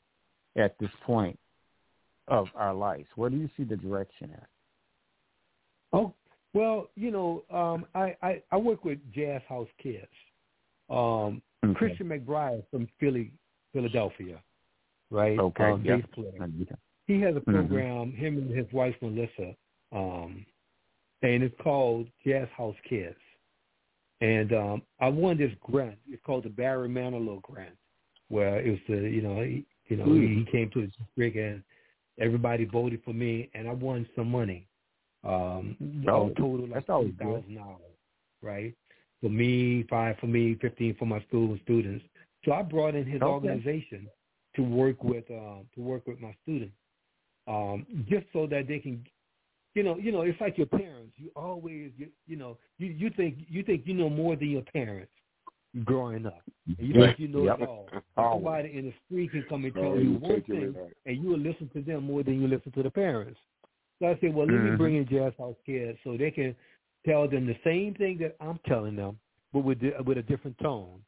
at 0.55 0.77
this 0.79 0.91
point 1.05 1.37
of 2.27 2.47
our 2.55 2.73
lives? 2.73 3.07
Where 3.15 3.29
do 3.29 3.37
you 3.37 3.49
see 3.57 3.63
the 3.63 3.77
direction 3.77 4.31
at? 4.33 4.47
Oh, 5.93 6.13
well, 6.53 6.89
you 6.95 7.11
know, 7.11 7.43
um, 7.51 7.85
I, 7.95 8.15
I 8.21 8.41
I 8.51 8.57
work 8.57 8.85
with 8.85 8.99
Jazz 9.13 9.41
House 9.47 9.69
Kids. 9.81 10.05
Um, 10.89 11.41
okay. 11.65 11.73
Christian 11.75 12.07
McBride 12.07 12.63
from 12.71 12.87
Philly, 12.99 13.31
Philadelphia, 13.73 14.41
right? 15.09 15.37
Okay, 15.39 15.63
um, 15.63 15.83
yeah. 15.83 15.97
bass 15.97 16.05
player. 16.13 16.49
He 17.07 17.21
has 17.21 17.35
a 17.35 17.41
program. 17.41 18.11
Mm-hmm. 18.11 18.17
Him 18.17 18.37
and 18.37 18.55
his 18.55 18.71
wife 18.71 18.95
Melissa, 19.01 19.55
um, 19.93 20.45
and 21.23 21.41
it's 21.41 21.55
called 21.63 22.07
Jazz 22.25 22.47
House 22.55 22.75
Kids. 22.87 23.15
And 24.19 24.51
um, 24.53 24.81
I 24.99 25.07
won 25.07 25.37
this 25.37 25.51
grant. 25.61 25.97
It's 26.09 26.21
called 26.25 26.43
the 26.43 26.49
Barry 26.49 26.89
Manilow 26.89 27.41
Grant, 27.43 27.75
where 28.29 28.59
it 28.59 28.69
was 28.69 28.79
the 28.89 29.09
you 29.09 29.21
know 29.21 29.41
he, 29.41 29.65
you 29.87 29.97
know 29.97 30.05
mm. 30.05 30.21
he, 30.21 30.43
he 30.43 30.51
came 30.51 30.69
to 30.71 30.79
his 30.81 30.91
district 30.99 31.37
and 31.37 31.63
everybody 32.19 32.65
voted 32.65 33.01
for 33.05 33.13
me, 33.13 33.49
and 33.53 33.67
I 33.67 33.73
won 33.73 34.07
some 34.15 34.29
money. 34.29 34.67
Um, 35.23 35.75
oh, 36.09 36.29
total 36.29 36.61
like 36.61 36.73
that's 36.73 36.89
always 36.89 37.13
thousand 37.19 37.55
dollars, 37.55 37.81
right? 38.41 38.73
For 39.21 39.29
me, 39.29 39.85
five 39.89 40.17
for 40.19 40.27
me, 40.27 40.57
fifteen 40.61 40.95
for 40.97 41.05
my 41.05 41.21
school 41.27 41.51
and 41.51 41.61
students. 41.63 42.03
So 42.43 42.53
I 42.53 42.61
brought 42.63 42.95
in 42.95 43.05
his 43.05 43.21
okay. 43.21 43.25
organization 43.25 44.07
to 44.55 44.63
work 44.63 45.03
with 45.03 45.25
uh, 45.29 45.59
to 45.75 45.81
work 45.81 46.05
with 46.07 46.19
my 46.19 46.35
students, 46.43 46.73
um, 47.47 47.85
just 48.09 48.25
so 48.33 48.47
that 48.47 48.67
they 48.67 48.79
can, 48.79 49.03
you 49.73 49.83
know, 49.83 49.97
you 49.97 50.11
know, 50.11 50.21
it's 50.21 50.39
like 50.41 50.57
your 50.57 50.67
parents. 50.67 51.13
You 51.17 51.31
always, 51.35 51.91
you, 51.97 52.07
you 52.27 52.35
know, 52.35 52.57
you 52.77 52.87
you 52.87 53.09
think 53.15 53.37
you 53.49 53.63
think 53.63 53.83
you 53.85 53.93
know 53.93 54.09
more 54.09 54.35
than 54.35 54.49
your 54.49 54.63
parents 54.63 55.11
growing 55.83 56.25
up. 56.25 56.41
And 56.67 56.87
you 56.87 56.93
think 56.93 57.19
you 57.19 57.27
know 57.27 57.45
yep. 57.45 57.59
it 57.61 57.67
all. 57.67 57.87
Somebody 58.15 58.77
in 58.77 58.85
the 58.85 58.93
street 59.05 59.31
can 59.31 59.45
come 59.47 59.65
and 59.65 59.73
tell 59.73 59.83
oh, 59.85 59.97
you 59.97 60.13
one 60.13 60.41
thing, 60.43 60.73
right. 60.73 60.93
and 61.05 61.23
you 61.23 61.29
will 61.29 61.39
listen 61.39 61.69
to 61.73 61.81
them 61.81 62.05
more 62.05 62.23
than 62.23 62.41
you 62.41 62.47
listen 62.47 62.71
to 62.73 62.83
the 62.83 62.89
parents. 62.91 63.39
So 63.99 64.07
I 64.07 64.17
said, 64.21 64.33
well, 64.33 64.45
let 64.45 64.55
mm-hmm. 64.55 64.71
me 64.71 64.77
bring 64.77 64.95
in 64.95 65.07
Jazz 65.07 65.33
House 65.37 65.55
Kids 65.65 65.97
so 66.03 66.17
they 66.17 66.31
can 66.31 66.55
tell 67.05 67.27
them 67.27 67.47
the 67.47 67.57
same 67.63 67.95
thing 67.95 68.17
that 68.19 68.35
I'm 68.39 68.59
telling 68.67 68.95
them, 68.95 69.17
but 69.53 69.61
with 69.61 69.79
with 70.05 70.17
a 70.17 70.23
different 70.23 70.57
tone. 70.59 71.01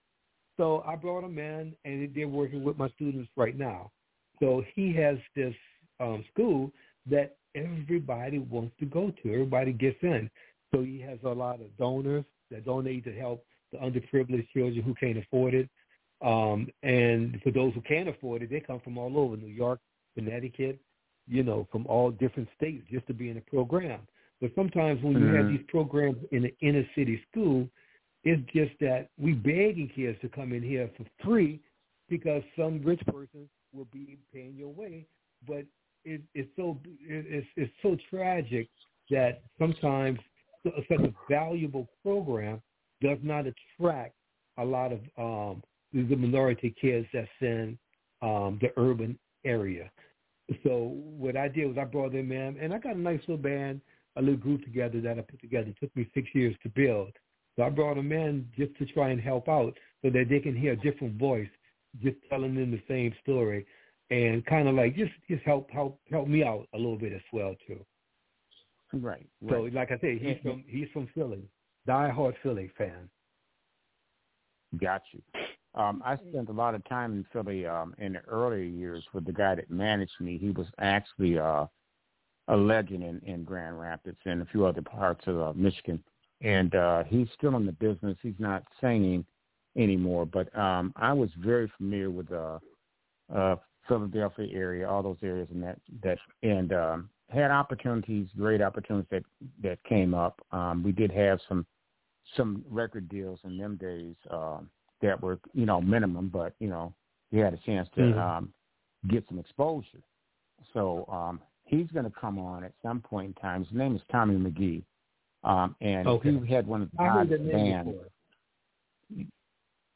So 0.57 0.83
I 0.85 0.95
brought 0.95 1.21
them 1.21 1.37
in, 1.37 1.73
and 1.85 2.11
they're 2.13 2.27
working 2.27 2.63
with 2.63 2.77
my 2.77 2.89
students 2.89 3.29
right 3.35 3.57
now. 3.57 3.91
So 4.39 4.63
he 4.75 4.93
has 4.95 5.17
this 5.35 5.53
um, 5.99 6.23
school 6.33 6.71
that 7.09 7.37
everybody 7.55 8.39
wants 8.39 8.73
to 8.79 8.85
go 8.85 9.11
to. 9.23 9.33
Everybody 9.33 9.73
gets 9.73 9.97
in. 10.01 10.29
So 10.73 10.81
he 10.81 10.99
has 11.01 11.17
a 11.23 11.29
lot 11.29 11.61
of 11.61 11.75
donors 11.77 12.25
that 12.51 12.65
donate 12.65 13.03
to 13.05 13.13
help 13.13 13.43
the 13.71 13.77
underprivileged 13.79 14.49
children 14.49 14.81
who 14.83 14.93
can't 14.95 15.17
afford 15.17 15.53
it. 15.53 15.69
Um, 16.21 16.67
and 16.83 17.39
for 17.43 17.51
those 17.51 17.73
who 17.73 17.81
can't 17.81 18.09
afford 18.09 18.41
it, 18.43 18.49
they 18.49 18.59
come 18.59 18.79
from 18.81 18.97
all 18.97 19.17
over 19.17 19.37
New 19.37 19.47
York, 19.47 19.79
Connecticut, 20.15 20.79
you 21.27 21.43
know, 21.43 21.67
from 21.71 21.85
all 21.87 22.11
different 22.11 22.49
states 22.57 22.85
just 22.91 23.07
to 23.07 23.13
be 23.13 23.29
in 23.29 23.37
a 23.37 23.41
program. 23.41 24.01
But 24.41 24.51
sometimes 24.55 25.03
when 25.03 25.13
you 25.13 25.19
mm-hmm. 25.19 25.35
have 25.35 25.47
these 25.47 25.65
programs 25.67 26.17
in 26.31 26.45
an 26.45 26.51
inner 26.61 26.85
city 26.95 27.21
school, 27.29 27.67
it's 28.23 28.41
just 28.53 28.71
that 28.81 29.09
we 29.17 29.33
begging 29.33 29.91
kids 29.95 30.17
to 30.21 30.29
come 30.29 30.51
in 30.53 30.61
here 30.61 30.89
for 30.97 31.05
free 31.23 31.59
because 32.09 32.41
some 32.57 32.81
rich 32.83 33.01
person 33.05 33.47
will 33.73 33.87
be 33.93 34.17
paying 34.33 34.55
your 34.57 34.69
way. 34.69 35.05
But 35.47 35.65
it, 36.05 36.21
it's 36.33 36.49
so 36.55 36.77
it, 36.85 37.25
it's 37.27 37.47
it's 37.55 37.73
so 37.81 37.97
tragic 38.09 38.67
that 39.09 39.41
sometimes 39.57 40.19
such 40.63 40.99
a 40.99 41.13
valuable 41.29 41.87
program 42.03 42.61
does 43.01 43.17
not 43.23 43.45
attract 43.47 44.13
a 44.57 44.63
lot 44.63 44.91
of 44.91 44.99
um, 45.17 45.63
the 45.93 46.15
minority 46.15 46.75
kids 46.79 47.07
that's 47.13 47.27
in 47.41 47.77
um, 48.21 48.59
the 48.61 48.71
urban 48.77 49.17
area. 49.45 49.89
So 50.63 50.95
what 50.95 51.37
I 51.37 51.47
did 51.47 51.67
was 51.67 51.77
I 51.77 51.85
brought 51.85 52.11
them 52.11 52.31
in, 52.31 52.57
and 52.59 52.73
I 52.73 52.79
got 52.79 52.95
a 52.95 52.99
nice 52.99 53.19
little 53.21 53.37
band, 53.37 53.81
a 54.15 54.21
little 54.21 54.37
group 54.37 54.63
together 54.63 54.99
that 55.01 55.17
I 55.17 55.21
put 55.21 55.39
together. 55.39 55.69
It 55.69 55.77
took 55.79 55.95
me 55.95 56.09
six 56.13 56.27
years 56.33 56.55
to 56.63 56.69
build. 56.69 57.11
So 57.55 57.63
I 57.63 57.69
brought 57.69 57.95
them 57.95 58.11
in 58.11 58.47
just 58.57 58.75
to 58.77 58.85
try 58.85 59.09
and 59.09 59.21
help 59.21 59.47
out 59.47 59.77
so 60.03 60.09
that 60.09 60.25
they 60.29 60.39
can 60.39 60.55
hear 60.55 60.73
a 60.73 60.77
different 60.77 61.17
voice, 61.17 61.49
just 62.01 62.17
telling 62.29 62.55
them 62.55 62.71
the 62.71 62.81
same 62.87 63.13
story, 63.21 63.65
and 64.11 64.45
kind 64.45 64.67
of 64.67 64.75
like 64.75 64.95
just 64.95 65.11
just 65.29 65.43
help 65.43 65.69
help 65.69 65.99
help 66.09 66.27
me 66.27 66.43
out 66.43 66.67
a 66.73 66.77
little 66.77 66.97
bit 66.97 67.13
as 67.13 67.21
well 67.31 67.55
too. 67.67 67.85
Right. 68.91 69.27
right. 69.41 69.51
So 69.51 69.69
like 69.73 69.91
I 69.91 69.99
said, 69.99 70.17
he's 70.19 70.37
from 70.41 70.63
he's 70.67 70.87
from 70.93 71.07
Philly, 71.13 71.43
diehard 71.87 72.33
Philly 72.41 72.71
fan. 72.77 73.09
Got 74.79 75.01
you. 75.11 75.21
Um, 75.75 76.01
I 76.03 76.17
spent 76.17 76.49
a 76.49 76.53
lot 76.53 76.75
of 76.75 76.87
time 76.89 77.13
in 77.13 77.25
Philly 77.31 77.65
um, 77.65 77.93
in 77.99 78.13
the 78.13 78.19
earlier 78.21 78.63
years 78.63 79.03
with 79.13 79.25
the 79.25 79.31
guy 79.31 79.55
that 79.55 79.69
managed 79.69 80.19
me. 80.19 80.37
He 80.37 80.49
was 80.49 80.67
actually 80.79 81.37
uh, 81.37 81.65
a 82.47 82.57
legend 82.57 83.03
in, 83.03 83.21
in 83.25 83.43
Grand 83.43 83.79
Rapids 83.79 84.17
and 84.25 84.41
a 84.41 84.45
few 84.45 84.65
other 84.65 84.81
parts 84.81 85.21
of 85.27 85.39
uh, 85.39 85.53
Michigan. 85.53 86.03
And 86.41 86.73
uh, 86.73 87.03
he's 87.03 87.27
still 87.37 87.55
in 87.55 87.65
the 87.65 87.71
business. 87.73 88.17
He's 88.21 88.39
not 88.39 88.63
singing 88.81 89.25
anymore, 89.77 90.25
but 90.25 90.55
um, 90.57 90.93
I 90.95 91.13
was 91.13 91.29
very 91.39 91.71
familiar 91.77 92.09
with 92.09 92.31
uh, 92.31 92.59
uh, 93.33 93.55
Philadelphia 93.89 94.47
area, 94.53 94.89
all 94.89 95.03
those 95.03 95.17
areas, 95.21 95.49
and 95.51 95.61
that 95.61 95.79
that 96.01 96.17
and 96.43 96.71
um, 96.71 97.09
had 97.29 97.51
opportunities, 97.51 98.29
great 98.37 98.61
opportunities 98.61 99.09
that 99.11 99.23
that 99.61 99.83
came 99.83 100.13
up. 100.13 100.39
Um, 100.53 100.81
we 100.81 100.93
did 100.93 101.11
have 101.11 101.39
some 101.49 101.65
some 102.37 102.63
record 102.69 103.09
deals 103.09 103.39
in 103.43 103.57
them 103.57 103.75
days. 103.75 104.15
Um, 104.29 104.69
that 105.01 105.21
were, 105.21 105.39
you 105.53 105.65
know, 105.65 105.79
minimum, 105.79 106.27
but, 106.27 106.53
you 106.59 106.67
know, 106.67 106.93
he 107.31 107.37
had 107.37 107.53
a 107.53 107.57
chance 107.65 107.87
to 107.95 108.01
mm-hmm. 108.01 108.19
um, 108.19 108.53
get 109.09 109.23
some 109.29 109.39
exposure. 109.39 110.03
So 110.73 111.05
um, 111.09 111.39
he's 111.63 111.87
going 111.93 112.03
to 112.05 112.11
come 112.19 112.37
on 112.37 112.63
at 112.65 112.73
some 112.83 112.99
point 112.99 113.27
in 113.27 113.33
time. 113.41 113.63
His 113.63 113.77
name 113.77 113.95
is 113.95 114.01
Tommy 114.11 114.35
McGee. 114.35 114.83
Um, 115.45 115.73
and 115.79 116.05
okay. 116.05 116.37
he 116.45 116.53
had 116.53 116.67
one 116.67 116.81
of 116.81 116.91
the 116.91 117.01
I 117.01 117.05
heard 117.05 117.29
hottest 117.29 117.43
that 117.45 117.51
bands. 117.53 117.91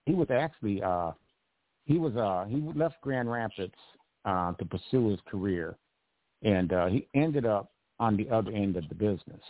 He 0.05 0.13
was 0.13 0.27
actually, 0.31 0.81
uh, 0.81 1.11
he 1.85 1.97
was, 1.97 2.15
uh, 2.15 2.45
he 2.49 2.61
left 2.77 3.01
Grand 3.01 3.29
Rapids 3.29 3.73
uh, 4.25 4.53
to 4.53 4.65
pursue 4.65 5.09
his 5.09 5.19
career. 5.29 5.77
And 6.43 6.73
uh, 6.73 6.87
he 6.87 7.07
ended 7.13 7.45
up 7.45 7.71
on 7.99 8.17
the 8.17 8.29
other 8.29 8.51
end 8.51 8.75
of 8.75 8.87
the 8.89 8.95
business. 8.95 9.41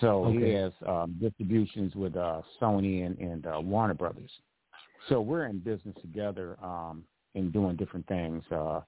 So 0.00 0.24
okay. 0.26 0.38
he 0.38 0.52
has 0.52 0.72
um, 0.86 1.16
distributions 1.20 1.94
with 1.94 2.16
uh, 2.16 2.42
Sony 2.60 3.04
and, 3.04 3.18
and 3.18 3.46
uh, 3.46 3.60
Warner 3.60 3.94
Brothers. 3.94 4.30
So 5.08 5.20
we're 5.20 5.46
in 5.46 5.58
business 5.58 5.96
together 6.00 6.56
um, 6.62 7.04
and 7.34 7.52
doing 7.52 7.76
different 7.76 8.06
things. 8.06 8.42
Uh, 8.50 8.80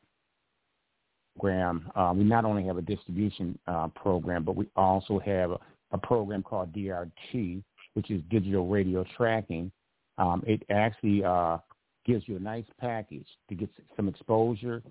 Graham, 1.38 1.90
uh, 1.96 2.12
we 2.14 2.24
not 2.24 2.44
only 2.44 2.64
have 2.64 2.76
a 2.76 2.82
distribution 2.82 3.58
uh, 3.66 3.88
program, 3.88 4.44
but 4.44 4.54
we 4.54 4.66
also 4.76 5.18
have 5.18 5.52
a, 5.52 5.58
a 5.92 5.98
program 5.98 6.42
called 6.42 6.72
DRT, 6.74 7.62
which 7.94 8.10
is 8.10 8.22
digital 8.30 8.68
radio 8.68 9.04
tracking. 9.16 9.72
Um, 10.18 10.42
it 10.46 10.62
actually 10.70 11.24
uh, 11.24 11.58
gives 12.04 12.26
you 12.28 12.36
a 12.36 12.40
nice 12.40 12.64
package 12.80 13.26
to 13.48 13.54
get 13.54 13.70
some 13.96 14.08
exposure 14.08 14.82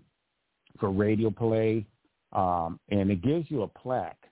for 0.80 0.92
radio 0.92 1.30
play, 1.30 1.86
um, 2.32 2.80
and 2.90 3.12
it 3.12 3.22
gives 3.22 3.50
you 3.50 3.64
a 3.64 3.68
plaque, 3.68 4.24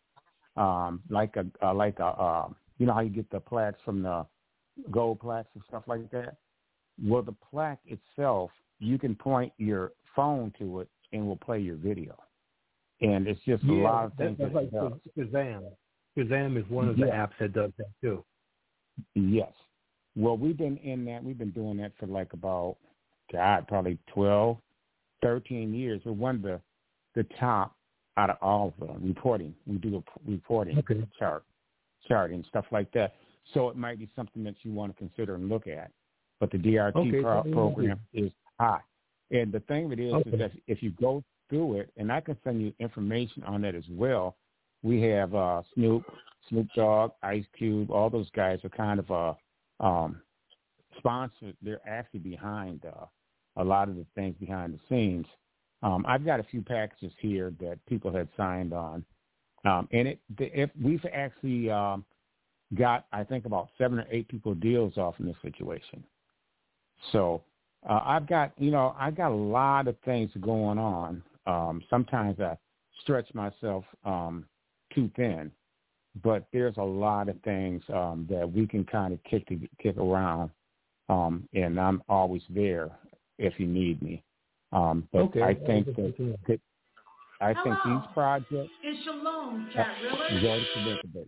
um, 0.56 1.02
like 1.10 1.36
a 1.36 1.46
uh, 1.66 1.74
like 1.74 2.00
a 2.00 2.06
uh, 2.06 2.48
you 2.78 2.86
know 2.86 2.94
how 2.94 3.02
you 3.02 3.10
get 3.10 3.30
the 3.30 3.40
plaques 3.40 3.80
from 3.84 4.02
the 4.02 4.26
gold 4.92 5.20
plaques 5.20 5.50
and 5.54 5.64
stuff 5.68 5.84
like 5.88 6.10
that. 6.12 6.38
Well, 7.04 7.22
the 7.22 7.36
plaque 7.50 7.80
itself, 7.86 8.52
you 8.80 8.98
can 8.98 9.16
point 9.16 9.54
your 9.58 9.92
phone 10.16 10.54
to 10.60 10.82
it 10.82 10.90
and 11.12 11.24
it 11.24 11.26
will 11.26 11.38
play 11.38 11.60
your 11.60 11.76
video. 11.76 12.18
And 13.02 13.28
it's 13.28 13.40
just 13.46 13.64
yeah, 13.64 13.74
a 13.74 13.82
lot 13.82 14.06
of 14.06 14.14
things. 14.16 14.38
That's 14.40 14.54
like 14.54 14.72
Shazam. 15.18 15.64
Shazam 16.18 16.58
is 16.58 16.70
one 16.70 16.90
of 16.90 16.98
the 16.98 17.06
apps 17.06 17.32
that 17.40 17.54
does 17.54 17.72
that 17.78 17.88
too. 18.02 18.24
Yes. 19.16 19.52
Well, 20.20 20.38
we've 20.38 20.58
been 20.58 20.76
in 20.78 21.06
that. 21.06 21.24
We've 21.24 21.38
been 21.38 21.52
doing 21.52 21.78
that 21.78 21.94
for 21.98 22.06
like 22.06 22.34
about, 22.34 22.76
God, 23.32 23.68
probably 23.70 23.98
twelve, 24.14 24.58
thirteen 25.22 25.74
years. 25.74 26.02
We're 26.04 26.12
one 26.12 26.36
of 26.36 26.42
the, 26.42 26.62
the 27.16 27.24
top 27.40 27.74
out 28.18 28.30
of 28.30 28.36
all 28.42 28.74
of 28.80 28.88
them 28.88 29.02
reporting. 29.02 29.56
We 29.66 29.78
do 29.78 30.04
a 30.04 30.30
reporting 30.30 30.78
okay. 30.80 31.08
chart, 31.18 31.46
chart 32.06 32.32
and 32.32 32.46
stuff 32.50 32.66
like 32.72 32.92
that. 32.92 33.16
So 33.54 33.70
it 33.70 33.78
might 33.78 33.98
be 33.98 34.10
something 34.14 34.44
that 34.44 34.56
you 34.64 34.74
want 34.74 34.94
to 34.94 34.98
consider 34.98 35.36
and 35.36 35.48
look 35.48 35.68
at. 35.68 35.90
But 36.42 36.52
the 36.52 36.58
DRT 36.58 36.96
okay, 36.96 37.22
pro- 37.22 37.44
program 37.44 38.00
is 38.14 38.30
hot. 38.60 38.84
And 39.32 39.54
the 39.54 39.62
thing 39.62 39.86
of 39.86 39.94
it 39.94 40.00
is, 40.02 40.14
okay. 40.14 40.30
is 40.32 40.40
that 40.40 40.52
if 40.68 40.84
you 40.84 40.92
go 41.00 41.24
through 41.50 41.78
it, 41.78 41.92
and 41.96 42.12
I 42.12 42.20
can 42.20 42.36
send 42.44 42.62
you 42.62 42.74
information 42.80 43.44
on 43.44 43.62
that 43.62 43.74
as 43.74 43.86
well. 43.90 44.36
We 44.84 45.02
have 45.04 45.34
uh, 45.34 45.62
Snoop, 45.74 46.04
Snoop 46.50 46.68
Dogg, 46.76 47.12
Ice 47.24 47.46
Cube, 47.58 47.90
all 47.90 48.10
those 48.10 48.30
guys 48.32 48.60
are 48.66 48.70
kind 48.70 49.00
of 49.00 49.10
uh, 49.12 49.34
um, 49.80 50.22
sponsored. 50.98 51.56
They're 51.62 51.82
actually 51.88 52.22
behind 52.22 52.86
uh, 52.86 53.06
a 53.58 53.64
lot 53.64 53.90
of 53.90 53.96
the 53.96 54.06
things 54.16 54.36
behind 54.40 54.74
the 54.74 54.80
scenes. 54.90 55.26
Um, 55.82 56.06
I've 56.08 56.26
got 56.26 56.40
a 56.40 56.44
few 56.44 56.62
packages 56.62 57.14
here 57.20 57.54
that 57.60 57.80
people 57.88 58.14
had 58.14 58.28
signed 58.36 58.74
on, 58.74 59.06
um, 59.66 59.88
and 59.92 60.08
it 60.08 60.20
if 60.38 60.70
we've 60.82 61.06
actually 61.14 61.70
um, 61.70 62.04
got 62.76 63.06
I 63.12 63.24
think 63.24 63.46
about 63.46 63.70
seven 63.78 64.00
or 64.00 64.06
eight 64.12 64.28
people 64.28 64.54
deals 64.54 64.98
off 64.98 65.16
in 65.20 65.26
this 65.26 65.38
situation. 65.42 66.04
So 67.12 67.44
uh, 67.90 68.02
I've 68.04 68.28
got 68.28 68.52
you 68.58 68.72
know 68.72 68.94
I've 69.00 69.16
got 69.16 69.32
a 69.32 69.36
lot 69.36 69.88
of 69.88 69.96
things 70.04 70.32
going 70.42 70.78
on. 70.78 71.24
Um, 71.48 71.82
sometimes 71.90 72.40
I 72.40 72.58
stretch 73.02 73.34
myself 73.34 73.86
um, 74.06 74.46
too 74.94 75.10
thin, 75.16 75.52
but 76.24 76.48
there's 76.52 76.78
a 76.78 76.84
lot 76.84 77.30
of 77.30 77.40
things 77.42 77.84
um, 77.94 78.28
that 78.30 78.52
we 78.52 78.68
can 78.68 78.84
kind 78.86 79.14
of 79.14 79.24
kick 79.24 79.48
to, 79.48 79.60
kick 79.82 79.98
around, 79.98 80.50
um, 81.10 81.48
and 81.54 81.80
I'm 81.80 82.02
always 82.10 82.42
there 82.50 82.90
if 83.38 83.60
you 83.60 83.68
need 83.68 84.02
me. 84.02 84.24
Um, 84.72 85.08
but 85.12 85.20
okay. 85.20 85.42
I 85.42 85.54
think 85.54 85.88
that, 85.88 86.40
that 86.48 86.60
I 87.42 87.54
think 87.64 87.76
these 87.86 88.14
projects. 88.14 88.72
It's 88.84 89.04
Shalom, 89.04 89.70
Chat 89.74 89.88
Is 90.32 90.44
Riller. 90.44 90.60
already 90.78 91.08
break. 91.14 91.28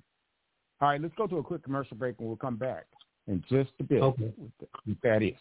All 0.81 0.89
right, 0.89 1.01
let's 1.01 1.13
go 1.15 1.27
to 1.27 1.37
a 1.37 1.43
quick 1.43 1.63
commercial 1.63 1.95
break 1.95 2.15
and 2.19 2.27
we'll 2.27 2.37
come 2.37 2.57
back 2.57 2.85
in 3.27 3.43
just 3.49 3.71
a 3.79 3.83
bit. 3.83 4.01
Okay. 4.01 4.33
With, 4.37 4.69
with 4.85 5.01
that 5.03 5.23
is. 5.23 5.35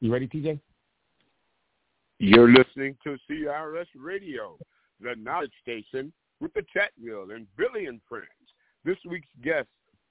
You 0.00 0.12
ready, 0.12 0.26
TJ? 0.26 0.58
You're 2.18 2.50
listening 2.50 2.96
to 3.04 3.16
CRS 3.28 3.86
Radio, 3.96 4.56
the 5.00 5.14
knowledge 5.16 5.52
station 5.62 6.12
with 6.40 6.52
the 6.54 6.62
chat 6.72 6.90
reel 7.02 7.28
and 7.30 7.46
Billy 7.56 7.86
and 7.86 8.00
friends. 8.08 8.26
This 8.84 8.98
week's 9.08 9.28
guest, 9.44 9.68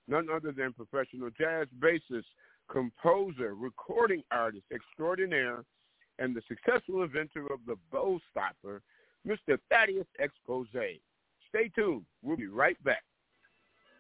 none 0.08 0.28
other 0.34 0.52
than 0.52 0.74
professional 0.74 1.30
jazz 1.38 1.68
bassist, 1.80 2.24
composer, 2.70 3.54
recording 3.56 4.24
artist 4.32 4.64
extraordinaire, 4.74 5.64
and 6.20 6.36
the 6.36 6.42
successful 6.48 7.04
inventor 7.04 7.52
of 7.52 7.60
the 7.68 7.76
bow 7.92 8.20
stopper, 8.32 8.82
Mr. 9.28 9.58
Thaddeus 9.70 10.08
Exposé. 10.20 11.02
Stay 11.50 11.70
tuned. 11.76 12.06
We'll 12.24 12.38
be 12.38 12.48
right 12.48 12.82
back. 12.84 13.04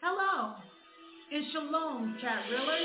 Hello. 0.01 0.55
It's 1.31 1.51
Shalom, 1.51 2.17
Chat 2.21 2.43
Riller. 2.49 2.79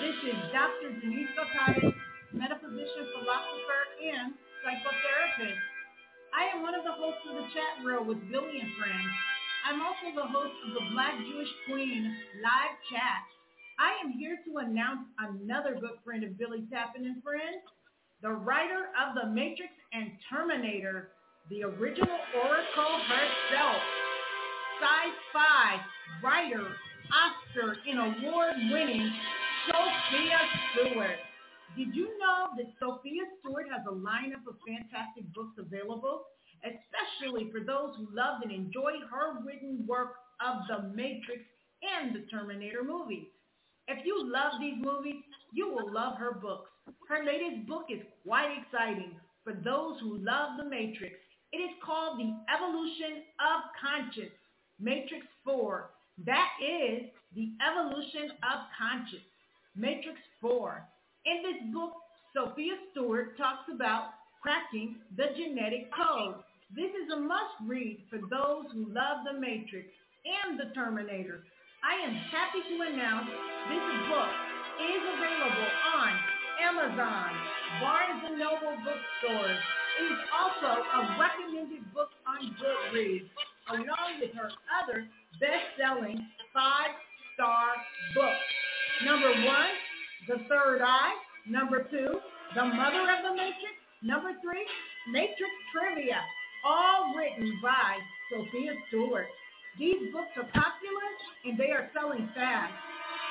This 0.00 0.18
is 0.30 0.38
Dr. 0.52 1.00
Denise 1.00 1.28
Gotaris, 1.34 1.94
metaphysician, 2.32 3.04
philosopher, 3.18 3.82
and 4.02 4.34
psychotherapist. 4.62 5.58
I 6.30 6.54
am 6.54 6.62
one 6.62 6.74
of 6.74 6.84
the 6.84 6.92
hosts 6.92 7.26
of 7.28 7.36
the 7.36 7.46
chat 7.50 7.84
reel 7.84 8.04
with 8.04 8.18
Billy 8.30 8.60
and 8.60 8.70
Friends. 8.78 9.10
I'm 9.68 9.84
also 9.84 10.16
the 10.16 10.24
host 10.32 10.56
of 10.64 10.72
the 10.72 10.88
Black 10.96 11.12
Jewish 11.28 11.52
Queen 11.68 12.16
live 12.40 12.76
chat. 12.88 13.20
I 13.76 14.00
am 14.00 14.16
here 14.16 14.40
to 14.48 14.64
announce 14.64 15.04
another 15.20 15.76
good 15.76 16.00
friend 16.00 16.24
of 16.24 16.38
Billy 16.38 16.64
Tappan 16.72 17.04
and 17.04 17.22
Friends, 17.22 17.60
the 18.24 18.32
writer 18.32 18.88
of 18.96 19.12
The 19.12 19.28
Matrix 19.28 19.68
and 19.92 20.16
Terminator, 20.32 21.12
the 21.52 21.68
original 21.68 22.16
Oracle 22.32 22.96
herself, 23.12 23.76
sci-fi 24.80 25.84
writer, 26.24 26.64
Oscar 27.12 27.76
and 27.84 28.24
award-winning 28.24 29.12
Sophia 29.68 30.40
Stewart. 30.72 31.20
Did 31.76 31.94
you 31.94 32.16
know 32.16 32.56
that 32.56 32.72
Sophia 32.80 33.28
Stewart 33.40 33.66
has 33.68 33.84
a 33.84 33.92
lineup 33.92 34.48
of 34.48 34.56
fantastic 34.64 35.28
books 35.36 35.60
available, 35.60 36.24
especially 36.64 37.50
for 37.50 37.60
those 37.60 37.96
who 37.96 38.08
loved 38.14 38.44
and 38.44 38.52
enjoyed 38.52 39.02
her 39.10 39.40
written 39.44 39.84
work 39.86 40.14
of 40.40 40.62
The 40.68 40.88
Matrix 40.94 41.42
and 41.82 42.14
the 42.14 42.26
Terminator 42.30 42.82
movies? 42.84 43.26
If 43.88 44.04
you 44.04 44.30
love 44.30 44.60
these 44.60 44.76
movies, 44.78 45.22
you 45.52 45.68
will 45.68 45.92
love 45.92 46.18
her 46.18 46.32
books. 46.32 46.70
Her 47.08 47.24
latest 47.24 47.66
book 47.66 47.86
is 47.88 48.02
quite 48.24 48.56
exciting 48.60 49.12
for 49.44 49.52
those 49.52 49.98
who 50.00 50.18
love 50.18 50.58
The 50.58 50.68
Matrix. 50.68 51.14
It 51.52 51.58
is 51.58 51.70
called 51.84 52.18
The 52.18 52.30
Evolution 52.52 53.24
of 53.40 53.62
Conscience, 53.80 54.34
Matrix 54.78 55.26
4. 55.44 55.90
That 56.26 56.48
is 56.60 57.08
The 57.34 57.52
Evolution 57.64 58.30
of 58.44 58.68
Conscience, 58.76 59.24
Matrix 59.74 60.18
4. 60.40 60.84
In 61.24 61.42
this 61.42 61.72
book, 61.72 61.92
Sophia 62.34 62.74
Stewart 62.90 63.38
talks 63.38 63.70
about 63.74 64.10
cracking 64.42 64.96
the 65.16 65.26
genetic 65.36 65.90
code. 65.94 66.36
This 66.68 66.92
is 66.92 67.08
a 67.08 67.16
must-read 67.16 68.04
for 68.12 68.20
those 68.28 68.68
who 68.76 68.92
love 68.92 69.24
The 69.24 69.40
Matrix 69.40 69.88
and 70.28 70.60
The 70.60 70.68
Terminator. 70.76 71.40
I 71.80 71.96
am 72.04 72.12
happy 72.28 72.60
to 72.60 72.76
announce 72.84 73.32
this 73.72 73.86
book 74.04 74.32
is 74.76 75.02
available 75.16 75.70
on 75.96 76.12
Amazon, 76.60 77.30
Barnes 77.80 78.20
& 78.28 78.36
Noble 78.36 78.76
bookstores. 78.84 79.58
It 79.96 80.12
is 80.12 80.20
also 80.28 80.84
a 80.84 81.00
recommended 81.16 81.88
book 81.96 82.12
on 82.28 82.52
Goodreads, 82.60 83.32
along 83.72 84.20
with 84.20 84.36
her 84.36 84.52
other 84.76 85.08
best-selling 85.40 86.20
five-star 86.52 87.66
books. 88.12 88.48
Number 89.08 89.32
one, 89.48 89.72
The 90.28 90.44
Third 90.52 90.82
Eye. 90.84 91.16
Number 91.48 91.88
two, 91.90 92.20
The 92.54 92.64
Mother 92.64 93.08
of 93.08 93.24
the 93.24 93.32
Matrix. 93.32 93.72
Number 94.02 94.36
three, 94.44 94.68
Matrix 95.10 95.50
Trivia, 95.72 96.20
all 96.64 97.14
written 97.16 97.58
by 97.62 97.98
Sophia 98.30 98.74
Stewart. 98.88 99.26
These 99.78 100.12
books 100.12 100.32
are 100.36 100.44
popular 100.44 101.08
and 101.44 101.56
they 101.58 101.70
are 101.70 101.90
selling 101.94 102.28
fast. 102.34 102.74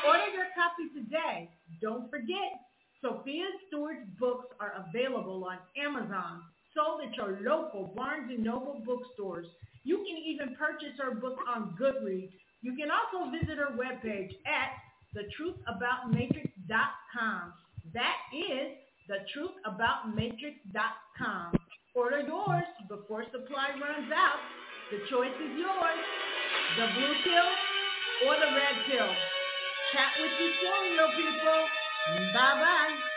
Order 0.06 0.28
your 0.34 0.48
copy 0.56 0.88
today. 0.94 1.50
Don't 1.82 2.10
forget, 2.10 2.62
Sophia 3.02 3.46
Stewart's 3.68 4.08
books 4.20 4.48
are 4.60 4.74
available 4.88 5.44
on 5.46 5.58
Amazon, 5.78 6.42
sold 6.76 7.02
at 7.06 7.16
your 7.16 7.40
local 7.42 7.94
Barnes 7.96 8.32
& 8.38 8.40
Noble 8.40 8.82
bookstores. 8.86 9.48
You 9.84 9.98
can 9.98 10.18
even 10.18 10.56
purchase 10.56 10.98
her 11.00 11.12
book 11.16 11.38
on 11.48 11.76
Goodreads. 11.80 12.32
You 12.62 12.76
can 12.76 12.90
also 12.92 13.30
visit 13.32 13.58
her 13.58 13.72
webpage 13.78 14.32
at 14.46 14.72
thetruthaboutmatrix.com. 15.16 17.54
That 17.94 18.18
is 18.34 18.76
thetruthaboutmatrix.com. 19.10 21.54
Order 21.98 22.22
yours 22.22 22.70
before 22.88 23.26
supply 23.34 23.74
runs 23.74 24.12
out. 24.14 24.38
The 24.92 25.02
choice 25.10 25.34
is 25.34 25.58
yours. 25.58 26.02
The 26.78 26.94
blue 26.94 27.16
pill 27.26 27.50
or 28.30 28.36
the 28.38 28.54
red 28.54 28.78
pill. 28.86 29.10
Chat 29.92 30.14
with 30.22 30.30
soon, 30.62 30.96
people. 31.18 31.62
Bye-bye. 32.38 33.17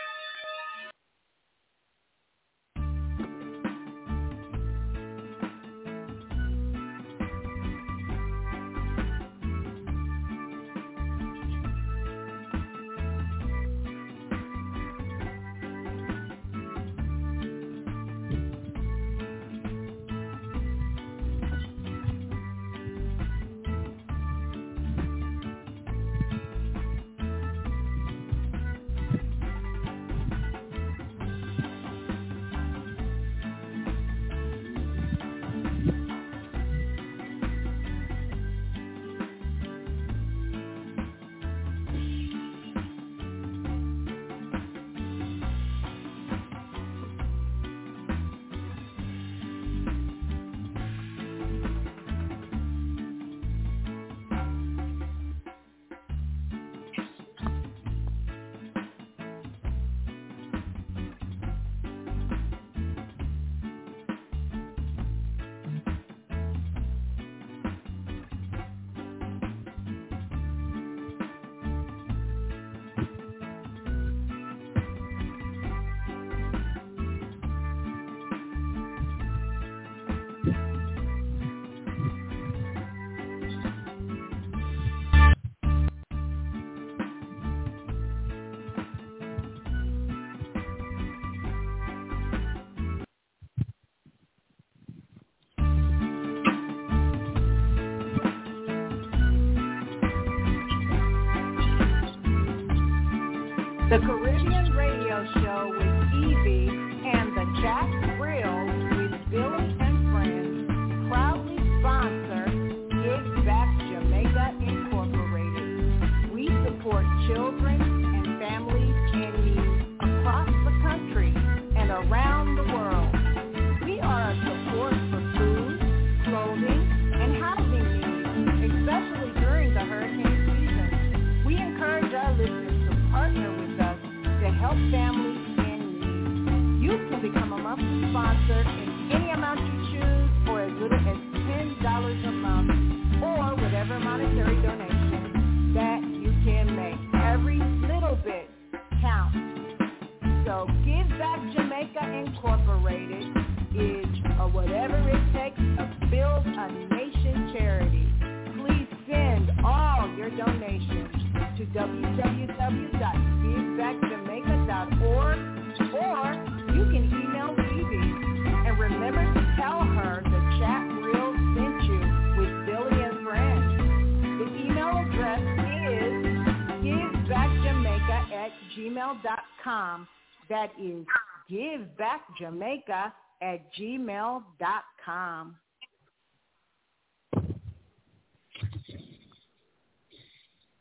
That 180.61 180.73
is 180.79 181.07
givebackjamaica 181.49 183.11
at 183.41 183.73
gmail.com. 183.73 185.55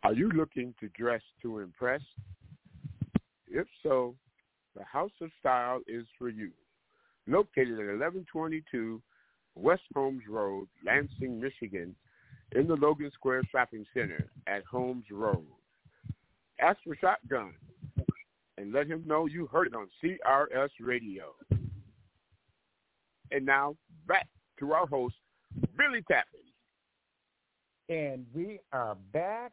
Are 0.03 0.13
you 0.13 0.29
looking 0.33 0.75
to 0.81 0.89
dress 0.89 1.23
to 1.41 1.61
impress? 1.61 2.03
If 3.49 3.67
so, 3.83 4.15
the 4.77 4.85
House 4.85 5.13
of 5.23 5.31
Style 5.41 5.81
is 5.87 6.05
for 6.19 6.29
you. 6.29 6.51
Located 7.27 7.73
at 7.73 7.87
1122 7.87 9.01
West 9.55 9.81
Holmes 9.95 10.25
Road, 10.29 10.69
Lansing, 10.85 11.41
Michigan, 11.41 11.95
in 12.53 12.67
the 12.67 12.77
Logan 12.77 13.11
Square 13.15 13.45
Shopping 13.51 13.87
Center 13.95 14.29
at 14.47 14.63
Holmes 14.67 15.07
Road. 15.11 15.47
Ask 16.61 16.81
for 16.85 16.95
Shotgun 16.97 17.55
and 18.61 18.73
let 18.73 18.87
him 18.87 19.03
know 19.07 19.27
you 19.27 19.47
heard 19.47 19.69
it 19.69 19.75
on 19.75 19.89
CRS 20.03 20.69
Radio. 20.81 21.35
And 23.31 23.47
now 23.47 23.77
back 24.07 24.29
to 24.59 24.73
our 24.73 24.87
host, 24.87 25.15
Billy 25.79 26.05
Tappan. 26.11 26.41
And 27.89 28.27
we 28.35 28.61
are 28.73 28.97
back. 29.13 29.53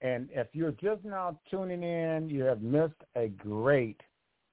And 0.00 0.28
if 0.32 0.48
you're 0.52 0.72
just 0.72 1.04
now 1.04 1.38
tuning 1.50 1.82
in, 1.82 2.28
you 2.28 2.42
have 2.44 2.62
missed 2.62 2.94
a 3.16 3.28
great 3.28 4.00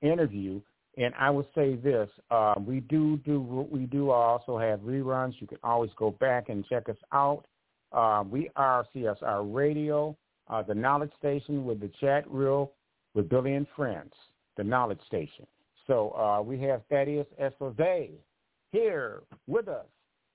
interview. 0.01 0.61
And 0.97 1.13
I 1.17 1.29
will 1.29 1.47
say 1.55 1.75
this: 1.75 2.09
uh, 2.29 2.55
we 2.59 2.81
do 2.81 3.17
do 3.17 3.67
we 3.71 3.85
do 3.85 4.11
also 4.11 4.57
have 4.57 4.81
reruns. 4.81 5.33
You 5.39 5.47
can 5.47 5.59
always 5.63 5.91
go 5.97 6.11
back 6.11 6.49
and 6.49 6.65
check 6.65 6.89
us 6.89 6.97
out. 7.13 7.45
Uh, 7.91 8.23
we 8.29 8.49
are 8.55 8.85
CSR 8.93 9.53
Radio, 9.53 10.17
uh, 10.49 10.61
the 10.61 10.75
Knowledge 10.75 11.11
Station 11.17 11.65
with 11.65 11.79
the 11.79 11.89
chat 11.99 12.29
reel 12.29 12.73
with 13.13 13.29
Billy 13.29 13.53
and 13.53 13.67
Friends, 13.75 14.13
the 14.57 14.63
Knowledge 14.63 14.99
Station. 15.07 15.45
So 15.87 16.11
uh, 16.11 16.41
we 16.41 16.59
have 16.61 16.81
Thaddeus 16.89 17.25
Exposé 17.41 18.11
here 18.71 19.21
with 19.47 19.67
us, 19.67 19.87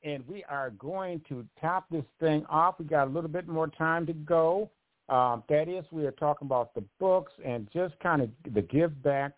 and 0.02 0.26
we 0.26 0.44
are 0.44 0.70
going 0.70 1.20
to 1.28 1.46
top 1.60 1.86
this 1.90 2.04
thing 2.18 2.44
off. 2.48 2.76
We 2.78 2.86
got 2.86 3.06
a 3.06 3.10
little 3.10 3.30
bit 3.30 3.46
more 3.46 3.68
time 3.68 4.06
to 4.06 4.12
go. 4.12 4.70
Um, 5.08 5.44
Thaddeus, 5.48 5.84
we 5.92 6.06
are 6.06 6.12
talking 6.12 6.46
about 6.46 6.74
the 6.74 6.82
books 6.98 7.32
and 7.44 7.68
just 7.72 7.94
kind 8.00 8.22
of 8.22 8.30
the 8.52 8.62
give 8.62 9.02
back 9.02 9.32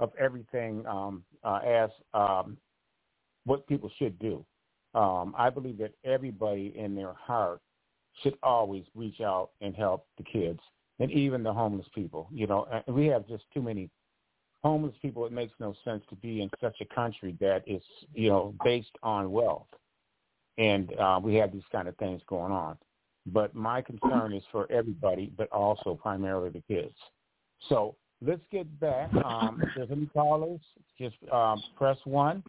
of 0.00 0.12
everything 0.18 0.84
um, 0.86 1.22
uh, 1.44 1.60
as 1.64 1.90
um, 2.12 2.56
what 3.44 3.66
people 3.66 3.90
should 3.98 4.18
do. 4.18 4.44
Um, 4.94 5.34
I 5.38 5.48
believe 5.48 5.78
that 5.78 5.94
everybody 6.04 6.74
in 6.76 6.94
their 6.94 7.14
heart 7.14 7.60
should 8.22 8.36
always 8.42 8.84
reach 8.94 9.20
out 9.20 9.50
and 9.60 9.74
help 9.74 10.06
the 10.18 10.24
kids 10.24 10.60
and 10.98 11.10
even 11.10 11.42
the 11.42 11.52
homeless 11.52 11.86
people. 11.94 12.28
You 12.32 12.46
know, 12.46 12.66
we 12.86 13.06
have 13.06 13.26
just 13.26 13.44
too 13.52 13.62
many 13.62 13.90
homeless 14.62 14.94
people. 15.02 15.26
It 15.26 15.32
makes 15.32 15.52
no 15.58 15.74
sense 15.84 16.02
to 16.10 16.16
be 16.16 16.42
in 16.42 16.50
such 16.60 16.76
a 16.80 16.94
country 16.94 17.36
that 17.40 17.62
is, 17.66 17.82
you 18.14 18.28
know, 18.28 18.54
based 18.64 18.96
on 19.02 19.30
wealth, 19.30 19.66
and 20.58 20.92
uh, 20.98 21.20
we 21.22 21.34
have 21.36 21.52
these 21.52 21.62
kind 21.72 21.88
of 21.88 21.96
things 21.96 22.22
going 22.28 22.52
on. 22.52 22.76
But 23.26 23.54
my 23.54 23.82
concern 23.82 24.32
is 24.32 24.42
for 24.50 24.70
everybody, 24.70 25.32
but 25.36 25.50
also 25.52 25.94
primarily 25.94 26.50
the 26.50 26.62
kids. 26.66 26.94
So 27.68 27.94
let's 28.20 28.42
get 28.50 28.80
back. 28.80 29.12
Um, 29.24 29.60
if 29.62 29.68
there's 29.76 29.90
any 29.90 30.06
callers, 30.06 30.60
just 30.98 31.16
um, 31.32 31.62
press 31.76 31.98
one, 32.04 32.42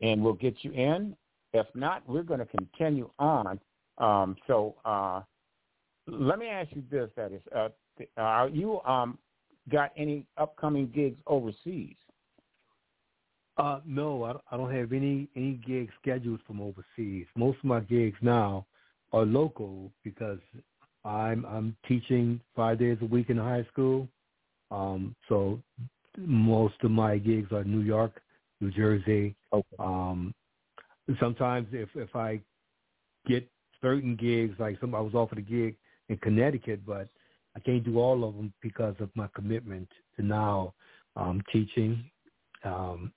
and 0.00 0.22
we'll 0.22 0.34
get 0.34 0.56
you 0.62 0.72
in. 0.72 1.16
If 1.52 1.66
not, 1.74 2.02
we're 2.08 2.22
going 2.22 2.40
to 2.40 2.46
continue 2.46 3.08
on. 3.18 3.58
Um, 3.98 4.36
so 4.46 4.74
uh, 4.84 5.22
let 6.06 6.38
me 6.38 6.48
ask 6.48 6.70
you 6.72 6.82
this: 6.90 7.10
That 7.16 7.32
is, 7.32 7.42
uh, 7.54 7.68
are 8.16 8.48
you 8.48 8.80
um, 8.82 9.18
got 9.70 9.92
any 9.96 10.26
upcoming 10.36 10.90
gigs 10.94 11.18
overseas? 11.26 11.96
Uh, 13.56 13.80
no, 13.86 14.24
I 14.24 14.32
don't, 14.32 14.44
I 14.50 14.56
don't 14.56 14.74
have 14.74 14.92
any 14.92 15.28
any 15.36 15.60
gigs 15.66 15.92
scheduled 16.02 16.40
from 16.46 16.60
overseas. 16.60 17.26
Most 17.36 17.58
of 17.58 17.64
my 17.64 17.80
gigs 17.80 18.18
now 18.20 18.66
are 19.12 19.24
local 19.24 19.92
because 20.02 20.40
I'm 21.04 21.44
I'm 21.46 21.76
teaching 21.86 22.40
five 22.56 22.78
days 22.78 22.98
a 23.00 23.06
week 23.06 23.30
in 23.30 23.36
high 23.36 23.66
school. 23.72 24.08
Um, 24.70 25.14
so 25.28 25.60
most 26.18 26.74
of 26.82 26.90
my 26.90 27.18
gigs 27.18 27.52
are 27.52 27.64
New 27.64 27.82
York, 27.82 28.20
New 28.60 28.70
Jersey. 28.72 29.36
Okay. 29.52 29.76
Um, 29.78 30.34
sometimes 31.20 31.68
if 31.72 31.88
if 31.94 32.16
I 32.16 32.40
get 33.26 33.48
certain 33.80 34.16
gigs, 34.16 34.56
like 34.58 34.80
some 34.80 34.94
I 34.94 35.00
was 35.00 35.14
offered 35.14 35.38
a 35.38 35.42
gig 35.42 35.76
in 36.08 36.16
Connecticut, 36.18 36.84
but 36.86 37.08
I 37.56 37.60
can't 37.60 37.84
do 37.84 37.98
all 37.98 38.24
of 38.28 38.34
them 38.34 38.52
because 38.60 38.94
of 39.00 39.10
my 39.14 39.28
commitment 39.34 39.88
to 40.16 40.24
now 40.24 40.74
um, 41.16 41.42
teaching, 41.52 42.04
um, 42.64 43.12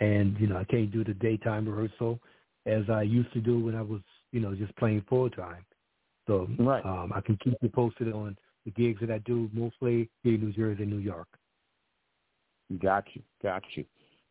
and 0.00 0.38
you 0.38 0.46
know 0.46 0.56
I 0.56 0.64
can't 0.64 0.92
do 0.92 1.04
the 1.04 1.14
daytime 1.14 1.68
rehearsal 1.68 2.20
as 2.66 2.84
I 2.88 3.02
used 3.02 3.32
to 3.32 3.40
do 3.40 3.58
when 3.58 3.74
I 3.74 3.82
was 3.82 4.00
you 4.30 4.40
know 4.40 4.54
just 4.54 4.74
playing 4.76 5.04
full 5.08 5.28
time. 5.30 5.64
So 6.26 6.48
right. 6.58 6.84
um, 6.84 7.12
I 7.14 7.20
can 7.20 7.36
keep 7.42 7.54
you 7.60 7.68
posted 7.68 8.12
on 8.12 8.36
the 8.64 8.70
gigs 8.70 9.00
that 9.00 9.10
I 9.10 9.18
do 9.18 9.50
mostly 9.52 10.08
here 10.22 10.34
in 10.34 10.40
New 10.40 10.52
Jersey, 10.52 10.82
and 10.82 10.92
New 10.92 10.98
York. 10.98 11.26
Got 12.80 13.04
you, 13.14 13.22
got 13.42 13.62
you. 13.74 13.84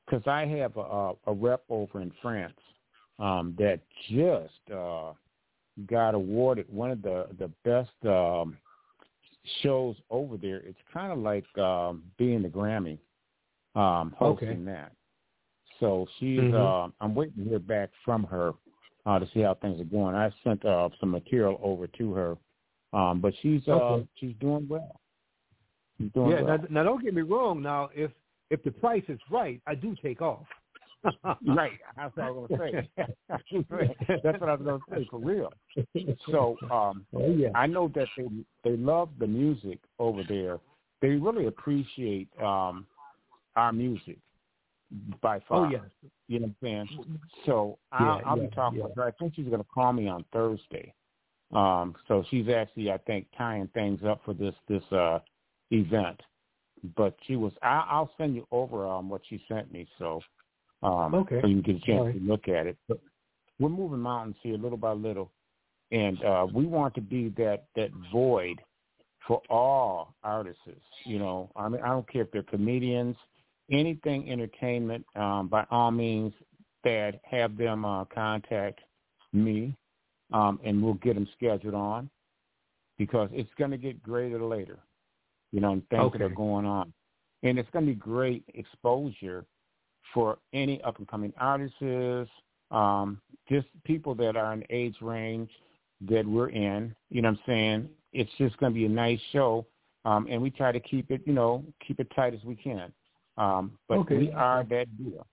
Because 0.05 0.25
I 0.25 0.45
have 0.45 0.77
a, 0.77 1.13
a 1.27 1.33
rep 1.33 1.63
over 1.69 2.01
in 2.01 2.11
France 2.21 2.57
um, 3.19 3.55
that 3.59 3.81
just 4.09 4.73
uh, 4.73 5.11
got 5.87 6.15
awarded 6.15 6.65
one 6.69 6.91
of 6.91 7.01
the 7.01 7.27
the 7.39 7.49
best 7.63 7.91
um, 8.05 8.57
shows 9.61 9.95
over 10.09 10.37
there. 10.37 10.57
It's 10.57 10.79
kind 10.93 11.11
of 11.11 11.19
like 11.19 11.45
um, 11.57 12.03
being 12.17 12.41
the 12.41 12.49
Grammy 12.49 12.97
um, 13.75 14.13
hosting 14.17 14.49
okay. 14.49 14.63
that. 14.65 14.91
So 15.79 16.07
she's. 16.19 16.39
Mm-hmm. 16.39 16.55
Uh, 16.55 16.91
I'm 17.03 17.15
waiting 17.15 17.43
to 17.43 17.49
hear 17.49 17.59
back 17.59 17.89
from 18.05 18.23
her 18.25 18.53
uh, 19.05 19.19
to 19.19 19.27
see 19.33 19.41
how 19.41 19.55
things 19.55 19.81
are 19.81 19.85
going. 19.85 20.15
I 20.15 20.31
sent 20.43 20.63
uh, 20.65 20.89
some 20.99 21.11
material 21.11 21.59
over 21.63 21.87
to 21.87 22.13
her, 22.13 22.37
um, 22.93 23.19
but 23.19 23.33
she's 23.41 23.61
uh, 23.67 23.71
Okay. 23.71 24.07
she's 24.15 24.35
doing 24.39 24.67
well. 24.69 24.99
She's 25.97 26.11
doing 26.11 26.31
Yeah. 26.31 26.41
well. 26.41 26.57
Now, 26.57 26.65
now, 26.69 26.83
don't 26.83 27.03
get 27.03 27.13
me 27.13 27.23
wrong. 27.23 27.61
Now, 27.61 27.89
if 27.95 28.11
if 28.49 28.61
the 28.63 28.71
price 28.71 29.03
is 29.07 29.19
right, 29.29 29.61
I 29.65 29.75
do 29.75 29.95
take 30.03 30.21
off. 30.21 30.45
right. 31.47 31.79
That's 31.97 32.15
what 32.15 32.25
I 32.25 32.29
was 32.29 32.49
gonna 32.49 32.71
say. 32.71 32.89
That's 34.23 34.39
what 34.39 34.49
I 34.49 34.55
was 34.55 34.61
gonna 34.63 34.99
say 34.99 35.07
for 35.09 35.19
real. 35.19 35.51
So 36.29 36.57
um 36.69 37.05
Oh 37.15 37.33
yeah. 37.33 37.49
I 37.55 37.67
know 37.67 37.91
that 37.95 38.07
they 38.17 38.27
they 38.63 38.77
love 38.77 39.09
the 39.19 39.27
music 39.27 39.79
over 39.99 40.23
there. 40.27 40.59
They 41.01 41.09
really 41.09 41.47
appreciate 41.47 42.29
um 42.41 42.85
our 43.55 43.73
music 43.73 44.17
by 45.21 45.39
far. 45.47 45.67
Oh 45.67 45.69
yes. 45.69 45.81
You 46.27 46.39
know 46.39 46.53
what 46.59 46.69
I'm 46.69 46.87
saying? 46.87 47.05
So 47.45 47.77
Yeah, 47.91 47.99
I'll, 47.99 48.21
I'll 48.25 48.37
yeah, 48.37 48.43
be 48.43 48.55
talking 48.55 48.79
yeah. 48.79 48.85
with 48.85 48.95
her. 48.95 49.03
I 49.03 49.11
think 49.11 49.35
she's 49.35 49.45
going 49.45 49.59
to 49.59 49.67
call 49.73 49.91
me 49.93 50.07
on 50.07 50.23
Thursday. 50.31 50.93
Um, 51.51 51.95
so 52.07 52.23
she's 52.29 52.47
actually, 52.47 52.91
I 52.91 52.97
think, 52.99 53.27
tying 53.37 53.67
things 53.73 53.99
up 54.05 54.21
for 54.23 54.33
this 54.33 54.55
this 54.69 54.83
uh, 54.91 55.19
event. 55.71 56.21
But 56.95 57.15
she 57.27 57.35
was. 57.35 57.51
I, 57.61 57.85
I'll 57.89 58.11
send 58.17 58.35
you 58.35 58.47
over 58.51 58.87
um, 58.87 59.09
what 59.09 59.21
she 59.29 59.43
sent 59.47 59.71
me, 59.71 59.87
so 59.99 60.21
um, 60.83 61.13
Okay. 61.13 61.39
so 61.41 61.47
you 61.47 61.61
can 61.61 61.73
get 61.73 61.83
a 61.83 61.85
chance 61.85 62.05
right. 62.05 62.13
to 62.15 62.27
look 62.27 62.47
at 62.47 62.67
it. 62.67 62.77
But 62.87 62.99
we're 63.59 63.69
moving 63.69 63.99
mountains 63.99 64.35
here 64.41 64.57
little 64.57 64.77
by 64.77 64.91
little, 64.91 65.31
and 65.91 66.23
uh, 66.23 66.47
we 66.51 66.65
want 66.65 66.95
to 66.95 67.01
be 67.01 67.29
that 67.37 67.65
that 67.75 67.91
void 68.11 68.59
for 69.27 69.41
all 69.49 70.15
artists. 70.23 70.61
You 71.05 71.19
know, 71.19 71.51
I 71.55 71.69
mean, 71.69 71.81
I 71.81 71.89
don't 71.89 72.11
care 72.11 72.23
if 72.23 72.31
they're 72.31 72.43
comedians, 72.43 73.15
anything 73.69 74.31
entertainment. 74.31 75.05
Um, 75.15 75.47
by 75.47 75.65
all 75.69 75.91
means, 75.91 76.33
that 76.83 77.19
have 77.23 77.57
them 77.57 77.85
uh, 77.85 78.05
contact 78.05 78.79
me, 79.33 79.75
um, 80.33 80.59
and 80.63 80.81
we'll 80.81 80.95
get 80.95 81.13
them 81.13 81.27
scheduled 81.37 81.75
on 81.75 82.09
because 82.97 83.29
it's 83.31 83.49
going 83.57 83.71
to 83.71 83.77
get 83.77 84.01
greater 84.01 84.41
later. 84.41 84.79
You 85.51 85.59
know, 85.59 85.73
and 85.73 85.87
things 85.89 86.13
that 86.13 86.21
are 86.21 86.29
going 86.29 86.65
on, 86.65 86.93
and 87.43 87.59
it's 87.59 87.69
going 87.71 87.85
to 87.85 87.91
be 87.91 87.99
great 87.99 88.43
exposure 88.55 89.45
for 90.13 90.37
any 90.53 90.81
up 90.83 90.97
and 90.97 91.07
coming 91.07 91.33
artists, 91.39 91.77
um, 92.71 93.19
just 93.49 93.67
people 93.83 94.15
that 94.15 94.35
are 94.35 94.53
in 94.53 94.63
age 94.69 94.95
range 95.01 95.49
that 96.09 96.25
we're 96.25 96.49
in. 96.49 96.95
You 97.09 97.21
know 97.21 97.29
what 97.29 97.39
I'm 97.39 97.43
saying? 97.45 97.89
It's 98.13 98.31
just 98.37 98.57
going 98.57 98.73
to 98.73 98.75
be 98.75 98.85
a 98.85 98.89
nice 98.89 99.19
show, 99.31 99.65
um, 100.05 100.27
and 100.29 100.41
we 100.41 100.49
try 100.49 100.71
to 100.71 100.79
keep 100.79 101.11
it, 101.11 101.21
you 101.25 101.33
know, 101.33 101.63
keep 101.85 101.99
it 101.99 102.07
tight 102.15 102.33
as 102.33 102.43
we 102.43 102.55
can. 102.55 102.91
Um, 103.37 103.77
but 103.87 103.99
Okay. 103.99 104.17
we 104.17 104.31
are 104.31 104.63
that 104.65 104.97
deal. 104.97 105.25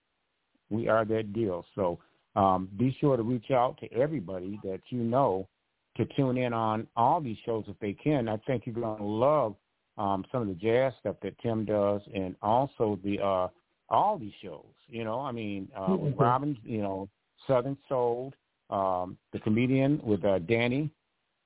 We 0.71 0.89
are 0.89 1.05
that 1.05 1.33
deal. 1.33 1.65
So 1.75 1.99
um, 2.37 2.69
be 2.77 2.97
sure 3.01 3.17
to 3.17 3.23
reach 3.23 3.51
out 3.51 3.79
to 3.79 3.93
everybody 3.93 4.61
that 4.63 4.81
you 4.91 4.99
know 4.99 5.49
to 5.97 6.05
tune 6.17 6.39
in 6.39 6.53
on 6.53 6.87
all 6.97 7.21
these 7.21 7.39
shows 7.45 7.65
if 7.67 7.79
they 7.81 7.93
can. 7.93 8.29
I 8.29 8.37
think 8.47 8.65
you're 8.67 8.75
going 8.75 8.99
to 8.99 9.05
love 9.05 9.57
um, 9.97 10.25
some 10.31 10.43
of 10.43 10.49
the 10.49 10.55
jazz 10.55 10.93
stuff 11.01 11.17
that 11.23 11.37
Tim 11.41 11.65
does, 11.65 12.01
and 12.15 12.37
also 12.41 12.99
the 13.03 13.21
uh, 13.21 13.49
all 13.89 14.19
these 14.19 14.33
shows. 14.43 14.65
You 14.89 15.05
know, 15.05 15.21
I 15.21 15.33
mean, 15.33 15.69
uh, 15.77 15.89
mm-hmm. 15.89 16.21
Robin, 16.21 16.57
you 16.65 16.83
know, 16.83 17.09
Southern 17.47 17.77
Soul, 17.89 18.33
um, 18.71 19.17
the 19.33 19.39
comedian 19.41 20.01
with 20.03 20.25
uh, 20.25 20.39
Danny 20.41 20.91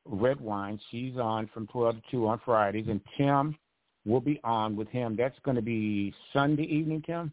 Redwine. 0.06 0.80
She's 0.90 1.16
on 1.16 1.48
from 1.52 1.66
12 1.68 1.96
to 1.96 2.02
2 2.10 2.26
on 2.28 2.40
Fridays, 2.44 2.86
and 2.88 3.00
Tim 3.16 3.56
will 4.04 4.20
be 4.20 4.40
on 4.44 4.76
with 4.76 4.88
him. 4.88 5.16
That's 5.16 5.38
going 5.44 5.56
to 5.56 5.62
be 5.62 6.12
Sunday 6.32 6.64
evening, 6.64 7.02
Tim. 7.06 7.32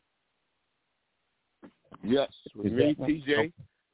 Yes, 2.03 2.29
with 2.55 2.71
me, 2.71 2.95
TJ. 2.99 3.51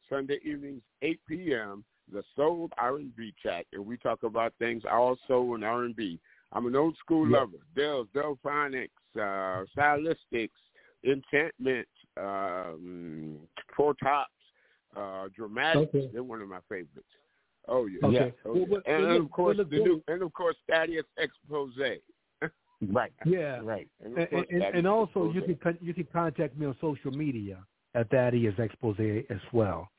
Sunday 0.10 0.40
evenings, 0.44 0.82
8 1.02 1.20
p.m. 1.28 1.84
The 2.12 2.24
Soul 2.36 2.70
R&B 2.78 3.34
chat, 3.42 3.66
and 3.74 3.84
we 3.84 3.98
talk 3.98 4.22
about 4.22 4.54
things 4.60 4.84
all 4.90 5.18
soul 5.28 5.56
and 5.56 5.64
R&B. 5.64 6.20
I'm 6.54 6.68
an 6.68 6.76
old 6.76 6.96
school 6.98 7.28
yep. 7.28 7.40
lover. 7.40 7.58
Dells, 7.76 8.08
Delphonics, 8.16 8.90
uh, 9.16 9.66
stylistics, 9.76 10.50
enchantment, 11.06 11.88
um, 12.18 13.38
four 13.76 13.94
tops, 13.96 14.32
uh, 14.96 15.28
dramatic. 15.36 15.90
Okay. 15.90 16.10
They're 16.12 16.24
one 16.24 16.42
of 16.42 16.48
my 16.48 16.60
favorites. 16.70 17.08
Oh 17.68 17.88
yeah. 17.88 18.08
Okay. 18.08 18.34
Oh, 18.46 18.56
yeah. 18.56 18.66
Well, 18.70 18.82
and, 18.86 19.06
and, 19.06 19.24
of 19.24 19.32
course 19.32 19.58
the 19.58 19.66
new, 19.66 20.04
and 20.08 20.22
of 20.22 20.34
course 20.34 20.56
Thaddeus 20.70 21.06
Exposé. 21.20 22.00
right. 22.92 23.14
Yeah. 23.26 23.60
Right. 23.64 23.88
And, 24.04 24.18
and, 24.18 24.46
and, 24.50 24.64
and 24.64 24.88
also 24.88 25.32
you 25.34 25.42
can 25.62 25.78
you 25.82 25.94
can 25.94 26.08
contact 26.14 26.58
me 26.58 26.66
on 26.68 26.76
social 26.80 27.12
media 27.12 27.58
at 27.96 28.10
Thaddeus 28.10 28.56
Exposé 28.56 29.26
as 29.32 29.42
well 29.52 29.90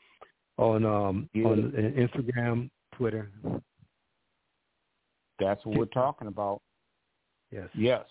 on 0.59 0.85
um 0.85 1.29
yeah. 1.35 1.47
on 1.47 1.73
Instagram, 1.73 2.71
Twitter. 2.97 3.31
That's 5.39 5.65
what 5.67 5.77
we're 5.77 5.85
talking 5.87 6.29
about. 6.29 6.63
Yes. 7.51 7.69
Yes. 7.75 8.05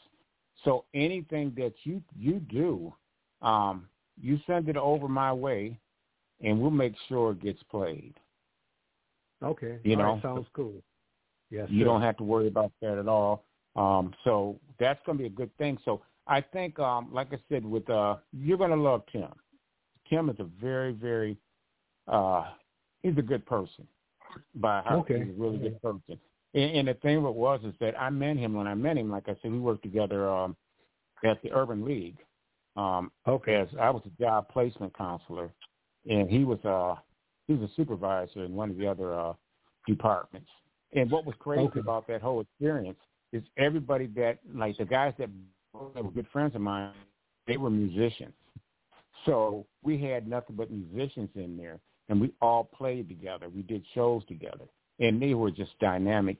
So 0.63 0.85
anything 0.93 1.53
that 1.57 1.73
you 1.83 2.01
you 2.17 2.39
do, 2.39 2.93
um, 3.41 3.87
you 4.19 4.39
send 4.47 4.69
it 4.69 4.77
over 4.77 5.07
my 5.07 5.33
way, 5.33 5.77
and 6.41 6.59
we'll 6.59 6.71
make 6.71 6.95
sure 7.07 7.31
it 7.31 7.41
gets 7.41 7.61
played. 7.63 8.13
Okay. 9.43 9.79
You 9.83 9.99
all 9.99 10.15
know, 10.15 10.21
sounds 10.21 10.47
cool. 10.53 10.81
Yes. 11.51 11.67
You 11.69 11.81
sir. 11.81 11.85
don't 11.85 12.01
have 12.01 12.17
to 12.17 12.23
worry 12.23 12.47
about 12.47 12.71
that 12.81 12.97
at 12.97 13.07
all. 13.07 13.43
Um, 13.75 14.13
so 14.23 14.59
that's 14.79 14.99
going 15.05 15.17
to 15.17 15.23
be 15.23 15.27
a 15.27 15.31
good 15.31 15.55
thing. 15.57 15.77
So 15.85 16.01
I 16.27 16.41
think, 16.41 16.79
um, 16.79 17.09
like 17.11 17.33
I 17.33 17.37
said, 17.49 17.65
with 17.65 17.89
uh, 17.89 18.15
you're 18.31 18.57
going 18.57 18.71
to 18.71 18.75
love 18.75 19.03
Tim. 19.11 19.31
Tim 20.09 20.29
is 20.29 20.37
a 20.39 20.45
very, 20.61 20.91
very, 20.91 21.37
uh, 22.07 22.45
he's 23.03 23.17
a 23.17 23.21
good 23.21 23.45
person. 23.45 23.87
By 24.55 24.81
okay. 24.91 25.19
he's 25.19 25.29
a 25.29 25.41
really 25.41 25.57
good 25.57 25.81
person. 25.81 26.19
And, 26.55 26.77
and 26.77 26.87
the 26.87 26.95
thing 26.95 27.21
what 27.21 27.35
was 27.35 27.59
is 27.63 27.73
that 27.79 27.99
I 27.99 28.09
met 28.09 28.37
him 28.37 28.53
when 28.53 28.65
I 28.65 28.73
met 28.73 28.97
him. 28.97 29.11
Like 29.11 29.27
I 29.27 29.35
said, 29.41 29.51
we 29.51 29.59
worked 29.59 29.83
together 29.83 30.29
um, 30.29 30.55
at 31.23 31.41
the 31.43 31.51
Urban 31.51 31.85
League. 31.85 32.17
Um, 32.75 33.11
okay. 33.27 33.55
As 33.55 33.67
I 33.79 33.89
was 33.91 34.01
a 34.05 34.21
job 34.21 34.49
placement 34.49 34.97
counselor, 34.97 35.51
and 36.09 36.29
he 36.29 36.43
was 36.43 36.63
uh 36.65 36.95
he 37.47 37.53
was 37.53 37.69
a 37.69 37.73
supervisor 37.75 38.43
in 38.43 38.55
one 38.55 38.71
of 38.71 38.77
the 38.77 38.87
other 38.87 39.13
uh, 39.13 39.33
departments. 39.87 40.49
And 40.93 41.11
what 41.11 41.25
was 41.25 41.35
crazy 41.39 41.63
okay. 41.63 41.79
about 41.79 42.07
that 42.07 42.21
whole 42.21 42.41
experience 42.41 42.97
is 43.31 43.43
everybody 43.57 44.07
that 44.15 44.39
like 44.53 44.77
the 44.77 44.85
guys 44.85 45.13
that 45.19 45.29
were 45.73 46.11
good 46.11 46.27
friends 46.31 46.55
of 46.55 46.61
mine, 46.61 46.91
they 47.47 47.57
were 47.57 47.69
musicians. 47.69 48.33
So 49.25 49.65
we 49.83 50.01
had 50.01 50.27
nothing 50.27 50.55
but 50.55 50.69
musicians 50.71 51.29
in 51.35 51.57
there, 51.57 51.79
and 52.09 52.19
we 52.19 52.31
all 52.41 52.63
played 52.63 53.09
together. 53.09 53.49
We 53.49 53.63
did 53.63 53.83
shows 53.93 54.23
together, 54.25 54.65
and 54.99 55.21
they 55.21 55.33
were 55.33 55.51
just 55.51 55.77
dynamic, 55.79 56.37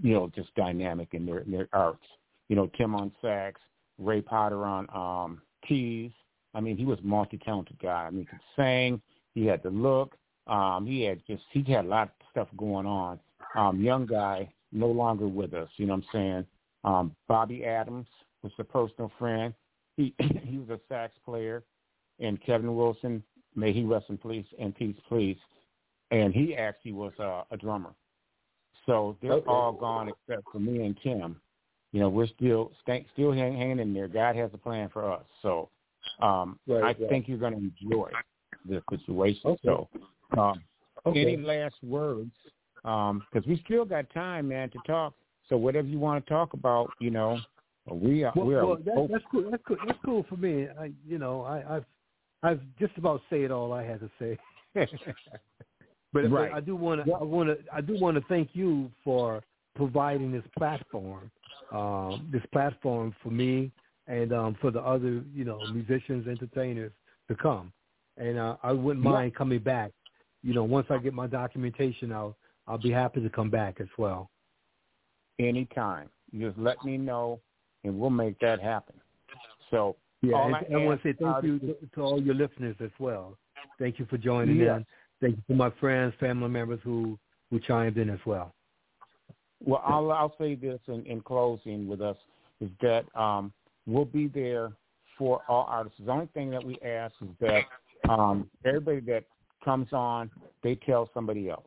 you 0.00 0.14
know, 0.14 0.30
just 0.34 0.54
dynamic 0.54 1.08
in 1.12 1.26
their 1.26 1.38
in 1.38 1.52
their 1.52 1.68
arts. 1.72 2.06
You 2.48 2.56
know, 2.56 2.70
Tim 2.78 2.94
on 2.94 3.12
sax, 3.20 3.60
Ray 3.98 4.20
Potter 4.20 4.64
on 4.64 4.86
um, 4.94 5.42
keys. 5.66 6.12
I 6.54 6.60
mean, 6.60 6.76
he 6.76 6.84
was 6.84 6.98
multi-talented 7.02 7.78
guy. 7.80 8.06
I 8.06 8.10
mean, 8.10 8.20
he 8.20 8.26
could 8.26 8.40
sing. 8.56 9.00
He 9.34 9.46
had 9.46 9.62
the 9.62 9.70
look. 9.70 10.16
Um, 10.46 10.86
he 10.86 11.02
had 11.02 11.20
just 11.26 11.42
he 11.52 11.62
had 11.70 11.84
a 11.84 11.88
lot 11.88 12.08
of 12.08 12.26
stuff 12.30 12.48
going 12.56 12.86
on. 12.86 13.20
Um, 13.54 13.80
young 13.80 14.06
guy, 14.06 14.52
no 14.72 14.88
longer 14.88 15.26
with 15.26 15.54
us. 15.54 15.68
You 15.76 15.86
know 15.86 15.94
what 15.94 16.04
I'm 16.04 16.20
saying? 16.20 16.46
Um, 16.84 17.16
Bobby 17.28 17.64
Adams 17.64 18.06
was 18.42 18.52
a 18.58 18.64
personal 18.64 19.12
friend. 19.18 19.52
He 19.96 20.14
he 20.44 20.58
was 20.58 20.70
a 20.70 20.80
sax 20.88 21.14
player, 21.24 21.62
and 22.20 22.40
Kevin 22.44 22.74
Wilson, 22.74 23.22
may 23.54 23.72
he 23.72 23.82
rest 23.82 24.06
in 24.08 24.18
peace 24.18 24.46
and 24.58 24.74
peace, 24.74 24.96
please. 25.08 25.36
And 26.10 26.32
he 26.32 26.56
actually 26.56 26.92
was 26.92 27.12
uh, 27.18 27.42
a 27.50 27.56
drummer. 27.56 27.90
So 28.86 29.16
they're 29.20 29.32
okay. 29.32 29.46
all 29.46 29.72
gone 29.72 30.08
except 30.08 30.44
for 30.50 30.58
me 30.58 30.84
and 30.84 30.96
Tim. 31.02 31.40
You 31.92 32.00
know, 32.00 32.08
we're 32.08 32.26
still 32.26 32.72
st- 32.82 33.06
still 33.12 33.32
hanging 33.32 33.78
in 33.78 33.92
there. 33.94 34.08
God 34.08 34.36
has 34.36 34.50
a 34.54 34.58
plan 34.58 34.88
for 34.92 35.10
us. 35.10 35.24
So 35.42 35.68
um, 36.20 36.58
right, 36.66 36.78
I 36.78 36.86
right. 36.86 37.08
think 37.08 37.28
you're 37.28 37.38
going 37.38 37.52
to 37.52 37.86
enjoy 37.86 38.10
the 38.68 38.82
situation. 38.90 39.42
Okay. 39.44 39.60
So 39.64 39.88
um, 40.38 40.62
okay. 41.06 41.22
any 41.22 41.36
last 41.36 41.76
words? 41.82 42.32
Because 42.82 43.14
um, 43.14 43.44
we 43.46 43.60
still 43.64 43.84
got 43.84 44.08
time, 44.14 44.48
man, 44.48 44.70
to 44.70 44.78
talk. 44.86 45.14
So 45.48 45.56
whatever 45.56 45.88
you 45.88 45.98
want 45.98 46.24
to 46.24 46.30
talk 46.30 46.52
about, 46.52 46.90
you 47.00 47.10
know, 47.10 47.38
we 47.90 48.24
are. 48.24 48.32
Well, 48.34 48.46
we 48.46 48.54
are 48.54 48.66
well 48.66 48.76
that, 48.76 49.08
that's 49.10 49.24
cool. 49.30 49.50
That's 49.50 49.62
cool. 49.66 49.76
That's 49.86 49.98
cool 50.04 50.26
for 50.28 50.36
me. 50.36 50.66
I, 50.78 50.92
you 51.06 51.18
know, 51.18 51.42
I, 51.42 51.76
I've, 51.76 51.84
I've 52.42 52.60
just 52.78 52.96
about 52.96 53.22
said 53.30 53.50
all 53.50 53.72
I 53.72 53.82
had 53.82 54.00
to 54.00 54.10
say. 54.18 54.38
but, 56.12 56.30
right. 56.30 56.50
but 56.50 56.56
I 56.56 56.60
do 56.60 56.76
want 56.76 57.04
to. 57.04 57.12
I 57.12 57.22
want 57.22 57.48
to. 57.48 57.58
I 57.72 57.80
do 57.80 57.98
want 58.00 58.16
to 58.16 58.22
thank 58.28 58.50
you 58.52 58.90
for 59.04 59.42
providing 59.76 60.32
this 60.32 60.44
platform. 60.56 61.30
Um, 61.72 62.28
this 62.32 62.42
platform 62.50 63.14
for 63.22 63.30
me 63.30 63.70
and 64.06 64.32
um, 64.32 64.56
for 64.60 64.70
the 64.70 64.80
other, 64.80 65.22
you 65.34 65.44
know, 65.44 65.60
musicians, 65.72 66.26
entertainers 66.26 66.92
to 67.28 67.34
come. 67.34 67.72
And 68.16 68.38
uh, 68.38 68.56
I 68.62 68.72
wouldn't 68.72 69.04
mind 69.04 69.34
coming 69.34 69.60
back. 69.60 69.92
You 70.42 70.54
know, 70.54 70.64
once 70.64 70.86
I 70.88 70.96
get 70.98 71.12
my 71.12 71.26
documentation 71.26 72.10
out, 72.10 72.36
I'll 72.66 72.78
be 72.78 72.90
happy 72.90 73.20
to 73.20 73.28
come 73.28 73.50
back 73.50 73.80
as 73.80 73.88
well. 73.98 74.30
Anytime. 75.38 76.08
Just 76.38 76.58
let 76.58 76.82
me 76.84 76.98
know, 76.98 77.40
and 77.84 77.98
we'll 77.98 78.10
make 78.10 78.38
that 78.40 78.60
happen. 78.60 78.96
So 79.70 79.96
yeah, 80.22 80.44
and 80.44 80.56
I, 80.56 80.66
I 80.74 80.76
want 80.84 81.02
to 81.02 81.08
say 81.08 81.16
thank 81.20 81.44
you 81.44 81.58
to, 81.58 81.76
to, 81.94 82.00
all 82.00 82.20
your 82.20 82.34
listeners 82.34 82.76
as 82.82 82.90
well. 82.98 83.38
Thank 83.78 83.98
you 83.98 84.06
for 84.06 84.18
joining 84.18 84.56
yeah. 84.56 84.76
in. 84.76 84.86
Thank 85.20 85.36
you 85.36 85.42
to 85.48 85.54
my 85.54 85.70
friends, 85.80 86.14
family 86.20 86.48
members 86.48 86.80
who 86.82 87.18
who 87.50 87.58
chimed 87.60 87.96
in 87.96 88.10
as 88.10 88.20
well. 88.26 88.54
Well, 89.64 89.82
I'll 89.84 90.10
I'll 90.12 90.34
say 90.38 90.54
this 90.54 90.80
in, 90.86 91.04
in 91.06 91.20
closing 91.20 91.88
with 91.88 92.00
us 92.00 92.16
is 92.60 92.70
that 92.80 93.04
um, 93.18 93.52
we'll 93.86 94.04
be 94.04 94.28
there 94.28 94.72
for 95.16 95.42
all 95.48 95.66
artists. 95.68 95.98
The 96.04 96.10
only 96.12 96.28
thing 96.34 96.50
that 96.50 96.64
we 96.64 96.78
ask 96.84 97.14
is 97.20 97.28
that 97.40 97.64
um, 98.08 98.48
everybody 98.64 99.00
that 99.00 99.24
comes 99.64 99.92
on, 99.92 100.30
they 100.62 100.76
tell 100.76 101.10
somebody 101.12 101.50
else, 101.50 101.66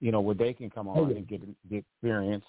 you 0.00 0.12
know, 0.12 0.20
where 0.20 0.34
they 0.34 0.52
can 0.52 0.68
come 0.68 0.88
on 0.88 1.10
and 1.10 1.26
get 1.26 1.40
the 1.70 1.76
experience 1.76 2.44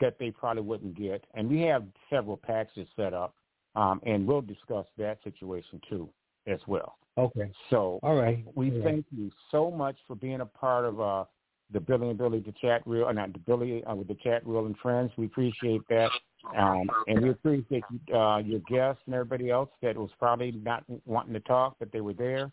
that 0.00 0.16
they 0.20 0.30
probably 0.30 0.62
wouldn't 0.62 0.96
get. 0.96 1.24
And 1.34 1.48
we 1.48 1.62
have 1.62 1.84
several 2.08 2.36
packages 2.36 2.86
set 2.94 3.12
up, 3.14 3.34
um, 3.74 4.00
and 4.06 4.26
we'll 4.26 4.42
discuss 4.42 4.86
that 4.96 5.18
situation 5.24 5.80
too 5.88 6.08
as 6.48 6.60
well. 6.66 6.96
Okay. 7.16 7.50
So 7.70 7.98
All 8.02 8.14
right. 8.14 8.44
we 8.54 8.70
right. 8.70 8.84
thank 8.84 9.06
you 9.10 9.30
so 9.50 9.70
much 9.70 9.96
for 10.06 10.14
being 10.14 10.40
a 10.40 10.46
part 10.46 10.84
of 10.84 11.00
uh, 11.00 11.24
the 11.72 11.80
Billy 11.80 12.08
and 12.08 12.18
Billy 12.18 12.40
the 12.40 12.54
chat 12.60 12.82
reel, 12.86 13.06
uh, 13.06 13.12
not 13.12 13.32
the 13.32 13.40
Billy 13.40 13.84
uh, 13.84 13.94
with 13.94 14.08
the 14.08 14.14
chat 14.16 14.46
reel 14.46 14.66
and 14.66 14.76
friends. 14.78 15.10
We 15.16 15.26
appreciate 15.26 15.82
that, 15.88 16.10
um, 16.56 16.88
and 17.06 17.20
we 17.22 17.30
appreciate 17.30 17.84
uh, 18.14 18.38
your 18.38 18.60
guests 18.60 19.02
and 19.06 19.14
everybody 19.14 19.50
else 19.50 19.68
that 19.82 19.96
was 19.96 20.10
probably 20.18 20.52
not 20.52 20.84
wanting 21.04 21.34
to 21.34 21.40
talk, 21.40 21.76
but 21.78 21.92
they 21.92 22.00
were 22.00 22.14
there, 22.14 22.50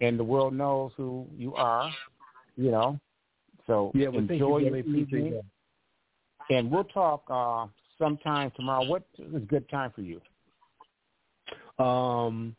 and 0.00 0.18
the 0.18 0.24
world 0.24 0.54
knows 0.54 0.92
who 0.96 1.26
you 1.36 1.54
are. 1.54 1.90
You 2.56 2.70
know, 2.70 3.00
so 3.66 3.90
Yeah, 3.94 4.08
well, 4.08 4.24
thank 4.28 4.30
you, 4.30 4.34
enjoy 4.34 4.58
your 4.58 4.76
evening, 4.76 5.40
and 6.50 6.70
we'll 6.70 6.84
talk 6.84 7.24
uh, 7.28 7.66
sometime 7.98 8.52
tomorrow. 8.54 8.84
What 8.84 9.04
is 9.18 9.34
a 9.34 9.40
good 9.40 9.68
time 9.68 9.92
for 9.92 10.02
you? 10.02 10.20
Um, 11.84 12.54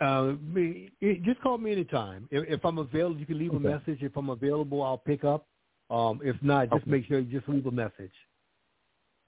uh, 0.00 0.34
me, 0.42 0.90
just 1.24 1.40
call 1.42 1.58
me 1.58 1.72
anytime. 1.72 2.28
If, 2.30 2.48
if 2.60 2.64
I'm 2.64 2.78
available, 2.78 3.18
you 3.18 3.26
can 3.26 3.38
leave 3.38 3.54
a 3.54 3.60
message. 3.60 4.02
If 4.02 4.16
I'm 4.16 4.30
available, 4.30 4.82
I'll 4.82 4.98
pick 4.98 5.24
up. 5.24 5.46
Um, 5.90 6.20
if 6.24 6.36
not, 6.42 6.70
just 6.70 6.82
Okay. 6.82 6.90
make 6.90 7.06
sure 7.06 7.20
you 7.20 7.38
just 7.38 7.48
leave 7.48 7.66
a 7.66 7.70
message. 7.70 8.12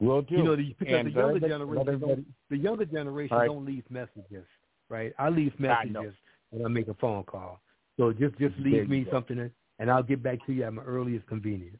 We'll 0.01 0.23
do. 0.23 0.37
You 0.37 0.45
know, 0.45 0.57
the, 0.57 0.75
because 0.79 0.95
And 0.99 1.07
the 1.07 1.11
younger 1.13 1.41
generation, 1.41 2.27
the 2.51 2.57
younger 2.57 2.85
generation 2.85 3.37
right. 3.37 3.47
don't 3.47 3.65
leave 3.67 3.85
messages, 3.91 4.47
right? 4.89 5.13
I 5.19 5.29
leave 5.29 5.53
I 5.59 5.63
messages 5.63 6.15
when 6.51 6.65
I 6.65 6.69
make 6.69 6.89
a 6.89 6.95
phone 6.95 7.25
call. 7.25 7.61
So 7.97 8.13
just 8.13 8.39
just 8.39 8.57
leave 8.59 8.73
you 8.75 8.89
me 8.89 9.07
something, 9.13 9.51
and 9.79 9.91
I'll 9.91 10.03
get 10.05 10.23
back 10.23 10.39
to 10.47 10.53
you 10.53 10.65
at 10.65 10.73
my 10.73 10.83
earliest 10.83 11.27
convenience. 11.27 11.79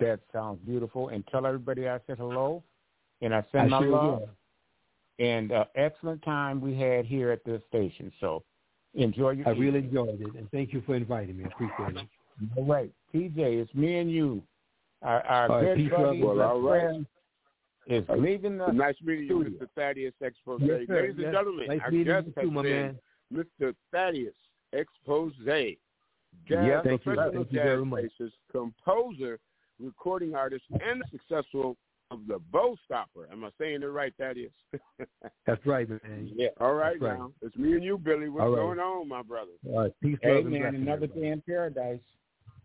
That 0.00 0.20
sounds 0.32 0.60
beautiful. 0.66 1.08
And 1.08 1.24
tell 1.28 1.46
everybody 1.46 1.88
I 1.88 1.98
said 2.06 2.18
hello, 2.18 2.62
and 3.22 3.34
I 3.34 3.38
I 3.38 3.42
send 3.52 3.70
my 3.70 3.78
sure 3.80 3.90
love. 3.92 4.20
will. 4.22 4.28
And 5.20 5.52
uh, 5.52 5.66
excellent 5.74 6.22
time 6.22 6.60
we 6.60 6.74
had 6.76 7.04
here 7.04 7.30
at 7.30 7.44
the 7.44 7.60
station. 7.68 8.10
So 8.20 8.42
enjoy 8.94 9.32
your. 9.32 9.48
I 9.48 9.52
really 9.52 9.80
enjoyed 9.80 10.20
it, 10.20 10.34
and 10.34 10.50
thank 10.50 10.72
you 10.72 10.82
for 10.86 10.94
inviting 10.96 11.36
me. 11.36 11.44
I 11.44 11.48
appreciate 11.48 12.02
it. 12.02 12.08
All 12.56 12.64
right, 12.64 12.90
TJ, 13.14 13.36
it's 13.36 13.74
me 13.74 13.98
and 13.98 14.10
you. 14.10 14.42
Our, 15.02 15.20
our 15.22 15.50
all 15.52 15.60
good 15.60 15.66
right, 15.68 15.76
peace, 15.76 15.90
buddy, 15.90 16.22
well, 16.22 16.40
all 16.40 16.60
right. 16.60 17.00
is 17.86 18.04
leaving 18.16 18.56
the 18.58 18.70
nice 18.72 18.94
meeting 19.02 19.24
you, 19.26 19.42
studio. 19.42 19.58
Mr. 19.58 19.68
Thaddeus 19.74 20.14
Exposé. 20.22 20.66
Yes, 20.66 20.80
sir. 20.86 21.02
Ladies 21.02 21.14
Yes. 21.18 21.24
and 21.26 21.34
gentlemen, 21.34 21.66
Nice 21.68 21.80
our 21.84 21.90
meeting 21.90 22.06
guest 22.06 22.26
you 22.26 22.32
has 22.36 22.44
too, 22.44 22.50
my 22.50 22.62
been 22.62 22.98
man. 23.32 23.44
Mr. 23.60 23.74
Thaddeus 23.92 24.34
Exposé. 24.74 25.78
Jazz 26.48 26.66
Yeah, 26.66 26.82
thank 26.82 27.04
you. 27.04 27.12
professional 27.14 27.32
Thank 27.44 27.52
you 27.52 27.58
jazz 27.58 27.64
very 27.66 27.84
much. 27.84 28.04
bassist, 28.20 28.32
composer, 28.52 29.38
recording 29.78 30.34
artist, 30.34 30.64
and 30.82 31.02
successful 31.10 31.76
of 32.10 32.26
the 32.26 32.40
BowStopper. 32.52 33.30
Am 33.30 33.44
I 33.44 33.50
saying 33.58 33.82
it 33.82 33.86
right, 33.86 34.12
Thaddeus? 34.18 34.52
That's 35.46 35.64
right, 35.66 35.88
man. 35.88 36.30
Yeah. 36.34 36.48
All 36.60 36.74
right, 36.74 36.98
That's 37.00 37.10
right. 37.12 37.18
now. 37.18 37.32
It's 37.42 37.56
me 37.56 37.74
and 37.74 37.84
you, 37.84 37.98
Billy. 37.98 38.28
What's 38.28 38.42
All 38.42 38.50
right. 38.50 38.56
going 38.56 38.78
on, 38.78 39.08
my 39.08 39.22
brother? 39.22 39.52
All 39.68 39.80
right, 39.82 39.92
peace, 40.02 40.18
Hey 40.22 40.42
man, 40.42 40.74
another 40.74 41.04
everybody. 41.04 41.20
day 41.20 41.28
in 41.28 41.42
paradise. 41.42 42.00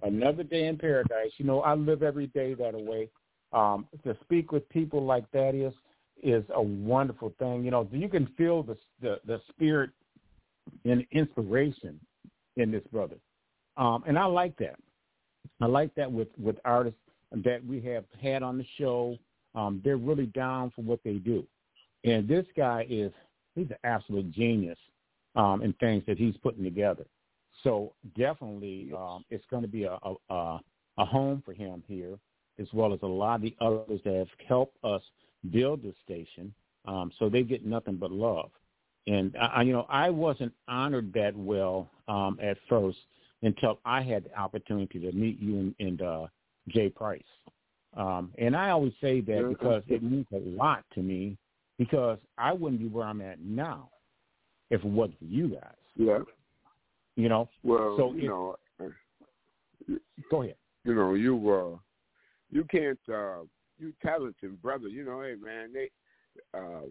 Another 0.02 0.44
day 0.44 0.66
in 0.68 0.78
paradise. 0.78 1.32
You 1.38 1.46
know, 1.46 1.62
I 1.62 1.74
live 1.76 2.04
every 2.04 2.28
day 2.28 2.54
that 2.56 2.74
way. 2.74 3.10
Um, 3.54 3.88
to 4.04 4.18
speak 4.24 4.52
with 4.52 4.68
people 4.70 5.06
like 5.06 5.30
Thaddeus 5.32 5.74
is 6.22 6.44
a 6.54 6.62
wonderful 6.62 7.34
thing. 7.40 7.64
You 7.64 7.72
know, 7.72 7.88
you 7.92 8.10
can 8.10 8.28
feel 8.38 8.64
the 8.64 8.78
the, 9.02 9.20
the 9.26 9.42
spirit 9.50 9.92
and 10.84 11.06
inspiration 11.12 12.00
in 12.58 12.72
this 12.72 12.84
brother, 12.92 13.16
um, 13.78 14.04
and 14.08 14.18
I 14.18 14.26
like 14.26 14.58
that. 14.58 14.76
I 15.62 15.68
like 15.68 15.94
that 15.96 16.12
with 16.12 16.28
with 16.38 16.58
artists 16.66 17.00
that 17.44 17.66
we 17.66 17.82
have 17.82 18.06
had 18.22 18.44
on 18.44 18.58
the 18.58 18.66
show. 18.78 19.18
Um, 19.56 19.82
they're 19.84 19.98
really 19.98 20.28
down 20.28 20.72
for 20.76 20.82
what 20.82 21.00
they 21.04 21.14
do, 21.16 21.46
and 22.04 22.28
this 22.28 22.46
guy 22.56 22.86
is 22.90 23.12
he's 23.56 23.70
an 23.70 23.78
absolute 23.84 24.32
genius 24.32 24.78
um, 25.36 25.62
in 25.62 25.74
things 25.74 26.04
that 26.08 26.18
he's 26.18 26.36
putting 26.38 26.64
together. 26.64 27.06
So 27.64 27.94
definitely, 28.18 28.92
um, 28.98 29.24
it's 29.30 29.46
going 29.50 29.62
to 29.64 29.68
be 29.68 29.86
a, 29.86 29.98
a 30.30 30.60
a 30.98 31.06
home 31.06 31.42
for 31.46 31.54
him 31.54 31.84
here, 31.88 32.18
as 32.60 32.68
well 32.74 32.94
as 32.94 33.00
a 33.02 33.08
lot 33.08 33.36
of 33.36 33.42
the 33.42 33.56
others 33.60 34.00
that 34.06 34.14
have 34.14 34.28
helped 34.48 34.78
us 34.84 35.02
build 35.52 35.84
this 35.84 35.96
station. 36.04 36.54
Um, 36.86 37.12
so 37.20 37.30
they 37.30 37.44
get 37.44 37.66
nothing 37.66 37.96
but 37.96 38.12
love. 38.12 38.52
And 39.08 39.36
I- 39.38 39.64
you 39.64 39.74
know, 39.74 39.86
I 39.90 40.10
wasn't 40.10 40.54
honored 40.68 41.12
that 41.14 41.36
well 41.36 41.90
um, 42.08 42.40
at 42.42 42.58
first 42.70 42.98
until 43.42 43.80
I 43.86 44.02
had 44.02 44.26
the 44.26 44.40
opportunity 44.40 45.00
to 45.00 45.12
meet 45.12 45.40
you 45.40 45.58
and, 45.60 45.76
and 45.80 46.02
uh, 46.02 46.28
Jay 46.70 46.90
Price. 46.90 47.22
Um, 47.96 48.32
and 48.38 48.56
I 48.56 48.72
always 48.72 48.94
say 49.00 49.22
that 49.22 49.48
because 49.50 49.84
it 49.88 50.04
means 50.04 50.28
a 50.34 50.40
lot 50.40 50.84
to 50.96 51.02
me 51.02 51.38
because 51.78 52.18
I 52.38 52.52
wouldn't 52.52 52.82
be 52.82 52.88
where 52.88 53.06
I'm 53.08 53.22
at 53.22 53.40
now 53.40 53.90
if 54.70 54.84
it 54.84 54.88
wasn't 54.88 55.20
for 55.20 55.26
you 55.26 55.50
guys. 55.50 55.76
Yeah. 55.96 56.20
You 57.16 57.30
know, 57.30 57.50
Well, 57.64 57.96
So 57.98 58.14
you 58.14 58.28
know, 58.28 58.56
go 60.30 60.42
ahead. 60.44 60.56
you 60.84 60.96
know, 60.96 61.14
you 61.14 61.52
uh, 61.52 61.78
you 62.52 62.66
can't, 62.66 63.00
uh, 63.10 63.44
you 63.80 63.94
talented 64.02 64.62
brother. 64.62 64.88
You 64.90 65.06
know, 65.06 65.22
hey 65.22 65.36
man, 65.42 65.72
they 65.74 65.90
uh, 66.54 66.82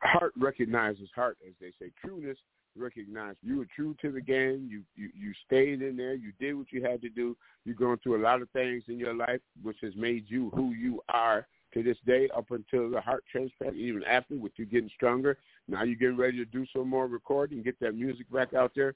heart 0.00 0.32
recognizes 0.38 1.10
heart, 1.14 1.36
as 1.46 1.52
they 1.60 1.72
say. 1.78 1.90
Trueness 2.02 2.38
recognize 2.76 3.34
you 3.42 3.58
were 3.58 3.66
true 3.74 3.94
to 4.02 4.10
the 4.10 4.20
game. 4.20 4.68
You 4.70 4.82
you 4.96 5.10
you 5.14 5.32
stayed 5.46 5.82
in 5.82 5.96
there. 5.96 6.14
You 6.14 6.32
did 6.38 6.54
what 6.54 6.72
you 6.72 6.82
had 6.82 7.02
to 7.02 7.08
do. 7.08 7.36
You're 7.64 7.74
going 7.74 7.98
through 7.98 8.20
a 8.20 8.24
lot 8.24 8.42
of 8.42 8.50
things 8.50 8.84
in 8.88 8.98
your 8.98 9.14
life, 9.14 9.40
which 9.62 9.78
has 9.82 9.94
made 9.96 10.24
you 10.28 10.50
who 10.54 10.72
you 10.72 11.00
are 11.08 11.46
to 11.74 11.82
this 11.82 11.98
day, 12.06 12.30
up 12.34 12.50
until 12.50 12.90
the 12.90 13.00
heart 13.00 13.24
transplant, 13.30 13.76
even 13.76 14.02
after, 14.04 14.34
with 14.36 14.52
you 14.56 14.64
getting 14.64 14.90
stronger. 14.94 15.36
Now 15.66 15.82
you're 15.82 15.96
getting 15.96 16.16
ready 16.16 16.38
to 16.38 16.46
do 16.46 16.64
some 16.74 16.88
more 16.88 17.06
recording, 17.06 17.62
get 17.62 17.78
that 17.80 17.94
music 17.94 18.30
back 18.32 18.54
out 18.54 18.72
there. 18.74 18.94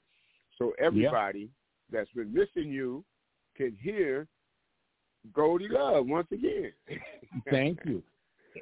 So 0.57 0.73
everybody 0.79 1.49
that's 1.91 2.09
been 2.11 2.33
missing 2.33 2.71
you 2.71 3.03
can 3.55 3.77
hear 3.79 4.27
Goldie 5.33 5.67
Love 5.69 6.07
once 6.07 6.27
again. 6.31 6.71
Thank 7.49 7.79
you. 7.85 8.01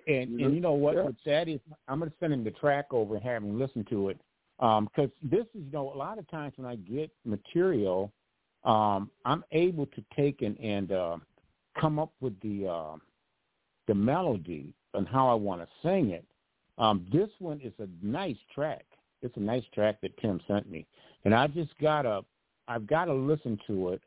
And 0.08 0.32
You 0.32 0.38
know? 0.38 0.46
and 0.46 0.56
you 0.56 0.62
know 0.62 0.74
what? 0.74 0.96
Yeah. 0.96 1.04
With 1.04 1.16
that 1.26 1.48
is, 1.48 1.60
I'm 1.88 2.00
going 2.00 2.12
to 2.12 2.18
send 2.20 2.34
him 2.34 2.44
the 2.44 2.52
track 2.52 2.88
over 2.92 3.16
and 3.16 3.24
have 3.24 3.44
him 3.44 3.60
listen 3.60 3.86
to 3.90 4.10
it. 4.10 4.20
Because 4.62 5.10
this 5.24 5.46
is, 5.56 5.64
you 5.66 5.72
know, 5.74 5.92
a 5.92 5.98
lot 5.98 6.20
of 6.20 6.30
times 6.30 6.54
when 6.56 6.68
I 6.68 6.76
get 6.76 7.10
material, 7.26 8.12
um, 8.64 9.10
I'm 9.26 9.44
able 9.52 9.88
to 9.88 10.04
take 10.16 10.44
and, 10.44 10.56
and 10.60 10.92
uh, 10.92 11.18
come 11.80 11.98
up 11.98 12.12
with 12.22 12.40
the 12.42 12.68
uh, 12.68 12.98
the 13.88 13.96
melody 13.96 14.76
and 14.94 15.08
how 15.08 15.28
I 15.28 15.34
want 15.34 15.62
to 15.62 15.68
sing 15.82 16.12
it. 16.12 16.26
Um, 16.78 17.08
this 17.12 17.30
one 17.40 17.60
is 17.64 17.74
a 17.80 17.88
nice 18.06 18.38
track. 18.54 18.86
It's 19.24 19.36
a 19.36 19.40
nice 19.40 19.64
track 19.74 20.00
that 20.02 20.16
Tim 20.20 20.40
sent 20.48 20.70
me, 20.70 20.86
and 21.26 21.34
I 21.34 21.48
just 21.48 21.72
gotta, 21.82 22.22
I've 22.68 22.86
got 22.86 23.06
to 23.06 23.14
listen 23.14 23.60
to 23.66 23.90
it 23.90 24.02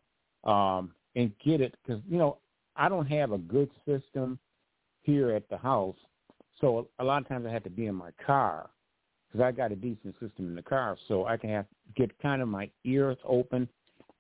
um, 0.44 0.92
and 1.16 1.32
get 1.44 1.60
it 1.60 1.74
because 1.82 2.00
you 2.08 2.18
know 2.18 2.38
I 2.76 2.88
don't 2.88 3.06
have 3.06 3.32
a 3.32 3.38
good 3.38 3.70
system 3.86 4.38
here 5.02 5.30
at 5.32 5.48
the 5.48 5.56
house, 5.56 5.96
so 6.60 6.86
a 7.00 7.04
lot 7.04 7.22
of 7.22 7.28
times 7.28 7.44
I 7.44 7.50
have 7.50 7.64
to 7.64 7.70
be 7.70 7.86
in 7.86 7.96
my 7.96 8.10
car 8.24 8.70
because 9.34 9.44
I 9.44 9.52
got 9.52 9.72
a 9.72 9.76
decent 9.76 10.14
system 10.20 10.46
in 10.46 10.54
the 10.54 10.62
car, 10.62 10.96
so 11.08 11.26
I 11.26 11.36
can 11.36 11.50
have 11.50 11.66
get 11.96 12.16
kind 12.20 12.40
of 12.40 12.48
my 12.48 12.70
ears 12.84 13.16
open, 13.24 13.68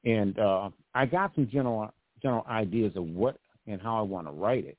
and 0.04 0.38
uh, 0.38 0.70
I 0.94 1.06
got 1.06 1.34
some 1.34 1.48
general 1.50 1.92
general 2.20 2.44
ideas 2.48 2.92
of 2.96 3.04
what 3.04 3.36
and 3.66 3.80
how 3.80 3.96
I 3.98 4.02
want 4.02 4.26
to 4.26 4.32
write 4.32 4.64
it. 4.66 4.78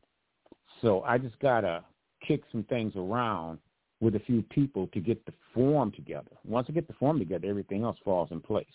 So 0.81 1.01
I 1.03 1.17
just 1.17 1.39
gotta 1.39 1.83
kick 2.27 2.41
some 2.51 2.63
things 2.63 2.93
around 2.95 3.59
with 4.01 4.15
a 4.15 4.19
few 4.19 4.41
people 4.43 4.87
to 4.87 4.99
get 4.99 5.25
the 5.25 5.31
form 5.53 5.91
together. 5.93 6.31
Once 6.43 6.67
I 6.69 6.73
get 6.73 6.87
the 6.87 6.93
form 6.93 7.17
together, 7.17 7.47
everything 7.47 7.83
else 7.83 7.97
falls 8.03 8.29
in 8.31 8.41
place. 8.41 8.67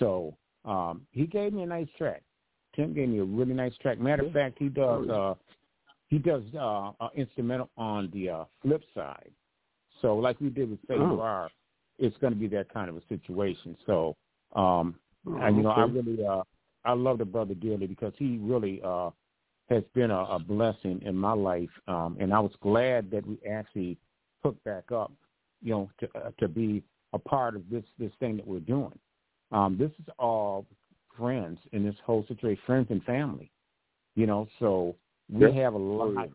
So 0.00 0.36
um, 0.64 1.02
he 1.12 1.26
gave 1.26 1.52
me 1.52 1.62
a 1.62 1.66
nice 1.66 1.88
track. 1.96 2.22
Tim 2.74 2.94
gave 2.94 3.08
me 3.08 3.20
a 3.20 3.24
really 3.24 3.54
nice 3.54 3.76
track. 3.80 4.00
Matter 4.00 4.26
of 4.26 4.32
fact, 4.32 4.56
he 4.58 4.68
does 4.68 5.08
uh, 5.08 5.34
he 6.08 6.18
does 6.18 6.42
uh, 6.54 6.90
uh, 7.00 7.08
instrumental 7.14 7.70
on 7.76 8.10
the 8.12 8.28
uh, 8.28 8.44
flip 8.60 8.82
side. 8.92 9.30
So 10.02 10.16
like 10.16 10.40
we 10.40 10.50
did 10.50 10.70
with 10.70 10.80
Say 10.88 10.94
Oh. 10.98 11.48
It's 11.98 12.16
going 12.18 12.32
to 12.32 12.38
be 12.38 12.46
that 12.48 12.72
kind 12.72 12.88
of 12.88 12.96
a 12.96 13.02
situation. 13.08 13.76
So 13.86 14.16
um, 14.54 14.94
Oh, 15.26 15.36
and 15.40 15.56
you 15.56 15.62
know, 15.62 15.70
I 15.70 15.84
really 15.84 16.24
uh, 16.24 16.42
I 16.84 16.92
love 16.92 17.18
the 17.18 17.24
brother 17.24 17.54
dearly 17.54 17.86
because 17.86 18.12
he 18.16 18.38
really 18.40 18.80
uh, 18.84 19.10
has 19.68 19.82
been 19.94 20.10
a, 20.10 20.20
a 20.20 20.38
blessing 20.38 21.02
in 21.04 21.14
my 21.14 21.32
life, 21.32 21.70
um, 21.86 22.16
and 22.20 22.32
I 22.32 22.40
was 22.40 22.52
glad 22.62 23.10
that 23.10 23.26
we 23.26 23.38
actually 23.48 23.98
hooked 24.42 24.62
back 24.64 24.90
up, 24.92 25.12
you 25.62 25.72
know, 25.72 25.90
to 26.00 26.08
uh, 26.18 26.30
to 26.38 26.48
be 26.48 26.82
a 27.12 27.18
part 27.18 27.56
of 27.56 27.68
this 27.70 27.84
this 27.98 28.12
thing 28.20 28.36
that 28.36 28.46
we're 28.46 28.60
doing. 28.60 28.98
Um, 29.52 29.76
this 29.78 29.90
is 29.98 30.06
all 30.18 30.66
friends 31.16 31.58
in 31.72 31.84
this 31.84 31.96
whole 32.04 32.24
situation, 32.28 32.62
friends 32.64 32.86
and 32.90 33.02
family, 33.04 33.50
you 34.14 34.26
know. 34.26 34.48
So 34.58 34.94
we 35.30 35.52
have 35.54 35.74
a 35.74 35.78
lot 35.78 36.28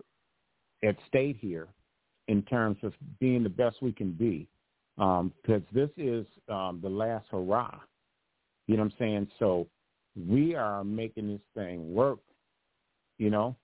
at 0.84 0.95
stake 1.07 1.38
here 1.40 1.68
in 2.28 2.41
terms 2.44 2.78
of 2.84 2.94
being 3.20 3.44
the 3.44 3.50
best 3.50 3.82
we 3.82 3.91
can 3.91 4.12
be, 4.14 4.48
because 4.95 5.62
this 5.74 5.90
is 5.98 6.26
um, 6.50 6.80
the 6.82 6.90
last 6.90 7.26
hurrah. 7.32 7.80
You 8.68 8.78
know 8.78 8.84
what 8.84 8.94
I'm 8.94 8.98
saying? 9.00 9.28
So 9.40 9.68
we 10.16 10.56
are 10.56 10.84
making 10.84 11.28
this 11.28 11.41
thing 11.56 11.94
work, 11.94 12.20
you 13.18 13.30
know, 13.30 13.56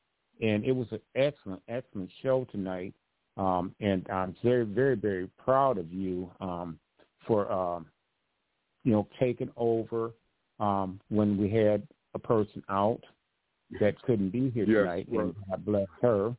and 0.41 0.64
it 0.65 0.72
was 0.72 0.88
an 0.91 0.99
excellent, 1.15 1.61
excellent 1.68 2.10
show 2.22 2.45
tonight. 2.52 2.94
Um, 3.38 3.73
and 3.80 4.06
I'm 4.10 4.36
very, 4.44 4.65
very, 4.65 4.95
very 4.95 5.30
proud 5.38 5.77
of 5.77 5.94
you 5.94 6.30
um, 6.41 6.77
for, 7.26 7.49
um, 7.52 7.86
you 8.84 8.91
know, 8.91 9.07
taking 9.19 9.52
over 9.56 10.11
um, 10.60 10.99
when 11.10 11.38
we 11.38 11.49
had 11.49 11.88
a 12.15 12.19
person 12.19 12.61
out 12.69 13.02
that 13.80 14.02
couldn't 14.02 14.31
be 14.31 14.49
here 14.49 14.65
Yes, 14.65 14.81
tonight. 14.81 15.07
and 15.07 15.36
God 15.49 15.65
bless 15.65 15.88
her 16.02 16.36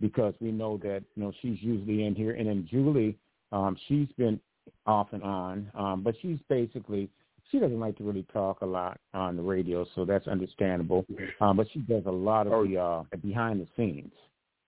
because 0.00 0.34
we 0.40 0.50
know 0.50 0.78
that, 0.78 1.02
you 1.14 1.22
know, 1.22 1.32
she's 1.42 1.58
usually 1.60 2.04
in 2.04 2.14
here. 2.14 2.32
And 2.32 2.48
then 2.48 2.66
Julie, 2.70 3.16
um, 3.52 3.76
she's 3.88 4.08
been 4.16 4.40
off 4.86 5.08
and 5.12 5.22
on, 5.22 5.70
um, 5.74 6.02
but 6.02 6.14
she's 6.20 6.38
basically 6.48 7.10
she 7.50 7.58
doesn't 7.58 7.80
like 7.80 7.96
to 7.98 8.04
really 8.04 8.24
talk 8.32 8.60
a 8.60 8.66
lot 8.66 9.00
on 9.12 9.36
the 9.36 9.42
radio, 9.42 9.84
so 9.94 10.04
that's 10.04 10.28
understandable. 10.28 11.04
Um, 11.40 11.56
but 11.56 11.66
she 11.72 11.80
does 11.80 12.04
a 12.06 12.10
lot 12.10 12.46
of 12.46 12.52
Oh. 12.52 12.64
the 12.66 12.78
uh, 12.78 13.02
behind 13.22 13.60
the 13.60 13.66
scenes. 13.76 14.12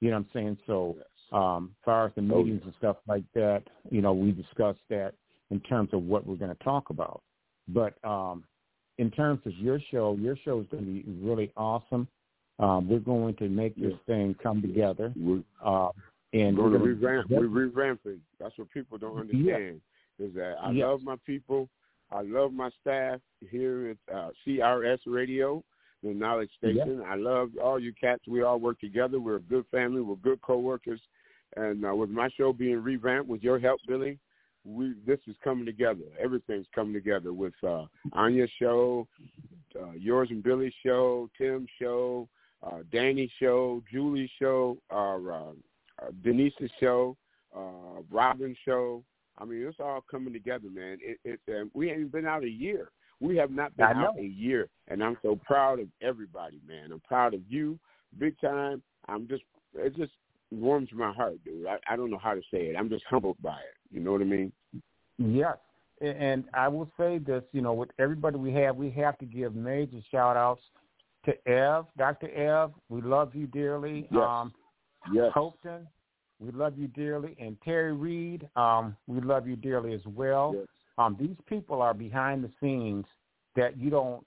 You 0.01 0.11
know 0.11 0.17
what 0.17 0.27
I'm 0.27 0.31
saying? 0.33 0.59
So, 0.67 0.97
um, 1.33 1.75
as 1.81 1.85
far 1.85 2.07
as 2.07 2.13
the 2.15 2.23
Oh, 2.23 2.43
meetings 2.43 2.63
and 2.65 2.75
stuff 2.79 2.97
like 3.07 3.25
that, 3.35 3.63
you 3.91 4.03
know, 4.03 4.13
we 4.13 4.33
discussed 4.33 4.83
that 4.91 5.15
in 5.51 5.61
terms 5.61 5.91
of 5.93 6.03
what 6.03 6.27
we're 6.27 6.37
going 6.37 6.55
to 6.55 6.65
talk 6.65 6.91
about. 6.91 7.23
But 7.69 7.95
um, 8.05 8.45
in 8.99 9.11
terms 9.11 9.41
of 9.47 9.53
your 9.55 9.79
show, 9.91 10.17
your 10.17 10.37
show 10.45 10.61
is 10.61 10.67
going 10.71 10.85
to 10.85 10.91
be 10.91 11.05
really 11.23 11.53
awesome. 11.57 12.09
Um, 12.63 12.89
we're 12.89 13.01
going 13.01 13.35
to 13.37 13.49
make 13.49 13.75
this 13.77 13.95
thing 14.07 14.37
come 14.43 14.63
together, 14.63 15.13
We're 15.17 15.43
uh, 15.65 15.89
and 16.33 16.57
going 16.57 16.73
we're 16.73 16.79
gonna- 16.79 16.85
revamp. 17.19 17.31
We're 17.31 17.49
revamping. 17.69 18.21
That's 18.39 18.57
what 18.57 18.71
people 18.71 18.99
don't 18.99 19.19
understand. 19.19 19.81
Is 20.19 20.33
that 20.35 20.57
I 20.63 20.71
Yes. 20.71 20.85
love 20.87 21.03
my 21.03 21.17
people. 21.27 21.69
I 22.11 22.21
love 22.23 22.53
my 22.53 22.71
staff 22.81 23.21
here 23.51 23.97
at 24.09 24.15
uh, 24.15 24.31
CRS 24.47 25.01
Radio, 25.07 25.65
the 26.03 26.13
Knowledge 26.15 26.51
Station. 26.59 27.03
I 27.07 27.17
love 27.17 27.51
all 27.63 27.81
you 27.81 27.93
cats. 28.01 28.23
We 28.29 28.43
all 28.43 28.61
work 28.61 28.79
together. 28.81 29.19
We're 29.19 29.37
a 29.37 29.41
good 29.41 29.65
family. 29.71 30.01
We're 30.03 30.17
good 30.17 30.41
coworkers, 30.43 31.01
And 31.57 31.85
uh, 31.85 31.95
with 31.95 32.11
my 32.11 32.29
show 32.37 32.53
being 32.53 32.83
revamped, 32.83 33.29
with 33.29 33.43
your 33.43 33.59
help, 33.59 33.81
Billy, 33.89 34.19
we 34.65 34.95
this 35.07 35.19
is 35.27 35.35
coming 35.43 35.65
together. 35.67 36.05
Everything's 36.21 36.67
coming 36.75 36.93
together 36.93 37.33
with 37.33 37.55
uh, 37.67 37.87
Anya's 38.13 38.51
show, 38.61 39.09
uh, 39.81 39.93
yours 39.93 40.29
and 40.31 40.43
Billy's 40.43 40.75
show, 40.85 41.29
Tim's 41.37 41.69
show, 41.81 42.29
uh, 42.63 42.79
Danny's 42.93 43.31
show, 43.41 43.83
Julie's 43.91 44.31
show, 44.39 44.79
uh, 44.91 45.17
uh, 45.17 46.11
Deniece's 46.23 46.71
show, 46.81 47.17
uh, 47.57 48.03
Robin's 48.11 48.57
show. 48.65 49.03
I 49.39 49.45
mean, 49.45 49.67
it's 49.67 49.81
all 49.81 50.05
coming 50.11 50.33
together, 50.33 50.69
man. 50.73 50.99
It, 51.01 51.19
it, 51.25 51.41
uh, 51.49 51.65
we 51.75 51.89
haven't 51.89 52.13
been 52.13 52.27
out 52.27 52.45
a 52.45 52.49
year. 52.49 52.91
We 53.21 53.37
have 53.37 53.51
not 53.51 53.77
been 53.77 53.87
out 53.87 54.19
a 54.19 54.25
year, 54.25 54.69
and 54.89 55.03
I'm 55.03 55.17
so 55.23 55.37
proud 55.37 55.79
of 55.79 55.87
everybody, 56.01 56.61
man. 56.67 56.91
I'm 56.93 57.01
proud 57.01 57.35
of 57.35 57.41
you, 57.49 57.79
big 58.19 58.39
time. 58.41 58.83
I'm 59.09 59.29
just, 59.29 59.45
it 59.77 59.97
just 59.97 60.13
warms 60.51 60.89
my 60.93 61.13
heart, 61.13 61.37
dude. 61.45 61.67
I, 61.67 61.79
I 61.89 61.97
don't 61.97 62.11
know 62.11 62.19
how 62.19 62.35
to 62.35 62.43
say 62.53 62.67
it. 62.67 62.77
I'm 62.77 62.89
just 62.89 63.05
humbled 63.09 63.37
by 63.41 63.53
it. 63.57 63.95
You 63.95 64.01
know 64.01 64.13
what 64.13 64.23
I 64.23 64.25
mean? 64.25 64.53
Yes. 65.19 65.57
And 66.01 66.45
I 66.53 66.67
will 66.67 66.91
say 66.99 67.19
this, 67.19 67.45
you 67.53 67.63
know, 67.63 67.73
with 67.75 67.91
everybody 68.01 68.37
we 68.39 68.53
have, 68.55 68.75
we 68.75 68.91
have 68.91 69.17
to 69.19 69.25
give 69.25 69.55
major 69.55 69.99
shout 70.11 70.37
outs 70.37 70.63
to 71.25 71.49
Ev, 71.49 71.87
Dr. 71.97 72.31
Ev. 72.31 72.73
We 72.89 73.01
love 73.01 73.35
you 73.35 73.47
dearly. 73.47 74.09
Yes. 74.11 74.23
Um, 74.27 74.53
yes. 75.13 75.31
Hopeton, 75.35 75.87
we 76.41 76.51
love 76.53 76.77
you 76.77 76.89
dearly. 76.89 77.37
And 77.39 77.57
Terry 77.63 77.93
Reed, 77.93 78.49
um, 78.57 78.97
we 79.07 79.21
love 79.21 79.47
you 79.47 79.57
dearly 79.57 79.95
as 79.95 80.05
well. 80.07 80.55
Yes. 80.57 80.67
Um, 80.99 81.17
these 81.19 81.37
people 81.47 81.81
are 81.81 81.95
behind 81.95 82.45
the 82.45 82.51
scenes 82.61 83.07
that 83.57 83.79
you 83.79 83.91
don't 83.91 84.25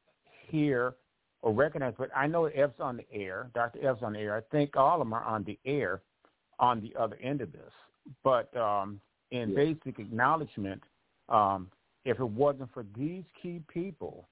hear 0.47 0.95
or 1.41 1.53
recognize. 1.53 1.93
But 1.97 2.09
I 2.15 2.27
know 2.27 2.45
Ev's 2.45 2.79
on 2.79 2.97
the 2.97 3.05
air. 3.13 3.49
Dr. 3.53 3.79
Ev's 3.87 4.01
on 4.01 4.13
the 4.13 4.19
air. 4.19 4.35
I 4.35 4.41
think 4.55 4.75
all 4.75 4.93
of 4.93 4.99
them 4.99 5.13
are 5.13 5.23
on 5.23 5.43
the 5.43 5.59
air 5.65 6.01
on 6.59 6.81
the 6.81 6.93
other 6.99 7.17
end 7.21 7.41
of 7.41 7.51
this. 7.51 7.71
But 8.23 8.55
um, 8.55 8.99
in 9.31 9.49
Yeah. 9.49 9.55
basic 9.55 9.99
acknowledgement, 9.99 10.81
um, 11.29 11.69
if 12.05 12.19
it 12.19 12.29
wasn't 12.29 12.71
for 12.71 12.85
these 12.95 13.23
key 13.41 13.61
people, 13.67 14.27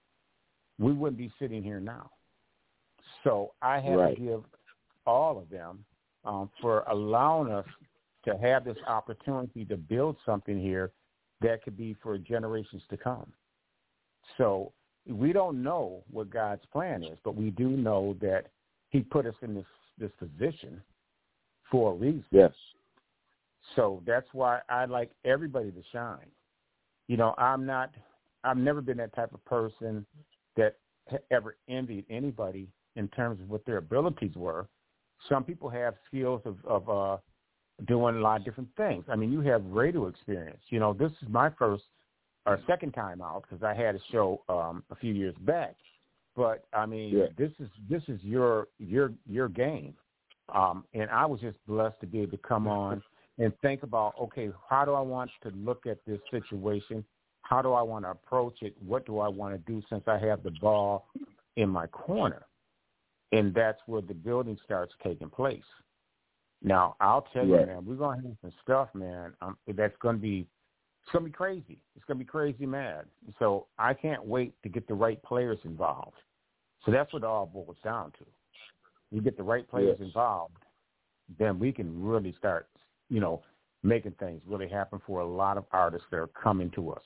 we 0.80 0.91
wouldn't 0.91 1.18
be 1.18 1.31
sitting 1.40 1.64
here 1.64 1.80
now. 1.80 2.10
So 3.24 3.54
I 3.62 3.80
have 3.80 4.00
Right. 4.00 4.16
to 4.16 4.22
give 4.22 4.44
all 5.06 5.38
of 5.38 5.50
them 5.50 5.86
um, 6.26 6.50
for 6.62 6.84
allowing 6.88 7.52
us 7.52 7.66
to 8.26 8.38
have 8.38 8.64
this 8.64 8.78
opportunity 8.88 9.66
to 9.66 9.78
build 9.78 10.18
something 10.26 10.60
here 10.60 10.91
that 11.41 11.64
could 11.64 11.76
be 11.76 11.94
for 11.95 12.18
generations 12.18 12.84
to 12.90 12.98
come. 12.98 13.32
So 14.38 14.72
we 15.06 15.34
don't 15.34 15.62
know 15.62 16.04
what 16.10 16.30
God's 16.30 16.66
plan 16.68 17.04
is, 17.04 17.18
but 17.24 17.36
we 17.36 17.50
do 17.50 17.70
know 17.70 18.16
that 18.22 18.48
He 18.90 19.02
put 19.02 19.26
us 19.26 19.36
in 19.41 19.54
this 19.54 19.66
this 19.98 20.12
position 20.18 20.82
for 21.70 21.91
a 21.91 21.95
reason. 21.95 22.26
Yes. 22.32 22.54
So 23.76 24.02
that's 24.06 24.28
why 24.34 24.62
I 24.70 24.86
like 24.86 25.12
everybody 25.24 25.72
to 25.72 25.84
shine. 25.91 26.32
You 27.08 27.18
know, 27.18 27.36
I'm 27.38 27.66
not. 27.66 27.91
I've 28.44 28.58
never 28.58 28.82
been 28.82 28.98
that 28.98 29.14
type 29.14 29.34
of 29.34 29.44
person 29.45 30.06
that 30.56 30.78
ever 31.32 31.58
envied 31.68 32.06
anybody 32.10 32.68
in 32.95 33.07
terms 33.10 33.41
of 33.41 33.49
what 33.49 33.65
their 33.65 33.78
abilities 33.78 34.36
were. 34.36 34.68
Some 35.30 35.44
people 35.44 35.70
have 35.70 35.95
skills 36.07 36.41
of, 36.45 36.57
of 36.65 36.90
uh, 36.90 37.18
doing 37.88 38.15
a 38.15 38.20
lot 38.20 38.40
of 38.40 38.45
different 38.45 38.70
things. 38.76 39.06
I 39.10 39.15
mean, 39.15 39.32
you 39.32 39.41
have 39.41 39.64
radio 39.65 40.07
experience. 40.07 40.61
You 40.70 40.80
know, 40.80 40.94
this 40.94 41.11
is 41.22 41.30
my 41.30 41.49
first 41.57 41.84
or 42.45 42.60
second 42.68 42.91
time 42.91 43.22
out 43.22 43.44
because 43.44 43.64
I 43.64 43.74
had 43.74 43.95
a 43.95 43.99
show 44.11 44.41
um, 44.49 44.84
a 44.91 44.95
few 44.95 45.14
years 45.14 45.36
back. 45.41 45.76
But 46.36 46.65
I 46.74 46.86
mean, 46.86 47.15
Yeah. 47.15 47.28
this 47.38 47.52
is 47.60 47.70
this 47.90 48.03
is 48.07 48.22
your 48.24 48.68
your 48.80 49.14
your 49.28 49.48
game, 49.48 49.95
um, 50.49 50.84
and 50.94 51.10
I 51.10 51.26
was 51.26 51.40
just 51.40 51.57
blessed 51.68 51.99
to 52.02 52.07
be 52.07 52.22
able 52.22 52.32
to 52.32 52.44
come 52.44 52.68
on 52.68 53.03
and 53.38 53.53
think 53.61 53.84
about 53.84 54.15
okay, 54.20 54.49
how 54.68 54.84
do 54.84 54.94
I 54.94 55.02
want 55.02 55.30
to 55.44 55.49
look 55.49 55.86
at 55.86 56.03
this 56.06 56.20
situation? 56.32 57.06
How 57.44 57.61
do 57.61 57.74
I 57.74 57.82
want 57.82 58.06
to 58.06 58.11
approach 58.11 58.61
it? 58.61 58.76
What 58.84 59.06
do 59.06 59.20
I 59.20 59.28
want 59.28 59.53
to 59.53 59.72
do 59.72 59.82
since 59.90 60.03
I 60.07 60.18
have 60.18 60.44
the 60.44 60.52
ball 60.60 61.07
in 61.56 61.70
my 61.70 61.88
corner? 61.88 62.45
And 63.34 63.53
that's 63.53 63.80
where 63.88 64.01
the 64.01 64.14
building 64.14 64.57
starts 64.64 64.93
taking 65.03 65.30
place. 65.30 65.64
Now, 66.61 66.95
I'll 67.01 67.23
tell 67.34 67.45
you, 67.45 67.55
Right. 67.55 67.68
man, 67.68 67.85
we're 67.85 67.95
gonna 67.95 68.22
have 68.22 68.38
some 68.41 68.53
stuff, 68.61 68.93
man. 68.93 69.35
Um, 69.41 69.57
that's 69.68 69.97
gonna 69.97 70.19
be 70.19 70.47
it's 71.01 71.11
gonna 71.11 71.26
be 71.26 71.31
crazy. 71.31 71.81
It's 71.95 72.05
gonna 72.05 72.19
be 72.19 72.26
crazy 72.26 72.65
mad. 72.65 73.10
So 73.39 73.68
I 73.77 73.93
can't 73.93 74.23
wait 74.23 74.53
to 74.61 74.69
get 74.69 74.88
the 74.88 74.93
right 74.93 75.22
players 75.23 75.60
involved. 75.65 76.22
So 76.85 76.91
that's 76.91 77.11
what 77.11 77.23
it 77.23 77.26
all 77.26 77.45
boils 77.45 77.77
down 77.84 78.11
to. 78.11 78.26
You 79.11 79.22
get 79.22 79.35
the 79.35 79.43
right 79.43 79.68
players 79.68 79.97
Yes. 79.99 80.07
involved, 80.07 80.64
then 81.38 81.60
we 81.60 81.72
can 81.72 82.01
really 82.01 82.34
start, 82.34 82.69
you 83.10 83.19
know, 83.19 83.43
making 83.81 84.14
things 84.14 84.41
really 84.45 84.69
happen 84.69 84.99
for 85.05 85.19
a 85.19 85.26
lot 85.26 85.57
of 85.57 85.65
artists 85.72 86.07
that 86.11 86.18
are 86.18 86.27
coming 86.27 86.69
to 86.72 86.91
us. 86.91 87.03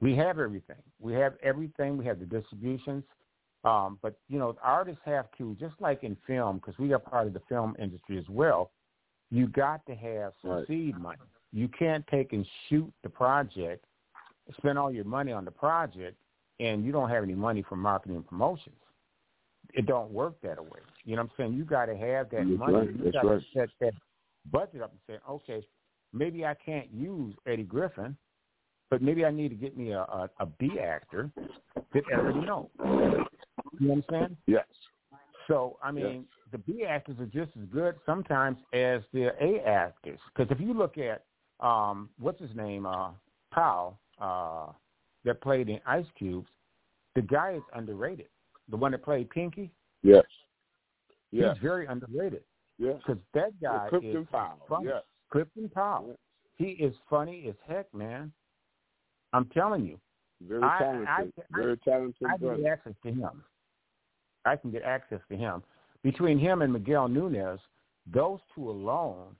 We 0.00 0.14
have 0.16 0.38
everything. 0.38 0.82
We 1.00 1.14
have 1.14 1.36
everything. 1.42 1.96
We 1.96 2.04
have 2.04 2.20
the 2.20 2.26
distributions. 2.26 3.04
Um, 3.64 3.98
but 4.02 4.18
you 4.28 4.38
know, 4.38 4.56
artists 4.62 5.00
have 5.04 5.26
to, 5.38 5.56
just 5.58 5.74
like 5.80 6.04
in 6.04 6.16
film, 6.26 6.56
because 6.56 6.78
we 6.78 6.92
are 6.92 6.98
part 6.98 7.26
of 7.26 7.32
the 7.32 7.40
film 7.48 7.74
industry 7.78 8.18
as 8.18 8.28
well. 8.28 8.70
You 9.30 9.48
got 9.48 9.84
to 9.86 9.94
have 9.94 10.32
some 10.42 10.50
Right. 10.50 10.66
seed 10.66 10.98
money. 10.98 11.18
You 11.52 11.68
can't 11.68 12.06
take 12.08 12.32
and 12.32 12.46
shoot 12.68 12.92
the 13.02 13.08
project, 13.08 13.84
spend 14.58 14.78
all 14.78 14.90
your 14.90 15.04
money 15.04 15.32
on 15.32 15.44
the 15.44 15.50
project, 15.50 16.16
and 16.60 16.84
you 16.84 16.92
don't 16.92 17.08
have 17.08 17.22
any 17.22 17.34
money 17.34 17.62
for 17.62 17.76
marketing 17.76 18.16
and 18.16 18.26
promotions. 18.26 18.76
It 19.72 19.86
don't 19.86 20.10
work 20.10 20.40
that 20.42 20.62
way. 20.62 20.80
You 21.04 21.16
know 21.16 21.22
what 21.22 21.30
I'm 21.30 21.36
saying? 21.36 21.54
You 21.54 21.64
got 21.64 21.86
to 21.86 21.96
have 21.96 22.30
that 22.30 22.46
That's 22.46 22.58
money. 22.58 22.76
right. 22.76 22.90
You 22.90 23.12
got 23.12 23.22
to 23.22 23.28
right. 23.28 23.42
set 23.54 23.70
that 23.80 23.94
budget 24.50 24.82
up 24.82 24.90
and 24.90 25.00
say, 25.06 25.20
okay, 25.28 25.66
maybe 26.12 26.44
I 26.44 26.54
can't 26.54 26.92
use 26.92 27.34
Eddie 27.46 27.64
Griffin, 27.64 28.16
but 28.90 29.00
maybe 29.00 29.24
I 29.24 29.30
need 29.30 29.48
to 29.48 29.54
get 29.54 29.76
me 29.76 29.92
a, 29.92 30.00
a, 30.00 30.30
a 30.38 30.46
B 30.46 30.78
actor 30.78 31.30
that 31.92 32.02
already 32.12 32.40
know. 32.40 32.70
You 33.80 33.88
know 33.88 33.94
what 33.94 34.04
I'm 34.14 34.20
saying? 34.28 34.36
Yes. 34.46 34.66
So 35.48 35.76
I 35.82 35.90
mean, 35.92 36.24
the 36.52 36.58
B 36.58 36.84
actors 36.88 37.16
are 37.20 37.26
just 37.26 37.50
as 37.60 37.66
good 37.72 37.96
sometimes 38.06 38.58
as 38.72 39.02
the 39.12 39.32
A 39.42 39.60
actors. 39.68 40.18
Because 40.34 40.50
if 40.50 40.60
you 40.60 40.72
look 40.74 40.96
at 40.98 41.24
um, 41.60 42.08
what's 42.18 42.40
his 42.40 42.54
name, 42.54 42.86
uh, 42.86 43.10
Powell, 43.52 43.98
uh, 44.20 44.66
that 45.24 45.40
played 45.40 45.68
in 45.68 45.80
Ice 45.86 46.06
Cube's, 46.18 46.48
the 47.14 47.22
guy 47.22 47.54
is 47.54 47.62
underrated. 47.74 48.26
The 48.70 48.76
one 48.76 48.92
that 48.92 49.02
played 49.04 49.28
Pinky, 49.30 49.70
Yes. 50.02 50.24
Yes. 51.30 51.54
he's 51.56 51.62
very 51.62 51.86
underrated. 51.86 52.42
Yes. 52.78 52.96
Because 53.06 53.22
that 53.34 53.60
guy 53.60 53.86
Clifton 53.88 54.16
is 54.22 54.26
Powell. 54.32 54.58
funny. 54.68 54.86
Yes. 54.86 55.02
Clifton 55.30 55.68
Powell. 55.68 56.18
He 56.56 56.70
is 56.70 56.94
funny 57.10 57.46
as 57.48 57.54
heck, 57.68 57.92
man. 57.94 58.32
I'm 59.32 59.46
telling 59.46 59.84
you. 59.84 59.98
Very 60.42 60.62
I- 60.62 60.78
talented. 60.78 61.08
I- 61.08 61.56
Very 61.56 61.76
talented 61.78 62.26
I 62.28 62.36
brother. 62.36 62.62
get 62.62 62.72
access 62.72 62.94
to 63.04 63.12
him. 63.12 63.44
I 64.44 64.56
can 64.56 64.70
get 64.70 64.82
access 64.82 65.20
to 65.30 65.36
him. 65.36 65.62
Between 66.02 66.38
him 66.38 66.62
and 66.62 66.72
Miguel 66.72 67.08
Nunez, 67.08 67.60
those 68.12 68.40
two 68.54 68.68
alone 68.70 69.34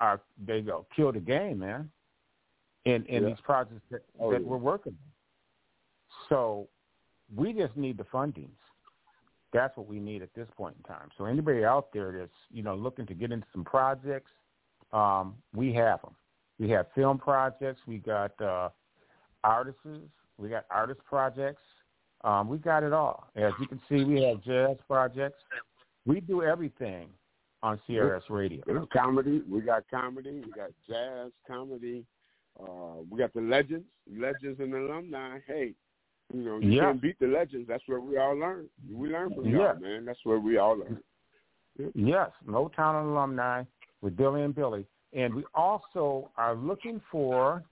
are 0.00 0.20
they 0.46 0.60
go 0.60 0.86
kill 0.94 1.12
the 1.12 1.20
game, 1.20 1.58
man. 1.58 1.90
In 2.84 3.04
in 3.06 3.22
Yeah. 3.24 3.30
these 3.30 3.40
projects 3.40 3.82
that, 3.90 4.02
Oh, 4.20 4.30
that 4.30 4.42
yeah. 4.42 4.46
we're 4.46 4.56
working 4.56 4.92
on. 4.92 5.08
So 6.28 6.68
we 7.34 7.52
just 7.52 7.76
need 7.76 7.98
the 7.98 8.04
fundings. 8.04 8.56
That's 9.52 9.76
what 9.76 9.86
we 9.86 9.98
need 9.98 10.22
at 10.22 10.32
this 10.34 10.48
point 10.56 10.76
in 10.76 10.82
time. 10.84 11.08
So 11.16 11.24
anybody 11.24 11.64
out 11.64 11.92
there 11.92 12.12
that's 12.12 12.30
you 12.50 12.62
know 12.62 12.74
looking 12.76 13.06
to 13.06 13.14
get 13.14 13.32
into 13.32 13.46
some 13.52 13.64
projects, 13.64 14.30
um, 14.92 15.36
we 15.54 15.72
have 15.74 16.00
them. 16.02 16.14
We 16.58 16.68
have 16.70 16.86
film 16.94 17.18
projects. 17.18 17.80
We 17.86 17.98
got 17.98 18.40
uh, 18.40 18.68
artists. 19.42 19.80
We 20.36 20.48
got 20.48 20.66
artist 20.70 21.00
projects. 21.04 21.62
Um, 22.24 22.48
we 22.48 22.58
got 22.58 22.82
it 22.82 22.92
all. 22.92 23.28
As 23.36 23.52
you 23.60 23.66
can 23.66 23.80
see, 23.88 24.04
we 24.04 24.22
have 24.24 24.42
jazz 24.42 24.76
projects. 24.86 25.38
We 26.06 26.20
do 26.20 26.42
everything 26.42 27.08
on 27.62 27.80
CRS 27.88 28.22
Radio. 28.28 28.86
Comedy. 28.92 29.42
We 29.48 29.60
got 29.60 29.84
comedy. 29.90 30.42
We 30.44 30.50
got 30.52 30.70
jazz 30.88 31.30
comedy. 31.46 32.04
Uh, 32.60 33.02
we 33.08 33.18
got 33.18 33.32
the 33.34 33.40
legends, 33.40 33.84
legends 34.10 34.58
and 34.58 34.74
alumni. 34.74 35.38
Hey, 35.46 35.74
you 36.32 36.42
know, 36.42 36.58
you 36.58 36.72
Yeah. 36.72 36.86
can't 36.86 37.00
beat 37.00 37.18
the 37.20 37.28
legends. 37.28 37.68
That's 37.68 37.86
where 37.86 38.00
we 38.00 38.16
all 38.16 38.34
learn. 38.36 38.68
We 38.90 39.10
learn 39.10 39.32
from 39.34 39.44
y'all, 39.48 39.60
Yeah. 39.60 39.72
man. 39.74 40.04
That's 40.04 40.24
where 40.24 40.40
we 40.40 40.58
all 40.58 40.76
learn. 40.76 41.02
Yes, 41.94 42.32
Motown 42.44 43.04
alumni 43.08 43.62
with 44.00 44.16
Billy 44.16 44.42
and 44.42 44.54
Billy. 44.54 44.84
And 45.12 45.32
we 45.34 45.44
also 45.54 46.30
are 46.36 46.54
looking 46.54 47.00
for 47.12 47.62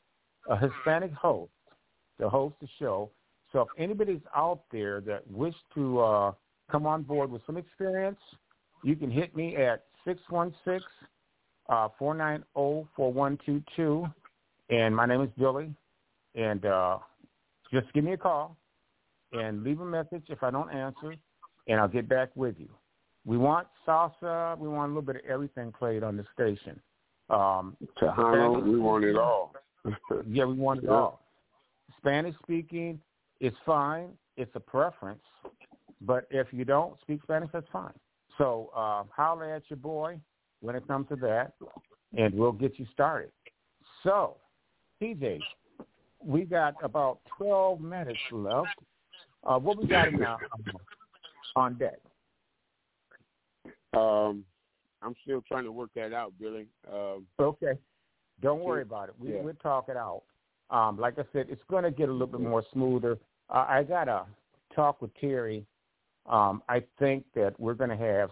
a 0.48 0.56
Hispanic 0.56 1.12
host 1.12 1.50
to 2.20 2.28
host 2.28 2.54
the 2.60 2.68
show. 2.78 3.10
So 3.56 3.62
if 3.62 3.68
anybody's 3.78 4.20
out 4.36 4.60
there 4.70 5.00
that 5.00 5.22
wish 5.30 5.54
to 5.74 6.00
uh, 6.00 6.32
come 6.70 6.84
on 6.84 7.04
board 7.04 7.30
with 7.30 7.40
some 7.46 7.56
experience, 7.56 8.18
you 8.84 8.94
can 8.96 9.10
hit 9.10 9.34
me 9.34 9.56
at 9.56 9.84
616 10.04 10.86
uh, 11.70 11.88
490 11.98 12.44
4122. 12.94 14.06
And 14.68 14.94
my 14.94 15.06
name 15.06 15.22
is 15.22 15.30
Billy. 15.38 15.74
And 16.34 16.66
uh, 16.66 16.98
just 17.72 17.90
give 17.94 18.04
me 18.04 18.12
a 18.12 18.18
call 18.18 18.58
and 19.32 19.64
leave 19.64 19.80
a 19.80 19.86
message 19.86 20.24
if 20.28 20.42
I 20.42 20.50
don't 20.50 20.68
answer, 20.68 21.14
and 21.66 21.80
I'll 21.80 21.88
get 21.88 22.10
back 22.10 22.28
with 22.34 22.56
you. 22.58 22.68
We 23.24 23.38
want 23.38 23.68
salsa. 23.88 24.58
We 24.58 24.68
want 24.68 24.92
a 24.92 24.94
little 24.94 25.00
bit 25.00 25.16
of 25.16 25.22
everything 25.30 25.72
played 25.72 26.02
on 26.02 26.18
the 26.18 26.26
station. 26.34 26.78
Um, 27.30 27.74
Tejano, 27.98 28.62
we 28.62 28.78
want 28.78 29.04
it 29.04 29.16
all. 29.16 29.54
yeah, 30.28 30.44
we 30.44 30.52
want 30.52 30.84
it 30.84 30.90
all. 30.90 31.22
Spanish 32.02 32.34
speaking 32.42 33.00
is 33.40 33.52
fine. 33.64 34.10
It's 34.36 34.50
a 34.54 34.60
preference. 34.60 35.22
But 36.00 36.26
if 36.30 36.48
you 36.52 36.64
don't 36.64 37.00
speak 37.00 37.22
Spanish, 37.22 37.50
that's 37.52 37.66
fine. 37.72 37.92
So 38.38 38.70
uh, 38.74 39.04
holler 39.14 39.54
at 39.54 39.62
your 39.68 39.78
boy 39.78 40.20
when 40.60 40.76
it 40.76 40.86
comes 40.86 41.08
to 41.08 41.16
that, 41.16 41.52
and 42.16 42.34
we'll 42.34 42.52
get 42.52 42.78
you 42.78 42.86
started. 42.92 43.30
So, 44.02 44.36
TJ, 45.00 45.40
we 46.22 46.44
got 46.44 46.74
about 46.82 47.20
12 47.38 47.80
minutes 47.80 48.18
left. 48.30 48.68
Uh, 49.44 49.58
what 49.58 49.78
we 49.78 49.86
got 49.86 50.12
now 50.12 50.38
on 51.54 51.74
deck? 51.78 51.98
Um, 53.94 54.44
I'm 55.02 55.14
still 55.22 55.42
trying 55.46 55.64
to 55.64 55.72
work 55.72 55.90
that 55.94 56.12
out, 56.12 56.32
Billy. 56.38 56.66
Um, 56.92 57.26
Okay. 57.38 57.78
Don't 58.42 58.62
worry 58.62 58.82
about 58.82 59.08
it. 59.08 59.14
We, 59.18 59.32
Yeah. 59.34 59.42
We'll 59.42 59.54
talk 59.54 59.88
it 59.88 59.96
out. 59.96 60.24
Um, 60.70 60.98
like 60.98 61.18
I 61.18 61.24
said, 61.32 61.46
it's 61.48 61.62
going 61.70 61.84
to 61.84 61.90
get 61.90 62.08
a 62.08 62.12
little 62.12 62.26
bit 62.26 62.40
more 62.40 62.64
smoother. 62.72 63.18
Uh, 63.50 63.66
I 63.68 63.82
got 63.82 64.04
to 64.04 64.24
talk 64.74 65.00
with 65.00 65.10
Terry. 65.20 65.64
Um, 66.26 66.62
I 66.68 66.82
think 66.98 67.24
that 67.34 67.58
we're 67.58 67.74
going 67.74 67.90
to 67.90 67.96
have 67.96 68.30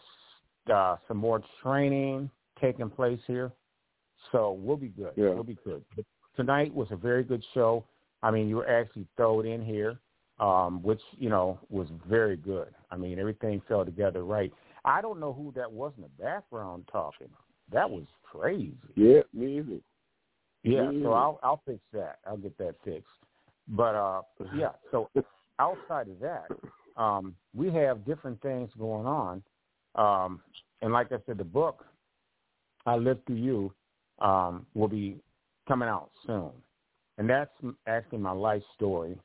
uh, 0.72 0.96
some 1.06 1.16
more 1.16 1.42
training 1.62 2.30
taking 2.60 2.90
place 2.90 3.20
here. 3.26 3.52
So 4.32 4.52
we'll 4.52 4.76
be 4.76 4.88
good. 4.88 5.12
Yeah. 5.16 5.30
We'll 5.30 5.44
be 5.44 5.58
good. 5.64 5.84
But 5.94 6.04
tonight 6.36 6.74
was 6.74 6.88
a 6.90 6.96
very 6.96 7.22
good 7.22 7.44
show. 7.54 7.84
I 8.22 8.30
mean, 8.30 8.48
you 8.48 8.56
were 8.56 8.68
actually 8.68 9.06
thrown 9.16 9.46
in 9.46 9.64
here, 9.64 9.98
um, 10.40 10.82
which, 10.82 11.00
you 11.18 11.28
know, 11.28 11.60
was 11.68 11.88
very 12.08 12.36
good. 12.36 12.68
I 12.90 12.96
mean, 12.96 13.18
everything 13.18 13.60
fell 13.68 13.84
together 13.84 14.24
right. 14.24 14.52
I 14.84 15.00
don't 15.00 15.20
know 15.20 15.32
who 15.32 15.52
that 15.56 15.70
was 15.70 15.92
in 15.96 16.02
the 16.02 16.22
background 16.22 16.88
talking. 16.90 17.28
That 17.72 17.88
was 17.88 18.04
crazy. 18.22 18.74
yeah, 18.96 19.20
me 19.32 19.58
either. 19.58 19.78
Yeah, 20.64 20.90
so 21.02 21.12
I'll 21.12 21.38
I'll 21.42 21.62
fix 21.66 21.78
that. 21.92 22.18
I'll 22.26 22.36
get 22.36 22.56
that 22.58 22.74
fixed. 22.84 23.06
But 23.68 23.94
uh 23.94 24.22
yeah, 24.54 24.70
so 24.90 25.10
outside 25.58 26.08
of 26.08 26.18
that, 26.20 26.48
um, 27.00 27.34
we 27.54 27.70
have 27.72 28.04
different 28.04 28.40
things 28.42 28.70
going 28.78 29.06
on. 29.06 29.42
Um 29.94 30.40
and 30.82 30.92
like 30.92 31.12
I 31.12 31.18
said, 31.26 31.38
the 31.38 31.44
book 31.44 31.84
I 32.86 32.96
Live 32.96 33.18
Through 33.26 33.36
You 33.36 33.72
um 34.20 34.66
will 34.74 34.88
be 34.88 35.18
coming 35.68 35.88
out 35.88 36.10
soon. 36.26 36.50
And 37.18 37.30
that's 37.30 37.52
actually 37.86 38.18
my 38.18 38.32
life 38.32 38.62
story. 38.74 39.16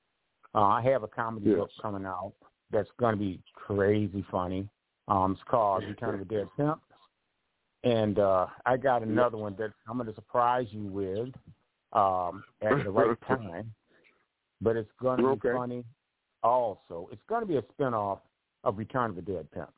Uh, 0.53 0.61
I 0.61 0.82
have 0.84 1.03
a 1.03 1.07
comedy 1.07 1.49
Yes. 1.49 1.57
book 1.57 1.70
coming 1.82 2.06
out 2.06 2.34
that's 2.72 2.90
going 2.99 3.14
to 3.14 3.20
be 3.20 3.41
crazy 3.53 4.24
funny. 4.30 4.68
Um, 5.07 5.32
it's 5.34 5.41
called 5.49 5.84
Return 5.86 6.20
of 6.20 6.28
the 6.28 6.36
Dead 6.36 6.48
Pimp. 6.56 6.82
And 7.84 8.19
uh, 8.19 8.47
I 8.65 8.77
got 8.77 9.03
another 9.03 9.38
one 9.38 9.56
that 9.57 9.72
I'm 9.88 9.97
going 9.97 10.10
to 10.10 10.15
surprise 10.15 10.68
you 10.72 10.84
with 10.84 11.30
um, 11.93 12.43
at 12.61 12.84
the 12.84 12.91
right 12.91 13.18
time. 13.27 13.72
But 14.61 14.76
it's 14.76 14.91
going 15.01 15.19
to 15.19 15.23
be 15.23 15.30
Okay. 15.30 15.53
funny 15.53 15.85
also. 16.43 17.07
It's 17.11 17.22
going 17.30 17.41
to 17.41 17.47
be 17.47 17.57
a 17.57 17.61
spinoff 17.61 18.19
of 18.65 18.77
Return 18.77 19.11
of 19.11 19.15
the 19.15 19.22
Dead 19.22 19.49
Pimp. 19.51 19.72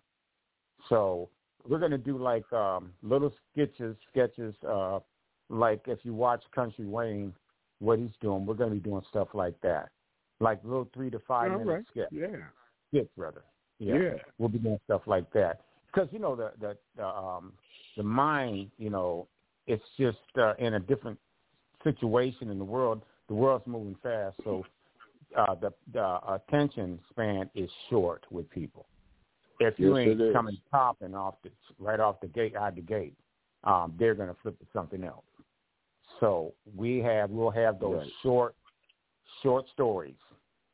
So 0.90 1.30
we're 1.68 1.78
going 1.78 1.92
to 1.92 1.98
do 2.00 2.18
like 2.18 2.52
um, 2.52 2.92
little 3.04 3.32
sketches, 3.54 3.96
sketches, 4.10 4.56
uh, 4.68 5.00
like 5.50 5.82
if 5.86 6.00
you 6.04 6.14
watch 6.16 6.42
Country 6.56 6.88
Wayne, 6.88 7.34
what 7.80 8.00
he's 8.00 8.10
doing, 8.22 8.46
we're 8.46 8.56
going 8.56 8.70
to 8.70 8.76
be 8.76 8.82
doing 8.82 9.04
stuff 9.10 9.28
like 9.34 9.60
that. 9.62 9.90
Like 10.40 10.60
little 10.64 10.90
three 10.94 11.12
to 11.12 11.20
five 11.28 11.52
All 11.52 11.60
minute 11.60 11.74
right. 11.74 11.86
sketch 11.92 12.08
Yeah. 12.12 12.28
skits 12.90 13.12
rather. 13.16 13.44
Yeah. 13.78 13.98
Yeah. 14.00 14.14
We'll 14.40 14.50
be 14.50 14.58
doing 14.58 14.80
stuff 14.86 15.02
like 15.06 15.32
that. 15.34 15.62
Because, 15.94 16.10
you 16.12 16.20
know, 16.20 16.36
the 16.36 16.52
the 16.60 16.78
the 16.96 17.06
um 17.06 17.54
the 17.98 18.04
mind, 18.04 18.72
you 18.78 18.90
know, 18.90 19.28
it's 19.68 19.84
just 20.00 20.18
uh, 20.38 20.54
in 20.60 20.76
a 20.76 20.80
different 20.80 21.20
situation 21.84 22.50
in 22.50 22.58
the 22.58 22.66
world. 22.66 23.04
The 23.28 23.36
world's 23.36 23.66
moving 23.68 23.96
fast, 24.04 24.36
so 24.44 24.66
uh 25.38 25.56
the 25.56 25.72
the 25.94 26.20
attention 26.34 27.00
span 27.10 27.50
is 27.56 27.70
short 27.90 28.26
with 28.30 28.50
people. 28.50 28.88
If 29.60 29.80
you 29.80 29.96
Yes, 29.96 30.18
ain't 30.18 30.34
coming 30.34 30.58
popping 30.72 31.16
off 31.16 31.36
the 31.44 31.52
right 31.80 32.00
off 32.00 32.20
the 32.20 32.28
gate 32.28 32.56
out 32.56 32.76
the 32.76 32.82
gate, 32.82 33.16
um, 33.64 33.94
they're 33.98 34.16
gonna 34.16 34.36
flip 34.42 34.60
to 34.60 34.66
something 34.74 35.04
else. 35.04 35.24
So 36.20 36.54
we 36.76 36.98
have 37.00 37.30
we'll 37.30 37.52
have 37.52 37.80
those 37.80 38.00
Right. 38.00 38.12
short 38.24 38.56
short 39.42 39.66
stories 39.74 40.16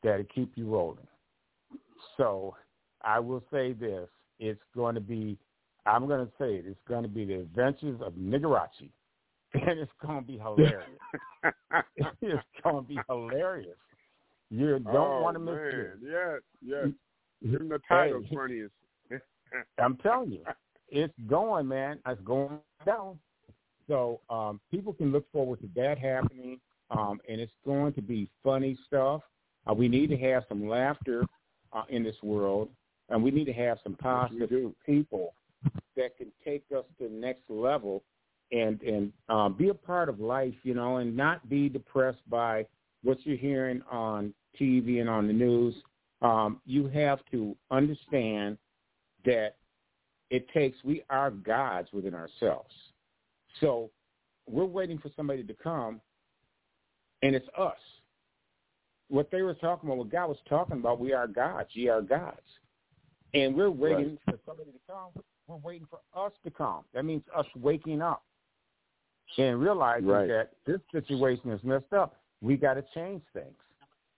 that'll 0.02 0.24
keep 0.34 0.52
you 0.56 0.66
rolling. 0.66 1.06
So 2.16 2.56
I 3.02 3.20
will 3.20 3.42
say 3.52 3.72
this: 3.72 4.08
it's 4.38 4.62
going 4.74 4.94
to 4.94 5.00
be. 5.00 5.38
I'm 5.88 6.06
going 6.06 6.24
to 6.24 6.32
say 6.38 6.54
it. 6.56 6.64
It's 6.66 6.78
going 6.86 7.02
to 7.02 7.08
be 7.08 7.24
the 7.24 7.40
Adventures 7.40 8.00
of 8.04 8.16
Nigarachi, 8.16 8.92
and 9.54 9.78
it's 9.78 9.90
going 10.04 10.20
to 10.20 10.26
be 10.26 10.38
hilarious. 10.38 10.82
it's 12.20 12.42
going 12.62 12.82
to 12.84 12.88
be 12.88 12.98
hilarious. 13.08 13.76
You 14.50 14.78
don't 14.78 14.96
oh, 14.96 15.20
want 15.22 15.34
to 15.34 15.40
miss 15.40 15.54
man. 15.54 15.72
it. 15.72 15.90
Yes, 16.02 16.40
yes. 16.62 16.88
Even 17.42 17.68
the 17.68 17.80
title's 17.88 18.24
Hey. 18.28 18.36
funniest. 18.36 18.74
I'm 19.78 19.96
telling 19.98 20.32
you, 20.32 20.44
it's 20.88 21.14
going, 21.28 21.68
man. 21.68 21.98
It's 22.06 22.20
going 22.22 22.58
down. 22.84 23.18
So 23.86 24.20
um, 24.28 24.60
people 24.70 24.92
can 24.92 25.12
look 25.12 25.30
forward 25.32 25.60
to 25.60 25.68
that 25.76 25.98
happening, 25.98 26.60
um, 26.90 27.20
and 27.28 27.40
it's 27.40 27.52
going 27.64 27.94
to 27.94 28.02
be 28.02 28.28
funny 28.44 28.76
stuff. 28.86 29.22
Uh, 29.68 29.74
we 29.74 29.88
need 29.88 30.10
to 30.10 30.16
have 30.16 30.44
some 30.48 30.68
laughter 30.68 31.24
uh, 31.72 31.84
in 31.88 32.02
this 32.02 32.16
world, 32.22 32.68
and 33.08 33.22
we 33.22 33.30
need 33.30 33.46
to 33.46 33.52
have 33.52 33.78
some 33.82 33.94
positive 33.94 34.72
people 34.84 35.32
that 35.96 36.16
can 36.16 36.32
take 36.44 36.64
us 36.76 36.84
to 36.98 37.08
the 37.08 37.14
next 37.14 37.48
level 37.48 38.02
and 38.52 38.80
and 38.82 39.12
um, 39.28 39.54
be 39.54 39.68
a 39.68 39.74
part 39.74 40.08
of 40.08 40.20
life, 40.20 40.54
you 40.62 40.74
know, 40.74 40.98
and 40.98 41.16
not 41.16 41.48
be 41.48 41.68
depressed 41.68 42.28
by 42.28 42.66
what 43.02 43.18
you're 43.24 43.36
hearing 43.36 43.82
on 43.90 44.32
TV 44.60 45.00
and 45.00 45.08
on 45.08 45.26
the 45.26 45.32
news. 45.32 45.74
Um, 46.22 46.60
you 46.64 46.88
have 46.88 47.20
to 47.30 47.56
understand 47.70 48.58
that 49.24 49.56
it 50.30 50.48
takes 50.52 50.76
we 50.84 51.02
are 51.10 51.30
gods 51.30 51.88
within 51.92 52.14
ourselves. 52.14 52.74
So 53.60 53.90
we're 54.48 54.64
waiting 54.64 54.98
for 54.98 55.10
somebody 55.16 55.42
to 55.44 55.54
come, 55.54 56.00
and 57.22 57.34
it's 57.34 57.48
us. 57.56 57.76
What 59.08 59.30
they 59.30 59.42
were 59.42 59.54
talking 59.54 59.88
about, 59.88 59.98
what 59.98 60.10
God 60.10 60.28
was 60.28 60.38
talking 60.48 60.78
about, 60.78 61.00
we 61.00 61.12
are 61.12 61.26
gods. 61.26 61.70
Ye 61.72 61.88
are 61.88 62.02
gods, 62.02 62.40
and 63.34 63.54
we're 63.54 63.70
waiting 63.70 64.18
for 64.24 64.38
somebody 64.46 64.70
to 64.70 64.78
come. 64.86 65.22
We're 65.48 65.56
waiting 65.56 65.88
for 65.88 66.00
us 66.14 66.32
to 66.44 66.50
come. 66.50 66.84
That 66.92 67.04
means 67.04 67.22
us 67.34 67.46
waking 67.56 68.02
up 68.02 68.22
and 69.38 69.58
realizing 69.60 70.06
Right. 70.06 70.28
that 70.28 70.50
this 70.66 70.80
situation 70.92 71.50
is 71.50 71.62
messed 71.64 71.92
up. 71.92 72.16
We 72.42 72.56
got 72.56 72.74
to 72.74 72.84
change 72.94 73.22
things. 73.32 73.56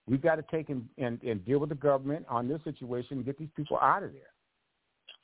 We 0.06 0.18
got 0.18 0.36
to 0.36 0.42
take 0.50 0.70
and, 0.70 0.88
and, 0.98 1.22
and 1.22 1.44
deal 1.44 1.60
with 1.60 1.68
the 1.68 1.76
government 1.76 2.26
on 2.28 2.48
this 2.48 2.62
situation 2.64 3.18
and 3.18 3.24
get 3.24 3.38
these 3.38 3.50
people 3.54 3.78
out 3.80 4.02
of 4.02 4.12
there. 4.12 4.32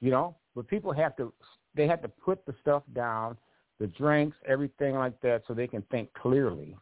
You 0.00 0.10
know, 0.10 0.36
but 0.54 0.68
people 0.68 0.92
have 0.92 1.16
to 1.16 1.32
they 1.74 1.86
have 1.86 2.00
to 2.02 2.08
put 2.08 2.46
the 2.46 2.54
stuff 2.60 2.82
down, 2.94 3.36
the 3.80 3.86
drinks, 3.88 4.36
everything 4.46 4.94
like 4.94 5.20
that, 5.20 5.42
so 5.46 5.54
they 5.54 5.66
can 5.66 5.82
think 5.90 6.12
clearly 6.14 6.76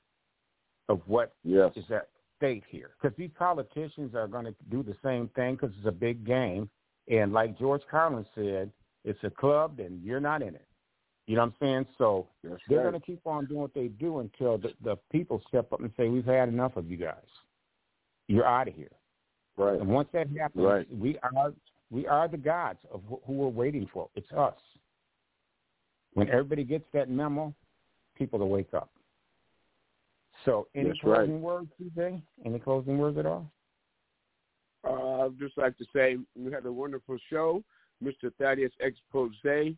of 0.88 1.00
what 1.06 1.34
Yes. 1.42 1.72
is 1.76 1.90
at 1.90 2.08
stake 2.36 2.64
here. 2.68 2.90
Because 3.00 3.16
these 3.16 3.30
politicians 3.38 4.14
are 4.14 4.28
going 4.28 4.44
to 4.44 4.54
do 4.70 4.82
the 4.82 4.96
same 5.02 5.28
thing 5.28 5.54
because 5.54 5.70
it's 5.78 5.86
a 5.86 5.92
big 5.92 6.24
game, 6.24 6.68
and 7.08 7.32
like 7.32 7.58
George 7.58 7.82
Carlin 7.90 8.26
said, 8.34 8.70
it's 9.04 9.18
a 9.22 9.30
club 9.30 9.80
and 9.80 10.02
you're 10.02 10.20
not 10.20 10.42
in 10.42 10.54
it. 10.54 10.66
You 11.26 11.36
know 11.36 11.42
what 11.42 11.54
I'm 11.60 11.66
saying? 11.66 11.86
So 11.96 12.26
That's 12.42 12.60
they're 12.68 12.78
right. 12.84 12.90
going 12.90 13.00
to 13.00 13.06
keep 13.06 13.26
on 13.26 13.46
doing 13.46 13.60
what 13.62 13.74
they 13.74 13.88
do 13.88 14.18
until 14.18 14.58
the, 14.58 14.74
the 14.82 14.96
people 15.10 15.40
step 15.48 15.72
up 15.72 15.80
and 15.80 15.90
say, 15.96 16.08
"We've 16.08 16.24
had 16.24 16.48
enough 16.48 16.76
of 16.76 16.90
you 16.90 16.98
guys. 16.98 17.14
You're 18.28 18.46
out 18.46 18.68
of 18.68 18.74
here." 18.74 18.90
Right. 19.56 19.80
And 19.80 19.88
once 19.88 20.08
that 20.12 20.28
happens, 20.36 20.64
Right. 20.64 20.86
we 20.94 21.18
are 21.20 21.52
we 21.90 22.06
are 22.06 22.28
the 22.28 22.36
gods 22.36 22.80
of 22.92 23.02
wh- 23.08 23.26
who 23.26 23.34
we're 23.34 23.48
waiting 23.48 23.88
for. 23.92 24.08
It's 24.14 24.30
us. 24.32 24.56
When 26.12 26.28
everybody 26.28 26.64
gets 26.64 26.84
that 26.92 27.08
memo, 27.08 27.54
people 28.16 28.38
will 28.38 28.48
wake 28.50 28.72
up. 28.74 28.90
So, 30.44 30.68
any 30.74 30.88
That's 30.88 31.04
right. 31.04 31.16
closing 31.18 31.40
words, 31.40 31.68
TJ? 31.80 32.20
Any 32.44 32.58
closing 32.58 32.98
words 32.98 33.16
at 33.18 33.26
all? 33.26 33.50
Uh, 34.86 35.26
I'd 35.26 35.38
just 35.38 35.56
like 35.56 35.76
to 35.78 35.84
say 35.94 36.18
we 36.36 36.52
had 36.52 36.66
a 36.66 36.72
wonderful 36.72 37.16
show. 37.30 37.62
Mr. 38.04 38.32
Thaddeus 38.38 38.72
Exposé. 38.82 39.76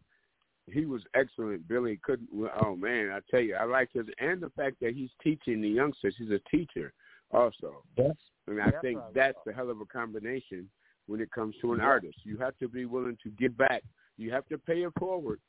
He 0.68 0.84
was 0.84 1.02
excellent. 1.14 1.68
Billy 1.68 2.00
couldn't. 2.02 2.28
Oh 2.60 2.74
man, 2.74 3.10
I 3.10 3.20
tell 3.30 3.40
you, 3.40 3.54
I 3.54 3.64
like 3.64 3.90
his 3.92 4.06
and 4.18 4.40
the 4.40 4.50
fact 4.50 4.76
that 4.80 4.94
he's 4.94 5.10
teaching 5.22 5.60
the 5.60 5.68
youngsters. 5.68 6.16
He's 6.18 6.30
a 6.30 6.40
teacher 6.50 6.92
also, 7.30 7.84
Yes. 7.96 8.16
and 8.48 8.60
I 8.60 8.70
That's 8.72 8.80
think 8.82 9.00
that's 9.14 9.38
a 9.46 9.52
hell 9.52 9.70
of 9.70 9.80
a 9.80 9.86
combination 9.86 10.68
when 11.06 11.20
it 11.20 11.30
comes 11.30 11.54
to 11.60 11.72
an 11.72 11.78
Yeah. 11.78 11.86
artist. 11.86 12.18
You 12.24 12.36
have 12.38 12.58
to 12.58 12.68
be 12.68 12.84
willing 12.84 13.16
to 13.22 13.30
give 13.30 13.56
back. 13.56 13.84
You 14.16 14.32
have 14.32 14.46
to 14.48 14.58
pay 14.58 14.82
it 14.82 14.92
forward. 14.98 15.40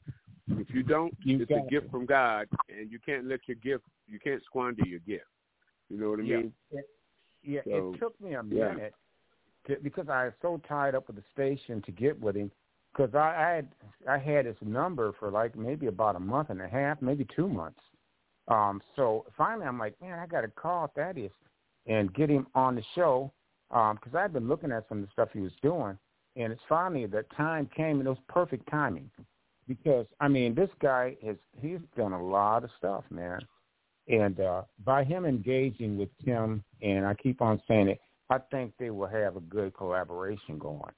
If 0.49 0.73
you 0.73 0.83
don't, 0.83 1.13
You 1.23 1.39
it's 1.41 1.51
a 1.51 1.55
got 1.55 1.69
gift 1.69 1.89
from 1.89 2.05
God, 2.05 2.47
and 2.69 2.91
you 2.91 2.99
can't 2.99 3.25
let 3.25 3.47
your 3.47 3.55
gift. 3.55 3.85
You 4.07 4.19
can't 4.19 4.43
squander 4.43 4.83
your 4.85 4.99
gift. 4.99 5.25
You 5.89 5.97
know 5.97 6.11
what 6.11 6.19
I 6.19 6.23
Yeah. 6.23 6.37
mean? 6.37 6.53
It, 6.71 6.89
yeah, 7.43 7.61
So, 7.63 7.93
it 7.93 7.99
took 7.99 8.19
me 8.21 8.35
a 8.35 8.43
yeah. 8.43 8.73
minute 8.73 8.95
to, 9.65 9.77
because 9.81 10.09
I 10.09 10.25
was 10.25 10.33
so 10.41 10.61
tied 10.67 10.95
up 10.95 11.07
with 11.07 11.15
the 11.17 11.23
station 11.31 11.81
to 11.83 11.91
get 11.91 12.19
with 12.19 12.35
him. 12.35 12.51
Because 12.97 13.13
I, 13.13 13.19
I 13.19 13.55
had 13.55 13.67
I 14.07 14.17
had 14.17 14.45
his 14.45 14.55
number 14.61 15.13
for 15.19 15.29
like 15.29 15.55
maybe 15.55 15.87
about 15.87 16.15
a 16.15 16.19
month 16.19 16.49
and 16.49 16.61
a 16.61 16.67
half, 16.67 17.01
maybe 17.01 17.25
two 17.35 17.47
months. 17.47 17.79
Um, 18.47 18.81
so 18.95 19.25
finally, 19.37 19.65
I'm 19.65 19.77
like, 19.77 19.99
man, 20.01 20.19
I 20.19 20.25
got 20.25 20.41
to 20.41 20.47
call 20.47 20.91
Thaddeus 20.95 21.31
and 21.85 22.13
get 22.13 22.29
him 22.29 22.47
on 22.55 22.75
the 22.75 22.83
show 22.95 23.31
because 23.69 24.13
um, 24.13 24.17
I've 24.17 24.33
been 24.33 24.47
looking 24.47 24.71
at 24.71 24.87
some 24.87 24.99
of 24.99 25.05
the 25.05 25.11
stuff 25.11 25.29
he 25.33 25.39
was 25.39 25.51
doing, 25.61 25.97
and 26.37 26.53
it's 26.53 26.61
finally 26.69 27.05
that 27.07 27.29
time 27.35 27.69
came, 27.75 27.99
and 27.99 28.07
it 28.07 28.09
was 28.09 28.17
perfect 28.29 28.69
timing. 28.69 29.09
Because 29.67 30.05
I 30.21 30.29
mean, 30.29 30.55
this 30.55 30.69
guy 30.81 31.17
has 31.25 31.35
he's 31.61 31.79
done 31.97 32.13
a 32.13 32.25
lot 32.25 32.63
of 32.63 32.69
stuff, 32.77 33.03
man, 33.09 33.39
and 34.07 34.39
uh, 34.39 34.61
by 34.85 35.03
him 35.03 35.25
engaging 35.25 35.97
with 35.97 36.09
Tim, 36.23 36.63
and 36.81 37.05
I 37.05 37.13
keep 37.15 37.41
on 37.41 37.61
saying 37.67 37.89
it, 37.89 37.99
I 38.29 38.37
think 38.51 38.73
they 38.79 38.89
will 38.89 39.07
have 39.07 39.35
a 39.35 39.41
good 39.41 39.75
collaboration 39.75 40.57
going. 40.57 40.93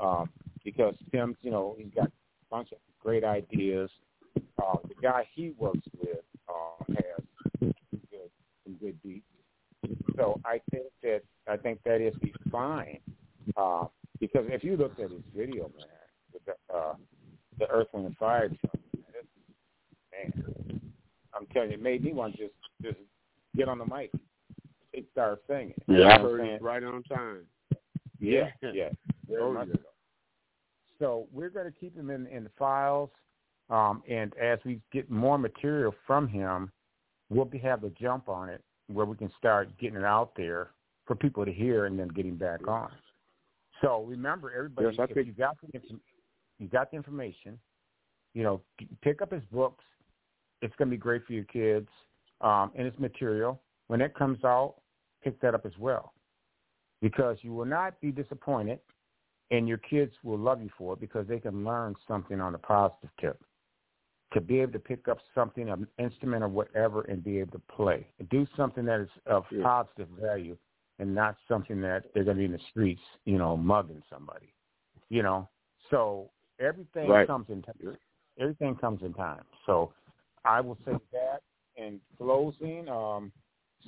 Um, 0.00 0.30
because 0.66 0.96
Tim, 1.12 1.36
you 1.42 1.52
know, 1.52 1.76
he's 1.78 1.94
got 1.94 2.08
a 2.08 2.10
bunch 2.50 2.72
of 2.72 2.78
great 3.00 3.22
ideas. 3.22 3.88
Uh, 4.36 4.76
the 4.88 4.94
guy 5.00 5.24
he 5.32 5.54
works 5.56 5.86
with 5.96 6.18
uh, 6.48 6.84
has 6.88 7.24
some 7.60 7.72
good, 8.10 8.30
some 8.64 8.74
good 8.80 9.00
beats. 9.02 9.24
So 10.16 10.40
I 10.44 10.60
think 10.72 10.86
that 11.04 11.20
I 11.48 11.56
think 11.56 11.78
that 11.84 12.00
is 12.00 12.14
be 12.20 12.34
fine 12.50 12.98
uh, 13.56 13.84
because 14.18 14.44
if 14.48 14.64
you 14.64 14.76
looked 14.76 14.98
at 14.98 15.10
his 15.10 15.20
video, 15.34 15.70
man, 15.76 15.86
with 16.32 16.42
the, 16.46 16.74
uh, 16.74 16.94
the 17.60 17.68
Earth, 17.68 17.86
Wind, 17.92 18.06
and 18.06 18.16
Fire 18.16 18.50
show, 18.50 18.70
man, 20.10 20.80
I'm 21.32 21.46
telling 21.52 21.70
you, 21.70 21.76
it 21.76 21.82
made 21.82 22.02
me 22.02 22.12
want 22.12 22.36
to 22.36 22.42
just 22.42 22.54
just 22.82 22.98
get 23.56 23.68
on 23.68 23.78
the 23.78 23.86
mic 23.86 24.10
and 24.94 25.04
start 25.12 25.42
singing. 25.46 25.74
Yeah, 25.86 26.20
you 26.20 26.38
know 26.38 26.58
right 26.60 26.82
on 26.82 27.04
time. 27.04 27.42
Yeah, 28.18 28.48
yeah. 28.62 28.88
Very 29.28 29.42
oh, 29.42 29.52
much 29.52 29.68
yeah. 29.68 29.74
so. 29.76 29.95
So 30.98 31.26
we're 31.32 31.50
going 31.50 31.66
to 31.66 31.78
keep 31.78 31.96
him 31.96 32.10
in 32.10 32.26
in 32.28 32.44
the 32.44 32.50
files, 32.58 33.10
um, 33.70 34.02
and 34.08 34.32
as 34.38 34.58
we 34.64 34.80
get 34.92 35.10
more 35.10 35.38
material 35.38 35.94
from 36.06 36.28
him, 36.28 36.70
we'll 37.28 37.44
be 37.44 37.58
have 37.58 37.84
a 37.84 37.90
jump 37.90 38.28
on 38.28 38.48
it 38.48 38.62
where 38.88 39.06
we 39.06 39.16
can 39.16 39.30
start 39.38 39.68
getting 39.78 39.98
it 39.98 40.04
out 40.04 40.32
there 40.36 40.70
for 41.06 41.16
people 41.16 41.44
to 41.44 41.52
hear 41.52 41.86
and 41.86 41.98
then 41.98 42.08
getting 42.08 42.36
back 42.36 42.66
on. 42.66 42.90
So 43.82 44.04
remember, 44.04 44.52
everybody, 44.56 44.96
Yes, 44.96 45.08
if 45.10 45.26
you 45.26 45.32
got 45.32 45.56
the 45.60 45.80
you 46.58 46.68
got 46.68 46.90
the 46.90 46.96
information, 46.96 47.58
you 48.34 48.42
know, 48.42 48.62
pick 49.02 49.20
up 49.20 49.32
his 49.32 49.42
books. 49.52 49.84
It's 50.62 50.74
going 50.76 50.88
to 50.88 50.96
be 50.96 51.00
great 51.00 51.26
for 51.26 51.34
your 51.34 51.44
kids, 51.44 51.88
um, 52.40 52.72
and 52.74 52.86
his 52.86 52.98
material. 52.98 53.60
When 53.88 54.00
it 54.00 54.14
comes 54.14 54.42
out, 54.44 54.76
pick 55.22 55.40
that 55.42 55.54
up 55.54 55.66
as 55.66 55.76
well, 55.78 56.14
because 57.02 57.36
you 57.42 57.52
will 57.52 57.66
not 57.66 58.00
be 58.00 58.10
disappointed, 58.10 58.78
and 59.50 59.68
your 59.68 59.78
kids 59.78 60.12
will 60.22 60.38
love 60.38 60.60
you 60.60 60.70
for 60.76 60.94
it 60.94 61.00
because 61.00 61.26
they 61.26 61.38
can 61.38 61.64
learn 61.64 61.94
something 62.08 62.40
on 62.40 62.54
a 62.54 62.58
positive 62.58 63.10
tip. 63.20 63.40
To 64.32 64.40
be 64.40 64.60
able 64.60 64.72
to 64.72 64.78
pick 64.80 65.06
up 65.08 65.18
something, 65.34 65.68
an 65.68 65.86
instrument 65.98 66.42
or 66.42 66.48
whatever, 66.48 67.02
and 67.02 67.22
be 67.22 67.38
able 67.38 67.52
to 67.52 67.62
play, 67.74 68.06
do 68.30 68.46
something 68.56 68.84
that 68.84 69.00
is 69.00 69.08
of 69.26 69.46
Yeah. 69.50 69.62
positive 69.62 70.08
value, 70.08 70.58
and 70.98 71.14
not 71.14 71.36
something 71.46 71.80
that 71.82 72.12
they're 72.12 72.24
going 72.24 72.36
to 72.36 72.40
be 72.40 72.46
in 72.46 72.52
the 72.52 72.58
streets, 72.70 73.02
you 73.24 73.38
know, 73.38 73.56
mugging 73.56 74.02
somebody. 74.10 74.52
You 75.08 75.22
know, 75.22 75.48
so 75.90 76.30
everything 76.58 77.08
Right. 77.08 77.26
comes 77.26 77.48
in 77.50 77.62
time. 77.62 77.96
Everything 78.38 78.74
comes 78.76 79.02
in 79.02 79.14
time. 79.14 79.44
So 79.64 79.92
I 80.44 80.60
will 80.60 80.76
say 80.84 80.98
that 81.12 81.42
in 81.76 82.00
closing. 82.18 82.88
Um, 82.88 83.32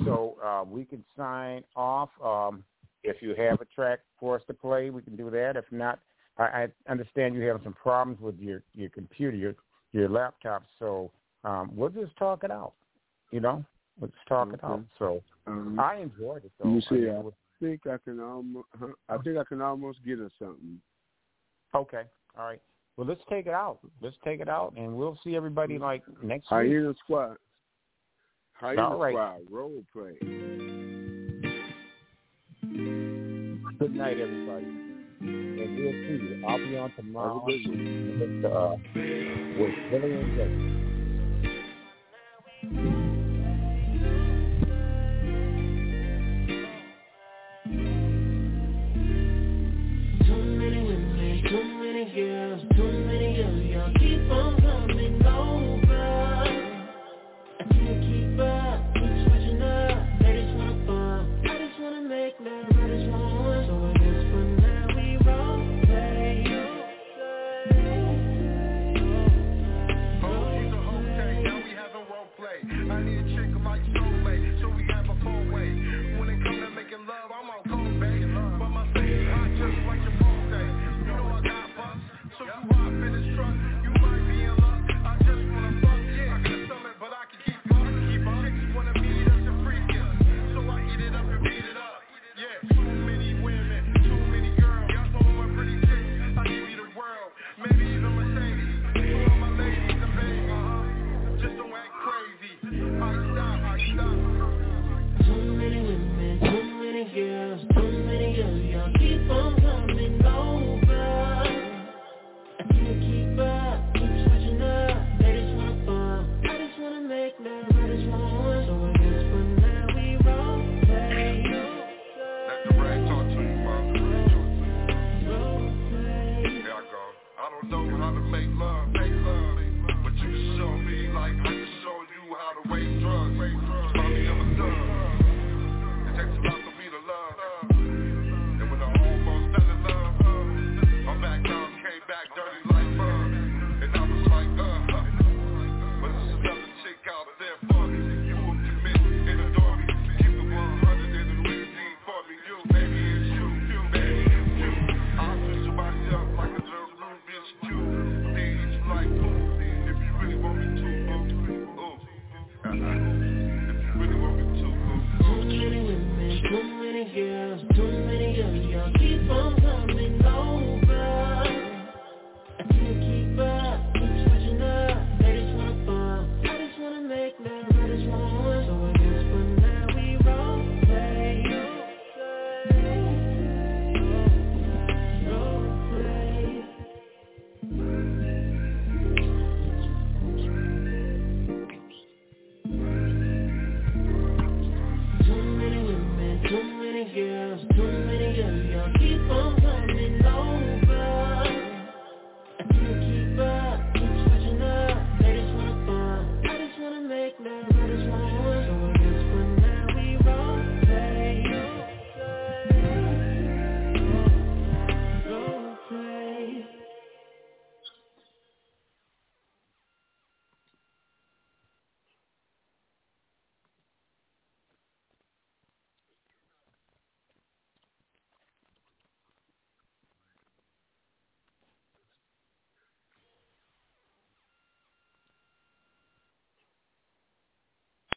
so 0.04 0.38
uh, 0.42 0.64
we 0.64 0.84
can 0.84 1.04
sign 1.16 1.64
off. 1.74 2.10
Um, 2.22 2.64
if 3.02 3.22
you 3.22 3.34
have 3.36 3.60
a 3.60 3.64
track 3.66 4.00
for 4.18 4.36
us 4.36 4.42
to 4.46 4.54
play, 4.54 4.90
we 4.90 5.02
can 5.02 5.16
do 5.16 5.30
that. 5.30 5.56
If 5.56 5.64
not, 5.70 6.00
I, 6.38 6.44
I 6.44 6.68
understand 6.90 7.34
you 7.34 7.42
have 7.42 7.60
some 7.64 7.74
problems 7.74 8.20
with 8.20 8.38
your 8.38 8.62
your 8.74 8.90
computer, 8.90 9.36
your 9.36 9.54
your 9.92 10.08
laptop. 10.08 10.64
So 10.78 11.10
um, 11.44 11.70
we'll 11.74 11.90
just 11.90 12.16
talk 12.16 12.44
it 12.44 12.50
out. 12.50 12.72
You 13.30 13.40
know, 13.40 13.64
let's 14.00 14.12
talk 14.28 14.52
it 14.52 14.62
out. 14.64 14.82
So 14.98 15.22
Um, 15.46 15.78
I 15.78 15.96
enjoyed 15.96 16.44
it. 16.44 16.52
Though. 16.58 16.70
you 16.70 16.78
I 16.78 16.88
see, 16.88 17.10
I 17.10 17.22
think 17.60 17.86
I 17.86 17.96
can 18.04 18.20
almost. 18.20 18.68
I 19.08 19.18
think 19.18 19.38
I 19.38 19.44
can 19.44 19.60
almost 19.60 19.98
get 20.04 20.20
us 20.20 20.32
something. 20.38 20.80
Okay. 21.74 22.02
All 22.38 22.46
right. 22.46 22.60
Well, 22.96 23.06
let's 23.06 23.20
take 23.28 23.46
it 23.46 23.54
out. 23.54 23.78
Let's 24.00 24.16
take 24.24 24.40
it 24.40 24.48
out, 24.48 24.74
and 24.76 24.96
we'll 24.96 25.18
see 25.22 25.36
everybody 25.36 25.78
like 25.78 26.02
next 26.22 26.44
week. 26.44 26.48
Hyena 26.50 26.94
Squad. 27.04 27.36
Hyena 28.54 28.88
All 28.88 28.98
right. 28.98 29.12
Squad 29.12 29.40
role 29.50 29.84
play. 29.92 30.67
Good 33.78 33.94
night, 33.94 34.18
everybody. 34.20 34.66
And 35.20 35.76
we'll 35.76 35.92
see 35.92 36.24
you. 36.24 36.44
I'll 36.48 36.58
be 36.58 36.78
on 36.78 36.92
tomorrow 36.96 37.44
with, 37.46 38.44
uh, 38.44 38.76
with 38.94 39.74
Billy 39.90 40.14
and 40.14 40.87